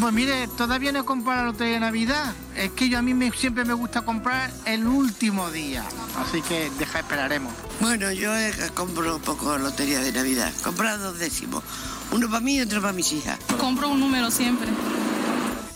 Pues 0.00 0.12
mire, 0.14 0.46
todavía 0.48 0.92
no 0.92 1.00
he 1.00 1.04
comprado 1.04 1.40
la 1.42 1.46
lotería 1.48 1.74
de 1.74 1.80
Navidad. 1.80 2.32
Es 2.56 2.70
que 2.72 2.88
yo 2.88 2.98
a 2.98 3.02
mí 3.02 3.14
me- 3.14 3.32
siempre 3.32 3.64
me 3.64 3.72
gusta 3.74 4.02
comprar 4.02 4.50
el 4.64 4.86
último 4.86 5.50
día. 5.50 5.84
Así 6.16 6.40
que 6.42 6.70
deja, 6.78 7.00
esperaremos. 7.00 7.52
Bueno, 7.80 8.10
yo 8.12 8.34
eh, 8.36 8.52
compro 8.74 9.18
poco 9.18 9.58
lotería 9.58 10.00
de 10.00 10.12
Navidad. 10.12 10.52
Compro 10.62 10.96
dos 10.98 11.18
décimos. 11.18 11.64
Uno 12.12 12.28
para 12.28 12.40
mí 12.40 12.56
y 12.56 12.60
otro 12.60 12.80
para 12.80 12.92
mis 12.92 13.12
hijas. 13.12 13.38
Compro 13.58 13.88
un 13.88 14.00
número 14.00 14.30
siempre. 14.30 14.68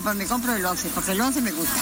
Pues 0.02 0.14
me 0.14 0.26
compro 0.26 0.54
el 0.54 0.64
11, 0.64 0.90
porque 0.94 1.12
el 1.12 1.20
11 1.20 1.40
me 1.40 1.52
gusta. 1.52 1.80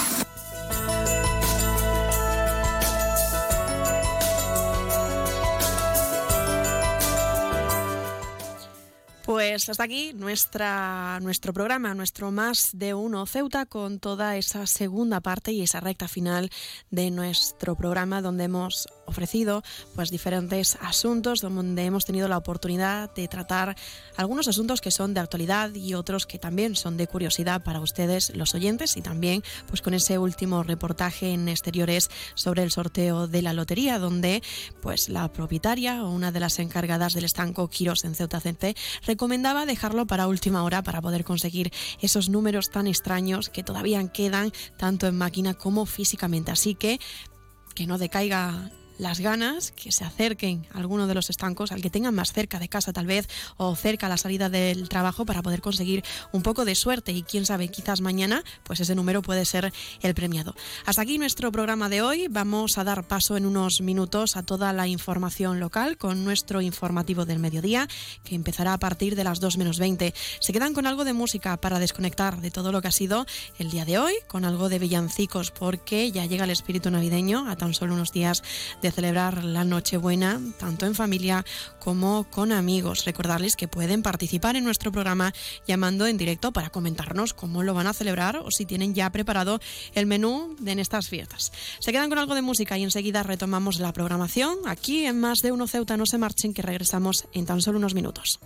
Pues 9.31 9.69
hasta 9.69 9.85
aquí 9.85 10.11
nuestro 10.13 11.53
programa, 11.53 11.95
nuestro 11.95 12.31
Más 12.31 12.71
de 12.73 12.93
Uno 12.93 13.25
Ceuta, 13.25 13.65
con 13.65 13.99
toda 13.99 14.35
esa 14.35 14.67
segunda 14.67 15.21
parte 15.21 15.53
y 15.53 15.61
esa 15.61 15.79
recta 15.79 16.09
final 16.09 16.49
de 16.89 17.11
nuestro 17.11 17.77
programa, 17.77 18.21
donde 18.21 18.43
hemos 18.43 18.89
ofrecido 19.11 19.63
pues 19.95 20.09
diferentes 20.09 20.77
asuntos, 20.81 21.41
donde 21.41 21.85
hemos 21.85 22.05
tenido 22.05 22.27
la 22.27 22.37
oportunidad 22.37 23.13
de 23.13 23.27
tratar 23.27 23.75
algunos 24.17 24.47
asuntos 24.47 24.81
que 24.81 24.91
son 24.91 25.13
de 25.13 25.19
actualidad 25.19 25.73
y 25.75 25.93
otros 25.93 26.25
que 26.25 26.39
también 26.39 26.75
son 26.75 26.97
de 26.97 27.07
curiosidad 27.07 27.63
para 27.63 27.79
ustedes, 27.79 28.35
los 28.35 28.55
oyentes, 28.55 28.97
y 28.97 29.01
también 29.01 29.43
pues 29.67 29.81
con 29.81 29.93
ese 29.93 30.17
último 30.17 30.63
reportaje 30.63 31.31
en 31.31 31.47
exteriores 31.47 32.09
sobre 32.33 32.63
el 32.63 32.71
sorteo 32.71 33.27
de 33.27 33.41
la 33.41 33.53
lotería, 33.53 33.99
donde 33.99 34.41
pues 34.81 35.09
la 35.09 35.31
propietaria 35.31 36.03
o 36.03 36.09
una 36.09 36.31
de 36.31 36.39
las 36.39 36.59
encargadas 36.59 37.13
del 37.13 37.25
estanco 37.25 37.69
Quirós 37.69 38.03
en 38.05 38.15
Ceuta 38.15 38.39
Cente 38.39 38.75
recomendaba 39.05 39.65
dejarlo 39.65 40.07
para 40.07 40.27
última 40.27 40.63
hora 40.63 40.83
para 40.83 41.01
poder 41.01 41.23
conseguir 41.23 41.71
esos 42.01 42.29
números 42.29 42.69
tan 42.69 42.87
extraños 42.87 43.49
que 43.49 43.63
todavía 43.63 44.05
quedan 44.07 44.51
tanto 44.77 45.07
en 45.07 45.17
máquina 45.17 45.53
como 45.53 45.85
físicamente. 45.85 46.51
Así 46.51 46.75
que 46.75 46.99
que 47.73 47.87
no 47.87 47.97
decaiga 47.97 48.71
las 48.97 49.19
ganas, 49.19 49.71
que 49.71 49.91
se 49.91 50.03
acerquen 50.03 50.67
a 50.73 50.79
alguno 50.79 51.07
de 51.07 51.15
los 51.15 51.29
estancos, 51.29 51.71
al 51.71 51.81
que 51.81 51.89
tengan 51.89 52.15
más 52.15 52.33
cerca 52.33 52.59
de 52.59 52.69
casa 52.69 52.93
tal 52.93 53.05
vez, 53.05 53.27
o 53.57 53.75
cerca 53.75 54.05
a 54.05 54.09
la 54.09 54.17
salida 54.17 54.49
del 54.49 54.89
trabajo 54.89 55.25
para 55.25 55.41
poder 55.41 55.61
conseguir 55.61 56.03
un 56.31 56.43
poco 56.43 56.65
de 56.65 56.75
suerte 56.75 57.11
y 57.11 57.23
quién 57.23 57.45
sabe, 57.45 57.69
quizás 57.69 58.01
mañana, 58.01 58.43
pues 58.63 58.79
ese 58.79 58.95
número 58.95 59.21
puede 59.21 59.45
ser 59.45 59.73
el 60.01 60.13
premiado. 60.13 60.55
Hasta 60.85 61.01
aquí 61.01 61.17
nuestro 61.17 61.51
programa 61.51 61.89
de 61.89 62.01
hoy. 62.01 62.27
Vamos 62.29 62.77
a 62.77 62.83
dar 62.83 63.07
paso 63.07 63.37
en 63.37 63.45
unos 63.45 63.81
minutos 63.81 64.37
a 64.37 64.43
toda 64.43 64.73
la 64.73 64.87
información 64.87 65.59
local 65.59 65.97
con 65.97 66.23
nuestro 66.23 66.61
informativo 66.61 67.25
del 67.25 67.39
mediodía, 67.39 67.87
que 68.23 68.35
empezará 68.35 68.73
a 68.73 68.79
partir 68.79 69.15
de 69.15 69.23
las 69.23 69.39
2 69.39 69.57
menos 69.57 69.79
20. 69.79 70.13
Se 70.39 70.53
quedan 70.53 70.73
con 70.73 70.87
algo 70.87 71.05
de 71.05 71.13
música 71.13 71.57
para 71.57 71.79
desconectar 71.79 72.41
de 72.41 72.51
todo 72.51 72.71
lo 72.71 72.81
que 72.81 72.87
ha 72.87 72.91
sido 72.91 73.25
el 73.57 73.71
día 73.71 73.85
de 73.85 73.97
hoy, 73.97 74.13
con 74.27 74.45
algo 74.45 74.69
de 74.69 74.79
villancicos, 74.79 75.51
porque 75.51 76.11
ya 76.11 76.25
llega 76.25 76.43
el 76.43 76.51
espíritu 76.51 76.91
navideño 76.91 77.49
a 77.49 77.55
tan 77.55 77.73
solo 77.73 77.93
unos 77.93 78.11
días 78.11 78.43
de 78.81 78.90
celebrar 78.91 79.43
la 79.43 79.63
Nochebuena, 79.63 80.39
tanto 80.59 80.85
en 80.85 80.95
familia 80.95 81.45
como 81.79 82.25
con 82.29 82.51
amigos. 82.51 83.05
Recordarles 83.05 83.55
que 83.55 83.67
pueden 83.67 84.03
participar 84.03 84.55
en 84.55 84.63
nuestro 84.63 84.91
programa 84.91 85.33
llamando 85.67 86.07
en 86.07 86.17
directo 86.17 86.51
para 86.51 86.69
comentarnos 86.69 87.33
cómo 87.33 87.63
lo 87.63 87.73
van 87.73 87.87
a 87.87 87.93
celebrar 87.93 88.37
o 88.37 88.51
si 88.51 88.65
tienen 88.65 88.93
ya 88.93 89.09
preparado 89.11 89.59
el 89.93 90.05
menú 90.05 90.55
en 90.65 90.79
estas 90.79 91.07
fiestas. 91.09 91.51
Se 91.79 91.91
quedan 91.91 92.09
con 92.09 92.19
algo 92.19 92.35
de 92.35 92.41
música 92.41 92.77
y 92.77 92.83
enseguida 92.83 93.23
retomamos 93.23 93.79
la 93.79 93.93
programación 93.93 94.59
aquí 94.65 95.05
en 95.05 95.19
Más 95.19 95.41
de 95.41 95.51
Uno 95.51 95.67
Ceuta. 95.67 95.97
No 95.97 96.05
se 96.05 96.17
marchen 96.17 96.53
que 96.53 96.61
regresamos 96.61 97.27
en 97.33 97.45
tan 97.45 97.61
solo 97.61 97.77
unos 97.77 97.93
minutos. 97.93 98.39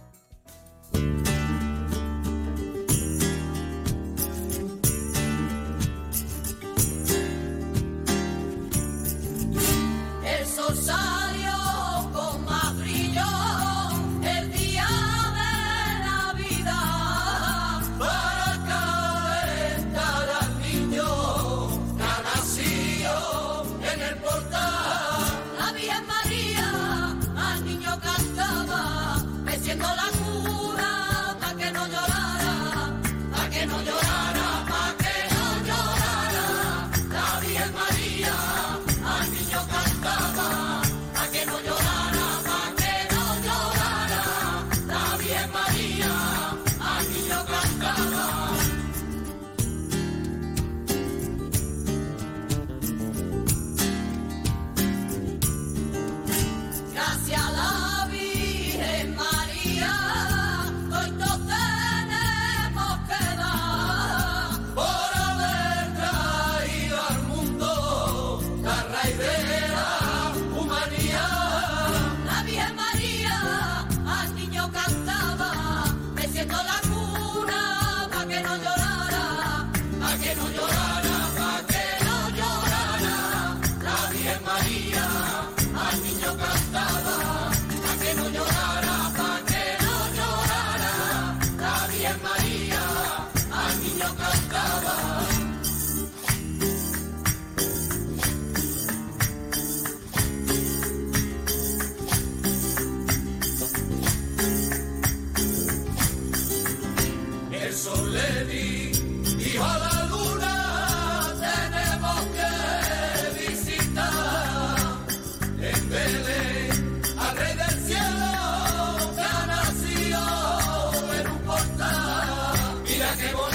Mira 123.18 123.55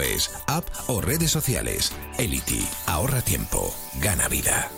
elity.es, 0.00 0.30
app 0.46 0.68
o 0.88 1.00
redes 1.00 1.30
sociales. 1.30 1.92
Elity, 2.18 2.64
ahorra 2.86 3.22
tiempo, 3.22 3.74
gana 4.00 4.28
vida. 4.28 4.70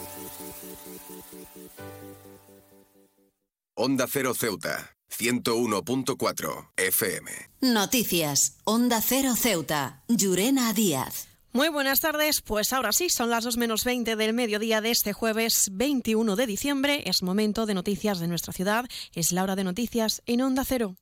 Onda 3.75 4.07
Cero 4.11 4.35
Ceuta, 4.35 4.97
101.4 5.17 6.71
FM. 6.77 7.31
Noticias. 7.61 8.57
Onda 8.65 9.01
Cero 9.01 9.37
Ceuta. 9.37 10.03
Llurena 10.09 10.73
Díaz. 10.73 11.29
Muy 11.53 11.71
buenas 11.71 12.01
tardes, 12.01 12.43
pues 12.43 12.73
ahora 12.73 12.93
sí, 12.93 13.09
son 13.09 13.31
las 13.31 13.45
2 13.45 13.57
menos 13.57 13.85
20 13.85 14.17
del 14.17 14.35
mediodía 14.35 14.81
de 14.81 14.91
este 14.91 15.13
jueves 15.13 15.71
21 15.73 16.37
de 16.37 16.47
diciembre. 16.47 17.03
Es 17.07 17.23
momento 17.23 17.67
de 17.67 17.75
noticias 17.75 18.19
de 18.19 18.29
nuestra 18.29 18.53
ciudad. 18.53 18.85
Es 19.15 19.33
la 19.33 19.45
hora 19.45 19.57
de 19.57 19.65
noticias 19.65 20.23
en 20.27 20.43
Onda 20.43 20.65
Cero. 20.65 20.97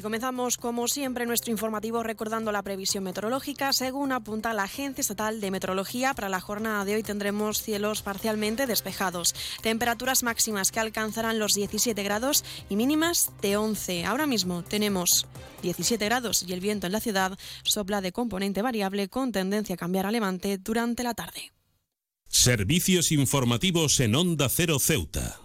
Y 0.00 0.02
comenzamos, 0.02 0.56
como 0.56 0.88
siempre, 0.88 1.26
nuestro 1.26 1.52
informativo 1.52 2.02
recordando 2.02 2.52
la 2.52 2.62
previsión 2.62 3.04
meteorológica. 3.04 3.70
Según 3.74 4.12
apunta 4.12 4.54
la 4.54 4.62
Agencia 4.62 5.02
Estatal 5.02 5.42
de 5.42 5.50
Meteorología, 5.50 6.14
para 6.14 6.30
la 6.30 6.40
jornada 6.40 6.86
de 6.86 6.94
hoy 6.94 7.02
tendremos 7.02 7.60
cielos 7.60 8.00
parcialmente 8.00 8.66
despejados. 8.66 9.34
Temperaturas 9.60 10.22
máximas 10.22 10.72
que 10.72 10.80
alcanzarán 10.80 11.38
los 11.38 11.52
17 11.52 12.02
grados 12.02 12.46
y 12.70 12.76
mínimas 12.76 13.30
de 13.42 13.58
11. 13.58 14.06
Ahora 14.06 14.26
mismo 14.26 14.62
tenemos 14.62 15.26
17 15.60 16.02
grados 16.02 16.44
y 16.48 16.54
el 16.54 16.60
viento 16.60 16.86
en 16.86 16.92
la 16.92 17.00
ciudad 17.00 17.38
sopla 17.62 18.00
de 18.00 18.12
componente 18.12 18.62
variable 18.62 19.10
con 19.10 19.32
tendencia 19.32 19.74
a 19.74 19.78
cambiar 19.78 20.06
a 20.06 20.12
levante 20.12 20.56
durante 20.56 21.02
la 21.02 21.12
tarde. 21.12 21.52
Servicios 22.26 23.12
informativos 23.12 24.00
en 24.00 24.14
Onda 24.14 24.48
Cero 24.48 24.78
Ceuta. 24.78 25.40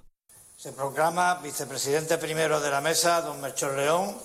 Se 0.56 0.72
proclama 0.72 1.42
vicepresidente 1.44 2.18
primero 2.18 2.62
de 2.62 2.72
la 2.72 2.80
mesa, 2.80 3.22
don 3.22 3.42
Melchor 3.42 3.76
León, 3.76 4.16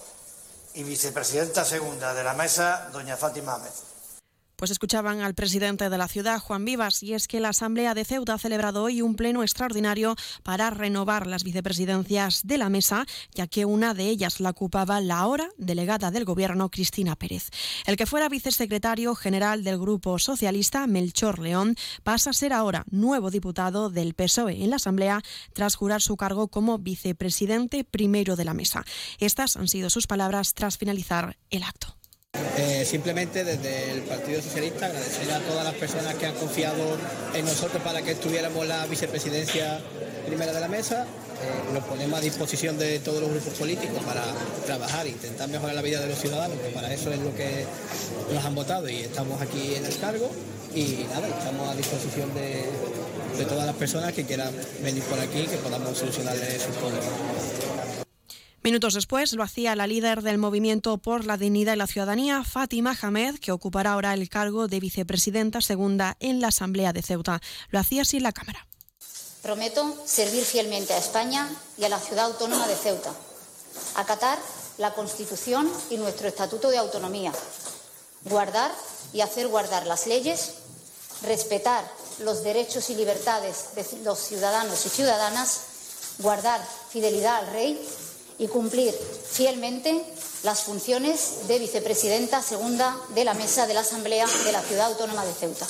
y 0.81 0.83
vicepresidenta 0.83 1.63
segunda 1.63 2.15
de 2.15 2.25
la 2.25 2.33
mesa, 2.33 2.89
doña 2.91 3.17
Fátima 3.17 3.55
Ahmed. 3.55 3.90
Pues 4.61 4.71
escuchaban 4.71 5.23
al 5.23 5.33
presidente 5.33 5.89
de 5.89 5.97
la 5.97 6.07
ciudad, 6.07 6.39
Juan 6.39 6.67
Vivas, 6.67 7.03
y 7.03 7.15
es 7.15 7.29
que 7.29 7.41
la 7.41 7.49
Asamblea 7.49 7.95
de 7.95 8.05
Ceuta 8.05 8.35
ha 8.35 8.39
celebrado 8.39 8.83
hoy 8.83 9.01
un 9.01 9.15
pleno 9.15 9.43
extraordinario 9.43 10.17
para 10.43 10.69
renovar 10.69 11.27
las 11.27 11.45
vicepresidencias 11.45 12.43
de 12.45 12.59
la 12.59 12.69
mesa, 12.69 13.07
ya 13.33 13.47
que 13.47 13.65
una 13.65 13.95
de 13.95 14.11
ellas 14.11 14.39
la 14.39 14.51
ocupaba 14.51 15.01
la 15.01 15.21
ahora 15.21 15.49
delegada 15.57 16.11
del 16.11 16.27
Gobierno, 16.27 16.71
Cristina 16.71 17.17
Pérez. 17.17 17.49
El 17.87 17.97
que 17.97 18.05
fuera 18.05 18.29
vicesecretario 18.29 19.15
general 19.15 19.65
del 19.65 19.79
Grupo 19.79 20.19
Socialista, 20.19 20.87
Melchor 20.87 21.39
León, 21.39 21.75
pasa 22.03 22.29
a 22.29 22.35
ser 22.35 22.53
ahora 22.53 22.85
nuevo 22.91 23.31
diputado 23.31 23.89
del 23.89 24.13
PSOE 24.13 24.63
en 24.63 24.69
la 24.69 24.77
Asamblea 24.77 25.23
tras 25.55 25.75
jurar 25.75 26.03
su 26.03 26.19
cargo 26.19 26.49
como 26.49 26.77
vicepresidente 26.77 27.83
primero 27.83 28.37
de 28.37 28.45
la 28.45 28.53
mesa. 28.53 28.85
Estas 29.21 29.57
han 29.57 29.69
sido 29.69 29.89
sus 29.89 30.07
palabras 30.07 30.53
tras 30.53 30.77
finalizar 30.77 31.39
el 31.49 31.63
acto. 31.63 32.00
Eh, 32.63 32.85
simplemente 32.85 33.43
desde 33.43 33.93
el 33.93 34.03
Partido 34.03 34.43
Socialista 34.43 34.85
agradecer 34.85 35.33
a 35.33 35.39
todas 35.41 35.65
las 35.65 35.73
personas 35.75 36.15
que 36.17 36.27
han 36.27 36.35
confiado 36.35 36.99
en 37.33 37.47
nosotros 37.47 37.83
para 37.83 38.03
que 38.03 38.11
estuviéramos 38.11 38.67
la 38.67 38.85
vicepresidencia 38.85 39.81
primera 40.27 40.53
de 40.53 40.61
la 40.61 40.69
mesa. 40.69 41.05
Eh, 41.05 41.73
nos 41.73 41.83
ponemos 41.85 42.19
a 42.19 42.23
disposición 42.23 42.77
de 42.79 42.99
todos 42.99 43.23
los 43.23 43.31
grupos 43.31 43.55
políticos 43.55 44.03
para 44.05 44.23
trabajar 44.67 45.07
e 45.07 45.09
intentar 45.09 45.49
mejorar 45.49 45.75
la 45.75 45.81
vida 45.81 46.01
de 46.01 46.09
los 46.09 46.19
ciudadanos, 46.19 46.59
que 46.59 46.69
para 46.69 46.93
eso 46.93 47.11
es 47.11 47.21
lo 47.21 47.35
que 47.35 47.65
nos 48.31 48.45
han 48.45 48.55
votado 48.55 48.91
y 48.91 48.97
estamos 48.97 49.41
aquí 49.41 49.75
en 49.77 49.87
el 49.87 49.97
cargo. 49.97 50.31
Y 50.75 51.07
nada, 51.09 51.29
estamos 51.29 51.67
a 51.67 51.75
disposición 51.75 52.29
de, 52.35 52.67
todas 53.47 53.65
las 53.65 53.77
personas 53.77 54.13
que 54.13 54.25
quieran 54.25 54.53
venir 54.83 55.03
por 55.05 55.19
aquí, 55.19 55.47
que 55.47 55.57
podamos 55.57 55.97
solucionarles 55.97 56.61
sus 56.61 56.77
problemas. 56.77 57.09
Minutos 58.63 58.93
después 58.93 59.33
lo 59.33 59.43
hacía 59.43 59.75
la 59.75 59.87
líder 59.87 60.21
del 60.21 60.37
Movimiento 60.37 60.99
por 60.99 61.25
la 61.25 61.39
Dignidad 61.39 61.73
y 61.73 61.77
la 61.79 61.87
Ciudadanía, 61.87 62.45
Fátima 62.45 62.95
Hamed, 63.01 63.39
que 63.39 63.53
ocupará 63.53 63.93
ahora 63.93 64.13
el 64.13 64.29
cargo 64.29 64.69
de 64.69 64.81
vicepresidenta 64.81 65.63
segunda 65.63 66.19
en 66.21 66.43
la 66.43 66.49
Asamblea 66.49 66.93
de 66.93 67.01
Ceuta. 67.01 67.41
Lo 67.71 67.79
hacía 67.79 68.03
así 68.03 68.21
la 68.21 68.33
Cámara. 68.33 68.67
Prometo 69.41 69.97
servir 70.05 70.45
fielmente 70.45 70.93
a 70.93 70.99
España 70.99 71.49
y 71.79 71.85
a 71.85 71.89
la 71.89 71.99
ciudad 71.99 72.27
autónoma 72.27 72.69
de 72.69 72.77
Ceuta, 72.77 73.15
acatar 73.95 74.39
la 74.77 74.93
Constitución 74.93 75.67
y 75.89 75.97
nuestro 75.97 76.29
Estatuto 76.29 76.69
de 76.69 76.77
Autonomía, 76.77 77.33
guardar 78.25 78.71
y 79.15 79.23
hacer 79.23 79.49
guardar 79.49 79.87
las 79.87 80.07
leyes, 80.07 80.57
respetar 81.23 81.91
los 82.19 82.45
derechos 82.45 82.91
y 82.91 82.95
libertades 82.95 83.75
de 83.75 84.03
los 84.05 84.19
ciudadanos 84.19 84.85
y 84.85 84.91
ciudadanas, 84.91 85.61
guardar 86.19 86.61
fidelidad 86.91 87.37
al 87.37 87.53
Rey 87.55 87.81
y 88.41 88.49
cumplir 88.49 88.93
fielmente 88.93 90.03
las 90.43 90.63
funciones 90.63 91.47
de 91.47 91.59
vicepresidenta 91.59 92.43
segunda 92.43 92.97
de 93.15 93.25
la 93.25 93.35
mesa 93.35 93.67
de 93.67 93.75
la 93.75 93.81
Asamblea 93.81 94.27
de 94.45 94.53
la 94.53 94.63
Ciudad 94.63 94.87
Autónoma 94.87 95.25
de 95.27 95.33
Ceuta. 95.35 95.67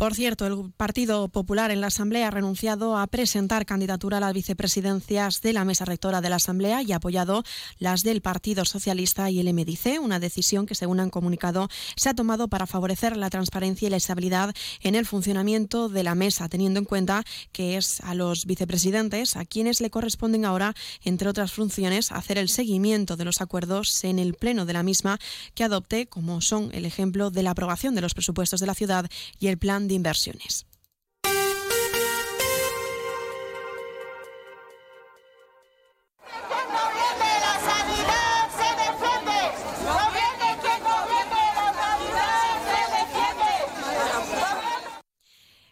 Por 0.00 0.14
cierto, 0.14 0.46
el 0.46 0.72
Partido 0.72 1.28
Popular 1.28 1.70
en 1.70 1.82
la 1.82 1.88
Asamblea 1.88 2.28
ha 2.28 2.30
renunciado 2.30 2.96
a 2.96 3.06
presentar 3.06 3.66
candidatura 3.66 4.16
a 4.16 4.20
las 4.20 4.32
vicepresidencias 4.32 5.42
de 5.42 5.52
la 5.52 5.66
mesa 5.66 5.84
rectora 5.84 6.22
de 6.22 6.30
la 6.30 6.36
Asamblea 6.36 6.80
y 6.80 6.92
ha 6.92 6.96
apoyado 6.96 7.44
las 7.78 8.02
del 8.02 8.22
Partido 8.22 8.64
Socialista 8.64 9.28
y 9.28 9.40
el 9.40 9.52
MDC, 9.52 10.00
una 10.00 10.18
decisión 10.18 10.64
que, 10.64 10.74
según 10.74 11.00
han 11.00 11.10
comunicado, 11.10 11.68
se 11.96 12.08
ha 12.08 12.14
tomado 12.14 12.48
para 12.48 12.66
favorecer 12.66 13.18
la 13.18 13.28
transparencia 13.28 13.88
y 13.88 13.90
la 13.90 13.98
estabilidad 13.98 14.54
en 14.80 14.94
el 14.94 15.04
funcionamiento 15.04 15.90
de 15.90 16.02
la 16.02 16.14
mesa, 16.14 16.48
teniendo 16.48 16.78
en 16.78 16.86
cuenta 16.86 17.22
que 17.52 17.76
es 17.76 18.00
a 18.00 18.14
los 18.14 18.46
vicepresidentes 18.46 19.36
a 19.36 19.44
quienes 19.44 19.82
le 19.82 19.90
corresponden 19.90 20.46
ahora, 20.46 20.72
entre 21.04 21.28
otras 21.28 21.52
funciones, 21.52 22.10
hacer 22.10 22.38
el 22.38 22.48
seguimiento 22.48 23.18
de 23.18 23.26
los 23.26 23.42
acuerdos 23.42 24.02
en 24.04 24.18
el 24.18 24.32
pleno 24.32 24.64
de 24.64 24.72
la 24.72 24.82
misma 24.82 25.18
que 25.54 25.64
adopte, 25.64 26.06
como 26.06 26.40
son 26.40 26.70
el 26.72 26.86
ejemplo 26.86 27.30
de 27.30 27.42
la 27.42 27.50
aprobación 27.50 27.94
de 27.94 28.00
los 28.00 28.14
presupuestos 28.14 28.60
de 28.60 28.66
la 28.66 28.74
ciudad 28.74 29.04
y 29.38 29.48
el 29.48 29.58
plan 29.58 29.89
de 29.90 29.96
inversiones. 29.96 30.66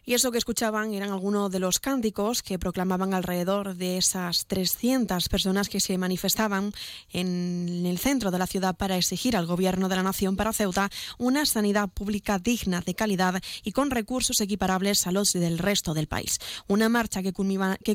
Y 0.09 0.15
eso 0.15 0.31
que 0.31 0.39
escuchaban 0.39 0.91
eran 0.95 1.11
algunos 1.11 1.51
de 1.51 1.59
los 1.59 1.79
cánticos 1.79 2.41
que 2.41 2.57
proclamaban 2.57 3.13
alrededor 3.13 3.75
de 3.75 3.97
esas 3.97 4.47
300 4.47 5.29
personas 5.29 5.69
que 5.69 5.79
se 5.79 5.99
manifestaban 5.99 6.71
en 7.11 7.85
el 7.85 7.99
centro 7.99 8.31
de 8.31 8.39
la 8.39 8.47
ciudad 8.47 8.75
para 8.75 8.97
exigir 8.97 9.37
al 9.37 9.45
gobierno 9.45 9.87
de 9.87 9.97
la 9.97 10.01
nación 10.01 10.35
para 10.35 10.51
Ceuta 10.51 10.89
una 11.19 11.45
sanidad 11.45 11.89
pública 11.89 12.39
digna, 12.39 12.81
de 12.81 12.95
calidad 12.95 13.39
y 13.63 13.71
con 13.71 13.91
recursos 13.91 14.41
equiparables 14.41 15.05
a 15.05 15.11
los 15.11 15.31
del 15.33 15.59
resto 15.59 15.93
del 15.93 16.07
país. 16.07 16.39
Una 16.67 16.89
marcha 16.89 17.21
que 17.21 17.31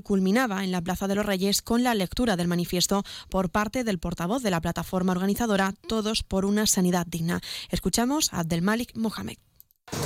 culminaba, 0.04 0.62
en 0.62 0.70
la 0.70 0.82
Plaza 0.82 1.08
de 1.08 1.16
los 1.16 1.26
Reyes 1.26 1.62
con 1.62 1.82
la 1.82 1.96
lectura 1.96 2.36
del 2.36 2.46
manifiesto 2.46 3.02
por 3.28 3.50
parte 3.50 3.82
del 3.82 3.98
portavoz 3.98 4.40
de 4.44 4.52
la 4.52 4.60
plataforma 4.60 5.10
organizadora 5.10 5.74
Todos 5.88 6.22
por 6.22 6.44
una 6.44 6.68
sanidad 6.68 7.08
digna. 7.08 7.40
Escuchamos 7.70 8.32
a 8.32 8.38
Abdelmalik 8.38 8.96
Mohamed. 8.96 9.43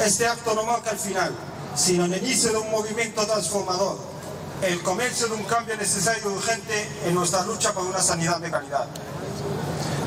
Este 0.05 0.29
acto 0.29 0.55
no 0.55 0.63
marca 0.65 0.91
el 0.91 0.99
final, 0.99 1.35
sino 1.75 2.05
el 2.05 2.17
inicio 2.17 2.53
de 2.53 2.59
un 2.59 2.71
movimiento 2.71 3.27
transformador, 3.27 3.99
el 4.63 4.81
comienzo 4.83 5.27
de 5.27 5.35
un 5.35 5.45
cambio 5.45 5.77
necesario 5.77 6.31
y 6.31 6.35
urgente 6.35 6.89
en 7.05 7.15
nuestra 7.15 7.43
lucha 7.43 7.75
por 7.75 7.85
una 7.85 8.01
sanidad 8.01 8.39
de 8.39 8.51
calidad. 8.51 8.87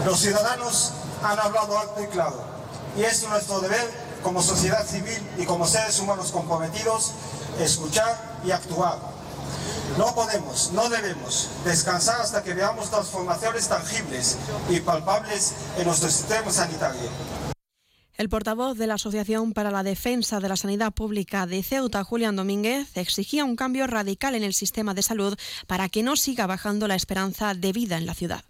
Los 0.05 0.19
ciudadanos 0.19 0.93
han 1.21 1.37
hablado 1.37 1.77
alto 1.77 2.01
y 2.01 2.07
claro, 2.07 2.41
y 2.97 3.03
es 3.03 3.27
nuestro 3.27 3.59
deber 3.59 3.91
como 4.23 4.41
sociedad 4.41 4.87
civil 4.87 5.29
y 5.37 5.45
como 5.45 5.67
seres 5.67 5.99
humanos 5.99 6.31
comprometidos 6.31 7.11
escuchar 7.59 8.39
y 8.45 8.51
actuar. 8.51 8.97
No 9.97 10.15
podemos, 10.15 10.71
no 10.71 10.89
debemos 10.89 11.49
descansar 11.65 12.21
hasta 12.21 12.41
que 12.43 12.53
veamos 12.53 12.89
transformaciones 12.89 13.67
tangibles 13.67 14.37
y 14.69 14.79
palpables 14.79 15.51
en 15.77 15.85
nuestro 15.85 16.09
sistema 16.09 16.49
sanitario. 16.49 17.09
El 18.21 18.29
portavoz 18.29 18.77
de 18.77 18.85
la 18.85 18.93
Asociación 18.93 19.51
para 19.51 19.71
la 19.71 19.81
Defensa 19.81 20.39
de 20.39 20.47
la 20.47 20.55
Sanidad 20.55 20.93
Pública 20.93 21.47
de 21.47 21.63
Ceuta, 21.63 22.03
Julián 22.03 22.35
Domínguez, 22.35 22.95
exigía 22.95 23.43
un 23.43 23.55
cambio 23.55 23.87
radical 23.87 24.35
en 24.35 24.43
el 24.43 24.53
sistema 24.53 24.93
de 24.93 25.01
salud 25.01 25.35
para 25.65 25.89
que 25.89 26.03
no 26.03 26.15
siga 26.15 26.45
bajando 26.45 26.87
la 26.87 26.93
esperanza 26.93 27.55
de 27.55 27.73
vida 27.73 27.97
en 27.97 28.05
la 28.05 28.13
ciudad. 28.13 28.43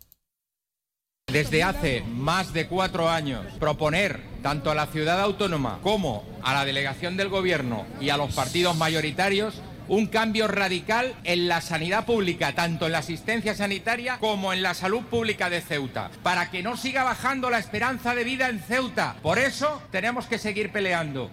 Desde 1.27 1.63
hace 1.63 2.01
más 2.01 2.51
de 2.51 2.67
cuatro 2.67 3.09
años, 3.09 3.45
proponer 3.61 4.21
tanto 4.43 4.71
a 4.71 4.75
la 4.75 4.87
ciudad 4.87 5.21
autónoma 5.21 5.79
como 5.81 6.25
a 6.43 6.53
la 6.53 6.65
delegación 6.65 7.15
del 7.15 7.29
Gobierno 7.29 7.85
y 8.01 8.09
a 8.09 8.17
los 8.17 8.35
partidos 8.35 8.75
mayoritarios 8.75 9.61
un 9.91 10.07
cambio 10.07 10.47
radical 10.47 11.13
en 11.25 11.49
la 11.49 11.59
sanidad 11.59 12.05
pública, 12.05 12.55
tanto 12.55 12.85
en 12.85 12.93
la 12.93 12.99
asistencia 12.99 13.53
sanitaria 13.55 14.19
como 14.19 14.53
en 14.53 14.63
la 14.63 14.73
salud 14.73 15.01
pública 15.01 15.49
de 15.49 15.59
Ceuta, 15.59 16.09
para 16.23 16.49
que 16.49 16.63
no 16.63 16.77
siga 16.77 17.03
bajando 17.03 17.49
la 17.49 17.59
esperanza 17.59 18.15
de 18.15 18.23
vida 18.23 18.47
en 18.47 18.61
Ceuta. 18.61 19.17
Por 19.21 19.37
eso 19.37 19.81
tenemos 19.91 20.27
que 20.27 20.37
seguir 20.37 20.71
peleando. 20.71 21.29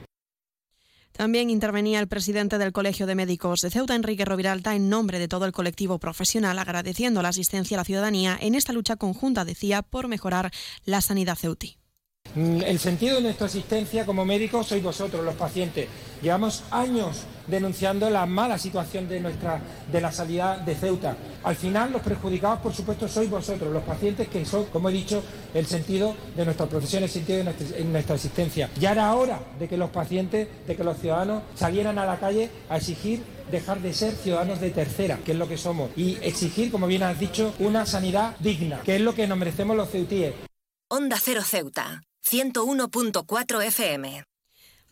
También 1.12 1.50
intervenía 1.50 2.00
el 2.00 2.08
presidente 2.08 2.58
del 2.58 2.72
Colegio 2.72 3.06
de 3.06 3.14
Médicos 3.14 3.60
de 3.60 3.70
Ceuta, 3.70 3.94
Enrique 3.94 4.24
Roviralta, 4.24 4.74
en 4.74 4.88
nombre 4.88 5.20
de 5.20 5.28
todo 5.28 5.44
el 5.44 5.52
colectivo 5.52 6.00
profesional, 6.00 6.58
agradeciendo 6.58 7.22
la 7.22 7.28
asistencia 7.28 7.76
a 7.76 7.78
la 7.78 7.84
ciudadanía 7.84 8.36
en 8.40 8.56
esta 8.56 8.72
lucha 8.72 8.96
conjunta, 8.96 9.44
decía, 9.44 9.82
por 9.82 10.08
mejorar 10.08 10.50
la 10.84 11.00
sanidad 11.00 11.36
ceutí. 11.36 11.78
Mm, 12.34 12.62
El 12.62 12.78
sentido 12.78 13.16
de 13.16 13.22
nuestra 13.22 13.46
asistencia 13.46 14.04
como 14.04 14.24
médicos 14.24 14.66
sois 14.66 14.82
vosotros, 14.82 15.24
los 15.24 15.34
pacientes. 15.34 15.88
Llevamos 16.22 16.64
años 16.70 17.24
denunciando 17.46 18.10
la 18.10 18.26
mala 18.26 18.58
situación 18.58 19.08
de, 19.08 19.20
nuestra, 19.20 19.60
de 19.90 20.00
la 20.00 20.12
sanidad 20.12 20.58
de 20.58 20.74
Ceuta. 20.74 21.16
Al 21.44 21.56
final, 21.56 21.92
los 21.92 22.02
perjudicados, 22.02 22.60
por 22.60 22.74
supuesto, 22.74 23.08
sois 23.08 23.30
vosotros, 23.30 23.72
los 23.72 23.82
pacientes, 23.82 24.28
que 24.28 24.44
son, 24.44 24.66
como 24.66 24.88
he 24.90 24.92
dicho, 24.92 25.22
el 25.54 25.66
sentido 25.66 26.14
de 26.36 26.44
nuestra 26.44 26.66
profesión, 26.66 27.02
el 27.02 27.08
sentido 27.08 27.38
de 27.38 27.44
nuestra, 27.44 27.78
nuestra 27.84 28.14
existencia. 28.16 28.68
Ya 28.78 28.92
era 28.92 29.14
hora 29.14 29.40
de 29.58 29.68
que 29.68 29.76
los 29.76 29.90
pacientes, 29.90 30.48
de 30.66 30.76
que 30.76 30.84
los 30.84 30.98
ciudadanos 30.98 31.42
salieran 31.54 31.98
a 31.98 32.04
la 32.04 32.18
calle 32.18 32.50
a 32.68 32.76
exigir 32.76 33.22
dejar 33.50 33.80
de 33.80 33.94
ser 33.94 34.12
ciudadanos 34.14 34.60
de 34.60 34.70
tercera, 34.70 35.18
que 35.24 35.32
es 35.32 35.38
lo 35.38 35.48
que 35.48 35.56
somos, 35.56 35.90
y 35.96 36.18
exigir, 36.22 36.70
como 36.70 36.86
bien 36.86 37.02
has 37.02 37.18
dicho, 37.18 37.54
una 37.60 37.86
sanidad 37.86 38.36
digna, 38.40 38.80
que 38.84 38.96
es 38.96 39.00
lo 39.00 39.14
que 39.14 39.26
nos 39.26 39.38
merecemos 39.38 39.76
los 39.76 39.88
ceutíes. 39.88 40.34
Onda 40.90 41.18
Cero 41.22 41.42
Ceuta, 41.44 42.02
101.4 42.32 43.62
FM. 43.70 44.27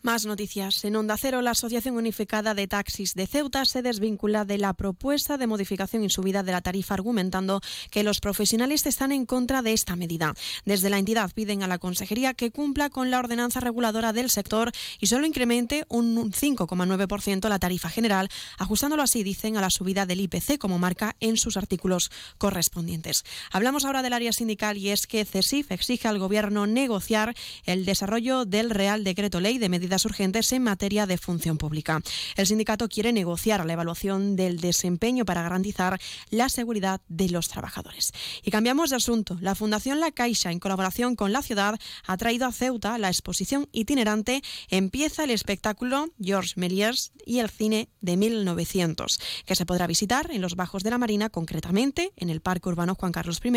Más 0.07 0.25
noticias. 0.25 0.85
En 0.85 0.95
Onda 0.95 1.17
Cero, 1.17 1.41
la 1.41 1.51
Asociación 1.51 1.97
Unificada 1.97 2.53
de 2.53 2.65
Taxis 2.65 3.13
de 3.13 3.27
Ceuta 3.27 3.65
se 3.65 3.81
desvincula 3.81 4.45
de 4.45 4.57
la 4.57 4.73
propuesta 4.73 5.37
de 5.37 5.47
modificación 5.47 6.05
y 6.05 6.09
subida 6.09 6.43
de 6.43 6.53
la 6.53 6.61
tarifa, 6.61 6.93
argumentando 6.93 7.59
que 7.91 8.03
los 8.03 8.21
profesionales 8.21 8.85
están 8.85 9.11
en 9.11 9.25
contra 9.25 9.61
de 9.61 9.73
esta 9.73 9.97
medida. 9.97 10.33
Desde 10.63 10.89
la 10.89 10.97
entidad 10.97 11.29
piden 11.33 11.61
a 11.61 11.67
la 11.67 11.77
Consejería 11.77 12.33
que 12.35 12.51
cumpla 12.51 12.89
con 12.89 13.11
la 13.11 13.19
ordenanza 13.19 13.59
reguladora 13.59 14.13
del 14.13 14.29
sector 14.29 14.71
y 15.01 15.07
solo 15.07 15.27
incremente 15.27 15.83
un 15.89 16.31
5,9% 16.31 17.49
la 17.49 17.59
tarifa 17.59 17.89
general, 17.89 18.29
ajustándolo 18.57 19.03
así, 19.03 19.23
dicen, 19.23 19.57
a 19.57 19.61
la 19.61 19.69
subida 19.69 20.05
del 20.05 20.21
IPC, 20.21 20.57
como 20.57 20.79
marca 20.79 21.17
en 21.19 21.35
sus 21.35 21.57
artículos 21.57 22.11
correspondientes. 22.37 23.25
Hablamos 23.51 23.83
ahora 23.83 24.03
del 24.03 24.13
área 24.13 24.31
sindical 24.31 24.77
y 24.77 24.87
es 24.91 25.05
que 25.05 25.25
CESIF 25.25 25.69
exige 25.73 26.07
al 26.07 26.17
Gobierno 26.17 26.65
negociar 26.65 27.35
el 27.65 27.83
desarrollo 27.83 28.45
del 28.45 28.69
Real 28.69 29.03
Decreto 29.03 29.41
Ley 29.41 29.57
de 29.57 29.67
Medidas 29.67 29.96
urgentes 30.05 30.51
en 30.51 30.63
materia 30.63 31.05
de 31.05 31.17
función 31.17 31.57
pública. 31.57 32.01
El 32.35 32.47
sindicato 32.47 32.89
quiere 32.89 33.13
negociar 33.13 33.65
la 33.65 33.73
evaluación 33.73 34.35
del 34.35 34.59
desempeño 34.59 35.25
para 35.25 35.43
garantizar 35.43 35.99
la 36.29 36.49
seguridad 36.49 37.01
de 37.07 37.29
los 37.29 37.49
trabajadores. 37.49 38.13
Y 38.43 38.51
cambiamos 38.51 38.89
de 38.89 38.97
asunto. 38.97 39.37
La 39.41 39.55
Fundación 39.55 39.99
La 39.99 40.11
Caixa, 40.11 40.51
en 40.51 40.59
colaboración 40.59 41.15
con 41.15 41.31
la 41.31 41.41
ciudad, 41.41 41.79
ha 42.05 42.17
traído 42.17 42.45
a 42.45 42.51
Ceuta 42.51 42.97
la 42.97 43.09
exposición 43.09 43.67
itinerante 43.71 44.41
Empieza 44.69 45.23
el 45.23 45.31
espectáculo 45.31 46.09
Georges 46.19 46.57
Méliès 46.57 47.11
y 47.25 47.39
el 47.39 47.49
cine 47.49 47.89
de 48.01 48.17
1900, 48.17 49.19
que 49.45 49.55
se 49.55 49.65
podrá 49.65 49.87
visitar 49.87 50.31
en 50.31 50.41
los 50.41 50.55
Bajos 50.55 50.83
de 50.83 50.89
la 50.89 50.97
Marina, 50.97 51.29
concretamente 51.29 52.11
en 52.15 52.29
el 52.29 52.41
Parque 52.41 52.69
Urbano 52.69 52.95
Juan 52.95 53.11
Carlos 53.11 53.41
I, 53.43 53.51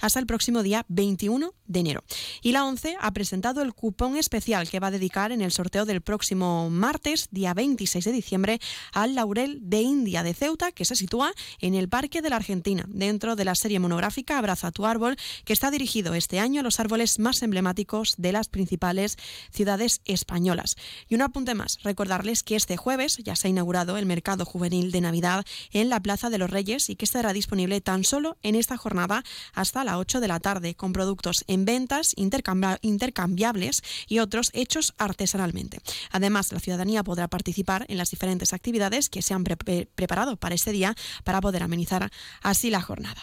hasta 0.00 0.18
el 0.18 0.26
próximo 0.26 0.62
día 0.62 0.84
21 0.88 1.54
de 1.66 1.80
enero. 1.80 2.04
Y 2.42 2.52
la 2.52 2.64
ONCE 2.64 2.96
ha 3.00 3.12
presentado 3.12 3.62
el 3.62 3.74
cupón 3.74 4.16
especial 4.16 4.68
que 4.68 4.80
va 4.80 4.88
a 4.88 4.92
dedicar 4.92 5.32
en 5.32 5.40
el 5.40 5.52
sorteo 5.52 5.75
del 5.84 6.00
próximo 6.00 6.70
martes, 6.70 7.28
día 7.30 7.52
26 7.52 8.04
de 8.04 8.12
diciembre, 8.12 8.60
al 8.92 9.14
Laurel 9.14 9.58
de 9.62 9.82
India 9.82 10.22
de 10.22 10.32
Ceuta, 10.32 10.72
que 10.72 10.84
se 10.84 10.96
sitúa 10.96 11.32
en 11.60 11.74
el 11.74 11.88
Parque 11.88 12.22
de 12.22 12.30
la 12.30 12.36
Argentina, 12.36 12.84
dentro 12.88 13.36
de 13.36 13.44
la 13.44 13.54
serie 13.54 13.78
monográfica 13.78 14.38
Abraza 14.38 14.70
tu 14.70 14.86
árbol, 14.86 15.16
que 15.44 15.52
está 15.52 15.70
dirigido 15.70 16.14
este 16.14 16.40
año 16.40 16.60
a 16.60 16.62
los 16.62 16.80
árboles 16.80 17.18
más 17.18 17.42
emblemáticos 17.42 18.14
de 18.16 18.32
las 18.32 18.48
principales 18.48 19.16
ciudades 19.50 20.00
españolas. 20.04 20.76
Y 21.08 21.14
un 21.16 21.22
apunte 21.22 21.54
más, 21.54 21.78
recordarles 21.82 22.42
que 22.42 22.56
este 22.56 22.76
jueves 22.76 23.18
ya 23.18 23.36
se 23.36 23.48
ha 23.48 23.50
inaugurado 23.50 23.96
el 23.96 24.06
mercado 24.06 24.44
juvenil 24.44 24.92
de 24.92 25.00
Navidad 25.00 25.44
en 25.72 25.88
la 25.88 26.00
Plaza 26.00 26.30
de 26.30 26.38
los 26.38 26.50
Reyes 26.50 26.88
y 26.88 26.96
que 26.96 27.04
estará 27.04 27.32
disponible 27.32 27.80
tan 27.80 28.04
solo 28.04 28.38
en 28.42 28.54
esta 28.54 28.76
jornada 28.76 29.24
hasta 29.52 29.84
las 29.84 29.96
8 29.96 30.20
de 30.20 30.28
la 30.28 30.40
tarde, 30.40 30.74
con 30.76 30.92
productos 30.92 31.44
en 31.48 31.64
ventas 31.64 32.12
intercambia- 32.16 32.78
intercambiables 32.82 33.82
y 34.06 34.20
otros 34.20 34.50
hechos 34.54 34.94
artesanalmente. 34.98 35.65
Además, 36.10 36.52
la 36.52 36.60
ciudadanía 36.60 37.02
podrá 37.04 37.28
participar 37.28 37.84
en 37.88 37.98
las 37.98 38.10
diferentes 38.10 38.52
actividades 38.52 39.08
que 39.08 39.22
se 39.22 39.34
han 39.34 39.44
pre- 39.44 39.56
pre- 39.56 39.88
preparado 39.94 40.36
para 40.36 40.54
este 40.54 40.72
día 40.72 40.94
para 41.24 41.40
poder 41.40 41.62
amenizar 41.62 42.10
así 42.42 42.70
la 42.70 42.80
jornada. 42.82 43.22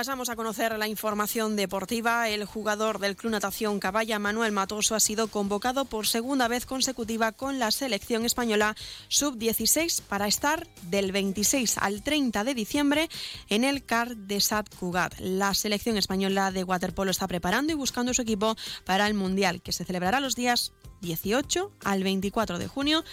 Pasamos 0.00 0.30
a 0.30 0.36
conocer 0.36 0.78
la 0.78 0.88
información 0.88 1.56
deportiva. 1.56 2.26
El 2.30 2.46
jugador 2.46 3.00
del 3.00 3.16
Club 3.16 3.32
Natación 3.32 3.78
Caballa, 3.80 4.18
Manuel 4.18 4.50
Matoso, 4.50 4.94
ha 4.94 5.00
sido 5.00 5.28
convocado 5.28 5.84
por 5.84 6.06
segunda 6.06 6.48
vez 6.48 6.64
consecutiva 6.64 7.32
con 7.32 7.58
la 7.58 7.70
selección 7.70 8.24
española 8.24 8.76
sub-16 9.08 10.00
para 10.00 10.26
estar 10.26 10.66
del 10.84 11.12
26 11.12 11.76
al 11.76 12.02
30 12.02 12.44
de 12.44 12.54
diciembre 12.54 13.10
en 13.50 13.62
el 13.62 13.84
CAR 13.84 14.16
de 14.16 14.40
Sat 14.40 14.74
Cugat. 14.74 15.20
La 15.20 15.52
selección 15.52 15.98
española 15.98 16.50
de 16.50 16.64
waterpolo 16.64 17.10
está 17.10 17.28
preparando 17.28 17.74
y 17.74 17.76
buscando 17.76 18.14
su 18.14 18.22
equipo 18.22 18.56
para 18.86 19.06
el 19.06 19.12
Mundial, 19.12 19.60
que 19.60 19.72
se 19.72 19.84
celebrará 19.84 20.20
los 20.20 20.34
días 20.34 20.72
18 21.02 21.72
al 21.84 22.02
24 22.04 22.58
de 22.58 22.68
junio 22.68 23.04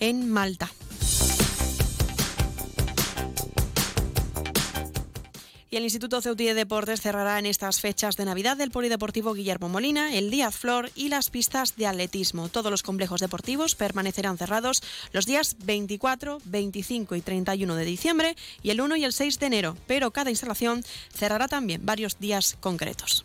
en 0.00 0.28
Malta. 0.28 0.72
Y 5.72 5.76
el 5.78 5.84
Instituto 5.84 6.20
Ceutí 6.20 6.44
de 6.44 6.52
Deportes 6.52 7.00
cerrará 7.00 7.38
en 7.38 7.46
estas 7.46 7.80
fechas 7.80 8.18
de 8.18 8.26
Navidad 8.26 8.60
el 8.60 8.70
Polideportivo 8.70 9.32
Guillermo 9.32 9.70
Molina, 9.70 10.14
el 10.14 10.30
Díaz 10.30 10.54
Flor 10.54 10.90
y 10.94 11.08
las 11.08 11.30
pistas 11.30 11.76
de 11.76 11.86
atletismo. 11.86 12.50
Todos 12.50 12.70
los 12.70 12.82
complejos 12.82 13.22
deportivos 13.22 13.74
permanecerán 13.74 14.36
cerrados 14.36 14.82
los 15.12 15.24
días 15.24 15.56
24, 15.64 16.42
25 16.44 17.16
y 17.16 17.22
31 17.22 17.74
de 17.74 17.84
diciembre 17.86 18.36
y 18.62 18.68
el 18.68 18.82
1 18.82 18.96
y 18.96 19.04
el 19.04 19.14
6 19.14 19.38
de 19.38 19.46
enero, 19.46 19.78
pero 19.86 20.10
cada 20.10 20.28
instalación 20.28 20.84
cerrará 21.10 21.48
también 21.48 21.86
varios 21.86 22.18
días 22.18 22.58
concretos. 22.60 23.24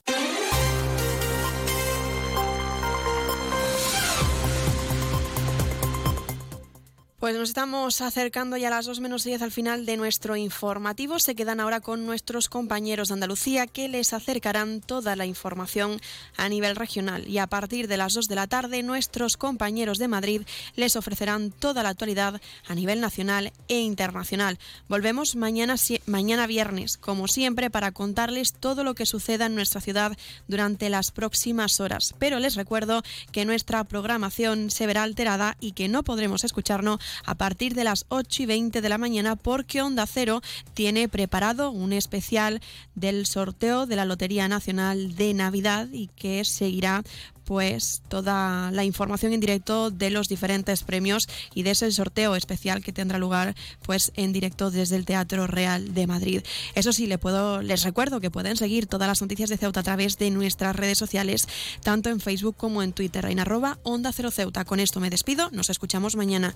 Pues 7.21 7.35
nos 7.35 7.49
estamos 7.49 8.01
acercando 8.01 8.57
ya 8.57 8.69
a 8.69 8.71
las 8.71 8.87
2 8.87 8.99
menos 8.99 9.23
10 9.23 9.43
al 9.43 9.51
final 9.51 9.85
de 9.85 9.95
nuestro 9.95 10.35
informativo. 10.37 11.19
Se 11.19 11.35
quedan 11.35 11.59
ahora 11.59 11.79
con 11.79 12.07
nuestros 12.07 12.49
compañeros 12.49 13.09
de 13.09 13.13
Andalucía 13.13 13.67
que 13.67 13.87
les 13.87 14.13
acercarán 14.13 14.81
toda 14.81 15.15
la 15.15 15.27
información 15.27 16.01
a 16.35 16.49
nivel 16.49 16.75
regional. 16.75 17.27
Y 17.27 17.37
a 17.37 17.45
partir 17.45 17.87
de 17.87 17.97
las 17.97 18.15
2 18.15 18.27
de 18.27 18.33
la 18.33 18.47
tarde, 18.47 18.81
nuestros 18.81 19.37
compañeros 19.37 19.99
de 19.99 20.07
Madrid 20.07 20.41
les 20.75 20.95
ofrecerán 20.95 21.51
toda 21.51 21.83
la 21.83 21.89
actualidad 21.89 22.41
a 22.67 22.73
nivel 22.73 22.99
nacional 23.01 23.53
e 23.67 23.81
internacional. 23.81 24.57
Volvemos 24.89 25.35
mañana, 25.35 25.75
mañana 26.07 26.47
viernes, 26.47 26.97
como 26.97 27.27
siempre, 27.27 27.69
para 27.69 27.91
contarles 27.91 28.51
todo 28.53 28.83
lo 28.83 28.95
que 28.95 29.05
suceda 29.05 29.45
en 29.45 29.53
nuestra 29.53 29.79
ciudad 29.79 30.17
durante 30.47 30.89
las 30.89 31.11
próximas 31.11 31.81
horas. 31.81 32.15
Pero 32.17 32.39
les 32.39 32.55
recuerdo 32.55 33.03
que 33.31 33.45
nuestra 33.45 33.83
programación 33.83 34.71
se 34.71 34.87
verá 34.87 35.03
alterada 35.03 35.55
y 35.59 35.73
que 35.73 35.87
no 35.87 36.01
podremos 36.01 36.43
escucharnos 36.43 36.99
a 37.25 37.35
partir 37.35 37.75
de 37.75 37.83
las 37.83 38.05
8 38.09 38.43
y 38.43 38.45
20 38.45 38.81
de 38.81 38.89
la 38.89 38.97
mañana 38.97 39.35
porque 39.35 39.81
Onda 39.81 40.05
Cero 40.05 40.41
tiene 40.73 41.07
preparado 41.07 41.71
un 41.71 41.93
especial 41.93 42.61
del 42.95 43.25
sorteo 43.25 43.85
de 43.85 43.95
la 43.95 44.05
Lotería 44.05 44.47
Nacional 44.47 45.15
de 45.15 45.33
Navidad 45.33 45.87
y 45.91 46.07
que 46.07 46.45
seguirá 46.45 47.03
pues 47.45 48.01
toda 48.07 48.71
la 48.71 48.83
información 48.83 49.33
en 49.33 49.39
directo 49.39 49.91
de 49.91 50.09
los 50.09 50.27
diferentes 50.27 50.83
premios 50.83 51.27
y 51.53 51.63
de 51.63 51.71
ese 51.71 51.91
sorteo 51.91 52.35
especial 52.35 52.83
que 52.83 52.93
tendrá 52.93 53.17
lugar 53.17 53.55
pues 53.83 54.11
en 54.15 54.33
directo 54.33 54.71
desde 54.71 54.95
el 54.95 55.05
Teatro 55.05 55.47
Real 55.47 55.93
de 55.93 56.07
Madrid. 56.07 56.41
Eso 56.75 56.93
sí, 56.93 57.07
le 57.07 57.17
puedo, 57.17 57.61
les 57.61 57.83
recuerdo 57.83 58.21
que 58.21 58.31
pueden 58.31 58.57
seguir 58.57 58.87
todas 58.87 59.07
las 59.07 59.21
noticias 59.21 59.49
de 59.49 59.57
Ceuta 59.57 59.81
a 59.81 59.83
través 59.83 60.17
de 60.17 60.29
nuestras 60.31 60.75
redes 60.75 60.97
sociales, 60.97 61.47
tanto 61.81 62.09
en 62.09 62.19
Facebook 62.19 62.55
como 62.57 62.83
en 62.83 62.93
Twitter, 62.93 63.25
en 63.25 63.39
Onda 63.83 64.11
Cero 64.13 64.31
Ceuta. 64.31 64.65
Con 64.65 64.79
esto 64.79 64.99
me 64.99 65.09
despido, 65.09 65.49
nos 65.51 65.69
escuchamos 65.69 66.15
mañana. 66.15 66.53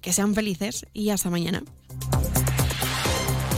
Que 0.00 0.12
sean 0.12 0.34
felices 0.34 0.86
y 0.92 1.10
hasta 1.10 1.30
mañana. 1.30 1.62